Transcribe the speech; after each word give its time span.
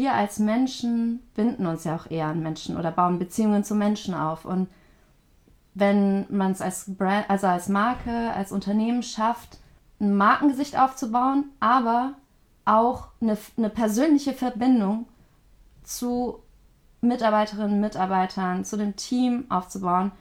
wir 0.00 0.14
als 0.14 0.38
Menschen 0.38 1.20
binden 1.34 1.66
uns 1.66 1.84
ja 1.84 1.94
auch 1.94 2.10
eher 2.10 2.26
an 2.26 2.42
Menschen 2.42 2.78
oder 2.78 2.90
bauen 2.90 3.18
Beziehungen 3.18 3.64
zu 3.64 3.74
Menschen 3.74 4.14
auf. 4.14 4.46
Und 4.46 4.66
wenn 5.74 6.24
man 6.34 6.52
es 6.52 6.62
als 6.62 6.96
Brand, 6.96 7.28
also 7.28 7.46
als 7.46 7.68
Marke, 7.68 8.32
als 8.32 8.50
Unternehmen 8.50 9.02
schafft, 9.02 9.58
ein 10.00 10.16
Markengesicht 10.16 10.78
aufzubauen, 10.78 11.50
aber 11.60 12.14
auch 12.64 13.08
eine, 13.20 13.36
eine 13.58 13.68
persönliche 13.68 14.32
Verbindung 14.32 15.06
zu 15.82 16.42
Mitarbeiterinnen, 17.02 17.78
Mitarbeitern, 17.78 18.64
zu 18.64 18.78
dem 18.78 18.96
Team 18.96 19.44
aufzubauen. 19.50 20.12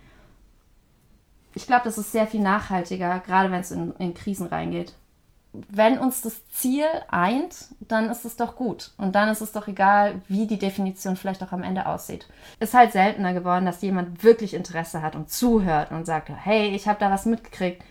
Ich 1.56 1.68
glaube, 1.68 1.86
das 1.86 1.98
ist 1.98 2.12
sehr 2.12 2.28
viel 2.28 2.42
nachhaltiger, 2.42 3.20
gerade 3.20 3.50
wenn 3.50 3.62
es 3.62 3.72
in, 3.72 3.94
in 3.96 4.14
Krisen 4.14 4.48
reingeht. 4.48 4.94
Wenn 5.52 5.98
uns 5.98 6.22
das 6.22 6.48
Ziel 6.50 6.86
eint, 7.08 7.70
dann 7.80 8.10
ist 8.10 8.24
es 8.24 8.36
doch 8.36 8.56
gut. 8.56 8.92
Und 8.98 9.16
dann 9.16 9.30
ist 9.30 9.42
es 9.42 9.52
doch 9.52 9.68
egal, 9.68 10.22
wie 10.28 10.46
die 10.46 10.60
Definition 10.60 11.16
vielleicht 11.16 11.44
auch 11.44 11.52
am 11.52 11.64
Ende 11.64 11.88
aussieht. 11.88 12.28
Ist 12.60 12.76
halt 12.76 12.92
seltener 12.92 13.34
geworden, 13.34 13.66
dass 13.66 13.82
jemand 13.82 14.24
wirklich 14.24 14.54
Interesse 14.54 15.02
hat 15.02 15.16
und 15.16 15.32
zuhört 15.32 15.92
und 15.92 16.06
sagt, 16.06 16.30
hey, 16.30 16.70
ich 16.70 16.88
habe 16.88 17.00
da 17.00 17.10
was 17.10 17.26
mitgekriegt. 17.26 17.84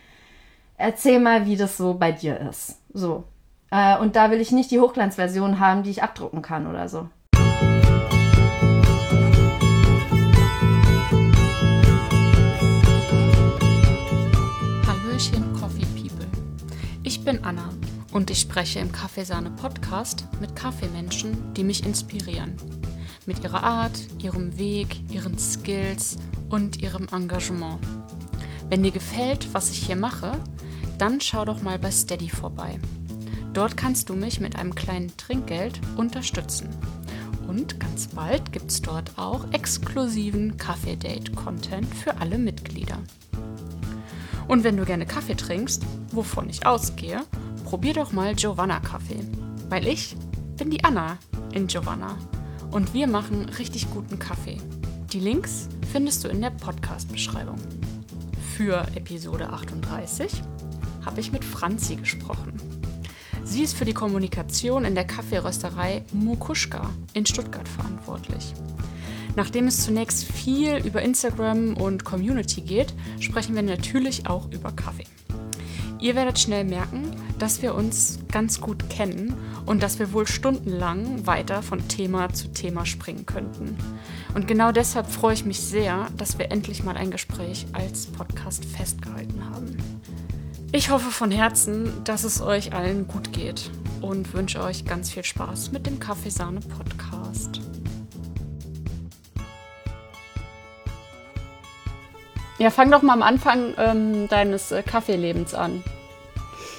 Erzähl 0.77 1.19
mal, 1.19 1.45
wie 1.45 1.57
das 1.57 1.75
so 1.75 1.95
bei 1.95 2.13
dir 2.13 2.39
ist. 2.39 2.79
So. 2.93 3.25
Äh, 3.71 3.97
und 3.97 4.15
da 4.15 4.31
will 4.31 4.39
ich 4.39 4.51
nicht 4.51 4.71
die 4.71 4.79
Hochglanzversion 4.79 5.59
haben, 5.59 5.83
die 5.83 5.91
ich 5.91 6.01
abdrucken 6.01 6.41
kann 6.41 6.65
oder 6.65 6.87
so. 6.87 7.09
Bin 17.29 17.43
Anna 17.43 17.69
und 18.11 18.31
ich 18.31 18.39
spreche 18.39 18.79
im 18.79 18.91
Kaffeesahne 18.91 19.51
Podcast 19.51 20.25
mit 20.41 20.55
Kaffeemenschen, 20.55 21.53
die 21.53 21.63
mich 21.63 21.85
inspirieren. 21.85 22.55
Mit 23.27 23.43
ihrer 23.43 23.63
Art, 23.63 23.99
ihrem 24.17 24.57
Weg, 24.57 24.99
ihren 25.11 25.37
Skills 25.37 26.17
und 26.49 26.81
ihrem 26.81 27.07
Engagement. 27.11 27.77
Wenn 28.67 28.81
dir 28.81 28.89
gefällt, 28.89 29.53
was 29.53 29.69
ich 29.69 29.85
hier 29.85 29.95
mache, 29.95 30.31
dann 30.97 31.21
schau 31.21 31.45
doch 31.45 31.61
mal 31.61 31.77
bei 31.77 31.91
Steady 31.91 32.29
vorbei. 32.29 32.79
Dort 33.53 33.77
kannst 33.77 34.09
du 34.09 34.15
mich 34.15 34.39
mit 34.39 34.55
einem 34.55 34.73
kleinen 34.73 35.15
Trinkgeld 35.15 35.79
unterstützen. 35.97 36.69
Und 37.47 37.79
ganz 37.79 38.07
bald 38.07 38.51
gibt 38.51 38.71
es 38.71 38.81
dort 38.81 39.19
auch 39.19 39.45
exklusiven 39.51 40.57
Kaffee-Date-Content 40.57 41.93
für 41.93 42.17
alle 42.17 42.39
Mitglieder. 42.39 42.97
Und 44.49 44.63
wenn 44.63 44.77
du 44.77 44.83
gerne 44.83 45.05
Kaffee 45.05 45.35
trinkst, 45.35 45.83
wovon 46.11 46.49
ich 46.49 46.65
ausgehe, 46.65 47.21
probier 47.65 47.93
doch 47.93 48.11
mal 48.11 48.33
Giovanna 48.33 48.79
Kaffee. 48.79 49.23
Weil 49.69 49.87
ich 49.87 50.15
bin 50.57 50.71
die 50.71 50.83
Anna 50.83 51.19
in 51.53 51.67
Giovanna. 51.67 52.17
Und 52.71 52.95
wir 52.95 53.05
machen 53.05 53.47
richtig 53.59 53.91
guten 53.91 54.17
Kaffee. 54.17 54.57
Die 55.13 55.19
Links 55.19 55.69
findest 55.91 56.23
du 56.23 56.29
in 56.29 56.41
der 56.41 56.49
Podcast-Beschreibung. 56.49 57.59
Für 58.57 58.87
Episode 58.95 59.49
38 59.49 60.41
habe 61.05 61.19
ich 61.19 61.31
mit 61.31 61.45
Franzi 61.45 61.95
gesprochen. 61.95 62.53
Sie 63.43 63.61
ist 63.61 63.77
für 63.77 63.85
die 63.85 63.93
Kommunikation 63.93 64.83
in 64.83 64.95
der 64.95 65.05
Kaffeerösterei 65.05 66.03
Mukuschka 66.11 66.89
in 67.13 67.27
Stuttgart 67.27 67.67
verantwortlich. 67.67 68.55
Nachdem 69.39 69.67
es 69.67 69.85
zunächst 69.85 70.29
viel 70.29 70.85
über 70.85 71.01
Instagram 71.01 71.77
und 71.77 72.03
Community 72.03 72.59
geht, 72.59 72.93
sprechen 73.21 73.55
wir 73.55 73.61
natürlich 73.61 74.27
auch 74.27 74.51
über 74.51 74.73
Kaffee. 74.73 75.05
Ihr 76.01 76.15
werdet 76.15 76.39
schnell 76.39 76.65
merken, 76.65 77.15
dass 77.37 77.61
wir 77.61 77.73
uns 77.73 78.19
ganz 78.33 78.59
gut 78.59 78.89
kennen 78.89 79.33
und 79.65 79.81
dass 79.81 79.97
wir 79.97 80.11
wohl 80.11 80.27
stundenlang 80.27 81.25
weiter 81.25 81.63
von 81.63 81.87
Thema 81.87 82.33
zu 82.33 82.49
Thema 82.49 82.85
springen 82.85 83.25
könnten. 83.25 83.77
Und 84.35 84.45
genau 84.45 84.73
deshalb 84.73 85.09
freue 85.09 85.35
ich 85.35 85.45
mich 85.45 85.61
sehr, 85.61 86.07
dass 86.17 86.37
wir 86.37 86.51
endlich 86.51 86.83
mal 86.83 86.97
ein 86.97 87.09
Gespräch 87.09 87.65
als 87.71 88.07
Podcast 88.07 88.65
festgehalten 88.65 89.41
haben. 89.49 89.77
Ich 90.73 90.89
hoffe 90.89 91.11
von 91.11 91.31
Herzen, 91.31 91.93
dass 92.03 92.25
es 92.25 92.41
euch 92.41 92.73
allen 92.73 93.07
gut 93.07 93.31
geht 93.31 93.71
und 94.01 94.33
wünsche 94.33 94.61
euch 94.61 94.83
ganz 94.83 95.11
viel 95.11 95.23
Spaß 95.23 95.71
mit 95.71 95.87
dem 95.87 95.97
Kaffeesahne 95.97 96.59
Podcast. 96.59 97.68
Ja, 102.59 102.69
fang 102.69 102.91
doch 102.91 103.01
mal 103.01 103.13
am 103.13 103.23
Anfang 103.23 103.73
ähm, 103.77 104.27
deines 104.27 104.71
äh, 104.71 104.83
Kaffeelebens 104.83 105.53
an. 105.53 105.83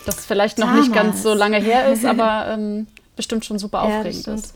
Das 0.04 0.26
vielleicht 0.26 0.58
noch 0.58 0.66
Damals. 0.66 0.86
nicht 0.86 0.94
ganz 0.94 1.22
so 1.22 1.34
lange 1.34 1.58
her 1.58 1.90
ist, 1.90 2.04
aber 2.06 2.48
ähm, 2.52 2.86
bestimmt 3.16 3.44
schon 3.44 3.58
super 3.58 3.82
aufregend 3.82 4.26
ja, 4.26 4.34
ist. 4.34 4.54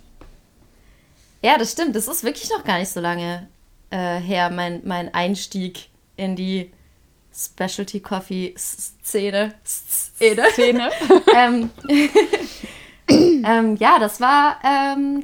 Ja, 1.42 1.58
das 1.58 1.72
stimmt. 1.72 1.96
Das 1.96 2.08
ist 2.08 2.24
wirklich 2.24 2.50
noch 2.50 2.62
gar 2.64 2.78
nicht 2.78 2.90
so 2.90 3.00
lange 3.00 3.48
äh, 3.90 4.18
her, 4.18 4.50
mein, 4.50 4.82
mein 4.84 5.12
Einstieg 5.14 5.88
in 6.16 6.36
die 6.36 6.70
Specialty 7.34 8.00
Coffee 8.00 8.54
Szene. 8.56 9.54
Szene. 9.64 10.44
Szene. 10.52 10.90
ähm, 11.36 11.70
ähm, 13.08 13.76
ja, 13.76 13.98
das 13.98 14.20
war 14.20 14.58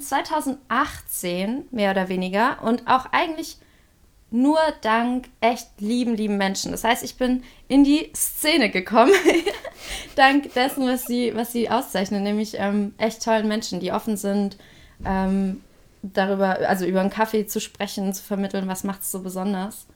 2018 0.01 1.31
ähm, 1.31 1.65
mehr 1.71 1.93
oder 1.93 2.09
weniger 2.09 2.59
und 2.63 2.87
auch 2.87 3.07
eigentlich 3.13 3.59
nur 4.31 4.59
dank 4.81 5.29
echt 5.41 5.69
lieben, 5.79 6.15
lieben 6.17 6.37
Menschen. 6.37 6.71
Das 6.71 6.85
heißt, 6.85 7.03
ich 7.03 7.17
bin 7.17 7.43
in 7.69 7.85
die 7.85 8.11
Szene 8.15 8.71
gekommen, 8.71 9.13
dank 10.17 10.53
dessen, 10.55 10.87
was 10.87 11.07
sie, 11.07 11.35
was 11.35 11.53
sie 11.53 11.69
auszeichnen, 11.69 12.23
nämlich 12.23 12.55
ähm, 12.57 12.95
echt 12.99 13.25
tollen 13.25 13.49
Menschen, 13.49 13.81
die 13.81 13.93
offen 13.93 14.17
sind, 14.17 14.57
ähm, 15.05 15.63
darüber, 16.03 16.69
also 16.69 16.87
über 16.87 17.01
einen 17.01 17.11
Kaffee 17.11 17.47
zu 17.47 17.61
sprechen, 17.61 18.13
zu 18.13 18.23
vermitteln, 18.23 18.69
was 18.69 18.85
macht 18.85 19.03
es 19.03 19.11
so 19.11 19.21
besonders. 19.21 19.87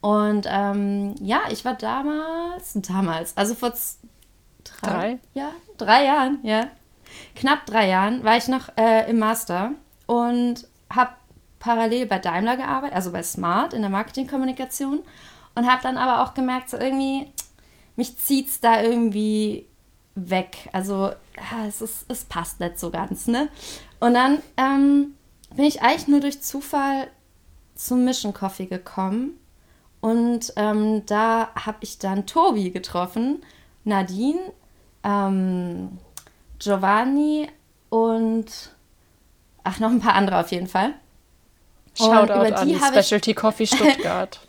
Und 0.00 0.46
ähm, 0.48 1.14
ja, 1.20 1.42
ich 1.50 1.64
war 1.64 1.74
damals, 1.74 2.72
damals, 2.74 3.36
also 3.36 3.54
vor 3.54 3.72
drei, 4.64 4.88
drei? 4.88 5.18
Ja, 5.34 5.52
drei 5.76 6.04
Jahren, 6.04 6.38
ja, 6.42 6.68
knapp 7.34 7.66
drei 7.66 7.88
Jahren, 7.88 8.24
war 8.24 8.36
ich 8.36 8.48
noch 8.48 8.70
äh, 8.76 9.10
im 9.10 9.18
Master 9.18 9.72
und 10.06 10.66
habe 10.88 11.12
parallel 11.60 12.06
bei 12.06 12.18
Daimler 12.18 12.56
gearbeitet, 12.56 12.96
also 12.96 13.12
bei 13.12 13.22
Smart 13.22 13.72
in 13.72 13.82
der 13.82 13.90
Marketingkommunikation 13.90 15.00
und 15.54 15.70
habe 15.70 15.82
dann 15.82 15.96
aber 15.96 16.24
auch 16.24 16.34
gemerkt, 16.34 16.70
so 16.70 16.76
irgendwie, 16.76 17.32
mich 17.94 18.18
zieht 18.18 18.48
es 18.48 18.60
da 18.60 18.82
irgendwie 18.82 19.66
weg. 20.14 20.68
Also 20.72 21.12
es, 21.68 21.80
ist, 21.80 22.06
es 22.08 22.24
passt 22.24 22.58
nicht 22.58 22.80
so 22.80 22.90
ganz, 22.90 23.28
ne? 23.28 23.48
Und 24.00 24.14
dann 24.14 24.38
ähm, 24.56 25.14
bin 25.54 25.66
ich 25.66 25.82
eigentlich 25.82 26.08
nur 26.08 26.20
durch 26.20 26.42
Zufall 26.42 27.08
zum 27.74 28.04
Mission 28.04 28.34
Coffee 28.34 28.66
gekommen 28.66 29.38
und 30.00 30.52
ähm, 30.56 31.04
da 31.06 31.50
habe 31.54 31.78
ich 31.82 31.98
dann 31.98 32.26
Tobi 32.26 32.70
getroffen, 32.70 33.42
Nadine, 33.84 34.40
ähm, 35.04 35.98
Giovanni 36.58 37.48
und 37.90 38.46
ach, 39.64 39.78
noch 39.78 39.90
ein 39.90 40.00
paar 40.00 40.14
andere 40.14 40.40
auf 40.40 40.50
jeden 40.52 40.66
Fall. 40.66 40.94
Shoutout 42.00 42.54
an 42.54 42.80
Specialty 42.92 43.34
Coffee 43.34 43.66
Stuttgart. 43.68 44.40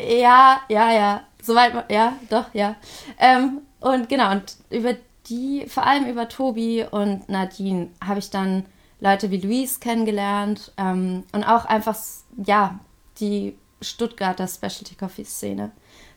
ja, 0.00 0.60
ja, 0.68 0.92
ja. 0.92 1.22
Soweit, 1.42 1.90
ja, 1.90 2.14
doch, 2.28 2.46
ja. 2.52 2.76
Ähm, 3.18 3.62
und 3.80 4.08
genau, 4.08 4.32
und 4.32 4.56
über 4.70 4.94
die, 5.28 5.66
vor 5.68 5.86
allem 5.86 6.06
über 6.06 6.28
Tobi 6.28 6.84
und 6.90 7.28
Nadine, 7.28 7.88
habe 8.04 8.18
ich 8.18 8.30
dann 8.30 8.64
Leute 9.00 9.30
wie 9.30 9.40
Luis 9.40 9.80
kennengelernt 9.80 10.72
ähm, 10.76 11.24
und 11.32 11.44
auch 11.44 11.64
einfach, 11.64 11.96
ja, 12.44 12.78
die 13.20 13.56
Stuttgarter 13.80 14.48
Specialty 14.48 14.94
Coffee 14.96 15.24
Szene. 15.24 15.70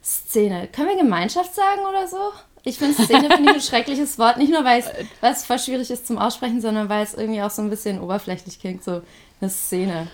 Szene. 0.04 0.68
Können 0.68 0.90
wir 0.90 0.98
Gemeinschaft 0.98 1.54
sagen 1.54 1.82
oder 1.88 2.08
so? 2.08 2.32
Ich 2.64 2.78
finde 2.78 3.02
Szene 3.02 3.30
finde 3.30 3.52
ich 3.52 3.58
ein 3.58 3.62
schreckliches 3.70 4.18
Wort, 4.20 4.38
nicht 4.38 4.52
nur 4.52 4.64
weil 4.64 4.84
es 5.22 5.46
voll 5.46 5.60
schwierig 5.60 5.90
ist 5.92 6.08
zum 6.08 6.18
Aussprechen, 6.18 6.62
sondern 6.62 6.90
weil 6.90 7.04
es 7.04 7.14
irgendwie 7.14 7.42
auch 7.42 7.50
so 7.50 7.62
ein 7.62 7.70
bisschen 7.70 8.00
oberflächlich 8.02 8.60
klingt, 8.60 8.84
so 8.84 9.02
eine 9.42 9.50
Szene. 9.50 10.08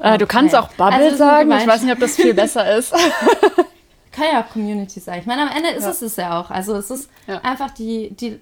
Äh, 0.00 0.18
du 0.18 0.26
kannst 0.26 0.54
auch 0.54 0.68
Bubble 0.72 0.96
also 0.96 1.16
sagen, 1.16 1.52
ich 1.52 1.66
weiß 1.66 1.82
nicht, 1.82 1.92
ob 1.92 2.00
das 2.00 2.16
viel 2.16 2.34
besser 2.34 2.76
ist. 2.76 2.92
Kann 4.12 4.26
ja 4.32 4.42
auch 4.42 4.50
Community 4.50 5.00
sein. 5.00 5.20
Ich 5.20 5.26
meine, 5.26 5.42
am 5.42 5.56
Ende 5.56 5.70
ist 5.70 5.84
ja. 5.84 5.90
es 5.90 6.02
es 6.02 6.16
ja 6.16 6.38
auch. 6.38 6.50
Also 6.50 6.74
es 6.74 6.90
ist 6.90 7.10
ja. 7.26 7.38
einfach 7.38 7.70
die, 7.70 8.10
die, 8.14 8.40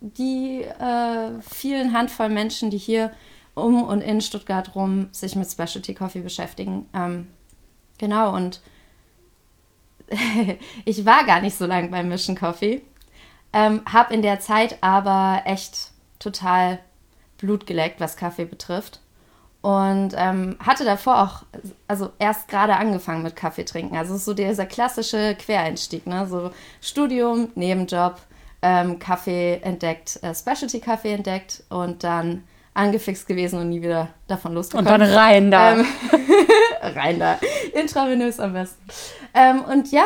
die 0.00 0.62
äh, 0.62 1.30
vielen 1.40 1.92
Handvoll 1.92 2.28
Menschen, 2.28 2.70
die 2.70 2.78
hier 2.78 3.12
um 3.54 3.82
und 3.82 4.02
in 4.02 4.20
Stuttgart 4.20 4.74
rum 4.74 5.08
sich 5.12 5.34
mit 5.34 5.50
Specialty 5.50 5.94
Coffee 5.94 6.20
beschäftigen. 6.20 6.86
Ähm, 6.94 7.28
genau, 7.98 8.34
und 8.34 8.60
ich 10.84 11.06
war 11.06 11.24
gar 11.24 11.40
nicht 11.40 11.56
so 11.56 11.66
lange 11.66 11.88
beim 11.88 12.08
Mission 12.08 12.36
Coffee. 12.36 12.82
Ähm, 13.52 13.82
hab 13.90 14.10
in 14.10 14.20
der 14.20 14.40
Zeit 14.40 14.78
aber 14.82 15.42
echt 15.46 15.92
total 16.18 16.78
Blut 17.38 17.66
geleckt, 17.66 18.00
was 18.00 18.16
Kaffee 18.16 18.44
betrifft. 18.44 19.00
Und 19.66 20.10
ähm, 20.16 20.54
hatte 20.64 20.84
davor 20.84 21.24
auch, 21.24 21.42
also 21.88 22.10
erst 22.20 22.46
gerade 22.46 22.76
angefangen 22.76 23.24
mit 23.24 23.34
Kaffee 23.34 23.64
trinken. 23.64 23.96
Also 23.96 24.16
so 24.16 24.32
dieser 24.32 24.64
klassische 24.64 25.34
Quereinstieg, 25.34 26.06
ne? 26.06 26.24
So 26.28 26.52
Studium, 26.80 27.48
Nebenjob, 27.56 28.20
ähm, 28.62 29.00
Kaffee 29.00 29.58
entdeckt, 29.64 30.20
äh, 30.22 30.32
Specialty 30.32 30.78
Kaffee 30.78 31.14
entdeckt 31.14 31.64
und 31.68 32.04
dann 32.04 32.44
angefixt 32.74 33.26
gewesen 33.26 33.58
und 33.58 33.70
nie 33.70 33.82
wieder 33.82 34.10
davon 34.28 34.54
losgekommen. 34.54 34.92
Und 34.92 35.00
dann 35.00 35.10
rein 35.10 35.50
da. 35.50 35.78
Ähm, 35.78 35.86
rein 36.94 37.18
da. 37.18 37.40
Intravenös 37.74 38.38
am 38.38 38.52
besten. 38.52 38.84
Ähm, 39.34 39.62
und 39.62 39.90
ja, 39.90 40.04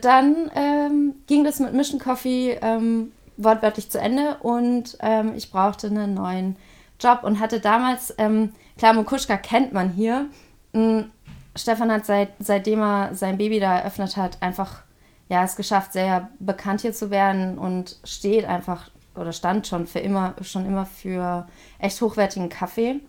dann 0.00 0.50
ähm, 0.54 1.16
ging 1.26 1.44
das 1.44 1.60
mit 1.60 1.74
Mission 1.74 2.00
Coffee 2.00 2.58
ähm, 2.62 3.12
wortwörtlich 3.36 3.90
zu 3.90 4.00
Ende 4.00 4.38
und 4.40 4.96
ähm, 5.00 5.34
ich 5.36 5.50
brauchte 5.50 5.88
einen 5.88 6.14
neuen 6.14 6.56
Job 6.98 7.20
und 7.22 7.38
hatte 7.38 7.60
damals, 7.60 8.14
ähm, 8.16 8.54
klar, 8.78 8.94
Mukushka 8.94 9.36
kennt 9.36 9.72
man 9.72 9.90
hier. 9.90 10.28
Ähm, 10.72 11.10
Stefan 11.56 11.92
hat 11.92 12.06
seit, 12.06 12.30
seitdem 12.40 12.80
er 12.80 13.14
sein 13.14 13.38
Baby 13.38 13.60
da 13.60 13.78
eröffnet 13.78 14.16
hat, 14.16 14.42
einfach 14.42 14.82
ja, 15.28 15.44
es 15.44 15.56
geschafft, 15.56 15.92
sehr 15.92 16.28
bekannt 16.38 16.82
hier 16.82 16.92
zu 16.92 17.10
werden 17.10 17.58
und 17.58 17.98
steht 18.04 18.44
einfach 18.44 18.90
oder 19.14 19.32
stand 19.32 19.66
schon 19.66 19.86
für 19.86 20.00
immer, 20.00 20.34
schon 20.42 20.66
immer 20.66 20.86
für 20.86 21.46
echt 21.78 22.00
hochwertigen 22.00 22.48
Kaffee. 22.48 23.00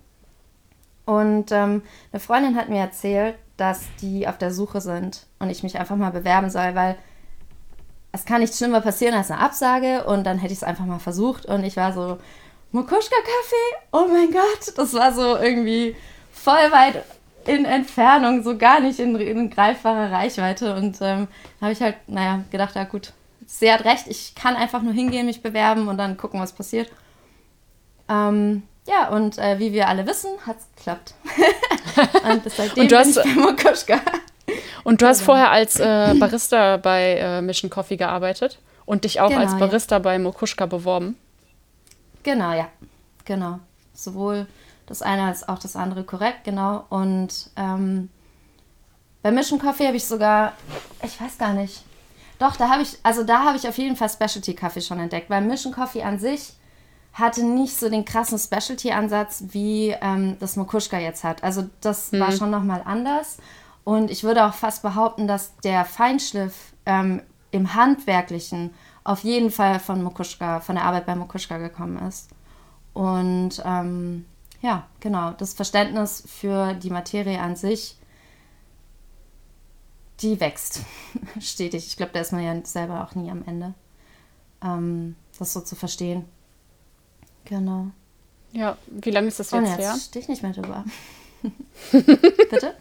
Und 1.06 1.51
ähm, 1.51 1.81
eine 2.11 2.19
Freundin 2.19 2.56
hat 2.56 2.69
mir 2.69 2.79
erzählt, 2.79 3.35
dass 3.57 3.85
die 4.01 4.27
auf 4.27 4.38
der 4.38 4.51
Suche 4.51 4.81
sind 4.81 5.25
und 5.39 5.50
ich 5.50 5.63
mich 5.63 5.77
einfach 5.79 5.95
mal 5.95 6.11
bewerben 6.11 6.50
soll, 6.50 6.75
weil 6.75 6.97
es 8.11 8.25
kann 8.25 8.41
nichts 8.41 8.57
schlimmer 8.57 8.81
passieren 8.81 9.13
als 9.13 9.29
eine 9.29 9.41
Absage 9.41 10.06
und 10.06 10.23
dann 10.25 10.38
hätte 10.38 10.53
ich 10.53 10.59
es 10.59 10.63
einfach 10.63 10.85
mal 10.85 11.00
versucht 11.00 11.45
und 11.45 11.63
ich 11.63 11.77
war 11.77 11.94
so, 11.94 12.18
Mokuschka-Kaffee? 12.75 13.88
Oh 13.94 14.06
mein 14.12 14.31
Gott, 14.31 14.77
das 14.77 14.94
war 14.94 15.13
so 15.13 15.38
irgendwie 15.38 15.95
voll 16.33 16.72
weit 16.72 17.04
in 17.45 17.63
Entfernung, 17.63 18.44
so 18.44 18.57
gar 18.57 18.80
nicht 18.80 19.00
in, 19.00 19.16
in 19.16 19.50
greifbarer 19.50 20.12
Reichweite 20.12 20.75
und 20.75 20.98
ähm, 21.01 21.27
habe 21.62 21.72
ich 21.72 21.81
halt, 21.81 21.95
naja, 22.07 22.44
gedacht, 22.51 22.75
ja 22.75 22.83
gut, 22.83 23.13
sie 23.45 23.72
hat 23.72 23.86
recht, 23.86 24.07
ich 24.07 24.36
kann 24.36 24.56
einfach 24.56 24.81
nur 24.81 24.94
hingehen, 24.94 25.25
mich 25.25 25.42
bewerben 25.42 25.88
und 25.88 25.98
dann 25.98 26.18
gucken, 26.18 26.42
was 26.42 26.51
passiert. 26.51 26.92
Ähm, 28.10 28.63
ja, 28.88 29.10
und 29.10 29.38
äh, 29.38 29.57
wie 29.57 29.71
wir 29.71 29.88
alle 29.88 30.06
wissen, 30.06 30.31
hat 30.45 30.57
es 30.57 30.68
geklappt. 30.75 31.13
und 32.30 32.51
seitdem 32.51 32.83
und 32.83 32.92
du 32.92 32.98
hast, 32.98 33.16
bin 33.16 33.24
ich 33.25 33.36
bei 33.36 33.42
Mokuschka. 33.42 34.01
Und 34.83 35.01
du 35.01 35.07
hast 35.07 35.19
genau. 35.19 35.25
vorher 35.25 35.51
als 35.51 35.80
äh, 35.80 36.13
Barista 36.19 36.78
bei 36.78 37.18
äh, 37.18 37.42
Mission 37.42 37.69
Coffee 37.69 37.98
gearbeitet 37.98 38.60
und 38.86 39.04
dich 39.06 39.21
auch 39.21 39.30
genau, 39.30 39.42
als 39.42 39.57
Barista 39.57 39.95
ja. 39.95 40.00
bei 40.00 40.19
Mokuschka 40.19 40.66
beworben. 40.66 41.18
Genau, 42.25 42.54
ja. 42.54 42.69
Genau. 43.24 43.60
Sowohl 43.94 44.48
das 44.88 45.01
eine 45.01 45.24
als 45.24 45.48
auch 45.48 45.60
das 45.60 45.75
andere 45.75 46.04
korrekt, 46.04 46.44
genau. 46.44 46.86
Und 46.89 47.51
ähm, 47.56 48.10
bei 49.22 49.31
Mission 49.31 49.60
Coffee 49.60 49.86
habe 49.86 49.95
ich 49.95 50.06
sogar, 50.06 50.54
ich 51.04 51.22
weiß 51.22 51.38
gar 51.38 51.54
nicht. 51.54 51.83
Doch, 52.39 52.56
da 52.57 52.69
habe 52.69 52.81
ich, 52.81 52.98
also 53.04 53.24
da 53.24 53.45
habe 53.45 53.57
ich 53.57 53.68
auf 53.68 53.77
jeden 53.77 53.95
Fall 53.95 54.10
Specialty 54.10 54.56
Kaffee 54.56 54.81
schon 54.81 55.00
entdeckt, 55.00 55.30
weil 55.30 55.42
Mission 55.42 55.72
Coffee 55.72 56.04
an 56.04 56.19
sich 56.19 56.54
hatte 57.13 57.45
nicht 57.45 57.77
so 57.77 57.89
den 57.89 58.04
krassen 58.04 58.38
Specialty-Ansatz, 58.38 59.45
wie 59.50 59.95
ähm, 60.01 60.38
das 60.39 60.57
Mokuschka 60.57 61.00
jetzt 61.00 61.24
hat. 61.24 61.44
Also 61.44 61.69
das 61.80 62.12
mhm. 62.12 62.19
war 62.19 62.31
schon 62.31 62.50
nochmal 62.50 62.81
anders. 62.83 63.38
Und 63.83 64.10
ich 64.10 64.24
würde 64.24 64.45
auch 64.45 64.54
fast 64.54 64.81
behaupten, 64.81 65.28
dass 65.28 65.56
der 65.57 65.86
Feinschliff 65.86 66.74
ähm, 66.88 67.21
im 67.51 67.75
Handwerklichen 67.75 68.74
auf 69.06 69.24
jeden 69.24 69.52
Fall 69.52 69.80
von 69.80 70.04
Mokuschka, 70.04 70.60
von 70.60 70.75
der 70.75 70.84
Arbeit 70.84 71.06
bei 71.06 71.16
Mokuschka 71.16 71.57
gekommen 71.60 72.00
ist. 72.07 72.30
Und 72.94 73.62
ähm, 73.63 74.25
ja, 74.62 74.88
genau, 75.00 75.31
das 75.31 75.54
Verständnis 75.54 76.24
für 76.28 76.74
die 76.74 76.90
Materie 76.90 77.40
an 77.40 77.56
sich, 77.56 77.96
die 80.22 80.40
wächst 80.40 80.81
stetig. 81.40 81.86
Ich 81.86 81.98
glaube, 81.98 82.13
da 82.13 82.19
ist 82.19 82.31
man 82.34 82.44
ja 82.44 82.66
selber 82.66 83.04
auch 83.04 83.16
nie 83.16 83.30
am 83.30 83.44
Ende, 83.46 83.75
ähm, 84.63 85.16
das 85.38 85.54
so 85.54 85.62
zu 85.62 85.75
verstehen. 85.75 86.25
Genau. 87.46 87.88
Ja, 88.54 88.78
wie 88.88 89.12
lange 89.12 89.28
ist 89.28 89.40
das 89.40 89.52
jetzt, 89.52 89.60
Und 89.60 89.68
jetzt 89.68 89.78
her? 89.78 89.96
stehe 90.00 90.24
ich 90.24 90.30
nicht 90.30 90.42
mehr 90.42 90.54
drüber. 90.54 90.84
Bitte? 91.92 92.74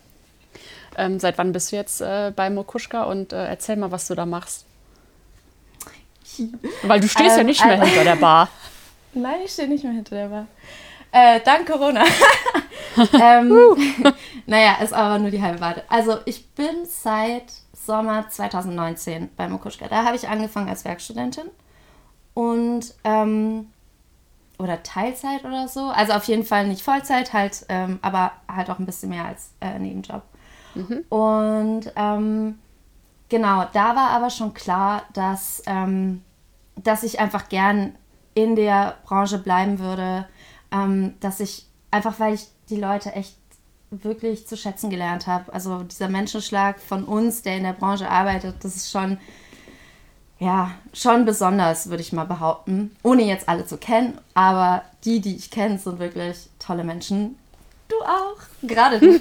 Ähm, 0.96 1.20
seit 1.20 1.36
wann 1.36 1.52
bist 1.52 1.70
du 1.70 1.76
jetzt 1.76 2.00
äh, 2.00 2.32
bei 2.34 2.48
Mokuschka 2.48 3.02
und 3.02 3.34
äh, 3.34 3.46
erzähl 3.46 3.76
mal, 3.76 3.90
was 3.90 4.06
du 4.06 4.14
da 4.14 4.24
machst. 4.24 4.64
Weil 6.82 7.00
du 7.00 7.08
stehst 7.08 7.32
ähm, 7.32 7.38
ja 7.38 7.44
nicht 7.44 7.64
mehr 7.64 7.82
äh, 7.82 7.86
hinter 7.86 8.04
der 8.04 8.16
Bar. 8.16 8.48
Nein, 9.14 9.40
ich 9.44 9.52
stehe 9.52 9.68
nicht 9.68 9.84
mehr 9.84 9.92
hinter 9.92 10.16
der 10.16 10.28
Bar. 10.28 10.46
Äh, 11.12 11.40
dank 11.44 11.66
Corona. 11.66 12.04
ähm, 13.22 13.76
naja, 14.46 14.76
ist 14.82 14.92
aber 14.92 15.18
nur 15.18 15.30
die 15.30 15.40
halbe 15.40 15.60
Warte. 15.60 15.84
Also 15.88 16.18
ich 16.24 16.48
bin 16.50 16.84
seit 16.84 17.52
Sommer 17.72 18.28
2019 18.28 19.30
bei 19.36 19.48
Mokuschka. 19.48 19.86
Da 19.86 20.04
habe 20.04 20.16
ich 20.16 20.28
angefangen 20.28 20.68
als 20.68 20.84
Werkstudentin. 20.84 21.44
Und 22.34 22.94
ähm, 23.04 23.68
oder 24.58 24.82
Teilzeit 24.82 25.44
oder 25.44 25.68
so. 25.68 25.88
Also 25.88 26.12
auf 26.12 26.24
jeden 26.24 26.44
Fall 26.44 26.66
nicht 26.66 26.82
Vollzeit, 26.82 27.32
halt, 27.32 27.64
ähm, 27.68 27.98
aber 28.02 28.32
halt 28.48 28.70
auch 28.70 28.78
ein 28.78 28.86
bisschen 28.86 29.10
mehr 29.10 29.24
als 29.24 29.50
äh, 29.60 29.78
Nebenjob. 29.78 30.22
Mhm. 30.74 31.04
Und 31.08 31.92
ähm, 31.96 32.58
genau, 33.28 33.66
da 33.72 33.96
war 33.96 34.10
aber 34.10 34.30
schon 34.30 34.54
klar, 34.54 35.02
dass, 35.12 35.62
ähm, 35.66 36.22
dass 36.76 37.02
ich 37.02 37.20
einfach 37.20 37.48
gern 37.48 37.94
in 38.34 38.56
der 38.56 38.96
Branche 39.04 39.38
bleiben 39.38 39.78
würde, 39.78 40.26
ähm, 40.72 41.14
dass 41.20 41.40
ich 41.40 41.66
einfach, 41.90 42.18
weil 42.18 42.34
ich 42.34 42.48
die 42.68 42.76
Leute 42.76 43.12
echt 43.12 43.36
wirklich 43.90 44.46
zu 44.46 44.56
schätzen 44.56 44.90
gelernt 44.90 45.26
habe. 45.26 45.52
Also 45.52 45.84
dieser 45.84 46.08
Menschenschlag 46.08 46.80
von 46.80 47.04
uns, 47.04 47.42
der 47.42 47.56
in 47.56 47.62
der 47.62 47.74
Branche 47.74 48.10
arbeitet, 48.10 48.64
das 48.64 48.74
ist 48.74 48.90
schon 48.90 49.18
ja, 50.38 50.72
schon 50.92 51.24
besonders, 51.24 51.88
würde 51.88 52.02
ich 52.02 52.12
mal 52.12 52.24
behaupten. 52.24 52.94
Ohne 53.02 53.22
jetzt 53.22 53.48
alle 53.48 53.66
zu 53.66 53.78
kennen, 53.78 54.18
aber 54.34 54.82
die, 55.04 55.20
die 55.20 55.36
ich 55.36 55.50
kenne, 55.50 55.78
sind 55.78 55.98
wirklich 55.98 56.50
tolle 56.58 56.84
Menschen. 56.84 57.38
Du 57.88 57.96
auch, 58.02 58.36
gerade 58.62 58.98
du. 58.98 59.06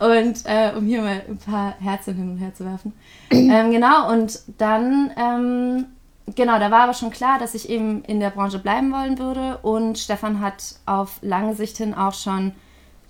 und 0.00 0.44
äh, 0.44 0.72
um 0.76 0.86
hier 0.86 1.02
mal 1.02 1.22
ein 1.28 1.38
paar 1.38 1.74
Herzen 1.80 2.16
hin 2.16 2.30
und 2.30 2.38
her 2.38 2.54
zu 2.54 2.64
werfen. 2.64 2.92
Ähm, 3.30 3.70
genau, 3.70 4.12
und 4.12 4.40
dann, 4.58 5.10
ähm, 5.16 5.86
genau, 6.34 6.58
da 6.58 6.70
war 6.70 6.82
aber 6.82 6.94
schon 6.94 7.10
klar, 7.10 7.38
dass 7.38 7.54
ich 7.54 7.68
eben 7.68 8.02
in 8.04 8.20
der 8.20 8.30
Branche 8.30 8.58
bleiben 8.58 8.92
wollen 8.92 9.18
würde. 9.18 9.58
Und 9.62 9.98
Stefan 9.98 10.40
hat 10.40 10.76
auf 10.86 11.18
lange 11.22 11.54
Sicht 11.54 11.76
hin 11.76 11.94
auch 11.94 12.14
schon 12.14 12.52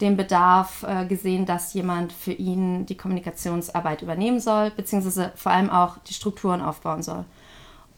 den 0.00 0.16
Bedarf 0.16 0.84
äh, 0.86 1.06
gesehen, 1.06 1.46
dass 1.46 1.74
jemand 1.74 2.12
für 2.12 2.32
ihn 2.32 2.86
die 2.86 2.96
Kommunikationsarbeit 2.96 4.02
übernehmen 4.02 4.40
soll, 4.40 4.70
beziehungsweise 4.70 5.32
vor 5.34 5.52
allem 5.52 5.70
auch 5.70 5.98
die 6.06 6.14
Strukturen 6.14 6.60
aufbauen 6.60 7.02
soll. 7.02 7.24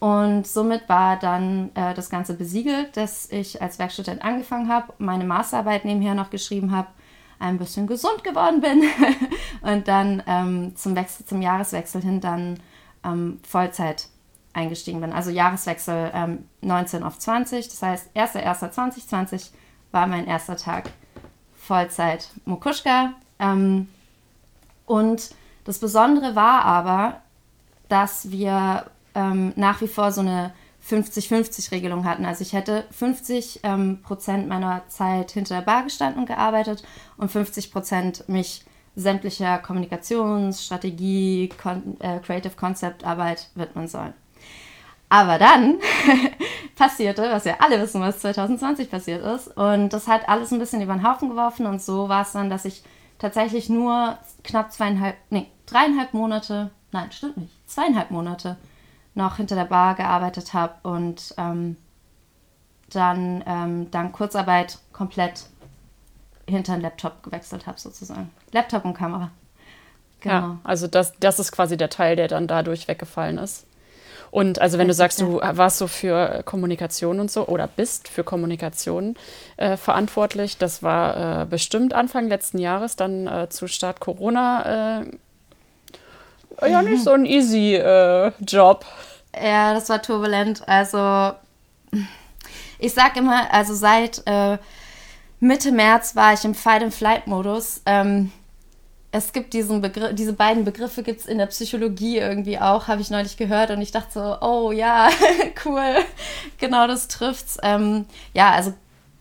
Und 0.00 0.46
somit 0.46 0.88
war 0.88 1.18
dann 1.18 1.70
äh, 1.74 1.92
das 1.92 2.08
Ganze 2.08 2.34
besiegelt, 2.34 2.96
dass 2.96 3.30
ich 3.30 3.60
als 3.60 3.78
Werkstudent 3.78 4.24
angefangen 4.24 4.68
habe, 4.68 4.94
meine 4.96 5.24
Masterarbeit 5.24 5.84
nebenher 5.84 6.14
noch 6.14 6.30
geschrieben 6.30 6.74
habe, 6.74 6.88
ein 7.38 7.58
bisschen 7.58 7.86
gesund 7.86 8.24
geworden 8.24 8.62
bin 8.62 8.82
und 9.62 9.88
dann 9.88 10.22
ähm, 10.26 10.74
zum, 10.74 10.96
Wechsel, 10.96 11.26
zum 11.26 11.42
Jahreswechsel 11.42 12.02
hin 12.02 12.20
dann 12.20 12.60
ähm, 13.04 13.40
Vollzeit 13.46 14.08
eingestiegen 14.54 15.02
bin. 15.02 15.12
Also 15.12 15.30
Jahreswechsel 15.30 16.10
ähm, 16.14 16.44
19 16.62 17.02
auf 17.02 17.18
20, 17.18 17.68
das 17.68 17.82
heißt 17.82 18.16
1.1.2020 18.16 19.50
war 19.92 20.06
mein 20.06 20.26
erster 20.26 20.56
Tag 20.56 20.90
Vollzeit 21.56 22.30
Mokuschka. 22.46 23.12
Ähm, 23.38 23.88
und 24.86 25.30
das 25.64 25.78
Besondere 25.78 26.34
war 26.34 26.64
aber, 26.64 27.20
dass 27.88 28.30
wir 28.30 28.86
ähm, 29.20 29.52
nach 29.56 29.80
wie 29.80 29.88
vor 29.88 30.12
so 30.12 30.22
eine 30.22 30.52
50-50-Regelung 30.88 32.04
hatten. 32.04 32.24
Also 32.24 32.42
ich 32.42 32.52
hätte 32.52 32.84
50 32.90 33.60
ähm, 33.62 34.00
Prozent 34.02 34.48
meiner 34.48 34.82
Zeit 34.88 35.30
hinter 35.30 35.56
der 35.56 35.62
Bar 35.62 35.84
gestanden 35.84 36.20
und 36.20 36.26
gearbeitet 36.26 36.82
und 37.16 37.30
50 37.30 37.70
Prozent 37.70 38.28
mich 38.28 38.64
sämtlicher 38.96 39.58
Kommunikations-, 39.58 40.64
Strategie-, 40.64 41.50
Con 41.62 42.00
äh, 42.00 42.18
Creative 42.20 42.54
Concept 42.56 43.04
Arbeit 43.04 43.50
widmen 43.54 43.88
sollen. 43.88 44.14
Aber 45.08 45.38
dann 45.38 45.78
passierte, 46.76 47.22
was 47.30 47.44
wir 47.44 47.62
alle 47.62 47.80
wissen, 47.80 48.00
was 48.00 48.20
2020 48.20 48.90
passiert 48.90 49.24
ist. 49.24 49.48
Und 49.56 49.92
das 49.92 50.06
hat 50.06 50.28
alles 50.28 50.52
ein 50.52 50.60
bisschen 50.60 50.82
über 50.82 50.94
den 50.94 51.06
Haufen 51.06 51.28
geworfen. 51.28 51.66
Und 51.66 51.82
so 51.82 52.08
war 52.08 52.22
es 52.22 52.32
dann, 52.32 52.48
dass 52.48 52.64
ich 52.64 52.82
tatsächlich 53.18 53.68
nur 53.68 54.18
knapp 54.44 54.72
zweieinhalb, 54.72 55.16
nee, 55.30 55.48
dreieinhalb 55.66 56.14
Monate, 56.14 56.70
nein, 56.92 57.10
stimmt 57.10 57.38
nicht, 57.38 57.52
zweieinhalb 57.68 58.10
Monate 58.10 58.56
noch 59.14 59.36
hinter 59.36 59.54
der 59.56 59.64
Bar 59.64 59.94
gearbeitet 59.94 60.54
habe 60.54 60.74
und 60.82 61.34
ähm, 61.36 61.76
dann 62.90 63.42
ähm, 63.46 63.90
dann 63.90 64.12
Kurzarbeit 64.12 64.78
komplett 64.92 65.46
hinter 66.46 66.74
den 66.74 66.82
Laptop 66.82 67.22
gewechselt 67.22 67.66
habe, 67.66 67.78
sozusagen. 67.78 68.30
Laptop 68.52 68.84
und 68.84 68.94
Kamera. 68.94 69.30
Genau. 70.20 70.34
Ja, 70.34 70.58
also 70.64 70.86
das, 70.86 71.14
das 71.18 71.38
ist 71.38 71.52
quasi 71.52 71.76
der 71.76 71.88
Teil, 71.88 72.16
der 72.16 72.28
dann 72.28 72.46
dadurch 72.46 72.88
weggefallen 72.88 73.38
ist. 73.38 73.66
Und 74.30 74.60
also 74.60 74.78
wenn 74.78 74.86
du 74.86 74.94
sagst, 74.94 75.20
du 75.20 75.40
warst 75.40 75.78
so 75.78 75.88
für 75.88 76.42
Kommunikation 76.44 77.18
und 77.18 77.30
so 77.30 77.48
oder 77.48 77.66
bist 77.66 78.06
für 78.06 78.22
Kommunikation 78.22 79.16
äh, 79.56 79.76
verantwortlich, 79.76 80.56
das 80.56 80.82
war 80.84 81.42
äh, 81.42 81.46
bestimmt 81.46 81.94
Anfang 81.94 82.28
letzten 82.28 82.58
Jahres, 82.58 82.94
dann 82.94 83.26
äh, 83.26 83.48
zu 83.48 83.66
Start 83.66 83.98
Corona 83.98 85.00
äh, 85.00 85.06
ja 86.66 86.82
nicht 86.82 87.02
so 87.02 87.12
ein 87.12 87.26
easy 87.26 87.74
äh, 87.74 88.32
Job. 88.40 88.84
Ja, 89.34 89.74
das 89.74 89.88
war 89.88 90.02
turbulent. 90.02 90.66
Also 90.68 91.34
Ich 92.80 92.94
sag 92.94 93.16
immer, 93.16 93.52
also 93.52 93.74
seit 93.74 94.22
äh, 94.26 94.58
Mitte 95.38 95.72
März 95.72 96.16
war 96.16 96.32
ich 96.32 96.44
im 96.44 96.54
Fight-and-Flight-Modus. 96.54 97.82
Ähm, 97.86 98.32
es 99.12 99.32
gibt 99.32 99.52
diesen 99.52 99.80
Begriff, 99.80 100.14
diese 100.14 100.32
beiden 100.32 100.64
Begriffe 100.64 101.02
gibt 101.02 101.20
es 101.20 101.26
in 101.26 101.38
der 101.38 101.46
Psychologie 101.46 102.18
irgendwie 102.18 102.58
auch, 102.58 102.88
habe 102.88 103.00
ich 103.00 103.10
neulich 103.10 103.36
gehört 103.36 103.70
und 103.70 103.82
ich 103.82 103.90
dachte 103.90 104.12
so, 104.12 104.36
oh 104.40 104.72
ja, 104.72 105.10
cool, 105.64 105.96
genau 106.58 106.86
das 106.86 107.08
trifft's. 107.08 107.58
Ähm, 107.62 108.06
ja, 108.34 108.50
also 108.52 108.72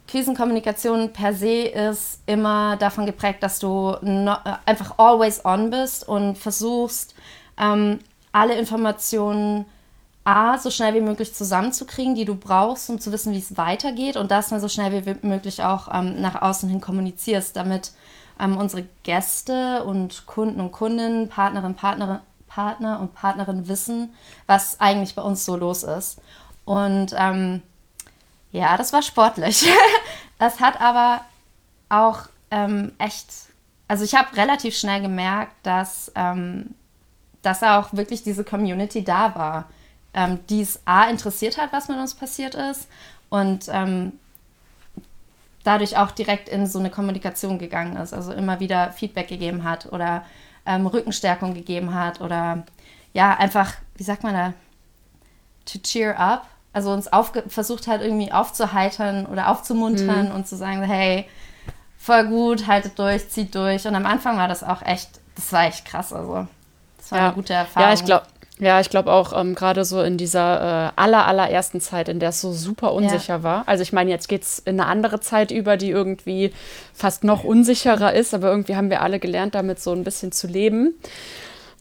Krisenkommunikation 0.10 1.14
per 1.14 1.34
se 1.34 1.66
ist 1.66 2.22
immer 2.26 2.78
davon 2.78 3.06
geprägt, 3.06 3.44
dass 3.44 3.60
du 3.60 3.96
no, 4.02 4.32
äh, 4.32 4.56
einfach 4.66 4.98
always 4.98 5.46
on 5.46 5.70
bist 5.70 6.08
und 6.08 6.38
versuchst, 6.38 7.14
ähm, 7.60 8.00
alle 8.32 8.56
Informationen 8.56 9.66
A, 10.24 10.58
so 10.58 10.72
schnell 10.72 10.96
wie 10.96 11.02
möglich 11.02 11.34
zusammenzukriegen, 11.34 12.16
die 12.16 12.26
du 12.26 12.36
brauchst, 12.36 12.90
um 12.90 13.00
zu 13.00 13.12
wissen, 13.12 13.34
wie 13.34 13.40
es 13.40 13.56
weitergeht 13.56 14.18
und 14.18 14.32
das 14.32 14.50
dann 14.50 14.60
so 14.60 14.68
schnell 14.68 15.06
wie 15.06 15.28
möglich 15.28 15.64
auch 15.64 15.88
ähm, 15.94 16.20
nach 16.22 16.42
außen 16.42 16.70
hin 16.70 16.82
kommunizierst, 16.82 17.56
damit 17.56 17.92
ähm, 18.40 18.58
unsere 18.58 18.86
Gäste 19.04 19.84
und 19.84 20.26
Kunden 20.26 20.60
und 20.60 20.72
Kundinnen, 20.72 21.30
Partnerinnen, 21.30 21.76
Partner, 21.76 22.22
Partner 22.48 23.00
und 23.00 23.14
Partnerinnen 23.14 23.68
wissen, 23.68 24.14
was 24.48 24.80
eigentlich 24.80 25.14
bei 25.14 25.22
uns 25.22 25.46
so 25.46 25.56
los 25.56 25.84
ist. 25.84 26.20
Und 26.66 27.14
ähm, 27.16 27.62
ja, 28.52 28.78
das 28.78 28.94
war 28.94 29.02
sportlich. 29.02 29.68
das 30.40 30.60
hat 30.60 30.82
aber 30.82 31.22
auch 31.90 32.30
ähm, 32.52 32.94
echt, 32.98 33.28
also 33.88 34.04
ich 34.04 34.16
habe 34.16 34.36
relativ 34.36 34.78
schnell 34.78 35.02
gemerkt, 35.02 35.54
dass, 35.64 36.12
ähm, 36.16 36.76
dass 37.42 37.64
auch 37.64 37.94
wirklich 37.94 38.24
diese 38.24 38.44
Community 38.44 39.04
da 39.04 39.36
war, 39.36 39.70
ähm, 40.14 40.40
die 40.50 40.62
es 40.62 40.82
A 40.86 41.06
interessiert 41.06 41.58
hat, 41.58 41.72
was 41.72 41.88
mit 41.88 41.98
uns 41.98 42.16
passiert 42.16 42.56
ist 42.56 42.88
und 43.30 43.66
ähm, 43.72 44.14
dadurch 45.64 45.98
auch 45.98 46.12
direkt 46.12 46.50
in 46.50 46.66
so 46.66 46.80
eine 46.80 46.90
Kommunikation 46.90 47.60
gegangen 47.60 47.96
ist, 47.98 48.14
also 48.14 48.32
immer 48.34 48.60
wieder 48.60 48.92
Feedback 48.92 49.28
gegeben 49.28 49.64
hat 49.64 49.92
oder 49.92 50.26
ähm, 50.66 50.88
Rückenstärkung 50.88 51.54
gegeben 51.54 51.94
hat 51.94 52.22
oder 52.22 52.64
ja, 53.14 53.36
einfach, 53.36 53.74
wie 53.96 54.04
sagt 54.04 54.24
man 54.24 54.34
da, 54.34 54.54
to 55.66 55.80
cheer 55.80 56.20
up, 56.20 56.48
also 56.74 56.92
uns 56.92 57.10
versucht 57.48 57.88
hat 57.88 58.02
irgendwie 58.02 58.32
aufzuheitern 58.32 59.26
oder 59.26 59.50
aufzumuntern 59.50 60.30
mhm. 60.30 60.36
und 60.36 60.48
zu 60.48 60.56
sagen, 60.56 60.82
hey, 60.84 61.26
voll 61.98 62.26
gut, 62.28 62.68
haltet 62.68 62.98
durch, 62.98 63.30
zieht 63.30 63.56
durch. 63.56 63.86
Und 63.88 63.96
am 63.96 64.06
Anfang 64.06 64.38
war 64.38 64.48
das 64.48 64.64
auch 64.64 64.82
echt, 64.82 65.10
das 65.36 65.52
war 65.52 65.66
echt 65.66 65.86
krass, 65.86 66.14
also 66.14 66.48
das 66.98 67.12
war 67.12 67.20
ja. 67.20 67.26
eine 67.26 67.34
gute 67.34 67.54
Erfahrung. 67.54 67.90
Ja, 67.90 67.94
ich 67.94 68.06
glaube, 68.06 68.26
ja, 68.60 68.82
ich 68.82 68.90
glaube 68.90 69.12
auch 69.12 69.32
ähm, 69.40 69.56
gerade 69.56 69.86
so 69.86 70.02
in 70.02 70.18
dieser 70.18 70.90
äh, 70.90 70.92
aller, 70.98 71.26
allerersten 71.26 71.80
Zeit, 71.80 72.10
in 72.10 72.20
der 72.20 72.30
es 72.30 72.42
so 72.42 72.52
super 72.52 72.94
unsicher 72.94 73.38
ja. 73.38 73.44
war. 73.44 73.64
Also 73.68 73.84
ich 73.84 73.94
meine, 73.94 74.10
jetzt 74.10 74.28
geht 74.28 74.44
es 74.44 74.60
in 74.60 74.80
eine 74.80 74.90
andere 74.90 75.22
Zeit 75.22 75.52
über, 75.52 75.78
die 75.78 75.90
irgendwie 75.90 76.54
fast 76.94 77.24
noch 77.24 77.46
unsicherer 77.46 78.14
ist, 78.14 78.34
aber 78.34 78.50
irgendwie 78.50 78.76
haben 78.76 78.90
wir 78.90 79.02
alle 79.02 79.20
gelernt, 79.20 79.56
damit 79.56 79.80
so 79.80 79.94
ein 79.94 80.04
bisschen 80.04 80.34
zu 80.34 80.48
leben. 80.48 80.94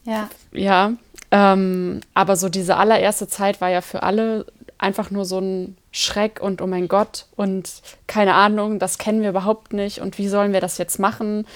Ja. 0.05 0.29
Ja. 0.53 0.93
Ähm, 1.33 2.01
aber 2.15 2.37
so 2.37 2.49
diese 2.49 2.77
allererste 2.77 3.27
Zeit 3.27 3.61
war 3.61 3.69
ja 3.71 3.81
für 3.81 4.05
alle 4.05 4.47
einfach 4.79 5.11
nur 5.11 5.25
so 5.25 5.41
ein 5.41 5.77
Schreck 5.91 6.41
und 6.41 6.63
oh 6.63 6.67
mein 6.67 6.89
Gott 6.89 7.27
und 7.37 7.83
keine 8.07 8.35
Ahnung, 8.35 8.79
das 8.79 8.99
kennen 8.99 9.23
wir 9.23 9.31
überhaupt 9.31 9.73
nicht 9.73 10.01
und 10.01 10.19
wie 10.19 10.29
sollen 10.29 10.53
wir 10.53 10.61
das 10.61 10.79
jetzt 10.79 10.99
machen? 10.99 11.47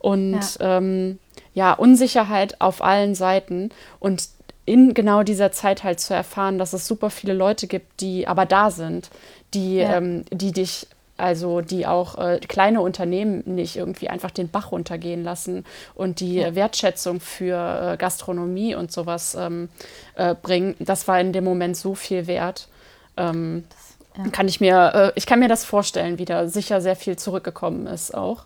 Und 0.00 0.40
ja, 0.58 0.78
ähm, 0.78 1.18
ja 1.54 1.72
Unsicherheit 1.72 2.60
auf 2.60 2.82
allen 2.82 3.14
Seiten. 3.14 3.70
Und 4.00 4.28
in 4.64 4.94
genau 4.94 5.22
dieser 5.22 5.52
Zeit 5.52 5.82
halt 5.84 6.00
zu 6.00 6.14
erfahren, 6.14 6.58
dass 6.58 6.72
es 6.72 6.86
super 6.86 7.10
viele 7.10 7.34
Leute 7.34 7.66
gibt, 7.66 8.00
die 8.00 8.28
aber 8.28 8.46
da 8.46 8.70
sind, 8.70 9.10
die, 9.54 9.76
ja. 9.76 9.96
ähm, 9.96 10.24
die 10.30 10.52
dich, 10.52 10.86
also 11.16 11.60
die 11.60 11.86
auch 11.86 12.16
äh, 12.18 12.38
kleine 12.38 12.80
Unternehmen 12.80 13.42
nicht 13.44 13.76
irgendwie 13.76 14.08
einfach 14.08 14.30
den 14.30 14.48
Bach 14.48 14.72
runtergehen 14.72 15.24
lassen 15.24 15.64
und 15.94 16.20
die 16.20 16.36
ja. 16.36 16.54
Wertschätzung 16.54 17.20
für 17.20 17.92
äh, 17.92 17.96
Gastronomie 17.96 18.74
und 18.74 18.92
sowas 18.92 19.36
ähm, 19.38 19.68
äh, 20.14 20.34
bringen, 20.34 20.76
das 20.78 21.08
war 21.08 21.20
in 21.20 21.32
dem 21.32 21.44
Moment 21.44 21.76
so 21.76 21.94
viel 21.94 22.26
wert. 22.26 22.68
Ähm, 23.16 23.64
das, 23.68 24.24
ja. 24.24 24.30
Kann 24.30 24.48
ich 24.48 24.60
mir, 24.60 24.92
äh, 24.94 25.12
ich 25.14 25.26
kann 25.26 25.40
mir 25.40 25.48
das 25.48 25.64
vorstellen, 25.64 26.18
wie 26.18 26.24
da 26.24 26.46
sicher 26.46 26.80
sehr 26.80 26.96
viel 26.96 27.16
zurückgekommen 27.16 27.86
ist 27.86 28.14
auch. 28.14 28.44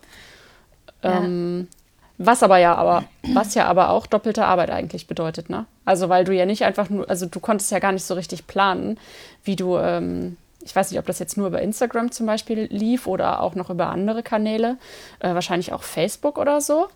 Ähm, 1.03 1.67
was 2.17 2.41
aber 2.41 2.57
ja, 2.57 2.73
aber, 2.75 3.03
was 3.33 3.53
ja 3.53 3.65
aber 3.65 3.89
auch 3.89 4.07
doppelte 4.07 4.45
Arbeit 4.45 4.71
eigentlich 4.71 5.05
bedeutet, 5.07 5.49
ne? 5.49 5.65
Also, 5.85 6.09
weil 6.09 6.25
du 6.25 6.33
ja 6.33 6.45
nicht 6.45 6.63
einfach 6.63 6.89
nur, 6.89 7.07
also 7.09 7.27
du 7.27 7.39
konntest 7.39 7.71
ja 7.71 7.79
gar 7.79 7.91
nicht 7.91 8.05
so 8.05 8.15
richtig 8.15 8.47
planen, 8.47 8.99
wie 9.43 9.55
du, 9.55 9.77
ähm, 9.77 10.37
ich 10.61 10.75
weiß 10.75 10.89
nicht, 10.89 10.99
ob 10.99 11.05
das 11.05 11.19
jetzt 11.19 11.37
nur 11.37 11.47
über 11.47 11.61
Instagram 11.61 12.11
zum 12.11 12.25
Beispiel 12.25 12.67
lief 12.71 13.05
oder 13.05 13.41
auch 13.41 13.53
noch 13.53 13.69
über 13.69 13.89
andere 13.89 14.23
Kanäle, 14.23 14.77
äh, 15.19 15.33
wahrscheinlich 15.33 15.73
auch 15.73 15.83
Facebook 15.83 16.37
oder 16.39 16.59
so. 16.59 16.87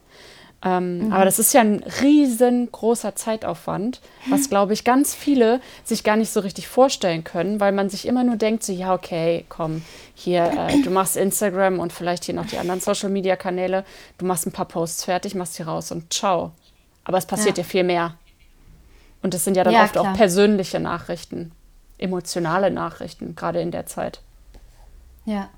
Ähm, 0.64 1.06
mhm. 1.06 1.14
Aber 1.14 1.26
das 1.26 1.40
ist 1.40 1.54
ja 1.54 1.62
ein 1.62 1.84
riesengroßer 2.02 3.16
Zeitaufwand, 3.16 4.00
was, 4.30 4.48
glaube 4.48 4.74
ich, 4.74 4.84
ganz 4.84 5.16
viele 5.16 5.60
sich 5.84 6.04
gar 6.04 6.16
nicht 6.16 6.32
so 6.32 6.40
richtig 6.40 6.68
vorstellen 6.68 7.24
können, 7.24 7.60
weil 7.60 7.72
man 7.72 7.90
sich 7.90 8.08
immer 8.08 8.24
nur 8.24 8.36
denkt, 8.36 8.64
so, 8.64 8.72
ja, 8.72 8.94
okay, 8.94 9.46
komm, 9.50 9.82
hier, 10.14 10.46
äh, 10.46 10.82
du 10.84 10.92
machst 10.92 11.18
Instagram 11.18 11.80
und 11.80 11.92
vielleicht 11.92 12.26
hier 12.26 12.36
noch 12.36 12.46
die 12.46 12.60
anderen 12.60 12.80
Social-Media-Kanäle, 12.80 13.84
du 14.20 14.26
machst 14.26 14.46
ein 14.46 14.52
paar 14.52 14.66
Posts 14.66 15.06
fertig, 15.06 15.34
machst 15.34 15.58
die 15.58 15.64
raus 15.64 15.92
und 15.92 16.14
ciao. 16.14 16.52
Aber 17.06 17.18
es 17.18 17.26
passiert 17.26 17.58
ja, 17.58 17.64
ja 17.64 17.70
viel 17.70 17.84
mehr. 17.84 18.14
Und 19.24 19.34
es 19.34 19.44
sind 19.44 19.58
ja 19.58 19.64
dann 19.64 19.74
ja, 19.74 19.84
oft 19.84 19.94
klar. 19.94 20.12
auch 20.12 20.18
persönliche 20.18 20.80
Nachrichten, 20.80 21.52
emotionale 21.98 22.70
Nachrichten, 22.70 23.36
gerade 23.36 23.62
in 23.62 23.72
der 23.72 23.88
Zeit. 23.88 24.22
Ja 25.26 25.50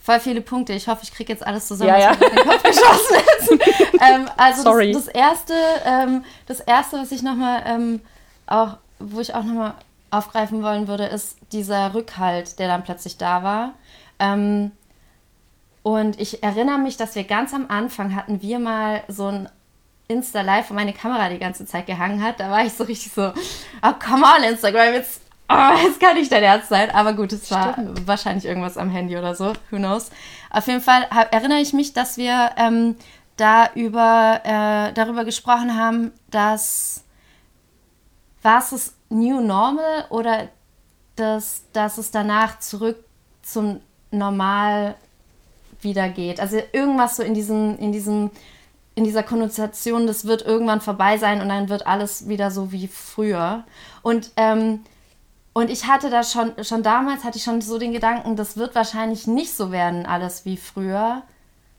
voll 0.00 0.18
viele 0.18 0.40
Punkte. 0.40 0.72
Ich 0.72 0.88
hoffe, 0.88 1.00
ich 1.04 1.12
kriege 1.12 1.32
jetzt 1.32 1.46
alles 1.46 1.68
zusammen, 1.68 1.90
ja, 1.90 2.10
was 2.10 2.18
ja. 2.20 2.26
mir 2.26 2.30
in 2.30 2.36
den 2.36 2.46
Kopf 2.46 2.62
geschossen 2.62 3.16
ist. 3.38 4.00
ähm, 4.00 4.28
also 4.36 4.62
Sorry. 4.62 4.92
Das, 4.92 5.04
das 5.04 5.14
erste, 5.14 5.54
ähm, 5.84 6.24
das 6.46 6.60
erste, 6.60 6.98
was 6.98 7.12
ich 7.12 7.22
nochmal 7.22 7.62
ähm, 7.66 8.00
auch, 8.46 8.78
wo 8.98 9.20
ich 9.20 9.34
auch 9.34 9.44
nochmal 9.44 9.74
aufgreifen 10.10 10.62
wollen 10.62 10.88
würde, 10.88 11.04
ist 11.04 11.36
dieser 11.52 11.94
Rückhalt, 11.94 12.58
der 12.58 12.68
dann 12.68 12.82
plötzlich 12.82 13.16
da 13.16 13.42
war. 13.42 13.74
Ähm, 14.18 14.72
und 15.82 16.20
ich 16.20 16.42
erinnere 16.42 16.78
mich, 16.78 16.96
dass 16.96 17.14
wir 17.14 17.24
ganz 17.24 17.54
am 17.54 17.66
Anfang 17.68 18.14
hatten 18.14 18.42
wir 18.42 18.58
mal 18.58 19.02
so 19.08 19.28
ein 19.28 19.48
Insta-Live, 20.08 20.70
wo 20.70 20.74
meine 20.74 20.92
Kamera 20.92 21.28
die 21.28 21.38
ganze 21.38 21.64
Zeit 21.64 21.86
gehangen 21.86 22.22
hat. 22.22 22.40
Da 22.40 22.50
war 22.50 22.64
ich 22.64 22.72
so 22.72 22.84
richtig 22.84 23.12
so, 23.12 23.32
oh, 23.82 23.92
come 24.04 24.24
on, 24.24 24.42
Instagram, 24.42 24.94
jetzt 24.94 25.22
oh, 25.50 25.88
es 25.88 25.98
kann 25.98 26.14
nicht 26.16 26.32
dein 26.32 26.42
Ernst 26.42 26.68
sein. 26.68 26.90
Aber 26.90 27.12
gut, 27.12 27.32
es 27.32 27.50
war 27.50 27.72
Stimmt. 27.72 28.06
wahrscheinlich 28.06 28.44
irgendwas 28.44 28.78
am 28.78 28.90
Handy 28.90 29.16
oder 29.16 29.34
so. 29.34 29.52
Who 29.70 29.76
knows? 29.76 30.10
Auf 30.50 30.66
jeden 30.66 30.80
Fall 30.80 31.06
erinnere 31.30 31.58
ich 31.58 31.72
mich, 31.72 31.92
dass 31.92 32.16
wir 32.16 32.50
ähm, 32.56 32.96
da 33.36 33.70
über, 33.74 34.40
äh, 34.44 34.92
darüber 34.92 35.24
gesprochen 35.24 35.76
haben, 35.76 36.12
dass 36.30 37.04
war 38.42 38.58
es 38.58 38.94
New 39.10 39.40
Normal 39.40 40.06
oder 40.08 40.48
dass, 41.16 41.64
dass 41.72 41.98
es 41.98 42.10
danach 42.10 42.58
zurück 42.60 42.96
zum 43.42 43.80
Normal 44.10 44.94
wieder 45.82 46.08
geht. 46.08 46.40
Also 46.40 46.58
irgendwas 46.72 47.16
so 47.16 47.22
in 47.22 47.34
diesem, 47.34 47.78
in 47.78 47.92
diesem, 47.92 48.30
in 48.94 49.04
dieser 49.04 49.22
Konnotation, 49.22 50.06
das 50.06 50.24
wird 50.24 50.42
irgendwann 50.42 50.80
vorbei 50.80 51.18
sein 51.18 51.40
und 51.40 51.48
dann 51.48 51.68
wird 51.68 51.86
alles 51.86 52.28
wieder 52.28 52.50
so 52.50 52.72
wie 52.72 52.88
früher. 52.88 53.64
Und 54.02 54.30
ähm, 54.36 54.80
und 55.52 55.70
ich 55.70 55.86
hatte 55.86 56.10
da 56.10 56.22
schon, 56.22 56.52
schon 56.62 56.82
damals 56.82 57.24
hatte 57.24 57.38
ich 57.38 57.44
schon 57.44 57.60
so 57.60 57.78
den 57.78 57.92
Gedanken, 57.92 58.36
das 58.36 58.56
wird 58.56 58.74
wahrscheinlich 58.74 59.26
nicht 59.26 59.54
so 59.54 59.72
werden, 59.72 60.06
alles 60.06 60.44
wie 60.44 60.56
früher. 60.56 61.22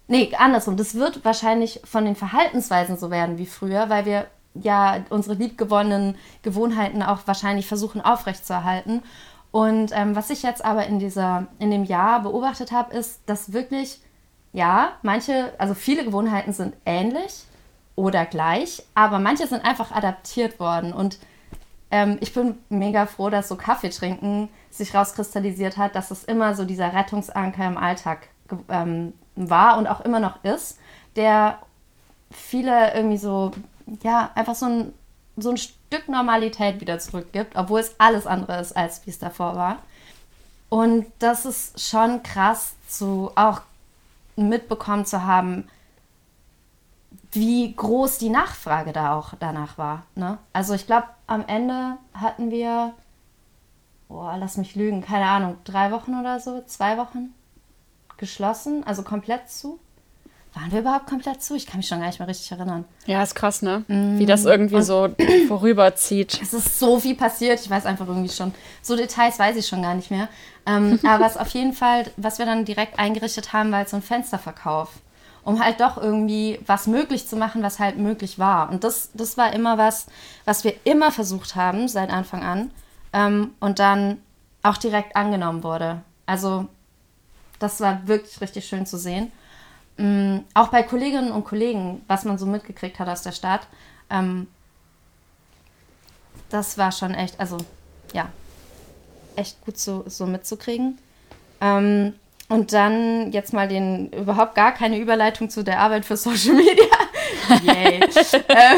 Nee, 0.08 0.34
andersrum, 0.38 0.76
das 0.76 0.96
wird 0.96 1.24
wahrscheinlich 1.24 1.80
von 1.86 2.04
den 2.04 2.18
Verhaltensweisen 2.18 2.98
so 2.98 3.12
werden 3.12 3.38
wie 3.38 3.46
früher, 3.46 3.90
weil 3.90 4.06
wir 4.06 4.28
ja 4.56 5.06
unsere 5.10 5.36
liebgewonnenen 5.36 6.18
Gewohnheiten 6.42 7.02
auch 7.02 7.20
wahrscheinlich 7.26 7.68
versuchen 7.68 8.02
aufrechtzuerhalten. 8.02 9.04
Und 9.52 9.92
ähm, 9.94 10.16
was 10.16 10.30
ich 10.30 10.44
jetzt 10.44 10.64
aber 10.66 10.86
in, 10.88 11.00
dieser, 11.00 11.48
in 11.60 11.72
dem 11.72 11.86
Jahr 11.86 12.22
beobachtet 12.22 12.74
habe, 12.74 12.94
ist, 12.94 13.22
dass 13.26 13.54
wirklich, 13.54 14.02
ja, 14.52 14.94
manche, 15.02 15.54
also 15.58 15.74
viele 15.74 16.04
Gewohnheiten 16.04 16.52
sind 16.52 16.74
ähnlich 16.86 17.46
oder 17.96 18.26
gleich, 18.26 18.84
aber 18.96 19.20
manche 19.20 19.48
sind 19.48 19.64
einfach 19.64 19.92
adaptiert 19.92 20.60
worden. 20.60 20.92
Und 20.92 21.20
ähm, 21.92 22.18
ich 22.22 22.34
bin 22.34 22.58
mega 22.70 23.06
froh, 23.06 23.30
dass 23.30 23.50
so 23.50 23.56
Kaffee 23.56 23.90
trinken 23.90 24.50
sich 24.70 24.96
rauskristallisiert 24.96 25.78
hat, 25.78 25.96
dass 25.96 26.10
es 26.10 26.24
immer 26.24 26.56
so 26.56 26.64
dieser 26.64 26.94
Rettungsanker 26.94 27.68
im 27.68 27.78
Alltag 27.78 28.30
ähm, 28.70 29.14
war 29.36 29.78
und 29.78 29.88
auch 29.88 30.02
immer 30.02 30.20
noch 30.20 30.44
ist, 30.44 30.80
der 31.16 31.60
viele 32.32 32.94
irgendwie 32.94 33.18
so, 33.18 33.52
ja, 34.04 34.32
einfach 34.36 34.56
so 34.56 34.66
ein, 34.66 34.94
so 35.36 35.50
ein 35.50 35.58
Stück 35.58 36.08
Normalität 36.08 36.80
wieder 36.80 37.00
zurückgibt, 37.00 37.56
obwohl 37.56 37.82
es 37.82 37.96
alles 38.00 38.26
andere 38.26 38.60
ist, 38.62 38.76
als 38.76 39.06
wie 39.06 39.10
es 39.10 39.20
davor 39.20 39.56
war. 39.56 39.80
Und 40.70 41.06
das 41.20 41.46
ist 41.46 41.82
schon 41.82 42.24
krass 42.24 42.76
zu 42.88 43.32
auch 43.36 43.62
mitbekommen 44.38 45.06
zu 45.06 45.26
haben, 45.26 45.68
wie 47.32 47.74
groß 47.74 48.18
die 48.18 48.30
Nachfrage 48.30 48.94
da 48.94 49.18
auch 49.18 49.34
danach 49.40 49.78
war. 49.78 50.04
Ne? 50.16 50.38
Also 50.54 50.74
ich 50.74 50.86
glaube, 50.86 51.08
am 51.28 51.46
Ende 51.48 51.98
hatten 52.14 52.52
wir 52.52 52.94
boah, 54.12 54.36
lass 54.38 54.58
mich 54.58 54.76
lügen, 54.76 55.02
keine 55.02 55.26
Ahnung, 55.26 55.58
drei 55.64 55.92
Wochen 55.92 56.20
oder 56.20 56.40
so, 56.40 56.62
zwei 56.66 56.98
Wochen 56.98 57.34
geschlossen, 58.18 58.84
also 58.86 59.04
komplett 59.04 59.50
zu. 59.50 59.80
Waren 60.54 60.70
wir 60.74 60.82
überhaupt 60.82 61.08
komplett 61.08 61.42
zu? 61.42 61.56
Ich 61.56 61.66
kann 61.66 61.78
mich 61.78 61.88
schon 61.88 62.02
gar 62.02 62.08
nicht 62.08 62.20
mehr 62.20 62.28
richtig 62.28 62.52
erinnern. 62.52 62.84
Ja, 63.06 63.24
ist 63.24 63.36
krass, 63.36 63.62
ne? 63.62 63.86
Wie 63.88 64.26
das 64.26 64.44
irgendwie 64.44 64.82
so 64.82 65.08
vorüberzieht. 65.48 66.42
Es 66.42 66.54
ist 66.54 66.78
so 66.78 67.00
viel 67.00 67.16
passiert, 67.16 67.62
ich 67.62 67.70
weiß 67.70 67.86
einfach 67.86 68.06
irgendwie 68.06 68.30
schon. 68.30 68.54
So 68.82 68.98
Details 68.98 69.40
weiß 69.40 69.56
ich 69.56 69.66
schon 69.66 69.82
gar 69.82 69.96
nicht 69.96 70.12
mehr. 70.12 70.28
Ähm, 70.66 71.00
aber 71.08 71.24
was 71.24 71.38
auf 71.38 71.48
jeden 71.50 71.72
Fall, 71.72 72.06
was 72.18 72.38
wir 72.38 72.46
dann 72.46 72.66
direkt 72.66 73.00
eingerichtet 73.00 73.54
haben, 73.54 73.72
war 73.72 73.80
halt 73.80 73.90
so 73.90 73.96
ein 73.96 74.02
Fensterverkauf. 74.02 74.90
Um 75.44 75.64
halt 75.64 75.80
doch 75.80 75.98
irgendwie 75.98 76.60
was 76.68 76.88
möglich 76.88 77.28
zu 77.28 77.36
machen, 77.36 77.64
was 77.64 77.80
halt 77.80 77.98
möglich 77.98 78.38
war. 78.38 78.70
Und 78.70 78.84
das, 78.84 79.10
das 79.14 79.38
war 79.38 79.54
immer 79.54 79.78
was, 79.78 80.08
was 80.46 80.64
wir 80.64 80.76
immer 80.84 81.12
versucht 81.12 81.56
haben, 81.56 81.88
seit 81.88 82.12
Anfang 82.12 82.44
an. 82.44 82.72
Ähm, 83.14 83.52
und 83.60 83.80
dann 83.80 84.22
auch 84.64 84.78
direkt 84.78 85.16
angenommen 85.16 85.64
wurde. 85.64 86.02
Also, 86.26 86.68
das 87.60 87.80
war 87.80 88.08
wirklich 88.08 88.40
richtig 88.42 88.68
schön 88.68 88.86
zu 88.86 88.98
sehen. 88.98 89.32
Ähm, 89.98 90.46
auch 90.54 90.70
bei 90.70 90.84
Kolleginnen 90.84 91.32
und 91.32 91.44
Kollegen, 91.44 92.02
was 92.08 92.26
man 92.26 92.38
so 92.38 92.46
mitgekriegt 92.46 93.00
hat 93.00 93.10
aus 93.10 93.24
der 93.24 93.32
Stadt, 93.32 93.68
ähm, 94.10 94.48
das 96.50 96.78
war 96.78 96.92
schon 96.92 97.14
echt, 97.14 97.40
also 97.40 97.58
ja, 98.14 98.30
echt 99.36 99.62
gut 99.62 99.78
so, 99.78 100.04
so 100.08 100.26
mitzukriegen. 100.26 100.98
Ähm, 101.62 102.14
und 102.52 102.74
dann 102.74 103.32
jetzt 103.32 103.54
mal 103.54 103.68
den 103.70 104.10
überhaupt 104.12 104.56
gar 104.56 104.74
keine 104.74 104.98
Überleitung 104.98 105.50
zu 105.50 105.64
der 105.64 105.80
Arbeit 105.80 106.04
für 106.04 106.18
Social 106.18 106.54
Media. 106.54 106.84
Yay. 107.64 108.02
ähm, 108.50 108.78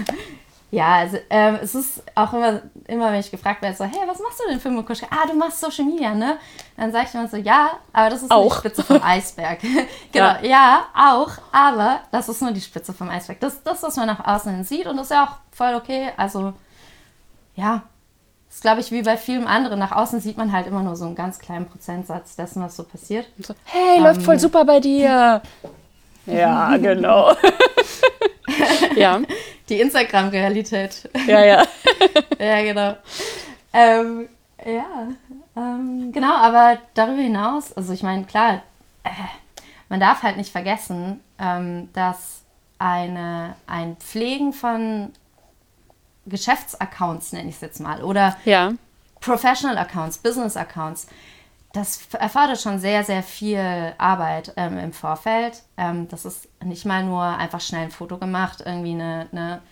ja, 0.70 0.94
also, 0.94 1.18
ähm, 1.28 1.58
es 1.62 1.74
ist 1.74 2.02
auch 2.14 2.32
immer, 2.32 2.62
immer, 2.88 3.12
wenn 3.12 3.20
ich 3.20 3.30
gefragt 3.30 3.60
werde, 3.60 3.76
so, 3.76 3.84
hey, 3.84 4.00
was 4.06 4.18
machst 4.18 4.40
du 4.40 4.48
denn 4.48 4.58
für 4.60 4.70
Mukuschka? 4.70 5.06
Ah, 5.10 5.26
du 5.26 5.34
machst 5.34 5.60
Social 5.60 5.84
Media, 5.84 6.14
ne? 6.14 6.38
Dann 6.78 6.90
sage 6.90 7.06
ich 7.08 7.14
immer 7.14 7.28
so, 7.28 7.36
ja, 7.36 7.72
aber 7.92 8.08
das 8.08 8.22
ist 8.22 8.30
nur 8.30 8.38
Auch. 8.38 8.54
die 8.54 8.68
Spitze 8.68 8.82
vom 8.82 9.02
Eisberg. 9.04 9.58
genau, 9.60 9.84
Ja. 10.14 10.38
ja. 10.42 10.84
auch, 10.94 11.32
aber 11.52 12.00
das 12.12 12.30
ist 12.30 12.40
nur 12.40 12.52
die 12.52 12.62
Spitze 12.62 12.94
vom 12.94 13.10
Eisberg. 13.10 13.40
Das, 13.40 13.62
das, 13.62 13.82
was 13.82 13.96
man 13.96 14.06
nach 14.06 14.24
außen 14.26 14.54
hin 14.54 14.64
sieht 14.64 14.86
und 14.86 14.96
das 14.96 15.08
ist 15.08 15.12
ja 15.12 15.24
auch 15.24 15.36
voll 15.54 15.74
okay. 15.74 16.08
Also, 16.16 16.54
ja, 17.56 17.82
ist, 18.52 18.62
glaube 18.62 18.80
ich, 18.80 18.90
wie 18.92 19.02
bei 19.02 19.16
vielen 19.16 19.46
anderen. 19.46 19.78
Nach 19.78 19.92
außen 19.92 20.20
sieht 20.20 20.36
man 20.36 20.52
halt 20.52 20.66
immer 20.66 20.82
nur 20.82 20.94
so 20.94 21.06
einen 21.06 21.14
ganz 21.14 21.38
kleinen 21.38 21.66
Prozentsatz 21.66 22.36
dessen, 22.36 22.62
was 22.62 22.76
so 22.76 22.84
passiert. 22.84 23.26
So, 23.38 23.54
hey, 23.64 23.98
läuft 23.98 24.22
voll 24.22 24.38
super 24.38 24.64
bei 24.64 24.80
dir. 24.80 25.42
Ja, 26.24 26.76
genau. 26.76 27.32
ja, 28.96 29.20
Die 29.68 29.80
Instagram-Realität. 29.80 31.10
ja, 31.26 31.44
ja. 31.44 31.66
ja, 32.38 32.62
genau. 32.62 32.96
Ähm, 33.72 34.28
ja, 34.64 35.08
ähm, 35.56 36.12
genau, 36.12 36.32
aber 36.36 36.78
darüber 36.94 37.22
hinaus, 37.22 37.72
also 37.72 37.92
ich 37.92 38.04
meine, 38.04 38.22
klar, 38.24 38.62
äh, 39.02 39.10
man 39.88 39.98
darf 39.98 40.22
halt 40.22 40.36
nicht 40.36 40.52
vergessen, 40.52 41.18
ähm, 41.40 41.88
dass 41.92 42.42
eine, 42.78 43.56
ein 43.66 43.96
Pflegen 43.96 44.52
von 44.52 45.10
Geschäftsaccounts, 46.26 47.32
nenne 47.32 47.48
ich 47.48 47.56
es 47.56 47.60
jetzt 47.60 47.80
mal, 47.80 48.02
oder 48.02 48.36
Ja, 48.44 48.72
Professional 49.20 49.78
Accounts, 49.78 50.18
Business 50.18 50.56
Accounts, 50.56 51.06
das 51.72 52.00
erfordert 52.12 52.60
schon 52.60 52.78
sehr, 52.78 53.02
sehr 53.02 53.22
viel 53.22 53.94
Arbeit 53.96 54.52
ähm, 54.56 54.78
im 54.78 54.92
Vorfeld. 54.92 55.62
Ähm, 55.76 56.06
das 56.08 56.24
ist 56.24 56.48
nicht 56.62 56.84
mal 56.84 57.04
nur 57.04 57.22
einfach 57.22 57.60
schnell 57.60 57.84
ein 57.84 57.90
Foto 57.90 58.18
gemacht, 58.18 58.62
irgendwie 58.64 58.92
eine, 58.92 59.28
eine 59.32 59.62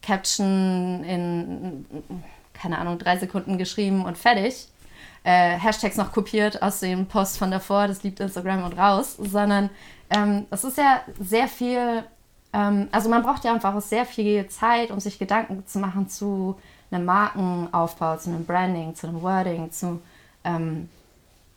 Caption 0.00 1.02
in, 1.04 1.86
keine 2.52 2.78
Ahnung, 2.78 2.98
drei 2.98 3.16
Sekunden 3.18 3.58
geschrieben 3.58 4.04
und 4.04 4.16
fertig. 4.16 4.68
Äh, 5.24 5.58
Hashtags 5.58 5.96
noch 5.96 6.12
kopiert 6.12 6.62
aus 6.62 6.80
dem 6.80 7.06
Post 7.06 7.38
von 7.38 7.50
davor, 7.50 7.88
das 7.88 8.02
liebt 8.02 8.20
Instagram 8.20 8.64
und 8.64 8.78
raus, 8.78 9.16
sondern 9.18 9.70
ähm, 10.08 10.46
es 10.50 10.64
ist 10.64 10.78
ja 10.78 11.02
sehr 11.18 11.48
viel, 11.48 12.04
also 12.52 13.08
man 13.08 13.22
braucht 13.22 13.44
ja 13.44 13.52
einfach 13.52 13.74
auch 13.74 13.80
sehr 13.80 14.04
viel 14.04 14.48
Zeit, 14.48 14.90
um 14.90 14.98
sich 14.98 15.18
Gedanken 15.18 15.66
zu 15.66 15.78
machen 15.78 16.08
zu 16.08 16.58
einem 16.90 17.04
Markenaufbau, 17.04 18.16
zu 18.16 18.30
einem 18.30 18.44
Branding, 18.44 18.94
zu 18.94 19.06
einem 19.06 19.22
Wording, 19.22 19.70
zu, 19.70 20.02
ähm, 20.44 20.88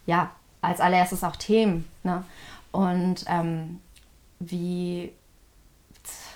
ja, 0.06 0.30
als 0.62 0.80
allererstes 0.80 1.24
auch 1.24 1.36
Themen. 1.36 1.90
Ne? 2.04 2.24
Und 2.72 3.26
ähm, 3.28 3.80
wie, 4.40 5.12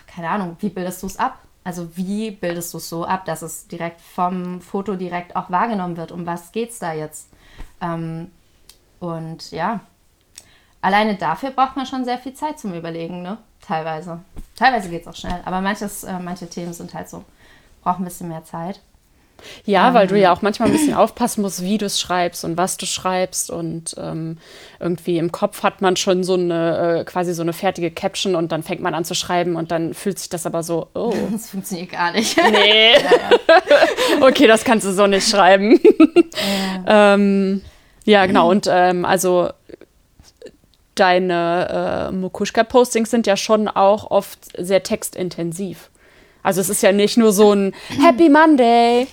keine 0.08 0.30
Ahnung, 0.30 0.58
wie 0.60 0.70
bildest 0.70 1.04
du 1.04 1.08
es 1.08 1.17
ab? 1.17 1.39
Also 1.63 1.96
wie 1.98 2.32
bildest 2.32 2.74
du 2.74 2.78
es 2.78 2.89
so 2.89 3.06
ab, 3.06 3.26
dass 3.26 3.41
es 3.41 3.67
direkt 3.67 4.02
vom 4.02 4.62
Foto 4.62 4.96
direkt 4.96 5.36
auch 5.36 5.50
wahrgenommen 5.50 5.98
wird? 5.98 6.12
Um 6.12 6.26
was 6.26 6.52
geht's 6.52 6.80
da 6.80 6.93
jetzt? 6.93 7.30
Ähm, 7.82 8.32
und 9.00 9.52
ja, 9.52 9.82
alleine 10.82 11.16
dafür 11.16 11.52
braucht 11.52 11.76
man 11.76 11.86
schon 11.86 12.06
sehr 12.06 12.18
viel 12.18 12.34
Zeit 12.34 12.60
zum 12.60 12.74
Überlegen, 12.74 13.22
ne? 13.22 13.38
Teilweise. 13.66 14.20
Teilweise 14.56 14.90
geht 14.90 15.02
es 15.02 15.08
auch 15.08 15.16
schnell, 15.16 15.42
aber 15.46 15.62
manches, 15.62 16.04
äh, 16.04 16.20
manche 16.20 16.48
Themen 16.48 16.74
sind 16.74 16.94
halt 16.94 17.10
so, 17.10 17.24
brauchen 17.84 18.04
ein 18.04 18.06
bisschen 18.06 18.30
mehr 18.30 18.44
Zeit. 18.46 18.80
ja, 19.66 19.94
weil 19.94 20.08
du 20.08 20.18
ja 20.18 20.32
auch 20.32 20.42
manchmal 20.42 20.70
ein 20.70 20.72
bisschen 20.72 20.94
aufpassen 20.94 21.42
musst, 21.42 21.62
wie 21.63 21.78
du 21.78 21.86
es 21.86 22.00
schreibst 22.00 22.44
und 22.46 22.58
was 22.58 22.78
du 22.78 22.86
schreibst. 22.86 23.52
Und 23.52 23.94
ähm, 23.98 24.38
irgendwie 24.80 25.18
im 25.18 25.32
Kopf 25.32 25.63
hat 25.63 25.82
man 25.82 25.96
schon 25.96 26.24
so 26.24 26.34
eine, 26.36 27.00
äh, 27.00 27.04
quasi 27.04 27.34
so 27.34 27.42
eine 27.44 27.54
fertige 27.54 27.92
Caption 27.92 28.36
und 28.36 28.52
dann 28.52 28.63
fängt 28.63 28.82
man 28.82 28.94
an 28.94 29.06
zu 29.06 29.13
schreiben 29.16 29.56
und 29.56 29.70
dann 29.72 29.94
fühlt 29.94 30.18
sich 30.18 30.30
das 30.30 30.46
aber 30.46 30.63
so, 30.63 30.88
oh, 30.94 31.13
Das 31.32 31.50
funktioniert 31.50 31.92
gar 31.92 32.12
nicht. 32.13 32.38
nee. 32.38 32.94
okay, 34.22 34.48
das 34.48 34.63
kannst 34.63 34.86
du 34.88 34.92
so 34.92 35.06
nicht 35.08 35.28
schreiben. 35.28 35.80
ähm, 36.88 37.62
ja, 38.06 38.26
genau. 38.26 38.50
Und 38.50 38.68
ähm, 38.72 39.04
also 39.04 39.50
deine 41.00 42.10
äh, 42.10 42.16
Mokuschka-Postings 42.16 43.10
sind 43.12 43.28
ja 43.28 43.38
schon 43.38 43.68
auch 43.68 44.12
oft 44.12 44.40
sehr 44.58 44.84
textintensiv. 44.84 45.90
Also 46.44 46.62
es 46.62 46.70
ist 46.70 46.82
ja 46.82 46.92
nicht 46.92 47.18
nur 47.18 47.32
so 47.32 47.54
ein 47.54 47.74
Happy 48.02 48.30
Monday 48.30 49.08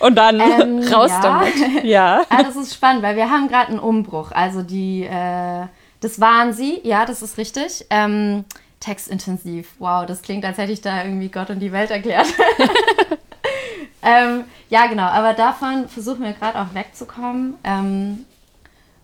und 0.00 0.16
dann 0.16 0.40
Ähm, 0.40 0.80
raus 0.92 1.10
ja. 1.10 1.20
damit. 1.20 1.54
Ja. 1.84 2.24
Ah, 2.28 2.42
das 2.42 2.56
ist 2.56 2.74
spannend, 2.74 3.02
weil 3.02 3.16
wir 3.16 3.30
haben 3.30 3.48
gerade 3.48 3.68
einen 3.68 3.78
Umbruch. 3.78 4.32
Also 4.32 4.62
die, 4.62 5.04
äh, 5.04 5.66
das 6.00 6.20
waren 6.20 6.52
sie, 6.52 6.80
ja, 6.82 7.06
das 7.06 7.22
ist 7.22 7.38
richtig. 7.38 7.86
Ähm, 7.90 8.44
textintensiv. 8.80 9.70
Wow, 9.78 10.04
das 10.04 10.20
klingt, 10.22 10.44
als 10.44 10.58
hätte 10.58 10.72
ich 10.72 10.82
da 10.82 11.04
irgendwie 11.04 11.30
Gott 11.30 11.48
und 11.50 11.60
die 11.60 11.72
Welt 11.72 11.90
erklärt. 11.90 12.26
ähm, 14.02 14.44
ja, 14.68 14.86
genau, 14.86 15.04
aber 15.04 15.32
davon 15.32 15.88
versuchen 15.88 16.22
wir 16.22 16.32
gerade 16.32 16.60
auch 16.60 16.74
wegzukommen, 16.74 17.54
ähm, 17.64 18.26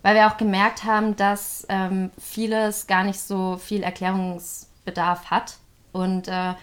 weil 0.01 0.15
wir 0.15 0.27
auch 0.27 0.37
gemerkt 0.37 0.83
haben, 0.83 1.15
dass 1.15 1.65
ähm, 1.69 2.11
vieles 2.19 2.87
gar 2.87 3.03
nicht 3.03 3.19
so 3.19 3.57
viel 3.57 3.83
Erklärungsbedarf 3.83 5.25
hat. 5.25 5.57
Und 5.91 6.27
äh, 6.27 6.53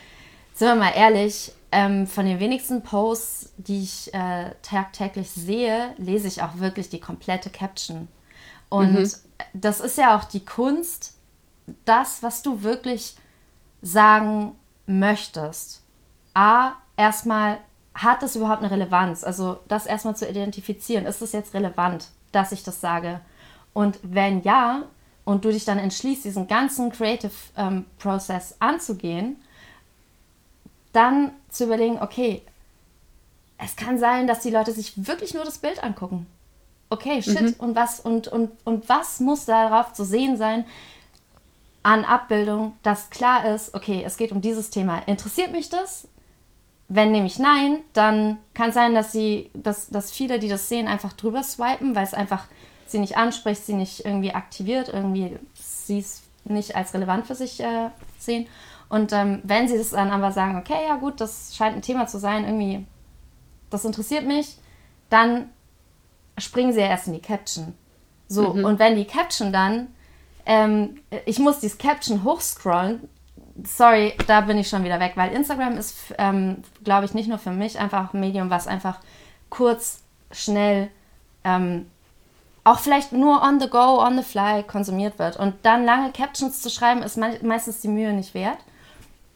sind 0.55 0.69
wir 0.69 0.75
mal 0.75 0.93
ehrlich, 0.95 1.53
ähm, 1.71 2.07
von 2.07 2.25
den 2.25 2.41
wenigsten 2.41 2.83
Posts, 2.83 3.53
die 3.59 3.83
ich 3.83 4.13
äh, 4.15 4.53
tagtäglich 4.63 5.31
sehe, 5.31 5.95
lese 5.99 6.29
ich 6.29 6.43
auch 6.43 6.59
wirklich 6.59 6.89
die 6.89 7.01
komplette 7.01 7.51
Caption. 7.51 8.09
Und 8.71 9.17
das 9.53 9.81
ist 9.81 9.99
ja 9.99 10.17
auch 10.17 10.25
die 10.25 10.45
Kunst, 10.45 11.15
das, 11.85 12.23
was 12.23 12.43
du 12.43 12.63
wirklich 12.63 13.17
sagen 13.83 14.55
möchtest. 14.87 15.83
A, 16.35 16.73
erstmal, 16.97 17.59
hat 17.95 18.23
das 18.23 18.37
überhaupt 18.37 18.63
eine 18.63 18.71
Relevanz? 18.71 19.25
Also 19.25 19.59
das 19.69 19.87
erstmal 19.87 20.17
zu 20.17 20.29
identifizieren, 20.29 21.07
ist 21.07 21.21
es 21.21 21.33
jetzt 21.33 21.55
relevant, 21.55 22.09
dass 22.33 22.53
ich 22.53 22.63
das 22.63 22.81
sage? 22.81 23.21
Und 23.79 24.01
wenn 24.03 24.43
ja, 24.43 24.83
und 25.25 25.45
du 25.45 25.53
dich 25.53 25.65
dann 25.65 25.79
entschließt, 25.79 26.25
diesen 26.25 26.49
ganzen 26.49 26.91
Creative 26.91 27.31
ähm, 27.57 27.85
Process 28.01 28.57
anzugehen, 28.59 29.37
dann 30.93 31.31
zu 31.49 31.67
überlegen, 31.67 32.03
okay, 32.03 32.43
es 33.57 33.77
kann 33.77 34.01
sein, 34.01 34.27
dass 34.27 34.41
die 34.41 34.51
Leute 34.51 34.73
sich 34.73 35.07
wirklich 35.07 35.33
nur 35.33 35.45
das 35.45 35.59
Bild 35.59 35.85
angucken. 35.85 36.27
Okay, 36.91 37.23
shit, 37.23 37.61
und 37.61 37.77
was 37.77 38.01
und, 38.01 38.27
und, 38.27 38.51
und 38.65 38.89
was 38.89 39.21
muss 39.21 39.45
darauf 39.45 39.93
zu 39.93 40.05
sehen 40.05 40.37
sein 40.37 40.65
an 41.85 42.05
Abbildung, 42.05 42.77
dass 42.83 43.11
klar 43.11 43.45
ist, 43.55 43.75
okay, 43.77 44.03
es 44.05 44.17
geht 44.17 44.33
um 44.33 44.41
dieses 44.41 44.71
Thema. 44.71 44.99
Interessiert 45.07 45.53
mich 45.53 45.69
das? 45.69 46.09
Wenn 46.89 47.13
nämlich 47.13 47.39
nein, 47.39 47.79
dann 47.93 48.39
kann 48.55 48.71
es 48.71 48.75
sein, 48.75 48.97
dass 48.97 49.13
sie, 49.13 49.53
dass, 49.55 49.89
dass 49.89 50.11
viele, 50.11 50.41
die 50.41 50.49
das 50.49 50.69
sehen, 50.69 50.89
einfach 50.89 51.13
drüber 51.13 51.45
swipen, 51.45 51.95
weil 51.95 52.03
es 52.03 52.15
einfach 52.15 52.49
sie 52.91 52.99
nicht 52.99 53.17
anspricht, 53.17 53.65
sie 53.65 53.75
nicht 53.75 54.05
irgendwie 54.05 54.33
aktiviert, 54.33 54.89
irgendwie 54.89 55.39
sie 55.55 55.99
es 55.99 56.23
nicht 56.45 56.77
als 56.77 56.95
relevant 56.95 57.27
für 57.27 57.35
sich 57.35 57.61
äh, 57.61 57.91
sehen. 58.19 58.47
Und 58.89 59.13
ähm, 59.13 59.41
wenn 59.45 59.69
sie 59.69 59.77
das 59.77 59.91
dann 59.91 60.11
aber 60.11 60.33
sagen, 60.33 60.57
okay, 60.57 60.87
ja 60.87 60.97
gut, 60.97 61.21
das 61.21 61.55
scheint 61.55 61.77
ein 61.77 61.83
Thema 61.83 62.07
zu 62.07 62.19
sein, 62.19 62.45
irgendwie, 62.45 62.87
das 63.71 63.85
interessiert 63.85 64.27
mich, 64.27 64.57
dann 65.11 65.51
springen 66.39 66.73
sie 66.73 66.81
ja 66.81 66.87
erst 66.87 67.07
in 67.07 67.13
die 67.13 67.21
Caption. 67.21 67.75
So, 68.29 68.49
und 68.51 68.79
wenn 68.79 68.97
die 68.97 69.07
Caption 69.07 69.53
dann, 69.53 69.89
ähm, 70.45 71.01
ich 71.25 71.39
muss 71.39 71.61
dieses 71.61 71.79
Caption 71.79 72.25
hochscrollen, 72.25 73.09
sorry, 73.65 74.15
da 74.27 74.43
bin 74.43 74.59
ich 74.59 74.69
schon 74.69 74.85
wieder 74.85 75.01
weg, 75.01 75.13
weil 75.17 75.33
Instagram 75.33 75.77
ist, 75.77 75.97
ähm, 76.19 76.63
glaube 76.85 77.07
ich, 77.07 77.15
nicht 77.15 77.29
nur 77.29 77.39
für 77.39 77.51
mich 77.51 77.79
einfach 77.79 78.13
ein 78.13 78.21
Medium, 78.21 78.51
was 78.51 78.67
einfach 78.67 79.01
kurz 79.49 80.03
schnell 80.31 80.91
ähm, 81.45 81.87
auch 82.65 82.79
vielleicht 82.81 83.13
nur 83.13 83.43
on 83.43 83.61
the 83.61 83.69
go, 83.69 84.01
on 84.01 84.17
the 84.17 84.23
fly 84.23 84.63
konsumiert 84.63 85.19
wird. 85.19 85.37
Und 85.37 85.55
dann 85.63 85.85
lange 85.85 86.13
Captions 86.13 86.61
zu 86.61 86.71
schreiben, 86.71 87.03
ist 87.03 87.17
me 87.17 87.39
meistens 87.43 87.81
die 87.81 87.89
Mühe 87.89 88.13
nicht 88.13 88.35
wert. 88.35 88.59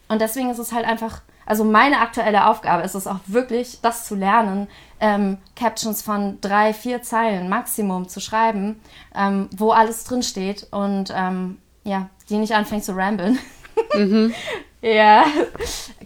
Und 0.07 0.21
deswegen 0.21 0.49
ist 0.49 0.59
es 0.59 0.71
halt 0.71 0.85
einfach, 0.85 1.21
also 1.45 1.63
meine 1.63 1.99
aktuelle 1.99 2.47
Aufgabe 2.47 2.83
ist 2.83 2.95
es 2.95 3.07
auch 3.07 3.19
wirklich, 3.25 3.79
das 3.81 4.05
zu 4.05 4.15
lernen, 4.15 4.67
ähm, 4.99 5.37
Captions 5.55 6.01
von 6.01 6.39
drei, 6.41 6.73
vier 6.73 7.01
Zeilen 7.01 7.49
Maximum 7.49 8.07
zu 8.07 8.19
schreiben, 8.19 8.79
ähm, 9.15 9.49
wo 9.55 9.71
alles 9.71 10.03
drinsteht 10.03 10.67
und 10.71 11.11
ähm, 11.15 11.57
ja, 11.83 12.09
die 12.29 12.37
nicht 12.37 12.53
anfängt 12.53 12.85
zu 12.85 12.95
ramblen. 12.95 13.39
Mhm. 13.93 14.33
ja, 14.81 15.25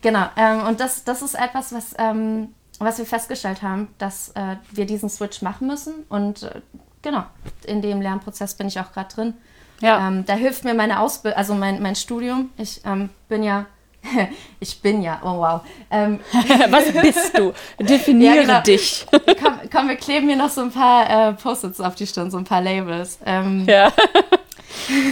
genau. 0.01 0.25
Ähm, 0.35 0.65
und 0.65 0.79
das, 0.79 1.03
das 1.03 1.21
ist 1.21 1.35
etwas, 1.35 1.73
was, 1.73 1.93
ähm, 1.97 2.53
was 2.79 2.97
wir 2.97 3.05
festgestellt 3.05 3.61
haben, 3.61 3.89
dass 3.97 4.29
äh, 4.29 4.55
wir 4.71 4.85
diesen 4.85 5.09
Switch 5.09 5.41
machen 5.41 5.67
müssen. 5.67 6.05
Und 6.09 6.43
äh, 6.43 6.61
genau, 7.01 7.23
in 7.65 7.81
dem 7.81 8.01
Lernprozess 8.01 8.55
bin 8.55 8.67
ich 8.67 8.79
auch 8.79 8.91
gerade 8.91 9.13
drin. 9.13 9.33
Ja. 9.79 10.07
Ähm, 10.07 10.25
da 10.25 10.33
hilft 10.33 10.63
mir 10.63 10.73
meine 10.73 10.99
Ausbildung, 10.99 11.37
also 11.37 11.53
mein, 11.53 11.81
mein 11.81 11.95
Studium. 11.95 12.49
Ich 12.57 12.81
ähm, 12.85 13.09
bin 13.29 13.43
ja, 13.43 13.65
ich 14.59 14.81
bin 14.81 15.01
ja, 15.01 15.21
oh 15.23 15.37
wow. 15.37 15.61
Ähm, 15.91 16.19
Was 16.69 16.91
bist 16.91 17.37
du? 17.37 17.53
Definiere 17.83 18.35
ja, 18.35 18.41
genau. 18.41 18.61
dich. 18.61 19.05
komm, 19.11 19.59
komm, 19.71 19.89
wir 19.89 19.95
kleben 19.95 20.25
mir 20.25 20.35
noch 20.35 20.49
so 20.49 20.61
ein 20.61 20.71
paar 20.71 21.29
äh, 21.29 21.33
Post-its 21.33 21.79
auf 21.79 21.95
die 21.95 22.07
Stirn, 22.07 22.31
so 22.31 22.37
ein 22.37 22.45
paar 22.45 22.61
Labels. 22.61 23.19
Ähm, 23.25 23.65
ja. 23.67 23.91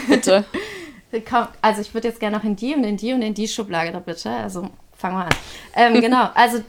Bitte. 0.08 0.46
Komm, 1.30 1.48
also 1.62 1.82
ich 1.82 1.94
würde 1.94 2.10
jetzt 2.10 2.20
gerne 2.20 2.38
noch 2.38 2.44
in 2.44 2.56
die 2.56 2.74
und 2.76 2.84
in 2.84 2.98
die 2.98 3.14
und 3.14 3.22
in 3.22 3.34
die 3.34 3.48
Schublade 3.48 3.92
da 3.92 4.00
bitte. 4.00 4.30
Also 4.30 4.70
fangen 4.98 5.18
wir 5.18 5.26
an. 5.26 5.36
Ähm, 5.76 6.02
genau, 6.02 6.30
also 6.34 6.62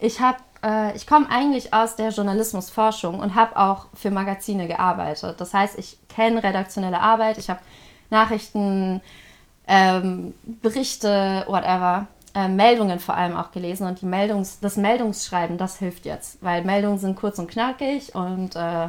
ich 0.00 0.20
habe 0.20 0.38
äh, 0.62 0.94
ich 0.96 1.06
komme 1.06 1.28
eigentlich 1.30 1.72
aus 1.74 1.96
der 1.96 2.10
Journalismusforschung 2.10 3.18
und 3.20 3.34
habe 3.34 3.56
auch 3.56 3.86
für 3.94 4.10
Magazine 4.10 4.68
gearbeitet. 4.68 5.40
Das 5.40 5.54
heißt, 5.54 5.78
ich 5.78 5.98
kenne 6.08 6.42
redaktionelle 6.42 7.00
Arbeit, 7.00 7.38
ich 7.38 7.50
habe 7.50 7.60
Nachrichten, 8.10 9.00
ähm, 9.66 10.34
Berichte, 10.44 11.44
whatever, 11.46 12.06
äh, 12.34 12.48
Meldungen 12.48 12.98
vor 12.98 13.16
allem 13.16 13.36
auch 13.36 13.52
gelesen 13.52 13.86
und 13.86 14.00
die 14.00 14.06
Meldungs-, 14.06 14.58
das 14.60 14.76
Meldungsschreiben, 14.76 15.58
das 15.58 15.78
hilft 15.78 16.04
jetzt, 16.04 16.42
weil 16.42 16.64
Meldungen 16.64 16.98
sind 16.98 17.16
kurz 17.16 17.38
und 17.38 17.50
knackig 17.50 18.14
und 18.14 18.56
äh. 18.56 18.88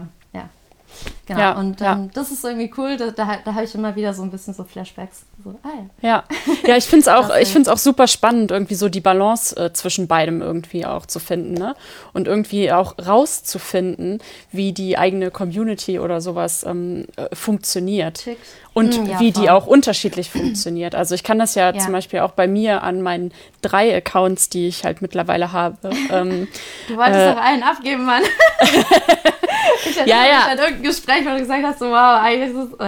Genau, 1.26 1.40
ja, 1.40 1.52
und 1.54 1.80
ähm, 1.80 1.86
ja. 1.86 2.10
das 2.14 2.32
ist 2.32 2.44
irgendwie 2.44 2.72
cool, 2.78 2.98
da, 2.98 3.12
da, 3.12 3.38
da 3.44 3.54
habe 3.54 3.64
ich 3.64 3.74
immer 3.76 3.96
wieder 3.96 4.14
so 4.14 4.24
ein 4.24 4.32
bisschen 4.32 4.54
so 4.54 4.66
Flashbacks. 4.66 5.24
So, 5.42 5.58
ah, 5.64 5.70
ja. 6.02 6.10
ja. 6.10 6.24
ja, 6.68 6.76
ich 6.76 6.84
finde 6.84 7.02
es 7.02 7.08
auch, 7.08 7.34
ich 7.38 7.48
find's 7.50 7.70
auch 7.70 7.78
super 7.78 8.08
spannend, 8.08 8.52
irgendwie 8.52 8.76
so 8.76 8.90
die 8.90 9.00
Balance 9.00 9.56
äh, 9.56 9.72
zwischen 9.72 10.08
beidem 10.08 10.42
irgendwie 10.42 10.86
auch 10.86 11.06
zu 11.06 11.20
finden. 11.20 11.54
Ne? 11.54 11.76
Und 12.12 12.28
irgendwie 12.28 12.72
auch 12.74 12.96
rauszufinden, 12.98 14.20
wie 14.52 14.74
die 14.74 14.98
eigene 14.98 15.32
Community 15.32 16.00
oder 16.00 16.20
sowas 16.20 16.66
ähm, 16.66 17.06
äh, 17.16 17.34
funktioniert. 17.34 18.16
Tickt. 18.16 18.46
Und 18.74 18.96
ja, 18.96 19.20
wie 19.20 19.32
voll. 19.32 19.44
die 19.44 19.50
auch 19.52 19.68
unterschiedlich 19.68 20.32
funktioniert. 20.32 20.96
Also 20.96 21.14
ich 21.14 21.24
kann 21.24 21.38
das 21.38 21.54
ja, 21.56 21.72
ja, 21.72 21.80
zum 21.80 21.92
Beispiel 21.92 22.20
auch 22.20 22.32
bei 22.32 22.48
mir 22.48 22.82
an 22.82 23.02
meinen 23.02 23.32
drei 23.62 23.96
Accounts, 23.96 24.50
die 24.50 24.68
ich 24.68 24.84
halt 24.84 25.02
mittlerweile 25.02 25.52
habe. 25.52 25.78
Ähm, 26.12 26.48
du 26.88 26.98
wolltest 26.98 27.20
äh, 27.20 27.34
doch 27.34 27.42
einen 27.42 27.64
abgeben, 27.64 28.06
Mann. 28.06 28.22
ich 29.86 30.00
hatte 30.00 30.10
ja, 30.10 30.26
ja. 30.26 30.50
irgendein 30.50 30.84
Gespräch, 30.84 31.26
wo 31.26 31.30
du 31.30 31.40
gesagt 31.40 31.64
hast, 31.64 31.80
so, 31.80 31.90
wow, 31.90 32.22
eigentlich 32.22 32.50
ist 32.50 32.58
es, 32.58 32.80
oh 32.80 32.84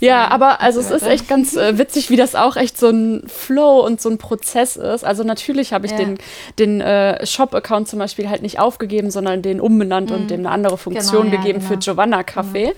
ja. 0.00 0.28
Aber 0.28 0.60
also 0.60 0.80
es 0.80 0.90
ist 0.90 1.06
echt 1.06 1.28
ganz 1.28 1.56
äh, 1.56 1.78
witzig, 1.78 2.10
wie 2.10 2.16
das 2.16 2.34
auch 2.34 2.56
echt 2.56 2.78
so 2.78 2.88
ein 2.88 3.22
Flow 3.26 3.80
und 3.84 4.00
so 4.00 4.08
ein 4.08 4.18
Prozess 4.18 4.76
ist. 4.76 5.04
Also 5.04 5.22
natürlich 5.22 5.72
habe 5.72 5.86
ich 5.86 5.92
ja. 5.92 5.98
den, 5.98 6.18
den 6.58 6.80
äh, 6.80 7.24
Shop-Account 7.24 7.88
zum 7.88 7.98
Beispiel 7.98 8.28
halt 8.28 8.42
nicht 8.42 8.58
aufgegeben, 8.58 9.10
sondern 9.10 9.42
den 9.42 9.60
umbenannt 9.60 10.10
mhm. 10.10 10.16
und 10.16 10.30
dem 10.30 10.40
eine 10.40 10.50
andere 10.50 10.78
Funktion 10.78 11.30
genau, 11.30 11.36
gegeben 11.36 11.60
ja, 11.60 11.68
genau. 11.68 11.80
für 11.80 11.90
Giovanna 11.90 12.22
Kaffee. 12.22 12.68
Mhm. 12.68 12.72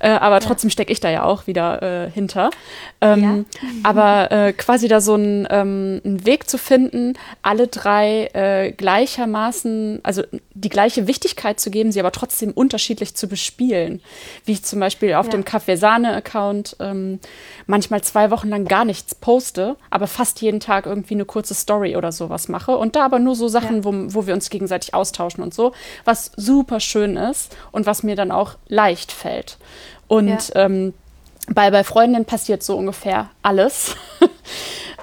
Äh, 0.00 0.10
aber 0.10 0.36
ja. 0.36 0.40
trotzdem 0.40 0.70
stecke 0.70 0.92
ich 0.92 1.00
da 1.00 1.10
ja 1.10 1.24
auch 1.24 1.46
wieder 1.46 1.82
äh, 1.82 2.10
hinter. 2.10 2.50
Ähm, 3.00 3.46
aber 3.82 4.30
äh, 4.30 4.52
quasi 4.52 4.88
da 4.88 5.00
so 5.00 5.16
ähm, 5.16 6.00
einen 6.04 6.26
Weg 6.26 6.48
zu 6.48 6.58
finden, 6.58 7.14
alle 7.42 7.66
drei 7.66 8.30
äh, 8.32 8.72
gleichermaßen, 8.72 10.00
also 10.02 10.22
die 10.54 10.68
gleiche 10.68 11.06
Wichtigkeit 11.06 11.60
zu 11.60 11.70
geben, 11.70 11.92
sie 11.92 12.00
aber 12.00 12.12
trotzdem 12.12 12.52
unterschiedlich 12.52 13.14
zu 13.14 13.28
bespielen. 13.28 14.00
Wie 14.44 14.52
ich 14.52 14.64
zum 14.64 14.80
Beispiel 14.80 15.14
auf 15.14 15.28
dem 15.28 15.44
Kaffeesahne-Account 15.44 16.59
und 16.60 16.76
ähm, 16.80 17.20
manchmal 17.66 18.02
zwei 18.02 18.30
Wochen 18.30 18.48
lang 18.48 18.66
gar 18.66 18.84
nichts 18.84 19.14
poste, 19.14 19.76
aber 19.88 20.06
fast 20.06 20.42
jeden 20.42 20.60
Tag 20.60 20.86
irgendwie 20.86 21.14
eine 21.14 21.24
kurze 21.24 21.54
Story 21.54 21.96
oder 21.96 22.12
sowas 22.12 22.48
mache 22.48 22.76
und 22.76 22.96
da 22.96 23.04
aber 23.04 23.18
nur 23.18 23.34
so 23.34 23.48
Sachen, 23.48 23.78
ja. 23.78 23.84
wo, 23.84 23.92
wo 24.14 24.26
wir 24.26 24.34
uns 24.34 24.50
gegenseitig 24.50 24.94
austauschen 24.94 25.42
und 25.42 25.54
so, 25.54 25.72
was 26.04 26.32
super 26.36 26.80
schön 26.80 27.16
ist 27.16 27.56
und 27.72 27.86
was 27.86 28.02
mir 28.02 28.16
dann 28.16 28.30
auch 28.30 28.56
leicht 28.68 29.12
fällt. 29.12 29.56
Und 30.06 30.28
ja. 30.28 30.66
ähm, 30.66 30.92
bei, 31.48 31.70
bei 31.70 31.84
Freundinnen 31.84 32.26
passiert 32.26 32.62
so 32.62 32.76
ungefähr 32.76 33.30
alles. 33.42 33.96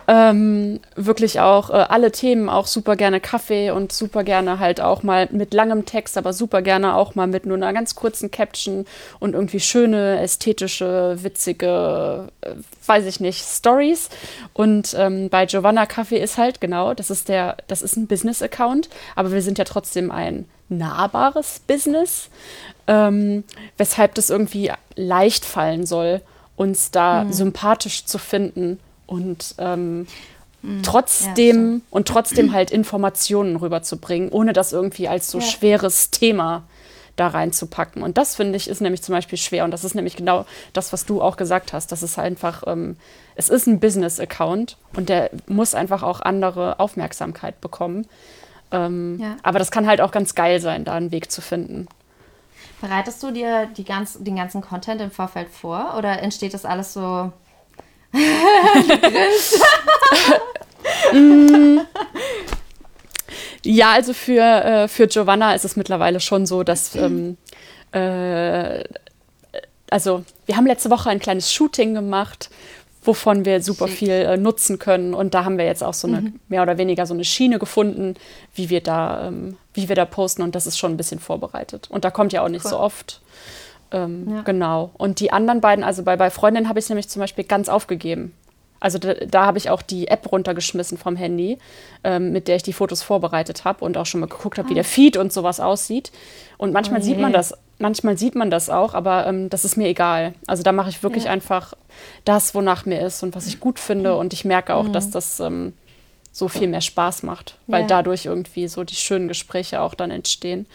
Ähm, 0.10 0.80
wirklich 0.96 1.42
auch 1.42 1.70
äh, 1.70 1.74
alle 1.74 2.14
Themen, 2.14 2.48
auch 2.48 2.68
super 2.68 2.96
gerne 2.96 3.20
Kaffee 3.20 3.72
und 3.72 3.92
super 3.92 4.24
gerne 4.24 4.58
halt 4.58 4.80
auch 4.80 5.04
mal 5.04 5.28
mit 5.32 5.54
langem 5.54 5.86
Text, 5.86 6.18
aber 6.18 6.32
super 6.32 6.62
gerne 6.62 6.96
auch 6.96 7.16
mal 7.16 7.28
mit 7.28 7.46
nur 7.46 7.58
einer 7.58 7.74
ganz 7.74 7.94
kurzen 7.96 8.32
Caption 8.32 8.86
und 9.20 9.34
irgendwie 9.34 9.60
schöne, 9.60 10.22
ästhetische, 10.22 11.18
witzige, 11.24 12.30
äh, 12.40 12.52
weiß 12.86 13.06
ich 13.06 13.20
nicht, 13.20 13.44
Stories. 13.44 14.10
Und 14.54 14.96
ähm, 14.98 15.28
bei 15.28 15.46
Giovanna 15.46 15.86
Kaffee 15.86 16.20
ist 16.20 16.38
halt 16.38 16.62
genau, 16.62 16.94
das 16.94 17.10
ist 17.10 17.28
der, 17.28 17.58
das 17.68 17.82
ist 17.82 17.98
ein 17.98 18.08
Business-Account, 18.08 18.88
aber 19.18 19.34
wir 19.34 19.42
sind 19.42 19.58
ja 19.58 19.66
trotzdem 19.66 20.10
ein 20.10 20.46
nahbares 20.70 21.60
Business, 21.68 22.30
ähm, 22.88 23.44
weshalb 23.76 24.16
das 24.16 24.30
irgendwie 24.30 24.72
leicht 24.96 25.44
fallen 25.44 25.86
soll, 25.86 26.22
uns 26.56 26.92
da 26.92 27.26
mhm. 27.26 27.34
sympathisch 27.34 28.06
zu 28.06 28.18
finden 28.18 28.80
und 29.08 29.56
ähm, 29.58 30.06
mhm. 30.62 30.84
trotzdem 30.84 31.74
ja, 31.74 31.82
und 31.90 32.08
trotzdem 32.08 32.52
halt 32.54 32.70
Informationen 32.70 33.56
rüberzubringen, 33.56 34.30
ohne 34.30 34.54
das 34.54 34.74
irgendwie 34.74 35.08
als 35.08 35.32
so 35.32 35.40
ja. 35.40 35.46
schweres 35.46 36.12
Thema 36.12 36.64
da 37.18 37.28
reinzupacken. 37.28 38.04
Und 38.04 38.18
das 38.18 38.36
finde 38.36 38.58
ich 38.58 38.70
ist 38.70 38.80
nämlich 38.80 39.02
zum 39.02 39.14
Beispiel 39.14 39.38
schwer. 39.40 39.66
Und 39.66 39.72
das 39.72 39.84
ist 39.84 39.96
nämlich 39.96 40.16
genau 40.16 40.46
das, 40.74 40.94
was 40.94 41.06
du 41.06 41.22
auch 41.22 41.36
gesagt 41.36 41.74
hast. 41.74 41.92
Das 41.92 42.04
ist 42.04 42.20
einfach, 42.20 42.64
ähm, 42.68 42.96
es 43.36 43.50
ist 43.50 43.68
ein 43.68 43.80
Business-Account 43.80 44.78
und 44.96 45.10
der 45.10 45.32
muss 45.48 45.74
einfach 45.74 46.04
auch 46.04 46.22
andere 46.22 46.80
Aufmerksamkeit 46.80 47.60
bekommen. 47.60 48.06
Ähm, 48.72 49.18
ja. 49.20 49.36
Aber 49.44 49.60
das 49.60 49.72
kann 49.72 49.88
halt 49.88 50.00
auch 50.00 50.12
ganz 50.12 50.36
geil 50.36 50.62
sein, 50.62 50.86
da 50.86 50.94
einen 50.94 51.12
Weg 51.12 51.32
zu 51.32 51.42
finden. 51.42 51.88
Bereitest 52.82 53.24
du 53.24 53.32
dir 53.32 53.66
die 53.66 53.84
ganz, 53.84 54.20
den 54.20 54.36
ganzen 54.36 54.62
Content 54.62 55.02
im 55.02 55.10
Vorfeld 55.10 55.50
vor 55.50 55.96
oder 55.98 56.22
entsteht 56.22 56.54
das 56.54 56.66
alles 56.66 56.94
so 56.94 57.32
ja, 63.64 63.92
also 63.92 64.14
für, 64.14 64.42
äh, 64.42 64.88
für 64.88 65.08
Giovanna 65.08 65.54
ist 65.54 65.66
es 65.66 65.76
mittlerweile 65.76 66.20
schon 66.20 66.46
so, 66.46 66.64
dass 66.64 66.96
ähm, 66.96 67.38
äh, 67.92 68.84
also 69.90 70.24
wir 70.46 70.58
haben 70.58 70.68
letzte 70.68 70.90
Woche 70.90 71.10
ein 71.10 71.20
kleines 71.20 71.52
Shooting 71.52 71.94
gemacht, 71.94 72.50
wovon 73.04 73.46
wir 73.46 73.62
super 73.62 73.88
viel 73.88 74.10
äh, 74.10 74.38
nutzen 74.38 74.80
können. 74.80 75.14
Und 75.14 75.34
da 75.34 75.46
haben 75.46 75.58
wir 75.58 75.66
jetzt 75.66 75.84
auch 75.84 75.94
so 75.94 76.08
eine 76.08 76.22
mhm. 76.22 76.40
mehr 76.50 76.62
oder 76.62 76.78
weniger 76.78 77.06
so 77.06 77.14
eine 77.14 77.24
Schiene 77.24 77.58
gefunden, 77.60 78.16
wie 78.54 78.70
wir 78.70 78.82
da, 78.82 79.28
ähm, 79.28 79.58
wie 79.74 79.88
wir 79.88 79.96
da 79.96 80.06
posten. 80.06 80.42
Und 80.42 80.56
das 80.56 80.68
ist 80.68 80.78
schon 80.78 80.94
ein 80.94 80.98
bisschen 80.98 81.20
vorbereitet. 81.20 81.88
Und 81.90 82.04
da 82.04 82.12
kommt 82.12 82.34
ja 82.34 82.44
auch 82.44 82.50
nicht 82.50 82.66
cool. 82.66 82.72
so 82.72 82.80
oft. 82.80 83.22
Ähm, 83.92 84.28
ja. 84.30 84.42
Genau. 84.42 84.92
Und 84.98 85.20
die 85.20 85.32
anderen 85.32 85.62
beiden, 85.62 85.84
also 85.84 86.04
bei, 86.04 86.18
bei 86.18 86.30
Freundinnen 86.30 86.70
habe 86.70 86.80
ich 86.80 86.86
es 86.86 86.90
nämlich 86.90 87.10
zum 87.10 87.22
Beispiel 87.22 87.44
ganz 87.44 87.70
aufgegeben. 87.70 88.34
Also 88.80 89.00
da, 89.00 89.14
da 89.14 89.46
habe 89.46 89.58
ich 89.58 89.70
auch 89.70 89.82
die 89.82 90.08
App 90.08 90.32
runtergeschmissen 90.32 90.98
vom 90.98 91.16
Handy, 91.16 91.58
ähm, 92.04 92.32
mit 92.32 92.48
der 92.48 92.58
ich 92.58 92.64
die 92.64 92.74
Fotos 92.74 93.02
vorbereitet 93.02 93.66
habe 93.66 93.84
und 93.84 93.98
auch 93.98 94.06
schon 94.06 94.22
mal 94.22 94.28
geguckt 94.28 94.58
habe, 94.58 94.68
ah. 94.68 94.70
wie 94.70 94.76
der 94.76 94.84
Feed 94.84 95.18
und 95.18 95.34
sowas 95.34 95.60
aussieht. 95.60 96.12
Und 96.58 96.74
manchmal 96.74 97.02
oh 97.02 97.04
sieht 97.04 97.20
man 97.20 97.34
das, 97.34 97.56
manchmal 97.80 98.18
sieht 98.18 98.36
man 98.36 98.52
das 98.52 98.70
auch, 98.70 98.94
aber 98.94 99.26
ähm, 99.26 99.50
das 99.50 99.66
ist 99.66 99.78
mir 99.78 99.88
egal. 99.88 100.34
Also 100.46 100.64
da 100.64 100.72
mache 100.72 100.90
ich 100.90 101.02
wirklich 101.02 101.26
ja. 101.26 101.32
einfach 101.32 101.74
das, 102.26 102.54
wonach 102.54 102.86
mir 102.86 103.02
ist 103.02 103.24
und 103.24 103.36
was 103.36 103.48
ich 103.48 103.60
gut 103.60 103.80
finde. 103.80 104.16
Und 104.16 104.34
ich 104.34 104.46
merke 104.46 104.76
auch, 104.76 104.88
mhm. 104.88 104.94
dass 104.94 105.10
das 105.10 105.40
ähm, 105.40 105.74
so 106.38 106.48
viel 106.48 106.68
mehr 106.68 106.82
Spaß 106.82 107.24
macht, 107.24 107.58
weil 107.66 107.82
ja. 107.82 107.88
dadurch 107.88 108.26
irgendwie 108.26 108.68
so 108.68 108.84
die 108.84 108.96
schönen 108.96 109.28
Gespräche 109.28 109.82
auch 109.82 109.96
dann 109.96 110.12
entstehen. 110.12 110.68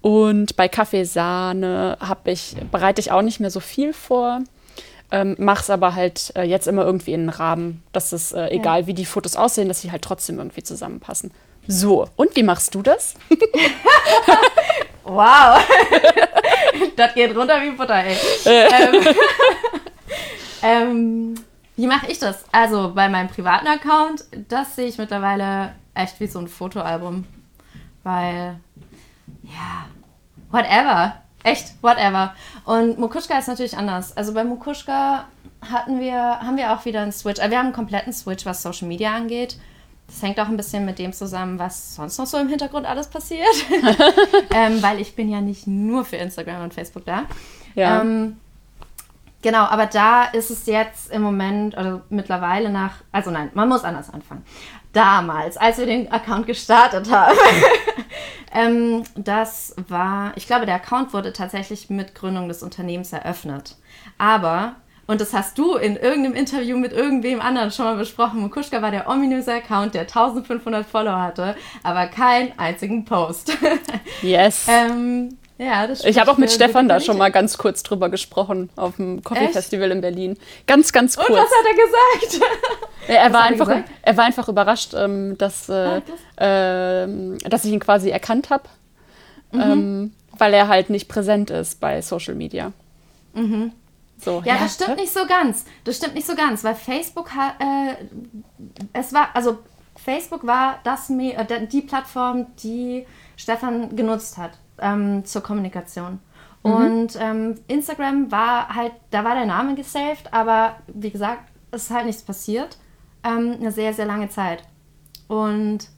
Und 0.00 0.56
bei 0.56 0.68
Kaffeesahne 0.68 1.98
habe 2.00 2.30
ich, 2.30 2.56
bereite 2.70 3.02
ich 3.02 3.12
auch 3.12 3.20
nicht 3.20 3.38
mehr 3.38 3.50
so 3.50 3.60
viel 3.60 3.92
vor. 3.92 4.40
Ähm, 5.10 5.36
es 5.38 5.68
aber 5.68 5.94
halt 5.94 6.32
äh, 6.34 6.44
jetzt 6.44 6.66
immer 6.66 6.86
irgendwie 6.86 7.12
in 7.12 7.20
einen 7.20 7.28
Rahmen, 7.28 7.82
dass 7.92 8.12
es 8.12 8.32
äh, 8.32 8.46
egal 8.46 8.80
ja. 8.80 8.86
wie 8.86 8.94
die 8.94 9.04
Fotos 9.04 9.36
aussehen, 9.36 9.68
dass 9.68 9.82
sie 9.82 9.92
halt 9.92 10.00
trotzdem 10.00 10.38
irgendwie 10.38 10.62
zusammenpassen. 10.62 11.30
So, 11.66 12.08
und 12.16 12.34
wie 12.34 12.42
machst 12.42 12.74
du 12.74 12.80
das? 12.80 13.12
wow, 15.04 15.62
das 16.96 17.12
geht 17.12 17.36
runter 17.36 17.60
wie 17.60 17.72
Butter, 17.72 18.02
ey. 18.02 18.16
ähm, 18.46 19.14
ähm 21.34 21.34
wie 21.76 21.86
mache 21.86 22.10
ich 22.10 22.18
das? 22.18 22.44
Also 22.52 22.92
bei 22.94 23.08
meinem 23.08 23.28
privaten 23.28 23.66
Account, 23.66 24.24
das 24.48 24.76
sehe 24.76 24.86
ich 24.86 24.98
mittlerweile 24.98 25.72
echt 25.94 26.20
wie 26.20 26.26
so 26.26 26.38
ein 26.38 26.48
Fotoalbum. 26.48 27.24
Weil, 28.02 28.56
ja, 29.42 29.86
whatever. 30.50 31.16
Echt, 31.44 31.82
whatever. 31.82 32.34
Und 32.64 32.98
Mukushka 32.98 33.38
ist 33.38 33.48
natürlich 33.48 33.76
anders. 33.76 34.16
Also 34.16 34.34
bei 34.34 34.44
Mukushka 34.44 35.24
hatten 35.70 36.00
wir, 36.00 36.40
haben 36.40 36.56
wir 36.56 36.72
auch 36.72 36.84
wieder 36.84 37.00
einen 37.00 37.12
Switch. 37.12 37.40
Also 37.40 37.50
wir 37.50 37.58
haben 37.58 37.66
einen 37.66 37.74
kompletten 37.74 38.12
Switch, 38.12 38.46
was 38.46 38.62
Social 38.62 38.86
Media 38.88 39.14
angeht. 39.14 39.56
Das 40.06 40.22
hängt 40.22 40.38
auch 40.38 40.48
ein 40.48 40.56
bisschen 40.56 40.84
mit 40.84 40.98
dem 40.98 41.12
zusammen, 41.12 41.58
was 41.58 41.94
sonst 41.94 42.18
noch 42.18 42.26
so 42.26 42.36
im 42.36 42.48
Hintergrund 42.48 42.86
alles 42.86 43.08
passiert. 43.08 43.46
ähm, 44.54 44.82
weil 44.82 45.00
ich 45.00 45.16
bin 45.16 45.30
ja 45.30 45.40
nicht 45.40 45.66
nur 45.66 46.04
für 46.04 46.16
Instagram 46.16 46.64
und 46.64 46.74
Facebook 46.74 47.06
da. 47.06 47.24
Ja. 47.74 48.02
Ähm, 48.02 48.36
genau, 49.42 49.64
aber 49.64 49.86
da 49.86 50.24
ist 50.24 50.50
es 50.50 50.66
jetzt 50.66 51.10
im 51.10 51.22
Moment 51.22 51.76
oder 51.76 52.02
mittlerweile 52.08 52.70
nach, 52.70 52.94
also 53.12 53.30
nein, 53.30 53.50
man 53.54 53.68
muss 53.68 53.84
anders 53.84 54.10
anfangen. 54.12 54.44
Damals, 54.92 55.56
als 55.56 55.78
wir 55.78 55.86
den 55.86 56.10
Account 56.12 56.46
gestartet 56.46 57.10
haben, 57.10 57.36
ähm, 58.52 59.04
das 59.14 59.74
war, 59.88 60.32
ich 60.36 60.46
glaube, 60.46 60.66
der 60.66 60.76
Account 60.76 61.12
wurde 61.12 61.32
tatsächlich 61.32 61.90
mit 61.90 62.14
Gründung 62.14 62.48
des 62.48 62.62
Unternehmens 62.62 63.12
eröffnet. 63.12 63.76
Aber 64.18 64.76
und 65.06 65.20
das 65.20 65.34
hast 65.34 65.58
du 65.58 65.74
in 65.74 65.96
irgendeinem 65.96 66.34
Interview 66.34 66.78
mit 66.78 66.92
irgendwem 66.92 67.40
anderen 67.40 67.70
schon 67.70 67.84
mal 67.84 67.96
besprochen. 67.96 68.40
Mukushka 68.40 68.80
war 68.80 68.90
der 68.90 69.08
ominöse 69.08 69.52
Account, 69.52 69.94
der 69.94 70.02
1500 70.02 70.86
Follower 70.86 71.20
hatte, 71.20 71.56
aber 71.82 72.06
keinen 72.06 72.58
einzigen 72.58 73.04
Post. 73.04 73.52
Yes. 74.22 74.66
ähm, 74.68 75.36
ja, 75.62 75.86
das 75.86 76.04
ich 76.04 76.18
habe 76.18 76.30
auch 76.30 76.38
mit 76.38 76.50
Stefan 76.50 76.88
da 76.88 76.98
schon 76.98 77.16
mal 77.16 77.30
ganz 77.30 77.56
kurz 77.56 77.82
drüber 77.82 78.08
gesprochen 78.08 78.70
auf 78.76 78.96
dem 78.96 79.22
Coffee 79.22 79.44
Echt? 79.44 79.52
Festival 79.52 79.90
in 79.90 80.00
Berlin. 80.00 80.36
Ganz, 80.66 80.92
ganz 80.92 81.16
kurz. 81.16 81.28
Und 81.28 81.36
was 81.36 81.44
hat 81.44 81.66
er 81.66 82.28
gesagt? 82.28 82.52
er, 83.06 83.32
war 83.32 83.42
einfach, 83.42 83.68
gesagt? 83.68 83.88
er 84.02 84.16
war 84.16 84.24
einfach 84.24 84.48
überrascht, 84.48 84.94
ähm, 84.94 85.38
dass, 85.38 85.68
äh, 85.68 85.98
äh, 86.36 87.38
dass 87.48 87.64
ich 87.64 87.72
ihn 87.72 87.80
quasi 87.80 88.10
erkannt 88.10 88.50
habe, 88.50 88.64
mhm. 89.52 89.60
ähm, 89.60 90.12
weil 90.36 90.52
er 90.54 90.68
halt 90.68 90.90
nicht 90.90 91.08
präsent 91.08 91.50
ist 91.50 91.78
bei 91.80 92.02
Social 92.02 92.34
Media. 92.34 92.72
Mhm. 93.34 93.72
So, 94.18 94.42
ja, 94.44 94.54
ja, 94.54 94.60
das 94.62 94.74
stimmt 94.74 94.96
nicht 94.96 95.12
so 95.12 95.26
ganz. 95.26 95.64
Das 95.84 95.96
stimmt 95.96 96.14
nicht 96.14 96.26
so 96.26 96.34
ganz, 96.34 96.64
weil 96.64 96.74
Facebook 96.74 97.30
hat, 97.34 97.54
äh, 97.60 97.94
es 98.92 99.12
war, 99.12 99.28
also 99.34 99.58
Facebook 99.96 100.46
war 100.46 100.80
das, 100.84 101.10
äh, 101.10 101.66
die 101.66 101.82
Plattform, 101.82 102.46
die 102.62 103.06
Stefan 103.36 103.94
genutzt 103.94 104.38
hat 104.38 104.52
ähm, 104.82 105.24
zur 105.24 105.42
Kommunikation. 105.42 106.18
Mhm. 106.64 106.72
Und 106.72 107.18
ähm, 107.18 107.54
Instagram 107.68 108.30
war 108.30 108.74
halt, 108.74 108.92
da 109.10 109.24
war 109.24 109.34
der 109.34 109.46
Name 109.46 109.74
gesaved, 109.74 110.32
aber 110.32 110.76
wie 110.86 111.10
gesagt, 111.10 111.42
es 111.70 111.84
ist 111.84 111.90
halt 111.90 112.06
nichts 112.06 112.22
passiert. 112.22 112.76
Ähm, 113.24 113.56
eine 113.60 113.72
sehr, 113.72 113.94
sehr 113.94 114.06
lange 114.06 114.28
Zeit. 114.28 114.64
Und 115.28 115.88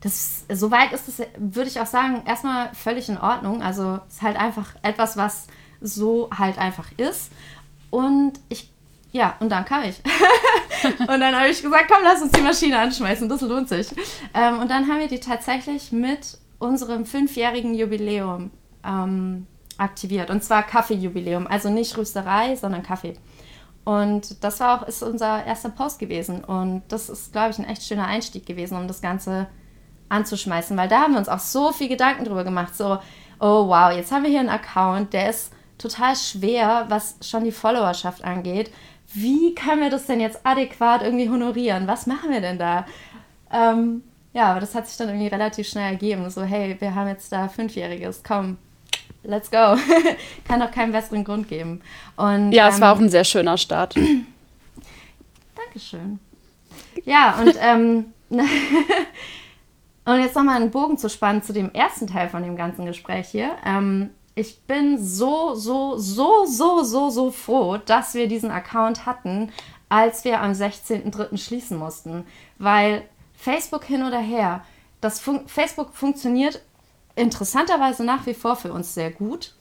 das, 0.00 0.44
soweit 0.48 0.92
ist 0.92 1.08
es, 1.08 1.26
würde 1.36 1.68
ich 1.68 1.80
auch 1.80 1.86
sagen, 1.86 2.22
erstmal 2.26 2.74
völlig 2.74 3.08
in 3.08 3.18
Ordnung. 3.18 3.62
Also 3.62 4.00
es 4.08 4.16
ist 4.16 4.22
halt 4.22 4.36
einfach 4.36 4.74
etwas, 4.82 5.16
was 5.16 5.46
so 5.80 6.30
halt 6.36 6.58
einfach 6.58 6.86
ist. 6.96 7.32
Und 7.90 8.34
ich, 8.48 8.70
ja, 9.12 9.36
und 9.40 9.50
dann 9.50 9.64
kam 9.64 9.82
ich. 9.84 10.00
und 11.00 11.20
dann 11.20 11.34
habe 11.34 11.48
ich 11.48 11.62
gesagt, 11.62 11.86
komm, 11.88 12.02
lass 12.04 12.22
uns 12.22 12.32
die 12.32 12.42
Maschine 12.42 12.78
anschmeißen, 12.78 13.28
das 13.28 13.40
lohnt 13.42 13.68
sich. 13.68 13.88
Ähm, 14.34 14.58
und 14.60 14.70
dann 14.70 14.88
haben 14.88 14.98
wir 14.98 15.08
die 15.08 15.20
tatsächlich 15.20 15.92
mit 15.92 16.38
unserem 16.58 17.04
fünfjährigen 17.04 17.74
Jubiläum 17.74 18.50
ähm, 18.84 19.46
aktiviert. 19.78 20.30
Und 20.30 20.42
zwar 20.42 20.62
Kaffeejubiläum. 20.62 21.46
Also 21.46 21.68
nicht 21.70 21.96
Rüsterei, 21.96 22.56
sondern 22.56 22.82
Kaffee. 22.82 23.14
Und 23.84 24.42
das 24.42 24.60
war 24.60 24.82
auch 24.82 24.88
ist 24.88 25.02
unser 25.02 25.44
erster 25.44 25.68
Post 25.68 25.98
gewesen. 25.98 26.42
Und 26.44 26.82
das 26.88 27.08
ist, 27.08 27.32
glaube 27.32 27.50
ich, 27.50 27.58
ein 27.58 27.64
echt 27.64 27.82
schöner 27.82 28.06
Einstieg 28.06 28.46
gewesen, 28.46 28.76
um 28.76 28.88
das 28.88 29.00
Ganze 29.00 29.46
anzuschmeißen. 30.08 30.76
Weil 30.76 30.88
da 30.88 31.02
haben 31.02 31.12
wir 31.12 31.18
uns 31.18 31.28
auch 31.28 31.38
so 31.38 31.72
viel 31.72 31.88
Gedanken 31.88 32.24
drüber 32.24 32.44
gemacht. 32.44 32.74
So, 32.74 32.98
oh 33.40 33.68
wow, 33.68 33.92
jetzt 33.92 34.10
haben 34.12 34.24
wir 34.24 34.30
hier 34.30 34.40
einen 34.40 34.48
Account, 34.48 35.12
der 35.12 35.30
ist 35.30 35.52
total 35.78 36.16
schwer, 36.16 36.86
was 36.88 37.16
schon 37.20 37.44
die 37.44 37.52
Followerschaft 37.52 38.24
angeht. 38.24 38.72
Wie 39.12 39.54
können 39.54 39.82
wir 39.82 39.90
das 39.90 40.06
denn 40.06 40.20
jetzt 40.20 40.44
adäquat 40.44 41.02
irgendwie 41.02 41.28
honorieren? 41.28 41.86
Was 41.86 42.06
machen 42.06 42.30
wir 42.30 42.40
denn 42.40 42.58
da? 42.58 42.86
Ähm, 43.52 44.02
ja, 44.36 44.50
aber 44.50 44.60
das 44.60 44.74
hat 44.74 44.86
sich 44.86 44.98
dann 44.98 45.08
irgendwie 45.08 45.28
relativ 45.28 45.66
schnell 45.66 45.92
ergeben. 45.92 46.28
So, 46.28 46.42
hey, 46.42 46.76
wir 46.78 46.94
haben 46.94 47.08
jetzt 47.08 47.32
da 47.32 47.48
Fünfjähriges, 47.48 48.22
komm, 48.22 48.58
let's 49.22 49.50
go. 49.50 49.56
Kann 50.46 50.60
doch 50.60 50.70
keinen 50.70 50.92
besseren 50.92 51.24
Grund 51.24 51.48
geben. 51.48 51.80
Und, 52.16 52.52
ja, 52.52 52.68
ähm, 52.68 52.74
es 52.74 52.80
war 52.82 52.94
auch 52.94 53.00
ein 53.00 53.08
sehr 53.08 53.24
schöner 53.24 53.56
Start. 53.56 53.94
Dankeschön. 55.56 56.18
Ja, 57.06 57.38
und, 57.40 57.56
ähm, 57.58 58.12
und 60.04 60.20
jetzt 60.20 60.36
nochmal 60.36 60.60
einen 60.60 60.70
Bogen 60.70 60.98
zu 60.98 61.08
spannen 61.08 61.42
zu 61.42 61.54
dem 61.54 61.72
ersten 61.72 62.06
Teil 62.06 62.28
von 62.28 62.42
dem 62.42 62.56
ganzen 62.56 62.84
Gespräch 62.84 63.28
hier. 63.28 63.52
Ähm, 63.64 64.10
ich 64.34 64.60
bin 64.64 65.02
so, 65.02 65.54
so, 65.54 65.96
so, 65.96 66.44
so, 66.44 66.82
so, 66.82 67.08
so 67.08 67.30
froh, 67.30 67.78
dass 67.78 68.12
wir 68.12 68.28
diesen 68.28 68.50
Account 68.50 69.06
hatten, 69.06 69.50
als 69.88 70.26
wir 70.26 70.42
am 70.42 70.52
16.03. 70.52 71.38
schließen 71.38 71.78
mussten. 71.78 72.26
Weil 72.58 73.02
Facebook 73.46 73.84
hin 73.84 74.02
oder 74.02 74.18
her, 74.18 74.64
das 75.00 75.20
Fun 75.20 75.46
Facebook 75.46 75.94
funktioniert 75.94 76.62
interessanterweise 77.14 78.04
nach 78.04 78.26
wie 78.26 78.34
vor 78.34 78.56
für 78.56 78.72
uns 78.72 78.92
sehr 78.92 79.12
gut, 79.12 79.54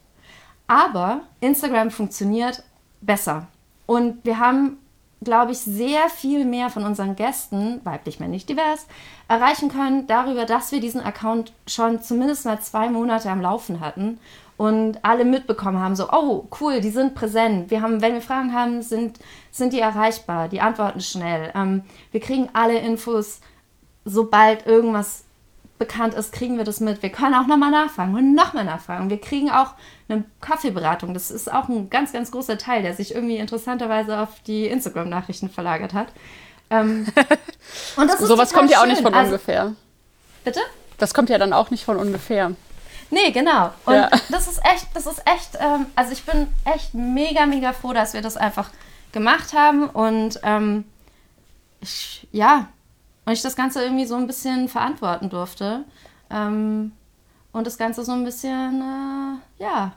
aber 0.66 1.22
Instagram 1.40 1.92
funktioniert 1.92 2.64
besser. 3.02 3.48
Und 3.86 4.26
wir 4.26 4.40
haben, 4.40 4.80
glaube 5.22 5.52
ich, 5.52 5.60
sehr 5.60 6.10
viel 6.10 6.46
mehr 6.46 6.72
von 6.72 6.84
unseren 6.84 7.16
Gästen, 7.16 7.80
weiblich, 7.84 8.20
männlich, 8.20 8.48
divers, 8.48 8.88
erreichen 9.28 9.70
können 9.70 10.08
darüber, 10.08 10.46
dass 10.46 10.72
wir 10.72 10.80
diesen 10.80 11.02
Account 11.02 11.54
schon 11.68 12.02
zumindest 12.02 12.46
mal 12.46 12.60
zwei 12.62 12.90
Monate 12.90 13.30
am 13.30 13.40
Laufen 13.40 13.82
hatten 13.82 14.20
und 14.58 14.98
alle 15.04 15.26
mitbekommen 15.26 15.80
haben, 15.80 15.96
so, 15.96 16.10
oh, 16.12 16.48
cool, 16.60 16.82
die 16.82 16.90
sind 16.90 17.14
präsent. 17.14 17.70
Wir 17.70 17.84
haben, 17.84 18.02
wenn 18.02 18.16
wir 18.16 18.22
Fragen 18.22 18.52
haben, 18.52 18.82
sind, 18.82 19.20
sind 19.52 19.74
die 19.74 19.80
erreichbar, 19.80 20.50
die 20.50 20.62
antworten 20.62 21.02
schnell. 21.02 21.52
Ähm, 21.54 21.84
wir 22.12 22.20
kriegen 22.20 22.50
alle 22.54 22.80
Infos, 22.80 23.42
sobald 24.06 24.66
irgendwas 24.66 25.24
bekannt 25.78 26.14
ist, 26.14 26.32
kriegen 26.32 26.58
wir 26.58 26.64
das 26.64 26.80
mit. 26.80 27.02
Wir 27.02 27.10
können 27.10 27.34
auch 27.34 27.48
nochmal 27.48 27.72
nachfragen 27.72 28.16
und 28.16 28.34
nochmal 28.34 28.64
nachfragen. 28.64 29.10
Wir 29.10 29.20
kriegen 29.20 29.50
auch 29.50 29.74
eine 30.08 30.24
Kaffeeberatung. 30.40 31.14
Das 31.14 31.32
ist 31.32 31.52
auch 31.52 31.68
ein 31.68 31.90
ganz, 31.90 32.14
ganz 32.14 32.32
großer 32.32 32.58
Teil, 32.58 32.82
der 32.84 32.94
sich 32.94 33.14
irgendwie 33.14 33.38
interessanterweise 33.38 34.20
auf 34.20 34.30
die 34.48 34.68
Instagram-Nachrichten 34.68 35.50
verlagert 35.50 35.94
hat. 35.94 36.08
Ähm, 36.70 37.08
und 37.98 38.08
das 38.08 38.22
ist 38.22 38.28
Sowas 38.28 38.54
kommt 38.54 38.72
ja 38.72 38.82
auch 38.82 38.86
nicht 38.86 39.02
von 39.02 39.14
also, 39.14 39.34
ungefähr. 39.34 39.74
Bitte? 40.46 40.62
Das 40.98 41.14
kommt 41.14 41.30
ja 41.30 41.38
dann 41.38 41.52
auch 41.52 41.72
nicht 41.72 41.84
von 41.84 41.98
ungefähr. 41.98 42.52
Nee, 43.12 43.32
genau. 43.32 43.72
Und 43.86 43.96
ja. 43.96 44.10
das 44.30 44.48
ist 44.48 44.62
echt, 44.64 44.88
das 44.94 45.06
ist 45.06 45.22
echt, 45.26 45.58
ähm, 45.60 45.88
also 45.96 46.12
ich 46.14 46.24
bin 46.24 46.48
echt 46.64 46.94
mega, 46.94 47.46
mega 47.46 47.74
froh, 47.74 47.94
dass 47.94 48.14
wir 48.14 48.22
das 48.22 48.38
einfach 48.38 48.70
gemacht 49.12 49.54
haben 49.54 49.90
und 49.90 50.40
ähm, 50.44 50.86
ich, 51.82 52.28
ja, 52.32 52.68
und 53.26 53.34
ich 53.34 53.42
das 53.42 53.56
Ganze 53.56 53.84
irgendwie 53.84 54.06
so 54.06 54.16
ein 54.16 54.28
bisschen 54.28 54.70
verantworten 54.70 55.30
durfte. 55.30 55.84
Ähm, 56.30 56.92
und 57.52 57.68
das 57.68 57.78
Ganze 57.78 58.04
so 58.04 58.12
ein 58.12 58.24
bisschen, 58.24 58.82
äh, 58.82 59.64
ja, 59.64 59.94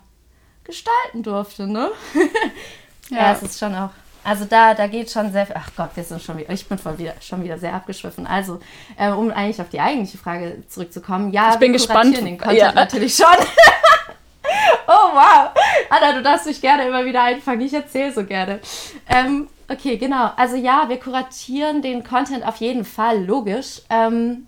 gestalten 0.64 1.22
durfte, 1.22 1.66
ne? 1.66 1.90
ja. 3.10 3.16
ja, 3.16 3.32
es 3.32 3.42
ist 3.42 3.58
schon 3.58 3.74
auch 3.74 3.90
also 4.28 4.44
da, 4.44 4.74
da 4.74 4.86
geht 4.86 5.10
schon 5.10 5.32
sehr 5.32 5.46
viel. 5.46 5.56
Ach 5.58 5.70
Gott, 5.74 5.90
wir 5.94 6.04
sind 6.04 6.22
schon 6.22 6.36
wieder, 6.36 6.50
ich 6.50 6.66
bin 6.66 6.76
voll 6.76 6.98
wieder, 6.98 7.14
schon 7.20 7.42
wieder 7.42 7.58
sehr 7.58 7.72
abgeschwiffen. 7.72 8.26
Also, 8.26 8.60
äh, 8.98 9.10
um 9.10 9.30
eigentlich 9.30 9.58
auf 9.58 9.70
die 9.70 9.80
eigentliche 9.80 10.18
Frage 10.18 10.62
zurückzukommen, 10.68 11.32
ja, 11.32 11.52
ich 11.54 11.58
bin 11.58 11.72
gespannt. 11.72 12.14
den 12.14 12.36
Content 12.36 12.58
ja. 12.58 12.72
natürlich 12.72 13.14
schon. 13.14 13.26
oh 14.86 15.14
wow. 15.14 15.50
Anna, 15.88 16.12
du 16.12 16.22
darfst 16.22 16.44
mich 16.44 16.60
gerne 16.60 16.88
immer 16.88 17.06
wieder 17.06 17.22
einfangen. 17.22 17.62
Ich 17.62 17.72
erzähle 17.72 18.12
so 18.12 18.24
gerne. 18.24 18.60
Ähm, 19.08 19.48
okay, 19.68 19.96
genau. 19.98 20.30
Also 20.36 20.56
ja, 20.56 20.88
wir 20.88 20.98
kuratieren 20.98 21.82
den 21.82 22.04
Content 22.04 22.46
auf 22.46 22.56
jeden 22.56 22.84
Fall, 22.84 23.24
logisch. 23.24 23.82
Ähm, 23.90 24.46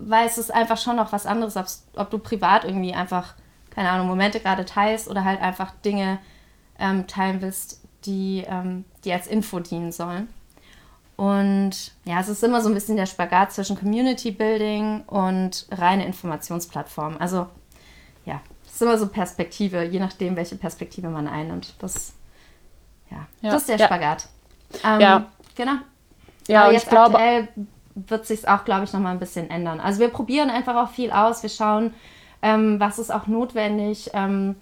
weil 0.00 0.26
es 0.26 0.38
ist 0.38 0.52
einfach 0.52 0.78
schon 0.78 0.96
noch 0.96 1.12
was 1.12 1.26
anderes, 1.26 1.56
ob, 1.94 2.10
du 2.10 2.18
privat 2.18 2.64
irgendwie 2.64 2.94
einfach, 2.94 3.34
keine 3.70 3.90
Ahnung, 3.90 4.08
Momente 4.08 4.40
gerade 4.40 4.64
teilst 4.64 5.08
oder 5.08 5.24
halt 5.24 5.40
einfach 5.40 5.72
Dinge 5.84 6.18
ähm, 6.78 7.06
teilen 7.06 7.42
willst, 7.42 7.82
die, 8.06 8.44
ähm, 8.48 8.84
die 9.04 9.12
als 9.12 9.26
Info 9.26 9.60
dienen 9.60 9.92
sollen. 9.92 10.28
Und 11.16 11.92
ja, 12.04 12.18
es 12.20 12.28
ist 12.28 12.42
immer 12.42 12.62
so 12.62 12.68
ein 12.70 12.74
bisschen 12.74 12.96
der 12.96 13.04
Spagat 13.04 13.52
zwischen 13.52 13.78
Community 13.78 14.30
Building 14.30 15.02
und 15.02 15.66
reine 15.70 16.06
Informationsplattform. 16.06 17.18
Also 17.18 17.46
ja, 18.24 18.40
es 18.66 18.72
ist 18.72 18.82
immer 18.82 18.96
so 18.96 19.06
Perspektive, 19.06 19.84
je 19.84 20.00
nachdem, 20.00 20.34
welche 20.36 20.56
Perspektive 20.56 21.10
man 21.10 21.28
einnimmt. 21.28 21.74
Das, 21.78 22.14
ja, 23.10 23.26
ja. 23.42 23.50
das 23.50 23.62
ist 23.62 23.68
der 23.68 23.76
ja. 23.76 24.16
Ähm, 24.84 25.00
ja. 25.00 25.26
Genau. 25.56 25.72
Ja, 26.48 26.64
Aber 26.64 26.72
jetzt 26.72 26.84
ich 26.84 26.90
glaube, 26.90 27.18
aktuell 27.18 27.48
wird 27.94 28.26
sich 28.26 28.48
auch, 28.48 28.64
glaube 28.64 28.84
ich, 28.84 28.92
noch 28.92 29.00
mal 29.00 29.10
ein 29.10 29.18
bisschen 29.18 29.50
ändern. 29.50 29.80
Also 29.80 30.00
wir 30.00 30.08
probieren 30.08 30.50
einfach 30.50 30.76
auch 30.76 30.90
viel 30.90 31.10
aus. 31.10 31.42
Wir 31.42 31.50
schauen, 31.50 31.94
ähm, 32.42 32.80
was 32.80 32.98
ist 32.98 33.12
auch 33.12 33.26
notwendig. 33.26 34.10
Ähm, 34.14 34.56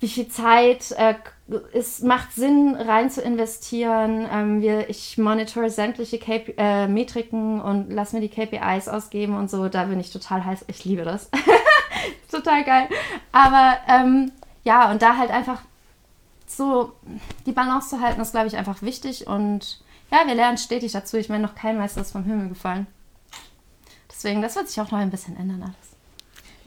wie 0.00 0.08
viel 0.08 0.28
Zeit 0.28 0.90
äh, 0.92 1.14
es 1.72 2.02
macht 2.02 2.32
Sinn, 2.32 2.74
rein 2.74 3.10
zu 3.10 3.22
investieren. 3.22 4.26
Ähm, 4.30 4.60
wir, 4.60 4.88
ich 4.90 5.18
monitor 5.18 5.68
sämtliche 5.70 6.18
KP 6.18 6.54
äh, 6.56 6.88
Metriken 6.88 7.60
und 7.60 7.90
lass 7.90 8.12
mir 8.12 8.20
die 8.20 8.28
KPIs 8.28 8.88
ausgeben 8.88 9.36
und 9.36 9.50
so. 9.50 9.68
Da 9.68 9.84
bin 9.84 10.00
ich 10.00 10.12
total 10.12 10.44
heiß. 10.44 10.64
Ich 10.68 10.84
liebe 10.84 11.04
das. 11.04 11.30
total 12.30 12.64
geil. 12.64 12.88
Aber 13.32 13.76
ähm, 13.88 14.32
ja, 14.64 14.90
und 14.90 15.02
da 15.02 15.16
halt 15.16 15.30
einfach 15.30 15.62
so 16.56 16.92
die 17.46 17.52
Balance 17.52 17.88
zu 17.88 18.00
halten, 18.00 18.20
ist, 18.20 18.32
glaube 18.32 18.46
ich, 18.46 18.56
einfach 18.56 18.82
wichtig. 18.82 19.26
Und 19.26 19.80
ja, 20.10 20.26
wir 20.26 20.34
lernen 20.34 20.58
stetig 20.58 20.92
dazu. 20.92 21.16
Ich 21.16 21.28
meine, 21.28 21.42
noch 21.42 21.54
kein 21.54 21.78
Meister 21.78 22.00
ist 22.00 22.12
vom 22.12 22.24
Himmel 22.24 22.48
gefallen. 22.48 22.86
Deswegen, 24.10 24.42
das 24.42 24.56
wird 24.56 24.68
sich 24.68 24.80
auch 24.80 24.90
noch 24.90 24.98
ein 24.98 25.10
bisschen 25.10 25.36
ändern 25.36 25.62
alles. 25.62 25.94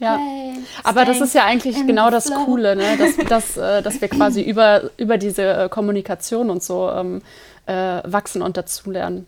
Ja, 0.00 0.16
Yay, 0.16 0.54
aber 0.84 1.04
das 1.04 1.20
ist 1.20 1.34
ja 1.34 1.44
eigentlich 1.44 1.74
genau 1.86 2.08
das 2.10 2.26
flow. 2.26 2.44
Coole, 2.44 2.76
ne? 2.76 2.96
dass, 2.96 3.16
dass, 3.28 3.56
äh, 3.56 3.82
dass 3.82 4.00
wir 4.00 4.08
quasi 4.08 4.42
über, 4.42 4.90
über 4.96 5.18
diese 5.18 5.42
äh, 5.42 5.68
Kommunikation 5.68 6.50
und 6.50 6.62
so 6.62 6.88
ähm, 6.88 7.20
äh, 7.66 7.72
wachsen 8.04 8.42
und 8.42 8.56
dazulernen. 8.56 9.26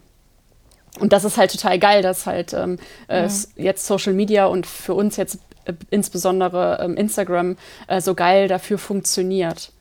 Und 0.99 1.13
das 1.13 1.25
ist 1.25 1.39
halt 1.39 1.53
total 1.53 1.79
geil, 1.79 2.03
dass 2.03 2.27
halt 2.27 2.53
ähm, 2.53 2.79
äh, 3.09 3.29
jetzt 3.57 3.87
Social 3.87 4.13
Media 4.13 4.47
und 4.47 4.67
für 4.67 4.95
uns 4.95 5.17
jetzt 5.17 5.39
äh, 5.65 5.75
insbesondere 5.91 6.81
ähm, 6.83 6.97
Instagram 6.97 7.57
äh, 7.87 8.01
so 8.01 8.15
geil 8.15 8.49
dafür 8.49 8.79
funktioniert. 8.79 9.73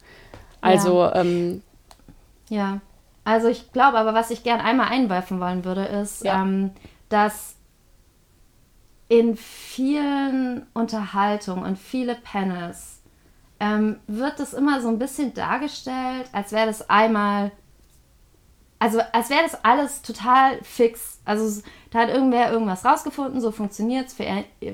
Also 0.62 1.02
ja. 1.02 1.16
Ähm, 1.16 1.64
ja. 2.50 2.82
Also 3.24 3.48
ich 3.48 3.72
glaube 3.72 3.98
aber, 3.98 4.14
was 4.14 4.32
ich 4.32 4.44
gern 4.44 4.60
einmal 4.60 4.88
einwerfen 4.88 5.40
wollen 5.40 5.66
würde, 5.66 5.86
ist, 5.86 6.24
ja. 6.24 6.42
ähm, 6.42 6.72
dass 7.10 7.56
in 9.08 9.36
vielen 9.36 10.68
Unterhaltungen 10.74 11.64
und 11.64 11.78
viele 11.78 12.16
Panels 12.16 13.02
ähm, 13.60 14.00
wird 14.08 14.40
das 14.40 14.54
immer 14.54 14.82
so 14.82 14.88
ein 14.88 15.00
bisschen 15.00 15.34
dargestellt, 15.34 16.30
als 16.32 16.52
wäre 16.52 16.68
das 16.68 16.90
einmal 16.90 17.52
also 18.80 19.02
als 19.12 19.30
wäre 19.30 19.44
das 19.44 19.64
alles 19.64 20.02
total 20.02 20.58
fix. 20.64 21.20
Also 21.26 21.62
da 21.92 22.00
hat 22.00 22.10
irgendwer 22.10 22.52
irgendwas 22.52 22.86
rausgefunden, 22.86 23.42
so 23.42 23.52
funktioniert 23.52 24.08
es 24.08 24.14
für, 24.14 24.26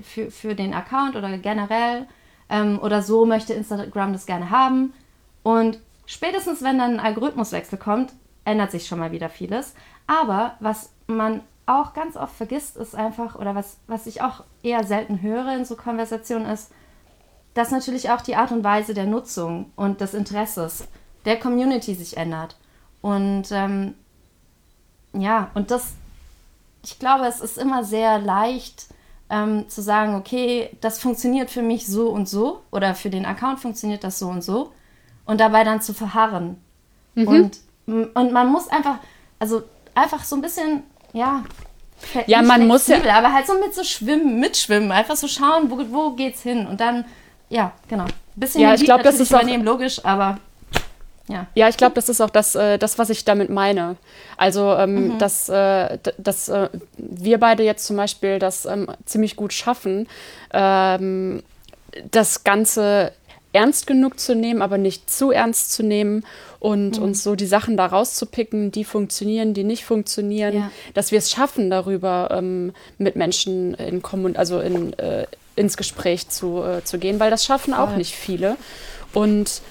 für, 0.03 0.31
für 0.31 0.55
den 0.55 0.73
Account 0.73 1.15
oder 1.15 1.37
generell. 1.39 2.07
Ähm, 2.47 2.79
oder 2.79 3.01
so 3.01 3.25
möchte 3.25 3.53
Instagram 3.53 4.13
das 4.13 4.27
gerne 4.27 4.51
haben. 4.51 4.93
Und 5.45 5.77
spätestens, 6.07 6.63
wenn 6.63 6.79
dann 6.79 6.93
ein 6.93 7.05
Algorithmuswechsel 7.05 7.77
kommt, 7.77 8.11
ändert 8.45 8.71
sich 8.71 8.87
schon 8.87 8.97
mal 8.97 9.11
wieder 9.11 9.29
vieles. 9.29 9.75
Aber 10.07 10.55
was 10.59 10.89
man 11.05 11.41
auch 11.67 11.93
ganz 11.93 12.17
oft 12.17 12.35
vergisst, 12.35 12.77
ist 12.77 12.95
einfach, 12.95 13.35
oder 13.35 13.53
was, 13.53 13.77
was 13.85 14.07
ich 14.07 14.23
auch 14.23 14.43
eher 14.63 14.83
selten 14.83 15.21
höre 15.21 15.53
in 15.53 15.63
so 15.63 15.75
Konversationen, 15.75 16.47
ist, 16.47 16.71
dass 17.53 17.69
natürlich 17.69 18.09
auch 18.09 18.21
die 18.21 18.35
Art 18.35 18.51
und 18.51 18.63
Weise 18.63 18.95
der 18.95 19.05
Nutzung 19.05 19.71
und 19.75 20.01
des 20.01 20.15
Interesses 20.15 20.87
der 21.25 21.39
Community 21.39 21.93
sich 21.93 22.17
ändert. 22.17 22.57
Und 23.03 23.51
ähm, 23.51 23.93
ja, 25.13 25.51
und 25.53 25.69
das, 25.69 25.93
ich 26.83 26.97
glaube, 26.97 27.27
es 27.27 27.39
ist 27.39 27.59
immer 27.59 27.83
sehr 27.83 28.17
leicht 28.17 28.87
ähm, 29.29 29.69
zu 29.69 29.83
sagen, 29.83 30.15
okay, 30.15 30.75
das 30.81 30.97
funktioniert 30.97 31.51
für 31.51 31.61
mich 31.61 31.85
so 31.85 32.09
und 32.09 32.27
so 32.27 32.63
oder 32.71 32.95
für 32.95 33.11
den 33.11 33.27
Account 33.27 33.59
funktioniert 33.59 34.03
das 34.03 34.17
so 34.17 34.27
und 34.27 34.43
so 34.43 34.71
und 35.25 35.39
dabei 35.39 35.63
dann 35.63 35.81
zu 35.81 35.93
verharren. 35.93 36.57
Mhm. 37.15 37.27
Und, 37.27 37.59
und 38.15 38.31
man 38.31 38.51
muss 38.51 38.67
einfach, 38.67 38.97
also 39.39 39.63
einfach 39.93 40.23
so 40.23 40.35
ein 40.35 40.41
bisschen, 40.41 40.83
ja, 41.13 41.43
ja, 42.27 42.41
man 42.41 42.67
muss 42.67 42.87
ja. 42.87 42.97
Aber 43.15 43.31
halt 43.33 43.47
so 43.47 43.53
mit 43.53 43.73
so 43.73 43.83
schwimmen, 43.83 44.39
mitschwimmen, 44.39 44.91
einfach 44.91 45.15
so 45.15 45.27
schauen, 45.27 45.69
wo, 45.69 45.79
wo 45.89 46.11
geht's 46.11 46.41
hin. 46.41 46.67
Und 46.67 46.79
dann, 46.81 47.05
ja, 47.49 47.71
genau. 47.87 48.03
Ein 48.03 48.11
bisschen 48.35 48.61
ja, 48.61 48.73
ich 48.73 48.83
glaube, 48.83 49.03
das 49.03 49.19
ist 49.19 49.31
übernehmen, 49.31 49.63
logisch, 49.63 50.03
aber 50.03 50.37
ja, 51.27 51.47
ja 51.55 51.69
ich 51.69 51.77
glaube, 51.77 51.95
das 51.95 52.09
ist 52.09 52.21
auch 52.21 52.29
das, 52.29 52.55
äh, 52.55 52.77
das, 52.77 52.99
was 52.99 53.09
ich 53.09 53.25
damit 53.25 53.49
meine. 53.49 53.95
Also, 54.37 54.73
ähm, 54.73 55.13
mhm. 55.13 55.19
dass, 55.19 55.49
äh, 55.49 55.97
dass 56.17 56.49
äh, 56.49 56.69
wir 56.97 57.39
beide 57.39 57.63
jetzt 57.63 57.85
zum 57.85 57.95
Beispiel 57.95 58.39
das 58.39 58.65
ähm, 58.65 58.87
ziemlich 59.05 59.35
gut 59.35 59.53
schaffen, 59.53 60.07
ähm, 60.53 61.43
das 62.11 62.43
Ganze 62.43 63.13
ernst 63.55 63.87
genug 63.87 64.19
zu 64.19 64.35
nehmen, 64.35 64.61
aber 64.61 64.77
nicht 64.77 65.09
zu 65.09 65.31
ernst 65.31 65.71
zu 65.71 65.81
nehmen 65.81 66.23
und 66.59 66.97
mhm. 66.97 67.03
uns 67.03 67.23
so 67.23 67.35
die 67.35 67.45
Sachen 67.45 67.77
da 67.77 67.85
rauszupicken, 67.85 68.71
die 68.71 68.83
funktionieren, 68.83 69.53
die 69.53 69.63
nicht 69.63 69.85
funktionieren, 69.85 70.55
ja. 70.55 70.71
dass 70.93 71.11
wir 71.11 71.19
es 71.19 71.31
schaffen, 71.31 71.69
darüber 71.69 72.29
ähm, 72.31 72.73
mit 72.97 73.15
Menschen 73.15 73.73
in 73.75 74.01
Kommun 74.01 74.35
also 74.35 74.59
in, 74.59 74.93
äh, 74.99 75.25
ins 75.55 75.77
Gespräch 75.77 76.27
zu, 76.29 76.63
äh, 76.63 76.83
zu 76.83 76.99
gehen, 76.99 77.19
weil 77.19 77.31
das 77.31 77.45
schaffen 77.45 77.73
auch 77.73 77.95
nicht 77.95 78.13
viele. 78.13 78.57
Und 79.13 79.61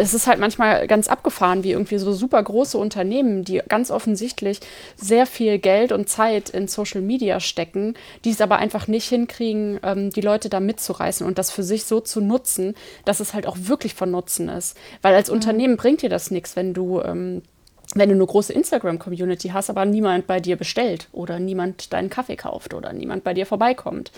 es 0.00 0.14
ist 0.14 0.26
halt 0.26 0.40
manchmal 0.40 0.86
ganz 0.86 1.08
abgefahren, 1.08 1.62
wie 1.62 1.72
irgendwie 1.72 1.98
so 1.98 2.12
super 2.12 2.42
große 2.42 2.78
Unternehmen, 2.78 3.44
die 3.44 3.62
ganz 3.68 3.90
offensichtlich 3.90 4.60
sehr 4.96 5.26
viel 5.26 5.58
Geld 5.58 5.92
und 5.92 6.08
Zeit 6.08 6.50
in 6.50 6.68
Social 6.68 7.02
Media 7.02 7.38
stecken, 7.38 7.94
die 8.24 8.30
es 8.30 8.40
aber 8.40 8.56
einfach 8.56 8.88
nicht 8.88 9.08
hinkriegen, 9.08 9.78
ähm, 9.82 10.10
die 10.10 10.22
Leute 10.22 10.48
da 10.48 10.58
mitzureißen 10.60 11.26
und 11.26 11.38
das 11.38 11.50
für 11.50 11.62
sich 11.62 11.84
so 11.84 12.00
zu 12.00 12.20
nutzen, 12.20 12.74
dass 13.04 13.20
es 13.20 13.34
halt 13.34 13.46
auch 13.46 13.56
wirklich 13.60 13.94
von 13.94 14.10
Nutzen 14.10 14.48
ist. 14.48 14.76
Weil 15.02 15.14
als 15.14 15.28
mhm. 15.28 15.36
Unternehmen 15.36 15.76
bringt 15.76 16.02
dir 16.02 16.10
das 16.10 16.30
nichts, 16.30 16.56
wenn 16.56 16.74
du 16.74 17.00
ähm, 17.02 17.42
wenn 17.96 18.08
du 18.08 18.14
eine 18.14 18.26
große 18.26 18.52
Instagram-Community 18.52 19.48
hast, 19.48 19.68
aber 19.68 19.84
niemand 19.84 20.28
bei 20.28 20.38
dir 20.38 20.56
bestellt 20.56 21.08
oder 21.10 21.40
niemand 21.40 21.92
deinen 21.92 22.08
Kaffee 22.08 22.36
kauft 22.36 22.72
oder 22.72 22.92
niemand 22.92 23.24
bei 23.24 23.34
dir 23.34 23.46
vorbeikommt. 23.46 24.12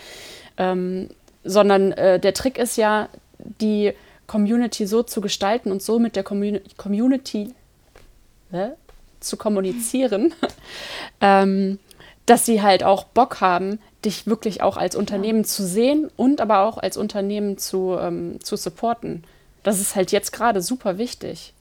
Ähm, 0.59 1.09
sondern 1.43 1.93
äh, 1.93 2.21
der 2.21 2.35
Trick 2.35 2.59
ist 2.59 2.77
ja, 2.77 3.09
die 3.39 3.95
Community 4.27 4.87
so 4.87 5.03
zu 5.03 5.21
gestalten 5.21 5.71
und 5.71 5.83
so 5.83 5.99
mit 5.99 6.17
der 6.17 6.23
Commun 6.23 6.61
Community 6.77 7.55
äh, 8.53 8.71
zu 9.21 9.37
kommunizieren, 9.37 10.35
ähm, 11.21 11.79
dass 12.27 12.47
sie 12.47 12.63
halt 12.63 12.85
auch 12.85 13.05
Bock 13.05 13.41
haben, 13.41 13.79
dich 14.05 14.27
wirklich 14.27 14.63
auch 14.63 14.77
als 14.77 14.97
Unternehmen 14.97 15.41
ja. 15.41 15.45
zu 15.45 15.67
sehen 15.67 16.11
und 16.17 16.41
aber 16.41 16.61
auch 16.61 16.79
als 16.79 16.97
Unternehmen 16.97 17.59
zu, 17.59 17.97
ähm, 17.99 18.39
zu 18.43 18.57
supporten. 18.57 19.25
Das 19.63 19.81
ist 19.81 19.95
halt 19.95 20.13
jetzt 20.13 20.33
gerade 20.33 20.61
super 20.61 20.99
wichtig. 20.99 21.55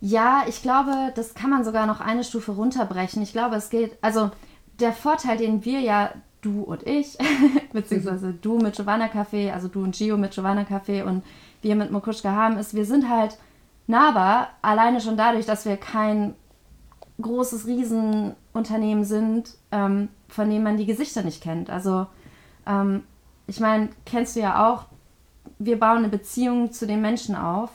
Ja, 0.00 0.44
ich 0.48 0.62
glaube, 0.62 1.12
das 1.14 1.34
kann 1.34 1.50
man 1.50 1.64
sogar 1.64 1.86
noch 1.86 2.00
eine 2.00 2.24
Stufe 2.24 2.52
runterbrechen. 2.52 3.22
Ich 3.22 3.32
glaube, 3.32 3.54
es 3.54 3.70
geht, 3.70 3.92
also 4.00 4.32
der 4.80 4.92
Vorteil, 4.92 5.36
den 5.36 5.64
wir 5.64 5.78
ja, 5.78 6.12
du 6.42 6.62
und 6.62 6.86
ich, 6.86 7.16
beziehungsweise 7.72 8.26
mhm. 8.26 8.38
du 8.42 8.58
mit 8.58 8.76
Giovanna 8.76 9.06
Café, 9.06 9.52
also 9.52 9.68
du 9.68 9.82
und 9.82 9.96
Gio 9.96 10.18
mit 10.18 10.32
Giovanna 10.32 10.62
Café 10.62 11.04
und 11.04 11.24
wir 11.62 11.74
mit 11.76 11.90
Mokuschka 11.90 12.30
haben, 12.30 12.58
ist, 12.58 12.74
wir 12.74 12.84
sind 12.84 13.08
halt 13.08 13.38
nahbar, 13.86 14.48
alleine 14.60 15.00
schon 15.00 15.16
dadurch, 15.16 15.46
dass 15.46 15.64
wir 15.64 15.76
kein 15.76 16.34
großes 17.20 17.66
Riesenunternehmen 17.66 19.04
sind, 19.04 19.54
ähm, 19.70 20.08
von 20.28 20.50
dem 20.50 20.62
man 20.62 20.76
die 20.76 20.86
Gesichter 20.86 21.22
nicht 21.22 21.42
kennt. 21.42 21.70
Also 21.70 22.06
ähm, 22.66 23.04
ich 23.46 23.60
meine, 23.60 23.90
kennst 24.04 24.36
du 24.36 24.40
ja 24.40 24.68
auch, 24.68 24.86
wir 25.58 25.78
bauen 25.78 25.98
eine 25.98 26.08
Beziehung 26.08 26.72
zu 26.72 26.86
den 26.86 27.00
Menschen 27.00 27.36
auf. 27.36 27.70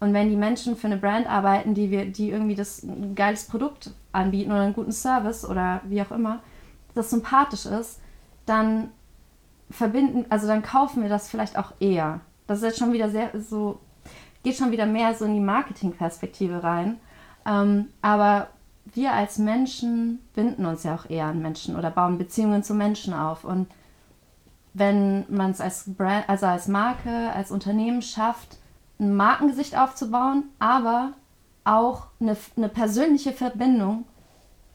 Und 0.00 0.14
wenn 0.14 0.30
die 0.30 0.36
Menschen 0.36 0.76
für 0.76 0.86
eine 0.86 0.96
Brand 0.96 1.28
arbeiten, 1.28 1.74
die 1.74 1.90
wir, 1.90 2.06
die 2.06 2.30
irgendwie 2.30 2.54
das 2.54 2.82
ein 2.82 3.14
geiles 3.16 3.46
Produkt 3.46 3.90
anbieten 4.12 4.52
oder 4.52 4.62
einen 4.62 4.74
guten 4.74 4.92
Service 4.92 5.44
oder 5.44 5.80
wie 5.84 6.00
auch 6.02 6.12
immer, 6.12 6.40
das 6.94 7.10
sympathisch 7.10 7.66
ist, 7.66 8.00
dann 8.48 8.90
verbinden, 9.70 10.26
also 10.30 10.46
dann 10.46 10.62
kaufen 10.62 11.02
wir 11.02 11.08
das 11.08 11.28
vielleicht 11.28 11.58
auch 11.58 11.72
eher. 11.80 12.20
Das 12.46 12.58
ist 12.58 12.64
jetzt 12.64 12.78
schon 12.78 12.92
wieder 12.92 13.10
sehr 13.10 13.30
so, 13.38 13.80
geht 14.42 14.56
schon 14.56 14.70
wieder 14.70 14.86
mehr 14.86 15.14
so 15.14 15.24
in 15.24 15.34
die 15.34 15.40
Marketingperspektive 15.40 16.62
rein. 16.62 16.98
Ähm, 17.46 17.88
aber 18.02 18.48
wir 18.94 19.12
als 19.12 19.38
Menschen 19.38 20.20
binden 20.34 20.64
uns 20.66 20.84
ja 20.84 20.94
auch 20.94 21.08
eher 21.10 21.26
an 21.26 21.42
Menschen 21.42 21.76
oder 21.76 21.90
bauen 21.90 22.18
Beziehungen 22.18 22.62
zu 22.62 22.74
Menschen 22.74 23.12
auf. 23.12 23.44
Und 23.44 23.68
wenn 24.72 25.26
man 25.28 25.50
es 25.50 25.60
als 25.60 25.94
Brand, 25.94 26.28
also 26.28 26.46
als 26.46 26.68
Marke, 26.68 27.32
als 27.34 27.50
Unternehmen 27.50 28.02
schafft, 28.02 28.58
ein 28.98 29.14
Markengesicht 29.14 29.76
aufzubauen, 29.76 30.44
aber 30.58 31.12
auch 31.64 32.06
eine, 32.20 32.36
eine 32.56 32.68
persönliche 32.68 33.32
Verbindung 33.32 34.04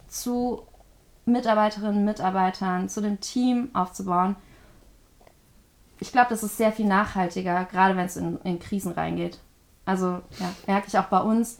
zu 0.07 0.63
Mitarbeiterinnen, 1.25 2.05
Mitarbeitern, 2.05 2.89
zu 2.89 3.01
dem 3.01 3.19
Team 3.19 3.69
aufzubauen, 3.73 4.36
ich 5.99 6.11
glaube, 6.11 6.28
das 6.30 6.43
ist 6.43 6.57
sehr 6.57 6.74
viel 6.74 6.86
nachhaltiger, 6.86 7.65
gerade 7.65 7.95
wenn 7.95 8.05
es 8.05 8.17
in, 8.17 8.38
in 8.43 8.59
Krisen 8.59 8.91
reingeht. 8.91 9.39
Also, 9.86 10.21
ja, 10.38 10.53
merke 10.67 10.88
ich 10.88 10.97
auch 10.97 11.05
bei 11.05 11.19
uns. 11.19 11.59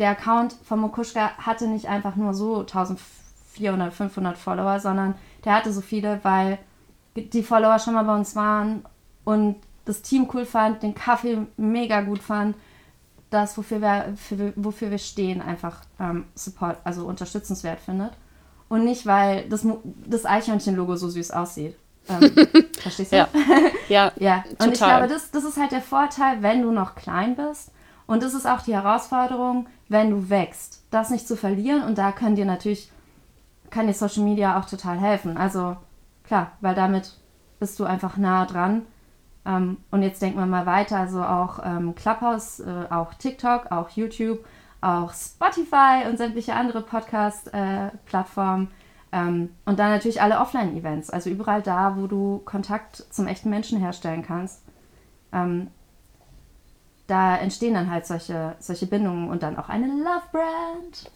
Der 0.00 0.10
Account 0.10 0.52
von 0.64 0.80
Mokuschka 0.80 1.30
hatte 1.38 1.68
nicht 1.68 1.86
einfach 1.86 2.16
nur 2.16 2.34
so 2.34 2.60
1400, 2.60 3.92
500 3.92 4.36
Follower, 4.36 4.80
sondern 4.80 5.14
der 5.44 5.54
hatte 5.54 5.72
so 5.72 5.80
viele, 5.80 6.18
weil 6.24 6.58
die 7.14 7.42
Follower 7.42 7.78
schon 7.78 7.94
mal 7.94 8.04
bei 8.04 8.16
uns 8.16 8.34
waren 8.34 8.84
und 9.24 9.56
das 9.84 10.02
Team 10.02 10.28
cool 10.34 10.44
fand, 10.44 10.82
den 10.82 10.94
Kaffee 10.94 11.46
mega 11.56 12.00
gut 12.00 12.22
fand, 12.22 12.56
das, 13.30 13.56
wofür 13.58 13.80
wir, 13.80 14.14
für, 14.16 14.52
wofür 14.56 14.90
wir 14.90 14.98
stehen, 14.98 15.40
einfach 15.40 15.82
ähm, 16.00 16.24
Support, 16.34 16.78
also 16.84 17.06
unterstützenswert 17.06 17.80
findet. 17.80 18.12
Und 18.68 18.84
nicht, 18.84 19.06
weil 19.06 19.48
das, 19.48 19.66
das 20.06 20.26
Eichhörnchen-Logo 20.26 20.96
so 20.96 21.08
süß 21.08 21.30
aussieht. 21.30 21.76
Ähm, 22.08 22.30
verstehst 22.80 23.12
du? 23.12 23.16
Ja. 23.16 23.28
ja, 23.88 24.12
ja. 24.16 24.44
Und 24.50 24.58
total. 24.58 24.72
ich 24.72 24.78
glaube, 24.78 25.08
das, 25.08 25.30
das 25.30 25.44
ist 25.44 25.56
halt 25.56 25.72
der 25.72 25.80
Vorteil, 25.80 26.42
wenn 26.42 26.62
du 26.62 26.72
noch 26.72 26.94
klein 26.94 27.36
bist. 27.36 27.72
Und 28.06 28.22
das 28.22 28.34
ist 28.34 28.46
auch 28.46 28.62
die 28.62 28.74
Herausforderung, 28.74 29.66
wenn 29.88 30.10
du 30.10 30.30
wächst, 30.30 30.82
das 30.90 31.10
nicht 31.10 31.28
zu 31.28 31.36
verlieren. 31.36 31.82
Und 31.82 31.98
da 31.98 32.12
können 32.12 32.36
dir 32.36 32.46
natürlich, 32.46 32.90
kann 33.70 33.86
dir 33.86 33.94
Social 33.94 34.24
Media 34.24 34.58
auch 34.58 34.64
total 34.64 34.98
helfen. 34.98 35.36
Also 35.36 35.76
klar, 36.24 36.52
weil 36.60 36.74
damit 36.74 37.14
bist 37.58 37.78
du 37.78 37.84
einfach 37.84 38.16
nah 38.16 38.46
dran. 38.46 38.86
Ähm, 39.44 39.78
und 39.90 40.02
jetzt 40.02 40.22
denken 40.22 40.38
wir 40.38 40.46
mal 40.46 40.66
weiter, 40.66 40.98
also 40.98 41.22
auch 41.22 41.60
ähm, 41.64 41.94
Clubhouse, 41.94 42.60
äh, 42.60 42.86
auch 42.90 43.14
TikTok, 43.14 43.70
auch 43.72 43.90
YouTube, 43.90 44.44
auch 44.80 45.12
Spotify 45.12 46.08
und 46.08 46.18
sämtliche 46.18 46.54
andere 46.54 46.82
Podcast-Plattformen. 46.82 48.66
Äh, 48.66 48.70
ähm, 49.10 49.50
und 49.64 49.78
dann 49.78 49.90
natürlich 49.90 50.20
alle 50.20 50.38
Offline-Events, 50.38 51.10
also 51.10 51.30
überall 51.30 51.62
da, 51.62 51.96
wo 51.96 52.06
du 52.06 52.42
Kontakt 52.44 53.04
zum 53.10 53.26
echten 53.26 53.50
Menschen 53.50 53.78
herstellen 53.78 54.22
kannst. 54.22 54.62
Ähm, 55.32 55.68
da 57.06 57.36
entstehen 57.36 57.74
dann 57.74 57.90
halt 57.90 58.06
solche, 58.06 58.54
solche 58.60 58.86
Bindungen 58.86 59.30
und 59.30 59.42
dann 59.42 59.56
auch 59.56 59.68
eine 59.68 59.86
Love-Brand. 59.86 61.10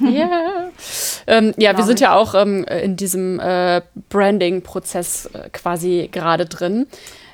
Yeah. 0.00 0.70
ähm, 1.26 1.54
ja, 1.56 1.76
wir 1.76 1.84
sind 1.84 2.00
ja 2.00 2.14
auch 2.14 2.34
ähm, 2.34 2.64
in 2.64 2.96
diesem 2.96 3.40
äh, 3.40 3.80
Branding-Prozess 4.10 5.26
äh, 5.26 5.48
quasi 5.50 6.08
gerade 6.12 6.46
drin. 6.46 6.86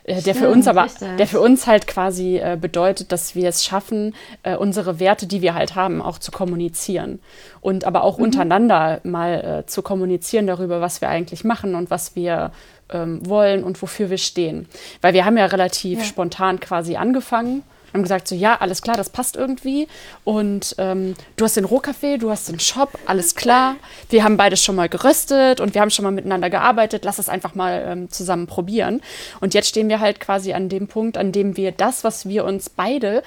Äh, 0.05 0.23
der 0.23 0.35
für 0.35 0.51
uns 0.51 0.69
aber, 0.69 0.85
richtig. 0.85 1.17
der 1.17 1.27
für 1.27 1.41
uns 1.41 1.67
halt 1.67 1.87
quasi 1.87 2.37
äh, 2.37 2.57
bedeutet, 2.61 3.11
dass 3.11 3.35
wir 3.35 3.49
es 3.49 3.65
schaffen, 3.65 4.15
äh, 4.43 4.57
unsere 4.57 5.01
Werte, 5.01 5.27
die 5.27 5.43
wir 5.43 5.55
halt 5.55 5.75
haben, 5.75 6.03
auch 6.03 6.19
zu 6.19 6.31
kommunizieren. 6.31 7.21
Und 7.61 7.85
aber 7.85 8.05
auch 8.05 8.19
mhm. 8.19 8.25
untereinander 8.25 9.01
mal 9.03 9.63
äh, 9.63 9.67
zu 9.67 9.83
kommunizieren 9.83 10.47
darüber, 10.47 10.81
was 10.81 11.01
wir 11.01 11.09
eigentlich 11.09 11.45
machen 11.45 11.75
und 11.75 11.91
was 11.91 12.15
wir 12.15 12.53
ähm, 12.91 13.27
wollen 13.27 13.65
und 13.65 13.81
wofür 13.81 14.11
wir 14.11 14.19
stehen. 14.19 14.69
Weil 15.01 15.15
wir 15.15 15.25
haben 15.25 15.39
ja 15.39 15.47
relativ 15.47 16.01
ja. 16.01 16.05
spontan 16.05 16.61
quasi 16.61 16.97
angefangen 16.97 17.63
haben 17.95 18.03
gesagt, 18.03 18.29
so 18.29 18.35
ja, 18.35 18.57
alles 18.57 18.83
klar, 18.83 18.97
das 18.97 19.09
passt 19.09 19.37
irgendwie. 19.37 19.89
Und 20.25 20.75
ähm, 20.79 21.15
du 21.37 21.45
hast 21.45 21.57
den 21.57 21.65
Rohkaffee, 21.65 22.19
du 22.19 22.31
hast 22.31 22.49
den 22.49 22.61
Shop, 22.61 22.99
alles 23.07 23.35
klar. 23.37 23.77
Wir 24.11 24.25
haben 24.25 24.37
beides 24.37 24.63
schon 24.63 24.75
mal 24.75 24.89
geröstet 24.89 25.61
und 25.61 25.75
wir 25.75 25.81
haben 25.81 25.91
schon 25.91 26.03
mal 26.03 26.11
miteinander 26.11 26.51
gearbeitet. 26.51 27.05
Lass 27.05 27.19
es 27.19 27.29
einfach 27.29 27.55
mal 27.55 27.85
ähm, 27.87 28.11
zusammen 28.11 28.47
probieren. 28.47 29.01
Und 29.41 29.55
jetzt 29.55 29.69
stehen 29.69 29.89
wir 29.89 30.01
halt 30.01 30.21
quasi 30.21 30.53
an 30.53 30.69
dem 30.69 30.89
Punkt, 30.89 31.17
an 31.17 31.33
dem 31.33 31.57
wir 31.57 31.73
das, 31.73 32.05
was 32.05 32.29
wir 32.29 32.45
uns 32.45 32.69
beide 32.69 33.23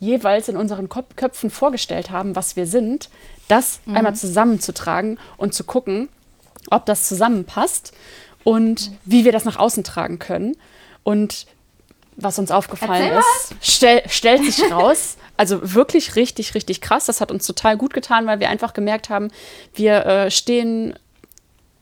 jeweils 0.00 0.48
in 0.48 0.56
unseren 0.56 0.88
Köpfen 0.88 1.50
vorgestellt 1.50 2.10
haben, 2.10 2.36
was 2.36 2.56
wir 2.56 2.66
sind, 2.66 3.08
das 3.48 3.80
mhm. 3.86 3.96
einmal 3.96 4.14
zusammenzutragen 4.14 5.18
und 5.38 5.54
zu 5.54 5.64
gucken, 5.64 6.08
ob 6.70 6.84
das 6.84 7.08
zusammenpasst 7.08 7.92
und 8.42 8.90
wie 9.04 9.24
wir 9.24 9.32
das 9.32 9.46
nach 9.46 9.58
außen 9.58 9.82
tragen 9.82 10.18
können. 10.18 10.56
Und 11.02 11.46
was 12.16 12.38
uns 12.38 12.50
aufgefallen 12.50 13.10
Erzähl 13.10 13.18
ist, 13.18 13.54
stell, 13.60 14.02
stellt 14.08 14.44
sich 14.44 14.62
raus. 14.70 15.16
Also 15.36 15.74
wirklich 15.74 16.16
richtig, 16.16 16.54
richtig 16.54 16.80
krass. 16.80 17.06
Das 17.06 17.20
hat 17.20 17.32
uns 17.32 17.46
total 17.46 17.76
gut 17.76 17.92
getan, 17.92 18.26
weil 18.26 18.40
wir 18.40 18.48
einfach 18.48 18.72
gemerkt 18.72 19.10
haben, 19.10 19.30
wir 19.74 20.06
äh, 20.06 20.30
stehen 20.30 20.94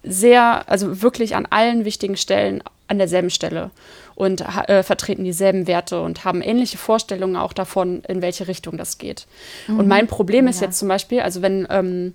sehr, 0.03 0.69
also 0.69 1.03
wirklich 1.03 1.37
an 1.37 1.47
allen 1.51 1.85
wichtigen 1.85 2.17
Stellen 2.17 2.63
an 2.89 2.99
derselben 2.99 3.31
Stelle 3.31 3.71
und 4.15 4.43
äh, 4.69 4.83
vertreten 4.83 5.25
dieselben 5.25 5.67
Werte 5.67 6.01
und 6.01 6.25
haben 6.25 6.43
ähnliche 6.43 6.77
Vorstellungen 6.77 7.37
auch 7.37 7.53
davon, 7.53 8.03
in 8.09 8.21
welche 8.21 8.49
Richtung 8.49 8.77
das 8.77 8.99
geht. 8.99 9.27
Mhm. 9.67 9.81
Und 9.81 9.89
mein 9.89 10.07
Problem 10.07 10.47
ist 10.49 10.61
ja. 10.61 10.67
jetzt 10.67 10.79
zum 10.79 10.89
Beispiel, 10.89 11.21
also 11.21 11.41
wenn 11.43 11.67
ähm, 11.71 12.15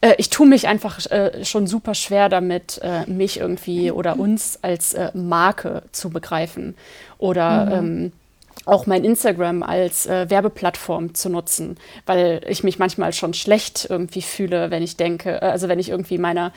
äh, 0.00 0.14
ich 0.18 0.30
tue 0.30 0.46
mich 0.46 0.68
einfach 0.68 1.04
äh, 1.10 1.44
schon 1.44 1.66
super 1.66 1.94
schwer 1.94 2.28
damit, 2.28 2.80
äh, 2.82 3.08
mich 3.10 3.40
irgendwie 3.40 3.90
oder 3.90 4.18
uns 4.18 4.58
als 4.62 4.94
äh, 4.94 5.10
Marke 5.14 5.82
zu 5.92 6.10
begreifen 6.10 6.76
oder 7.18 7.66
mhm. 7.66 7.72
ähm, 7.72 8.12
auch 8.64 8.86
mein 8.86 9.04
Instagram 9.04 9.62
als 9.62 10.06
äh, 10.06 10.28
Werbeplattform 10.28 11.14
zu 11.14 11.30
nutzen, 11.30 11.78
weil 12.06 12.42
ich 12.48 12.64
mich 12.64 12.78
manchmal 12.78 13.12
schon 13.12 13.32
schlecht 13.32 13.86
irgendwie 13.88 14.22
fühle, 14.22 14.70
wenn 14.70 14.82
ich 14.82 14.96
denke, 14.96 15.40
äh, 15.40 15.46
also 15.46 15.68
wenn 15.68 15.78
ich 15.78 15.88
irgendwie 15.88 16.18
meiner 16.18 16.52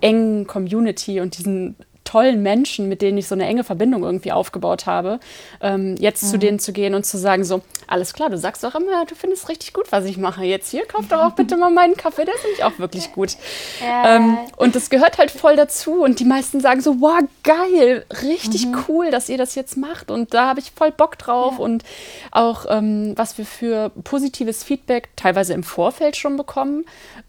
engen 0.00 0.46
Community 0.46 1.20
und 1.20 1.36
diesen 1.36 1.76
tollen 2.10 2.42
Menschen, 2.42 2.88
mit 2.88 3.02
denen 3.02 3.18
ich 3.18 3.28
so 3.28 3.36
eine 3.36 3.46
enge 3.46 3.62
Verbindung 3.62 4.02
irgendwie 4.02 4.32
aufgebaut 4.32 4.86
habe, 4.86 5.20
ähm, 5.60 5.94
jetzt 6.00 6.24
mhm. 6.24 6.26
zu 6.26 6.38
denen 6.38 6.58
zu 6.58 6.72
gehen 6.72 6.94
und 6.94 7.06
zu 7.06 7.18
sagen 7.18 7.44
so, 7.44 7.62
alles 7.86 8.14
klar, 8.14 8.30
du 8.30 8.36
sagst 8.36 8.64
doch 8.64 8.74
immer, 8.74 9.04
du 9.06 9.14
findest 9.14 9.48
richtig 9.48 9.72
gut, 9.72 9.92
was 9.92 10.04
ich 10.04 10.16
mache. 10.16 10.44
Jetzt 10.44 10.70
hier, 10.70 10.86
kauf 10.86 11.06
doch 11.06 11.20
auch 11.20 11.32
bitte 11.32 11.56
mal 11.56 11.70
meinen 11.70 11.96
Kaffee, 11.96 12.24
der 12.24 12.34
ist 12.34 12.42
nämlich 12.42 12.64
auch 12.64 12.78
wirklich 12.78 13.12
gut. 13.12 13.36
Ja. 13.80 14.16
Ähm, 14.16 14.38
und 14.56 14.74
das 14.74 14.90
gehört 14.90 15.18
halt 15.18 15.30
voll 15.30 15.54
dazu 15.54 16.02
und 16.02 16.18
die 16.18 16.24
meisten 16.24 16.60
sagen 16.60 16.80
so, 16.80 17.00
wow, 17.00 17.20
geil, 17.44 18.04
richtig 18.22 18.66
mhm. 18.66 18.78
cool, 18.88 19.10
dass 19.12 19.28
ihr 19.28 19.38
das 19.38 19.54
jetzt 19.54 19.76
macht 19.76 20.10
und 20.10 20.34
da 20.34 20.48
habe 20.48 20.58
ich 20.58 20.72
voll 20.72 20.90
Bock 20.90 21.16
drauf 21.16 21.54
ja. 21.58 21.64
und 21.64 21.84
auch, 22.32 22.66
ähm, 22.68 23.12
was 23.16 23.38
wir 23.38 23.46
für 23.46 23.90
positives 24.02 24.64
Feedback 24.64 25.10
teilweise 25.14 25.54
im 25.54 25.62
Vorfeld 25.62 26.16
schon 26.16 26.36
bekommen, 26.36 26.84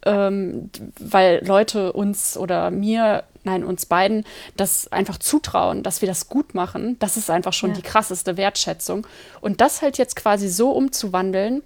ähm, 0.05 0.71
weil 0.99 1.43
Leute 1.45 1.93
uns 1.93 2.35
oder 2.35 2.71
mir 2.71 3.23
nein, 3.43 3.63
uns 3.63 3.85
beiden 3.85 4.25
das 4.57 4.91
einfach 4.91 5.17
zutrauen, 5.17 5.83
dass 5.83 6.01
wir 6.01 6.07
das 6.07 6.29
gut 6.29 6.53
machen, 6.53 6.97
das 6.99 7.17
ist 7.17 7.29
einfach 7.29 7.53
schon 7.53 7.71
ja. 7.71 7.77
die 7.77 7.81
krasseste 7.81 8.37
Wertschätzung. 8.37 9.07
Und 9.41 9.61
das 9.61 9.81
halt 9.81 9.97
jetzt 9.97 10.15
quasi 10.15 10.49
so 10.49 10.71
umzuwandeln 10.71 11.63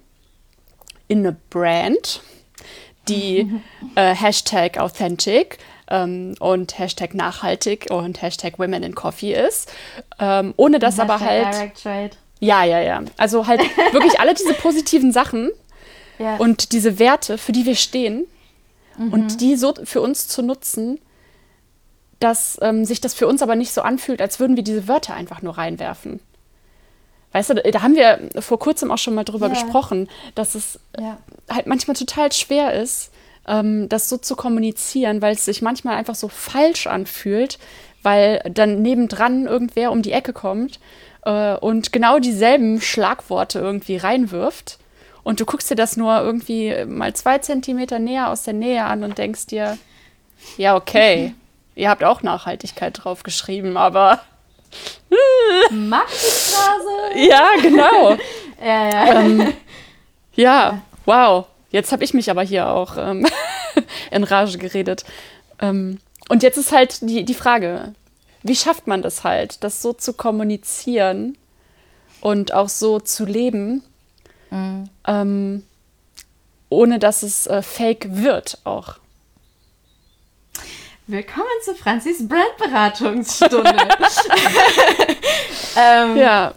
in 1.08 1.18
eine 1.20 1.36
Brand, 1.50 2.22
die 3.08 3.50
äh, 3.94 4.14
Hashtag 4.14 4.78
Authentic 4.78 5.58
ähm, 5.88 6.34
und 6.40 6.78
Hashtag 6.78 7.14
nachhaltig 7.14 7.86
und 7.90 8.22
Hashtag 8.22 8.58
Women 8.58 8.82
in 8.82 8.94
Coffee 8.94 9.34
ist, 9.34 9.72
ähm, 10.18 10.54
ohne 10.56 10.78
das 10.78 10.98
aber 10.98 11.20
halt. 11.20 11.54
Ja, 12.38 12.64
ja, 12.64 12.80
ja. 12.80 13.02
Also 13.16 13.46
halt 13.46 13.60
wirklich 13.92 14.20
alle 14.20 14.34
diese 14.34 14.54
positiven 14.54 15.12
Sachen 15.12 15.50
ja. 16.18 16.36
und 16.36 16.72
diese 16.72 16.98
Werte, 16.98 17.38
für 17.38 17.52
die 17.52 17.64
wir 17.64 17.76
stehen 17.76 18.26
mhm. 18.98 19.12
und 19.12 19.40
die 19.40 19.56
so 19.56 19.74
für 19.84 20.00
uns 20.00 20.28
zu 20.28 20.42
nutzen, 20.42 20.98
dass 22.20 22.58
ähm, 22.62 22.84
sich 22.84 23.00
das 23.00 23.14
für 23.14 23.26
uns 23.26 23.42
aber 23.42 23.56
nicht 23.56 23.72
so 23.72 23.82
anfühlt, 23.82 24.20
als 24.20 24.40
würden 24.40 24.56
wir 24.56 24.64
diese 24.64 24.88
Wörter 24.88 25.14
einfach 25.14 25.42
nur 25.42 25.58
reinwerfen. 25.58 26.20
Weißt 27.32 27.50
du, 27.50 27.54
da 27.54 27.82
haben 27.82 27.96
wir 27.96 28.30
vor 28.38 28.58
kurzem 28.58 28.90
auch 28.90 28.98
schon 28.98 29.14
mal 29.14 29.24
drüber 29.24 29.48
ja. 29.48 29.52
gesprochen, 29.52 30.08
dass 30.34 30.54
es 30.54 30.80
ja. 30.98 31.18
halt 31.50 31.66
manchmal 31.66 31.96
total 31.96 32.32
schwer 32.32 32.72
ist, 32.72 33.12
ähm, 33.46 33.88
das 33.88 34.08
so 34.08 34.16
zu 34.16 34.36
kommunizieren, 34.36 35.20
weil 35.20 35.34
es 35.34 35.44
sich 35.44 35.60
manchmal 35.60 35.96
einfach 35.96 36.14
so 36.14 36.28
falsch 36.28 36.86
anfühlt, 36.86 37.58
weil 38.02 38.40
dann 38.50 38.82
nebendran 38.82 39.46
irgendwer 39.46 39.92
um 39.92 40.00
die 40.00 40.12
Ecke 40.12 40.32
kommt 40.32 40.80
äh, 41.26 41.56
und 41.56 41.92
genau 41.92 42.18
dieselben 42.18 42.80
Schlagworte 42.80 43.58
irgendwie 43.58 43.96
reinwirft. 43.96 44.78
Und 45.22 45.40
du 45.40 45.44
guckst 45.44 45.70
dir 45.70 45.74
das 45.74 45.96
nur 45.96 46.20
irgendwie 46.20 46.84
mal 46.86 47.12
zwei 47.14 47.38
Zentimeter 47.38 47.98
näher 47.98 48.30
aus 48.30 48.44
der 48.44 48.54
Nähe 48.54 48.84
an 48.84 49.02
und 49.02 49.18
denkst 49.18 49.46
dir, 49.46 49.76
ja, 50.56 50.76
okay. 50.76 51.34
Ihr 51.76 51.90
habt 51.90 52.02
auch 52.02 52.22
Nachhaltigkeit 52.22 53.04
drauf 53.04 53.22
geschrieben, 53.22 53.76
aber. 53.76 54.20
Marketingphrase? 55.70 57.18
ja, 57.28 57.48
genau. 57.60 58.16
ja, 58.64 58.88
ja. 58.88 59.20
Ähm, 59.20 59.52
ja, 60.34 60.82
wow. 61.04 61.46
Jetzt 61.70 61.92
habe 61.92 62.02
ich 62.02 62.14
mich 62.14 62.30
aber 62.30 62.42
hier 62.42 62.68
auch 62.68 62.96
ähm, 62.96 63.26
in 64.10 64.24
Rage 64.24 64.56
geredet. 64.56 65.04
Ähm, 65.60 66.00
und 66.30 66.42
jetzt 66.42 66.56
ist 66.56 66.72
halt 66.72 67.02
die, 67.02 67.24
die 67.24 67.34
Frage, 67.34 67.92
wie 68.42 68.56
schafft 68.56 68.86
man 68.86 69.02
das 69.02 69.22
halt, 69.22 69.62
das 69.62 69.82
so 69.82 69.92
zu 69.92 70.14
kommunizieren 70.14 71.36
und 72.22 72.54
auch 72.54 72.70
so 72.70 73.00
zu 73.00 73.26
leben, 73.26 73.82
mhm. 74.50 74.88
ähm, 75.06 75.62
ohne 76.70 76.98
dass 76.98 77.22
es 77.22 77.46
äh, 77.46 77.60
fake 77.60 78.06
wird 78.08 78.58
auch. 78.64 78.96
Willkommen 81.08 81.46
zu 81.62 81.76
Franzis 81.76 82.26
Brandberatungsstunde. 82.26 83.62
ähm, 85.76 86.16
ja. 86.16 86.52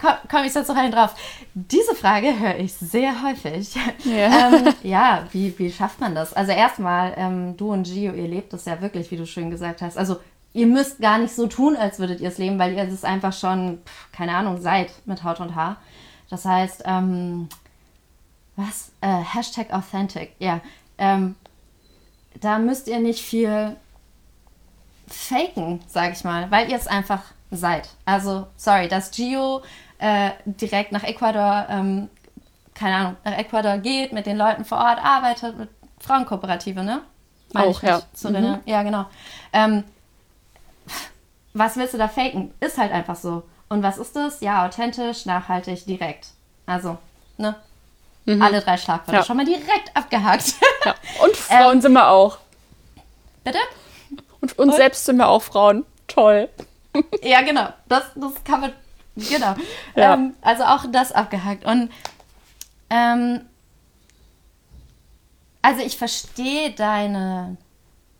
Komm, 0.00 0.14
komm, 0.28 0.44
ich 0.44 0.52
setze 0.52 0.72
noch 0.72 0.80
einen 0.80 0.90
drauf. 0.90 1.14
Diese 1.54 1.94
Frage 1.94 2.36
höre 2.36 2.58
ich 2.58 2.72
sehr 2.72 3.22
häufig. 3.22 3.76
Ja, 4.04 4.48
ähm, 4.52 4.74
ja 4.82 5.28
wie, 5.30 5.56
wie 5.56 5.70
schafft 5.70 6.00
man 6.00 6.16
das? 6.16 6.34
Also 6.34 6.50
erstmal, 6.50 7.14
ähm, 7.16 7.56
du 7.56 7.70
und 7.72 7.84
Gio, 7.84 8.12
ihr 8.12 8.26
lebt 8.26 8.52
das 8.52 8.64
ja 8.64 8.80
wirklich, 8.80 9.12
wie 9.12 9.18
du 9.18 9.24
schön 9.24 9.50
gesagt 9.50 9.82
hast. 9.82 9.96
Also 9.96 10.16
ihr 10.52 10.66
müsst 10.66 10.98
gar 10.98 11.18
nicht 11.18 11.36
so 11.36 11.46
tun, 11.46 11.76
als 11.76 12.00
würdet 12.00 12.20
ihr 12.20 12.30
es 12.30 12.38
leben, 12.38 12.58
weil 12.58 12.72
ihr 12.72 12.82
es 12.82 13.04
einfach 13.04 13.32
schon, 13.32 13.78
keine 14.10 14.34
Ahnung, 14.34 14.60
seid 14.60 14.90
mit 15.04 15.22
Haut 15.22 15.38
und 15.38 15.54
Haar. 15.54 15.76
Das 16.28 16.44
heißt, 16.44 16.82
ähm, 16.86 17.48
was? 18.56 18.90
Äh, 19.00 19.22
Hashtag 19.22 19.72
Authentic, 19.72 20.32
ja. 20.40 20.60
Ähm, 20.98 21.36
da 22.40 22.58
müsst 22.58 22.88
ihr 22.88 22.98
nicht 22.98 23.22
viel 23.22 23.76
faken, 25.08 25.80
sag 25.86 26.12
ich 26.12 26.24
mal, 26.24 26.50
weil 26.50 26.70
ihr 26.70 26.76
es 26.76 26.86
einfach 26.86 27.22
seid. 27.50 27.88
Also, 28.04 28.46
sorry, 28.56 28.88
dass 28.88 29.10
Gio 29.10 29.62
äh, 29.98 30.30
direkt 30.44 30.92
nach 30.92 31.04
Ecuador, 31.04 31.66
ähm, 31.68 32.08
keine 32.74 32.96
Ahnung, 32.96 33.16
nach 33.24 33.38
Ecuador 33.38 33.78
geht, 33.78 34.12
mit 34.12 34.26
den 34.26 34.36
Leuten 34.36 34.64
vor 34.64 34.78
Ort 34.78 35.02
arbeitet, 35.02 35.58
mit 35.58 35.68
Frauenkooperative, 36.00 36.82
ne? 36.82 37.02
Meine 37.52 37.68
Auch, 37.68 37.82
ja. 37.82 38.02
So 38.12 38.30
mhm. 38.30 38.58
Ja, 38.66 38.82
genau. 38.82 39.06
Ähm, 39.52 39.84
was 41.54 41.76
willst 41.76 41.94
du 41.94 41.98
da 41.98 42.08
faken? 42.08 42.52
Ist 42.60 42.76
halt 42.76 42.92
einfach 42.92 43.16
so. 43.16 43.44
Und 43.68 43.82
was 43.82 43.98
ist 43.98 44.14
das? 44.14 44.40
Ja, 44.40 44.66
authentisch, 44.66 45.24
nachhaltig, 45.26 45.86
direkt. 45.86 46.28
Also, 46.66 46.98
ne? 47.38 47.54
Mhm. 48.26 48.42
Alle 48.42 48.60
drei 48.60 48.76
Schlagwörter. 48.76 49.20
Ja. 49.20 49.24
Schon 49.24 49.36
mal 49.36 49.46
direkt 49.46 49.94
abgehakt. 49.94 50.54
Ja. 50.84 50.94
Und 51.24 51.36
Frauen 51.36 51.76
ähm, 51.76 51.80
sind 51.80 51.92
wir 51.92 52.08
auch. 52.08 52.38
Bitte? 53.44 53.58
Und 54.40 54.58
uns 54.58 54.72
Und? 54.72 54.76
selbst 54.76 55.04
sind 55.04 55.16
wir 55.16 55.28
auch 55.28 55.42
Frauen. 55.42 55.84
Toll. 56.08 56.48
ja, 57.22 57.40
genau. 57.42 57.68
Das, 57.88 58.04
das 58.14 58.32
kann 58.44 58.60
man. 58.60 58.72
Genau. 59.14 59.54
Ja. 59.94 60.14
Ähm, 60.14 60.34
also 60.42 60.64
auch 60.64 60.84
das 60.90 61.12
abgehakt. 61.12 61.64
Und 61.64 61.90
ähm, 62.90 63.42
also 65.62 65.82
ich 65.82 65.96
verstehe 65.96 66.70
deine, 66.72 67.56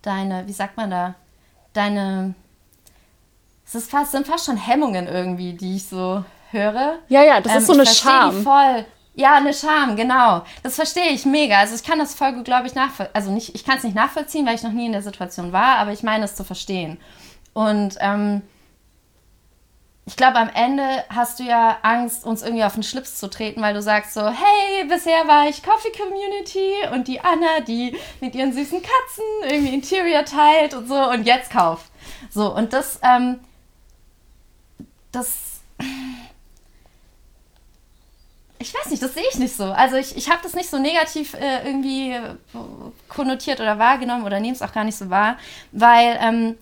deine, 0.01 0.47
wie 0.47 0.53
sagt 0.53 0.75
man 0.77 0.89
da, 0.89 1.15
deine, 1.73 2.33
es 3.65 3.75
ist 3.75 3.91
fast, 3.91 4.11
sind 4.11 4.25
fast 4.27 4.45
schon 4.45 4.57
Hemmungen 4.57 5.07
irgendwie, 5.07 5.53
die 5.53 5.75
ich 5.75 5.87
so 5.87 6.23
höre. 6.51 6.99
Ja, 7.09 7.23
ja, 7.23 7.39
das 7.41 7.51
Ähm, 7.53 7.57
ist 7.59 7.67
so 7.67 7.73
eine 7.73 7.83
ich 7.83 7.89
verstehe 7.89 8.29
die 8.31 8.43
Scham. 8.43 8.43
voll. 8.43 8.85
Ja, 9.17 9.33
eine 9.37 9.51
Scham, 9.51 9.95
genau. 9.95 10.43
Das 10.61 10.75
verstehe 10.75 11.09
ich 11.09 11.25
mega. 11.25 11.57
Also 11.57 11.73
ich 11.73 11.83
kann 11.83 11.97
das 11.97 12.13
voll 12.13 12.33
gut, 12.33 12.45
glaube 12.45 12.67
ich, 12.67 12.75
nachvollziehen. 12.75 13.15
Also 13.15 13.31
nicht, 13.31 13.55
ich 13.55 13.65
kann 13.65 13.77
es 13.77 13.83
nicht 13.83 13.95
nachvollziehen, 13.95 14.45
weil 14.45 14.53
ich 14.53 14.61
noch 14.61 14.71
nie 14.71 14.85
in 14.85 14.91
der 14.91 15.01
Situation 15.01 15.51
war, 15.51 15.77
aber 15.77 15.91
ich 15.91 16.03
meine 16.03 16.25
es 16.25 16.35
zu 16.35 16.43
verstehen. 16.43 16.99
Und 17.53 17.95
ähm, 17.99 18.43
ich 20.05 20.17
glaube, 20.17 20.37
am 20.37 20.49
Ende 20.53 20.83
hast 21.09 21.39
du 21.39 21.43
ja 21.43 21.79
Angst, 21.81 22.25
uns 22.25 22.43
irgendwie 22.43 22.63
auf 22.63 22.75
den 22.75 22.83
Schlips 22.83 23.17
zu 23.17 23.27
treten, 23.27 23.59
weil 23.63 23.73
du 23.73 23.81
sagst 23.81 24.13
so, 24.13 24.21
hey, 24.21 24.85
bisher 24.87 25.27
war 25.27 25.49
ich 25.49 25.63
Coffee 25.63 25.91
Community 25.91 26.73
und 26.93 27.07
die 27.07 27.19
Anna, 27.19 27.61
die 27.67 27.97
mit 28.21 28.35
ihren 28.35 28.53
süßen 28.53 28.83
Katzen 28.83 29.25
irgendwie 29.49 29.73
Interior 29.73 30.25
teilt 30.25 30.75
und 30.75 30.87
so 30.87 31.09
und 31.09 31.23
jetzt 31.23 31.49
kauft. 31.49 31.87
So, 32.29 32.55
und 32.55 32.71
das, 32.71 32.99
ähm, 33.01 33.39
das 35.11 35.46
ich 38.59 38.73
weiß 38.73 38.89
nicht, 38.89 39.01
das 39.01 39.13
sehe 39.13 39.23
ich 39.31 39.37
nicht 39.37 39.55
so. 39.55 39.65
Also 39.65 39.97
ich, 39.97 40.15
ich 40.15 40.29
habe 40.29 40.39
das 40.43 40.53
nicht 40.53 40.69
so 40.69 40.77
negativ 40.77 41.33
äh, 41.33 41.65
irgendwie 41.65 42.11
äh, 42.11 42.35
konnotiert 43.07 43.59
oder 43.59 43.79
wahrgenommen 43.79 44.25
oder 44.25 44.39
nehme 44.39 44.53
es 44.53 44.61
auch 44.61 44.73
gar 44.73 44.83
nicht 44.83 44.97
so 44.97 45.09
wahr, 45.09 45.37
weil, 45.71 46.17
ähm, 46.21 46.57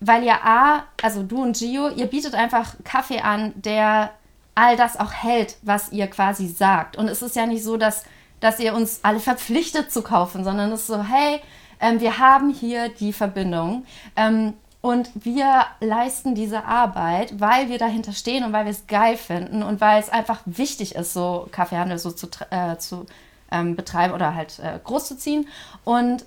weil 0.00 0.24
ja 0.24 0.40
A, 0.42 0.84
also 1.02 1.22
du 1.22 1.42
und 1.42 1.56
Gio, 1.56 1.88
ihr 1.88 2.06
bietet 2.06 2.34
einfach 2.34 2.74
Kaffee 2.84 3.20
an, 3.20 3.52
der 3.54 4.10
all 4.54 4.76
das 4.76 4.98
auch 4.98 5.12
hält, 5.12 5.56
was 5.62 5.92
ihr 5.92 6.06
quasi 6.08 6.48
sagt. 6.48 6.96
Und 6.96 7.08
es 7.08 7.22
ist 7.22 7.36
ja 7.36 7.46
nicht 7.46 7.62
so, 7.62 7.76
dass, 7.76 8.04
dass 8.40 8.58
ihr 8.58 8.74
uns 8.74 9.00
alle 9.02 9.20
verpflichtet 9.20 9.92
zu 9.92 10.02
kaufen, 10.02 10.44
sondern 10.44 10.72
es 10.72 10.80
ist 10.80 10.86
so, 10.88 11.02
hey, 11.02 11.40
ähm, 11.80 12.00
wir 12.00 12.18
haben 12.18 12.52
hier 12.52 12.88
die 12.88 13.12
Verbindung. 13.12 13.86
Ähm, 14.16 14.54
und 14.82 15.10
wir 15.14 15.66
leisten 15.80 16.34
diese 16.34 16.64
Arbeit, 16.64 17.38
weil 17.38 17.68
wir 17.68 17.78
dahinter 17.78 18.12
stehen 18.12 18.44
und 18.44 18.52
weil 18.52 18.64
wir 18.64 18.72
es 18.72 18.86
geil 18.86 19.16
finden 19.16 19.62
und 19.62 19.80
weil 19.80 20.00
es 20.00 20.08
einfach 20.08 20.40
wichtig 20.46 20.94
ist, 20.94 21.12
so 21.12 21.48
Kaffeehandel 21.52 21.98
so 21.98 22.10
zu, 22.10 22.28
äh, 22.50 22.78
zu 22.78 23.04
ähm, 23.50 23.76
betreiben 23.76 24.14
oder 24.14 24.34
halt 24.34 24.58
äh, 24.58 24.78
groß 24.82 25.06
zu 25.06 25.18
ziehen. 25.18 25.48
Und, 25.84 26.24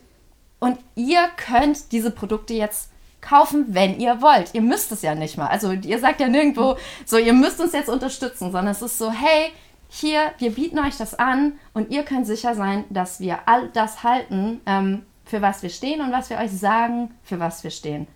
und 0.60 0.78
ihr 0.96 1.28
könnt 1.36 1.92
diese 1.92 2.12
Produkte 2.12 2.54
jetzt 2.54 2.92
kaufen, 3.22 3.68
wenn 3.70 4.00
ihr 4.00 4.22
wollt. 4.22 4.54
Ihr 4.54 4.62
müsst 4.62 4.92
es 4.92 5.02
ja 5.02 5.16
nicht 5.16 5.38
mal. 5.38 5.48
Also 5.48 5.72
ihr 5.72 6.00
sagt 6.00 6.20
ja 6.20 6.28
nirgendwo, 6.28 6.78
so 7.06 7.18
ihr 7.18 7.34
müsst 7.34 7.60
uns 7.60 7.74
jetzt 7.74 7.90
unterstützen, 7.90 8.52
sondern 8.52 8.68
es 8.68 8.84
ist 8.84 9.00
so, 9.00 9.12
hey, 9.12 9.52
hier, 9.90 10.32
wir 10.38 10.52
bieten 10.52 10.78
euch 10.78 10.98
das 10.98 11.16
an 11.16 11.54
und 11.74 11.90
ihr 11.90 12.04
könnt 12.04 12.28
sicher 12.28 12.54
sein, 12.54 12.84
dass 12.90 13.20
wir 13.20 13.48
all 13.48 13.70
das 13.70 14.04
halten, 14.04 14.62
ähm, 14.66 15.06
für 15.26 15.42
was 15.42 15.64
wir 15.64 15.70
stehen 15.70 16.02
und 16.02 16.12
was 16.12 16.30
wir 16.30 16.38
euch 16.38 16.52
sagen, 16.52 17.12
für 17.24 17.40
was 17.40 17.64
wir 17.64 17.72
stehen. 17.72 18.08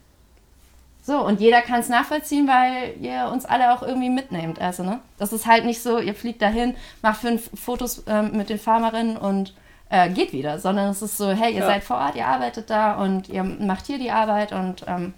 So, 1.07 1.19
und 1.21 1.39
jeder 1.39 1.61
kann 1.61 1.79
es 1.79 1.87
nachvollziehen, 1.87 2.49
weil 2.49 2.95
ihr 2.99 3.29
uns 3.31 3.45
alle 3.45 3.73
auch 3.73 3.81
irgendwie 3.81 4.09
mitnehmt. 4.09 4.59
Also, 4.59 4.83
ne? 4.83 4.99
Das 5.17 5.31
ist 5.31 5.45
halt 5.47 5.63
nicht 5.63 5.81
so, 5.81 5.99
ihr 5.99 6.13
fliegt 6.13 6.41
dahin, 6.41 6.75
macht 7.01 7.21
fünf 7.21 7.49
Fotos 7.57 8.03
ähm, 8.07 8.31
mit 8.35 8.49
den 8.49 8.59
Farmerinnen 8.59 9.15
und 9.15 9.53
äh, 9.89 10.09
geht 10.09 10.33
wieder, 10.33 10.59
sondern 10.59 10.89
es 10.89 11.01
ist 11.01 11.15
so, 11.15 11.29
hey, 11.29 11.53
ihr 11.53 11.61
Ja. 11.61 11.65
seid 11.67 11.85
vor 11.85 11.95
Ort, 11.95 12.15
ihr 12.15 12.27
arbeitet 12.27 12.69
da 12.69 12.95
und 12.95 13.29
ihr 13.29 13.43
macht 13.45 13.85
hier 13.85 13.99
die 13.99 14.11
Arbeit 14.11 14.51
und 14.51 14.83
ähm, 14.85 15.13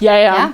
Ja, 0.00 0.16
ja. 0.16 0.34
Ja. 0.36 0.52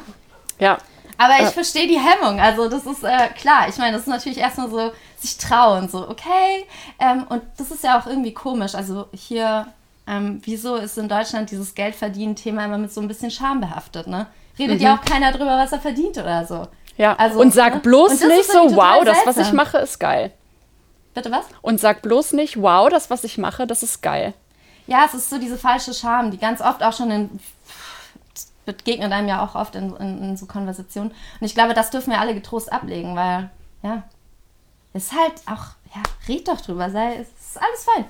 Ja. 0.59 0.79
aber 1.17 1.35
ich 1.35 1.43
Ja. 1.43 1.51
verstehe 1.51 1.87
die 1.87 2.01
Hemmung. 2.01 2.41
Also 2.41 2.69
das 2.69 2.87
ist 2.87 3.05
äh, 3.05 3.29
klar. 3.39 3.69
Ich 3.69 3.79
meine, 3.79 3.93
das 3.93 4.03
ist 4.03 4.09
natürlich 4.09 4.39
erstmal 4.39 4.69
so, 4.69 4.91
sich 5.17 5.39
trauen, 5.39 5.89
so, 5.89 6.09
okay. 6.09 6.65
Ähm, 6.99 7.25
und 7.29 7.43
das 7.57 7.71
ist 7.71 7.85
ja 7.85 8.01
auch 8.01 8.07
irgendwie 8.09 8.35
komisch. 8.35 8.75
Also 8.75 9.07
hier, 9.13 9.69
ähm, 10.07 10.41
wieso 10.45 10.77
ist 10.77 10.99
in 10.99 11.09
Deutschland 11.09 11.51
dieses 11.51 11.75
Geldverdienen-Thema 11.75 12.67
immer 12.67 12.79
mit 12.79 12.93
so 12.93 13.01
ein 13.01 13.09
bisschen 13.09 13.31
Scham 13.31 13.61
behaftet, 13.61 14.07
ne? 14.07 14.27
Redet 14.59 14.81
ja 14.81 14.97
auch 14.97 15.05
keiner 15.05 15.33
drüber, 15.33 15.59
was 15.59 15.73
er 15.73 15.81
verdient 15.81 16.17
oder 16.19 16.47
so. 16.47 16.59
Mhm. 16.59 16.69
Ja. 16.97 17.15
Also, 17.17 17.41
und 17.41 17.53
sag 17.53 17.75
ne? 17.75 17.81
bloß 17.81 18.23
Und 18.23 18.29
nicht 18.29 18.51
so, 18.51 18.77
wow, 18.77 19.05
das, 19.05 19.19
was 19.25 19.37
ich 19.37 19.53
mache, 19.53 19.79
ist 19.79 19.99
geil. 19.99 20.33
Bitte 21.13 21.31
was? 21.31 21.47
Und 21.63 21.81
sag 21.81 22.03
bloß 22.03 22.33
nicht, 22.33 22.61
wow, 22.61 22.89
das, 22.89 23.11
was 23.11 23.25
ich 23.25 23.39
mache, 23.39 23.67
das 23.67 23.83
ist 23.83 24.03
geil. 24.03 24.35
Ja, 24.87 25.05
es 25.07 25.15
ist 25.15 25.31
so 25.31 25.39
diese 25.39 25.57
falsche 25.57 25.95
Scham, 25.95 26.31
die 26.31 26.39
ganz 26.39 26.61
oft 26.61 26.83
auch 26.83 26.93
schon 26.93 27.11
in 27.11 27.41
begegnet 28.65 29.13
einem 29.13 29.29
ja 29.29 29.45
auch 29.45 29.55
oft 29.55 29.75
in, 29.75 29.95
in, 29.97 30.23
in 30.23 30.37
so 30.37 30.47
Konversationen. 30.47 31.11
Und 31.11 31.47
ich 31.47 31.55
glaube, 31.55 31.75
das 31.75 31.91
dürfen 31.91 32.11
wir 32.11 32.21
alle 32.21 32.35
getrost 32.35 32.73
ablegen, 32.73 33.15
weil, 33.15 33.51
ja, 33.83 34.05
ist 34.93 35.13
halt 35.13 35.35
auch, 35.47 35.75
ja, 35.95 36.03
red 36.29 36.49
doch 36.49 36.61
drüber, 36.61 36.91
sei, 36.91 37.17
es 37.17 37.29
ist 37.29 37.59
alles 37.59 37.85
fein. 37.85 38.05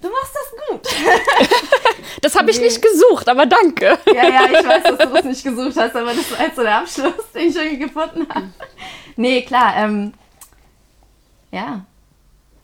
Du 0.00 0.08
machst 0.08 0.34
das 0.34 0.68
gut. 0.68 0.82
Das 2.22 2.34
habe 2.36 2.50
ich 2.50 2.58
Nee. 2.58 2.64
nicht 2.64 2.82
gesucht, 2.82 3.28
aber 3.28 3.46
danke. 3.46 3.98
ja, 4.06 4.28
ja, 4.28 4.44
ich 4.46 4.66
weiß, 4.66 4.82
dass 4.82 4.98
du 4.98 5.06
das 5.14 5.24
nicht 5.24 5.42
gesucht 5.44 5.76
hast, 5.76 5.94
aber 5.96 6.06
das 6.08 6.18
ist 6.18 6.38
halt 6.38 6.54
so 6.56 6.62
der 6.62 6.78
Abschluss, 6.78 7.14
den 7.34 7.48
ich 7.48 7.56
irgendwie 7.56 7.78
gefunden 7.78 8.26
habe. 8.28 8.48
Nee, 9.16 9.42
klar, 9.42 9.74
ähm, 9.76 10.12
ja. 11.50 11.80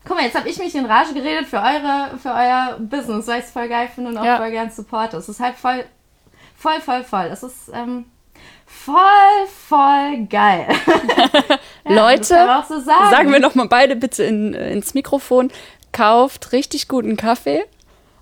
Guck 0.06 0.16
mal, 0.16 0.24
jetzt 0.24 0.36
habe 0.36 0.48
ich 0.48 0.58
mich 0.58 0.74
in 0.74 0.84
Rage 0.86 1.14
geredet 1.14 1.46
für 1.46 1.56
eure, 1.58 2.18
für 2.22 2.30
euer 2.30 2.76
Business, 2.80 3.26
weil 3.28 3.38
ich 3.40 3.46
es 3.46 3.50
voll 3.50 3.68
geil 3.68 3.88
finde 3.94 4.10
und 4.10 4.18
auch 4.18 4.24
Ja. 4.24 4.36
voll 4.36 4.50
gern 4.50 4.70
supporte. 4.70 5.16
Es 5.16 5.28
ist 5.28 5.40
halt 5.40 5.56
voll, 5.56 5.84
voll, 6.56 6.80
voll, 6.80 7.02
voll. 7.04 7.28
Es 7.32 7.42
ist 7.42 7.70
ähm, 7.72 8.04
voll, 8.66 9.46
voll 9.68 10.26
geil. 10.28 10.66
Ja, 11.88 11.94
Leute, 12.10 12.48
so 12.68 12.80
sagen. 12.80 13.10
Sagen 13.10 13.32
wir 13.32 13.38
noch 13.38 13.54
mal 13.54 13.68
beide 13.68 13.94
bitte 13.94 14.24
in, 14.24 14.54
ins 14.54 14.92
Mikrofon. 14.94 15.52
Kauft 15.96 16.52
richtig 16.52 16.88
guten 16.88 17.16
Kaffee. 17.16 17.64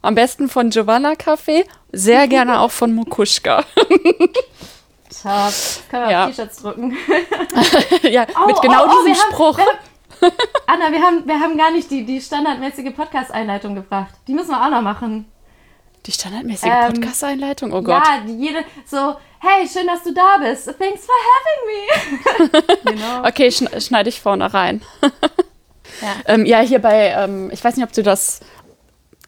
Am 0.00 0.14
besten 0.14 0.48
von 0.48 0.70
Giovanna 0.70 1.16
Kaffee. 1.16 1.64
Sehr 1.92 2.28
gerne 2.28 2.60
auch 2.60 2.70
von 2.70 2.94
Mukushka. 2.94 3.64
Top. 5.22 5.52
Können 5.90 6.04
wir 6.04 6.10
Ja. 6.10 6.24
auf 6.26 6.30
T-Shirts 6.30 6.56
drucken. 6.62 6.96
ja, 8.02 8.26
Oh, 8.40 8.46
mit 8.46 8.60
genau 8.62 8.84
oh, 8.84 8.88
oh, 8.88 9.04
diesem 9.06 9.06
wir 9.06 9.14
haben- 9.22 9.32
Spruch. 9.32 9.56
wir 9.58 9.64
haben- 9.64 9.78
Anna, 10.66 10.92
wir 10.92 11.02
haben, 11.02 11.26
wir 11.26 11.40
haben 11.40 11.56
gar 11.58 11.70
nicht 11.72 11.90
die, 11.90 12.04
die 12.06 12.20
standardmäßige 12.20 12.94
Podcast-Einleitung 12.94 13.74
gebracht. 13.74 14.14
Die 14.28 14.34
müssen 14.34 14.50
wir 14.50 14.64
auch 14.64 14.70
noch 14.70 14.82
machen. 14.82 15.24
Die 16.06 16.12
standardmäßige 16.12 16.70
Ähm, 16.70 16.92
Podcast-Einleitung. 16.94 17.72
Oh 17.72 17.82
Gott. 17.82 18.02
Ja, 18.06 18.22
jede 18.26 18.64
so, 18.86 19.16
hey, 19.40 19.66
schön, 19.66 19.86
dass 19.86 20.02
du 20.04 20.12
da 20.12 20.36
bist. 20.38 20.66
Thanks 20.78 21.06
for 21.06 21.14
having 21.32 22.92
me. 22.92 22.96
know? 23.00 23.26
Okay, 23.28 23.50
schn 23.50 23.68
schneide 23.80 24.08
ich 24.10 24.20
vorne 24.20 24.52
rein. 24.54 24.80
Ja. 26.04 26.34
ähm, 26.34 26.44
ja, 26.46 26.60
hier 26.60 26.78
bei, 26.80 27.08
ähm, 27.16 27.50
ich 27.52 27.62
weiß 27.64 27.76
nicht, 27.76 27.84
ob 27.86 27.92
du 27.92 28.02
das, 28.02 28.40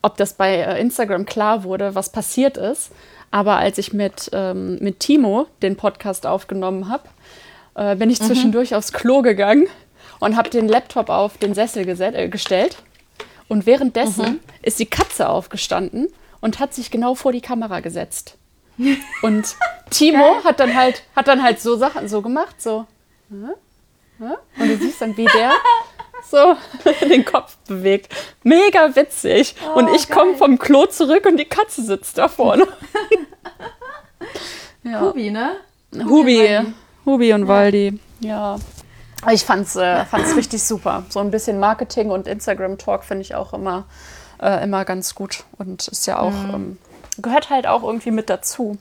ob 0.03 0.17
das 0.17 0.35
bei 0.35 0.57
äh, 0.57 0.81
Instagram 0.81 1.25
klar 1.27 1.65
wurde, 1.65 1.95
was 1.95 2.11
passiert 2.13 2.57
ist. 2.57 2.91
Aber 3.31 3.57
als 3.57 3.79
ich 3.79 3.93
mit, 3.93 4.31
ähm, 4.33 4.79
mit 4.81 5.01
Timo 5.01 5.47
den 5.63 5.77
Podcast 5.77 6.27
aufgenommen 6.27 6.89
habe, 6.89 7.05
äh, 7.75 7.97
bin 7.97 8.09
Mhm. 8.09 8.13
ich 8.13 8.21
zwischendurch 8.23 8.75
aufs 8.75 8.93
Klo 8.93 9.23
gegangen 9.23 9.67
und 10.21 10.37
habe 10.37 10.49
den 10.51 10.69
Laptop 10.69 11.09
auf 11.09 11.39
den 11.39 11.55
Sessel 11.55 11.89
äh, 11.89 12.29
gestellt. 12.29 12.77
Und 13.49 13.67
währenddessen 13.67 14.25
Mhm. 14.25 14.41
ist 14.63 14.79
die 14.79 14.87
Katze 14.87 15.29
aufgestanden 15.29 16.09
und 16.41 16.59
hat 16.61 16.75
sich 16.75 16.91
genau 16.91 17.15
vor 17.15 17.33
die 17.33 17.41
Kamera 17.41 17.81
gesetzt. 17.81 18.37
Und 19.23 19.55
Timo 19.91 20.43
hat 20.45 20.61
dann 20.61 20.75
halt, 20.75 21.03
hat 21.17 21.29
dann 21.29 21.43
halt 21.43 21.61
so 21.61 21.77
Sachen 21.77 22.09
so 22.09 22.23
gemacht, 22.23 22.61
so. 22.61 22.87
Und 23.31 24.69
du 24.69 24.77
siehst 24.79 25.01
dann, 25.01 25.17
wie 25.17 25.25
der 25.27 25.51
so 26.31 26.57
den 27.09 27.25
Kopf 27.25 27.57
bewegt. 27.69 28.13
Mega 28.43 28.95
witzig. 28.95 29.55
und 29.75 29.89
Oh, 29.89 29.95
ich 29.95 30.09
komme 30.09 30.35
vom 30.37 30.59
Klo 30.59 30.87
zurück 30.87 31.27
und 31.27 31.37
die 31.37 31.45
Katze 31.45 31.83
sitzt 31.83 32.19
da 32.19 32.29
vorne. 32.29 32.67
ja. 34.83 35.01
Hubi, 35.01 35.31
ne? 35.31 35.57
Hubi. 35.93 36.61
Hubi 37.05 37.33
und 37.33 37.49
Waldi. 37.49 37.99
Ja. 38.21 38.57
Ich 39.31 39.45
fand's, 39.45 39.77
äh, 39.77 40.05
fand's 40.05 40.37
richtig 40.37 40.63
super. 40.63 41.05
So 41.09 41.21
ein 41.21 41.31
bisschen 41.31 41.59
Marketing 41.59 42.11
und 42.11 42.27
Instagram-Talk 42.27 43.05
finde 43.05 43.23
ich 43.23 43.35
auch 43.35 43.53
immer, 43.53 43.85
äh, 44.41 44.63
immer 44.65 44.85
ganz 44.85 45.15
gut. 45.15 45.45
Und 45.59 45.89
ist 45.89 46.07
ja 46.07 46.19
auch, 46.19 46.35
ähm, 46.53 46.79
gehört 47.19 47.51
halt 47.51 47.67
auch 47.67 47.83
irgendwie 47.83 48.11
mit 48.11 48.29
dazu. 48.31 48.79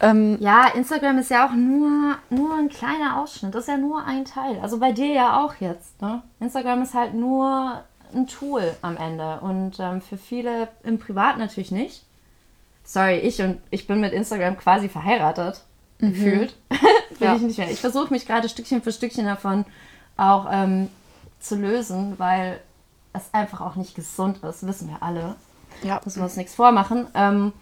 Ähm, 0.00 0.38
Ja, 0.40 0.68
Instagram 0.68 1.18
ist 1.18 1.30
ja 1.30 1.46
auch 1.46 1.52
nur, 1.52 2.16
nur 2.30 2.54
ein 2.56 2.68
kleiner 2.68 3.18
Ausschnitt. 3.20 3.54
Das 3.54 3.62
ist 3.62 3.68
ja 3.68 3.76
nur 3.76 4.04
ein 4.04 4.24
Teil. 4.24 4.58
Also 4.60 4.78
bei 4.78 4.92
dir 4.92 5.12
ja 5.12 5.44
auch 5.44 5.54
jetzt. 5.60 6.00
Ne? 6.00 6.22
Instagram 6.40 6.82
ist 6.82 6.94
halt 6.94 7.14
nur 7.14 7.82
ein 8.14 8.26
Tool 8.26 8.74
am 8.82 8.96
Ende. 8.96 9.40
Und 9.40 9.78
ähm, 9.78 10.00
für 10.00 10.16
viele 10.16 10.68
im 10.82 10.98
Privat 10.98 11.38
natürlich 11.38 11.70
nicht. 11.70 12.04
Sorry, 12.84 13.18
ich 13.18 13.40
und 13.42 13.60
ich 13.70 13.86
bin 13.86 14.00
mit 14.00 14.12
Instagram 14.12 14.56
quasi 14.56 14.88
verheiratet. 14.88 15.62
Gefühlt. 15.98 16.56
Will 16.70 16.78
Ja. 17.28 17.36
ich 17.36 17.42
nicht 17.42 17.58
mehr. 17.58 17.70
Ich 17.70 17.80
versuche 17.80 18.12
mich 18.12 18.26
gerade 18.26 18.48
Stückchen 18.48 18.82
für 18.82 18.92
Stückchen 18.92 19.26
davon 19.26 19.64
auch 20.16 20.48
ähm, 20.50 20.88
zu 21.40 21.56
lösen, 21.56 22.18
weil 22.18 22.58
es 23.12 23.32
einfach 23.32 23.60
auch 23.60 23.76
nicht 23.76 23.94
gesund 23.94 24.42
ist, 24.44 24.66
wissen 24.66 24.88
wir 24.88 25.02
alle 25.02 25.34
ja. 25.82 26.00
müssen 26.04 26.20
wir 26.20 26.24
uns 26.24 26.36
nichts 26.36 26.54
vormachen. 26.54 27.06
Ähm, 27.14 27.52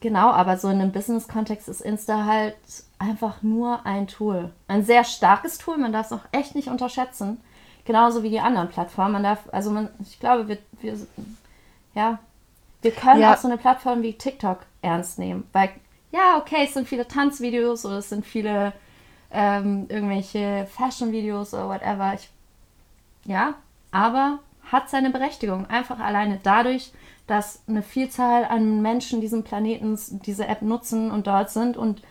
genau, 0.00 0.30
aber 0.30 0.56
so 0.58 0.68
in 0.68 0.80
einem 0.80 0.92
Business-Kontext 0.92 1.68
ist 1.68 1.80
Insta 1.80 2.24
halt 2.24 2.56
einfach 2.98 3.42
nur 3.42 3.84
ein 3.86 4.06
Tool. 4.06 4.50
Ein 4.68 4.84
sehr 4.84 5.04
starkes 5.04 5.58
Tool, 5.58 5.78
man 5.78 5.92
darf 5.92 6.06
es 6.06 6.12
auch 6.12 6.24
echt 6.32 6.54
nicht 6.54 6.68
unterschätzen. 6.68 7.40
Genauso 7.84 8.22
wie 8.22 8.30
die 8.30 8.40
anderen 8.40 8.68
Plattformen. 8.68 9.12
Man 9.12 9.22
darf, 9.22 9.40
also 9.52 9.70
man, 9.70 9.88
ich 10.00 10.20
glaube, 10.20 10.48
wir, 10.48 10.58
wir 10.80 10.96
ja, 11.94 12.18
wir 12.82 12.90
können 12.92 13.20
Ja. 13.20 13.32
auch 13.34 13.38
so 13.38 13.48
eine 13.48 13.58
Plattform 13.58 14.02
wie 14.02 14.12
TikTok 14.12 14.60
ernst 14.82 15.18
nehmen. 15.18 15.48
Weil, 15.52 15.70
ja, 16.12 16.38
okay, 16.38 16.64
es 16.64 16.74
sind 16.74 16.88
viele 16.88 17.08
Tanzvideos 17.08 17.84
oder 17.84 17.98
es 17.98 18.08
sind 18.10 18.24
viele 18.24 18.72
ähm, 19.32 19.86
irgendwelche 19.88 20.66
Fashion-Videos 20.70 21.54
oder 21.54 21.68
whatever. 21.68 22.14
Ich, 22.14 22.28
ja, 23.24 23.54
aber 23.92 24.38
hat 24.70 24.90
seine 24.90 25.10
Berechtigung. 25.10 25.66
Einfach 25.66 25.98
alleine 26.00 26.38
dadurch, 26.42 26.92
dass 27.26 27.60
eine 27.68 27.82
Vielzahl 27.82 28.44
an 28.44 28.82
Menschen 28.82 29.20
diesen 29.20 29.44
Planeten 29.44 29.98
diese 30.26 30.46
App 30.46 30.62
nutzen 30.62 31.10
und 31.10 31.26
dort 31.26 31.50
sind 31.50 31.76
und 31.76 32.02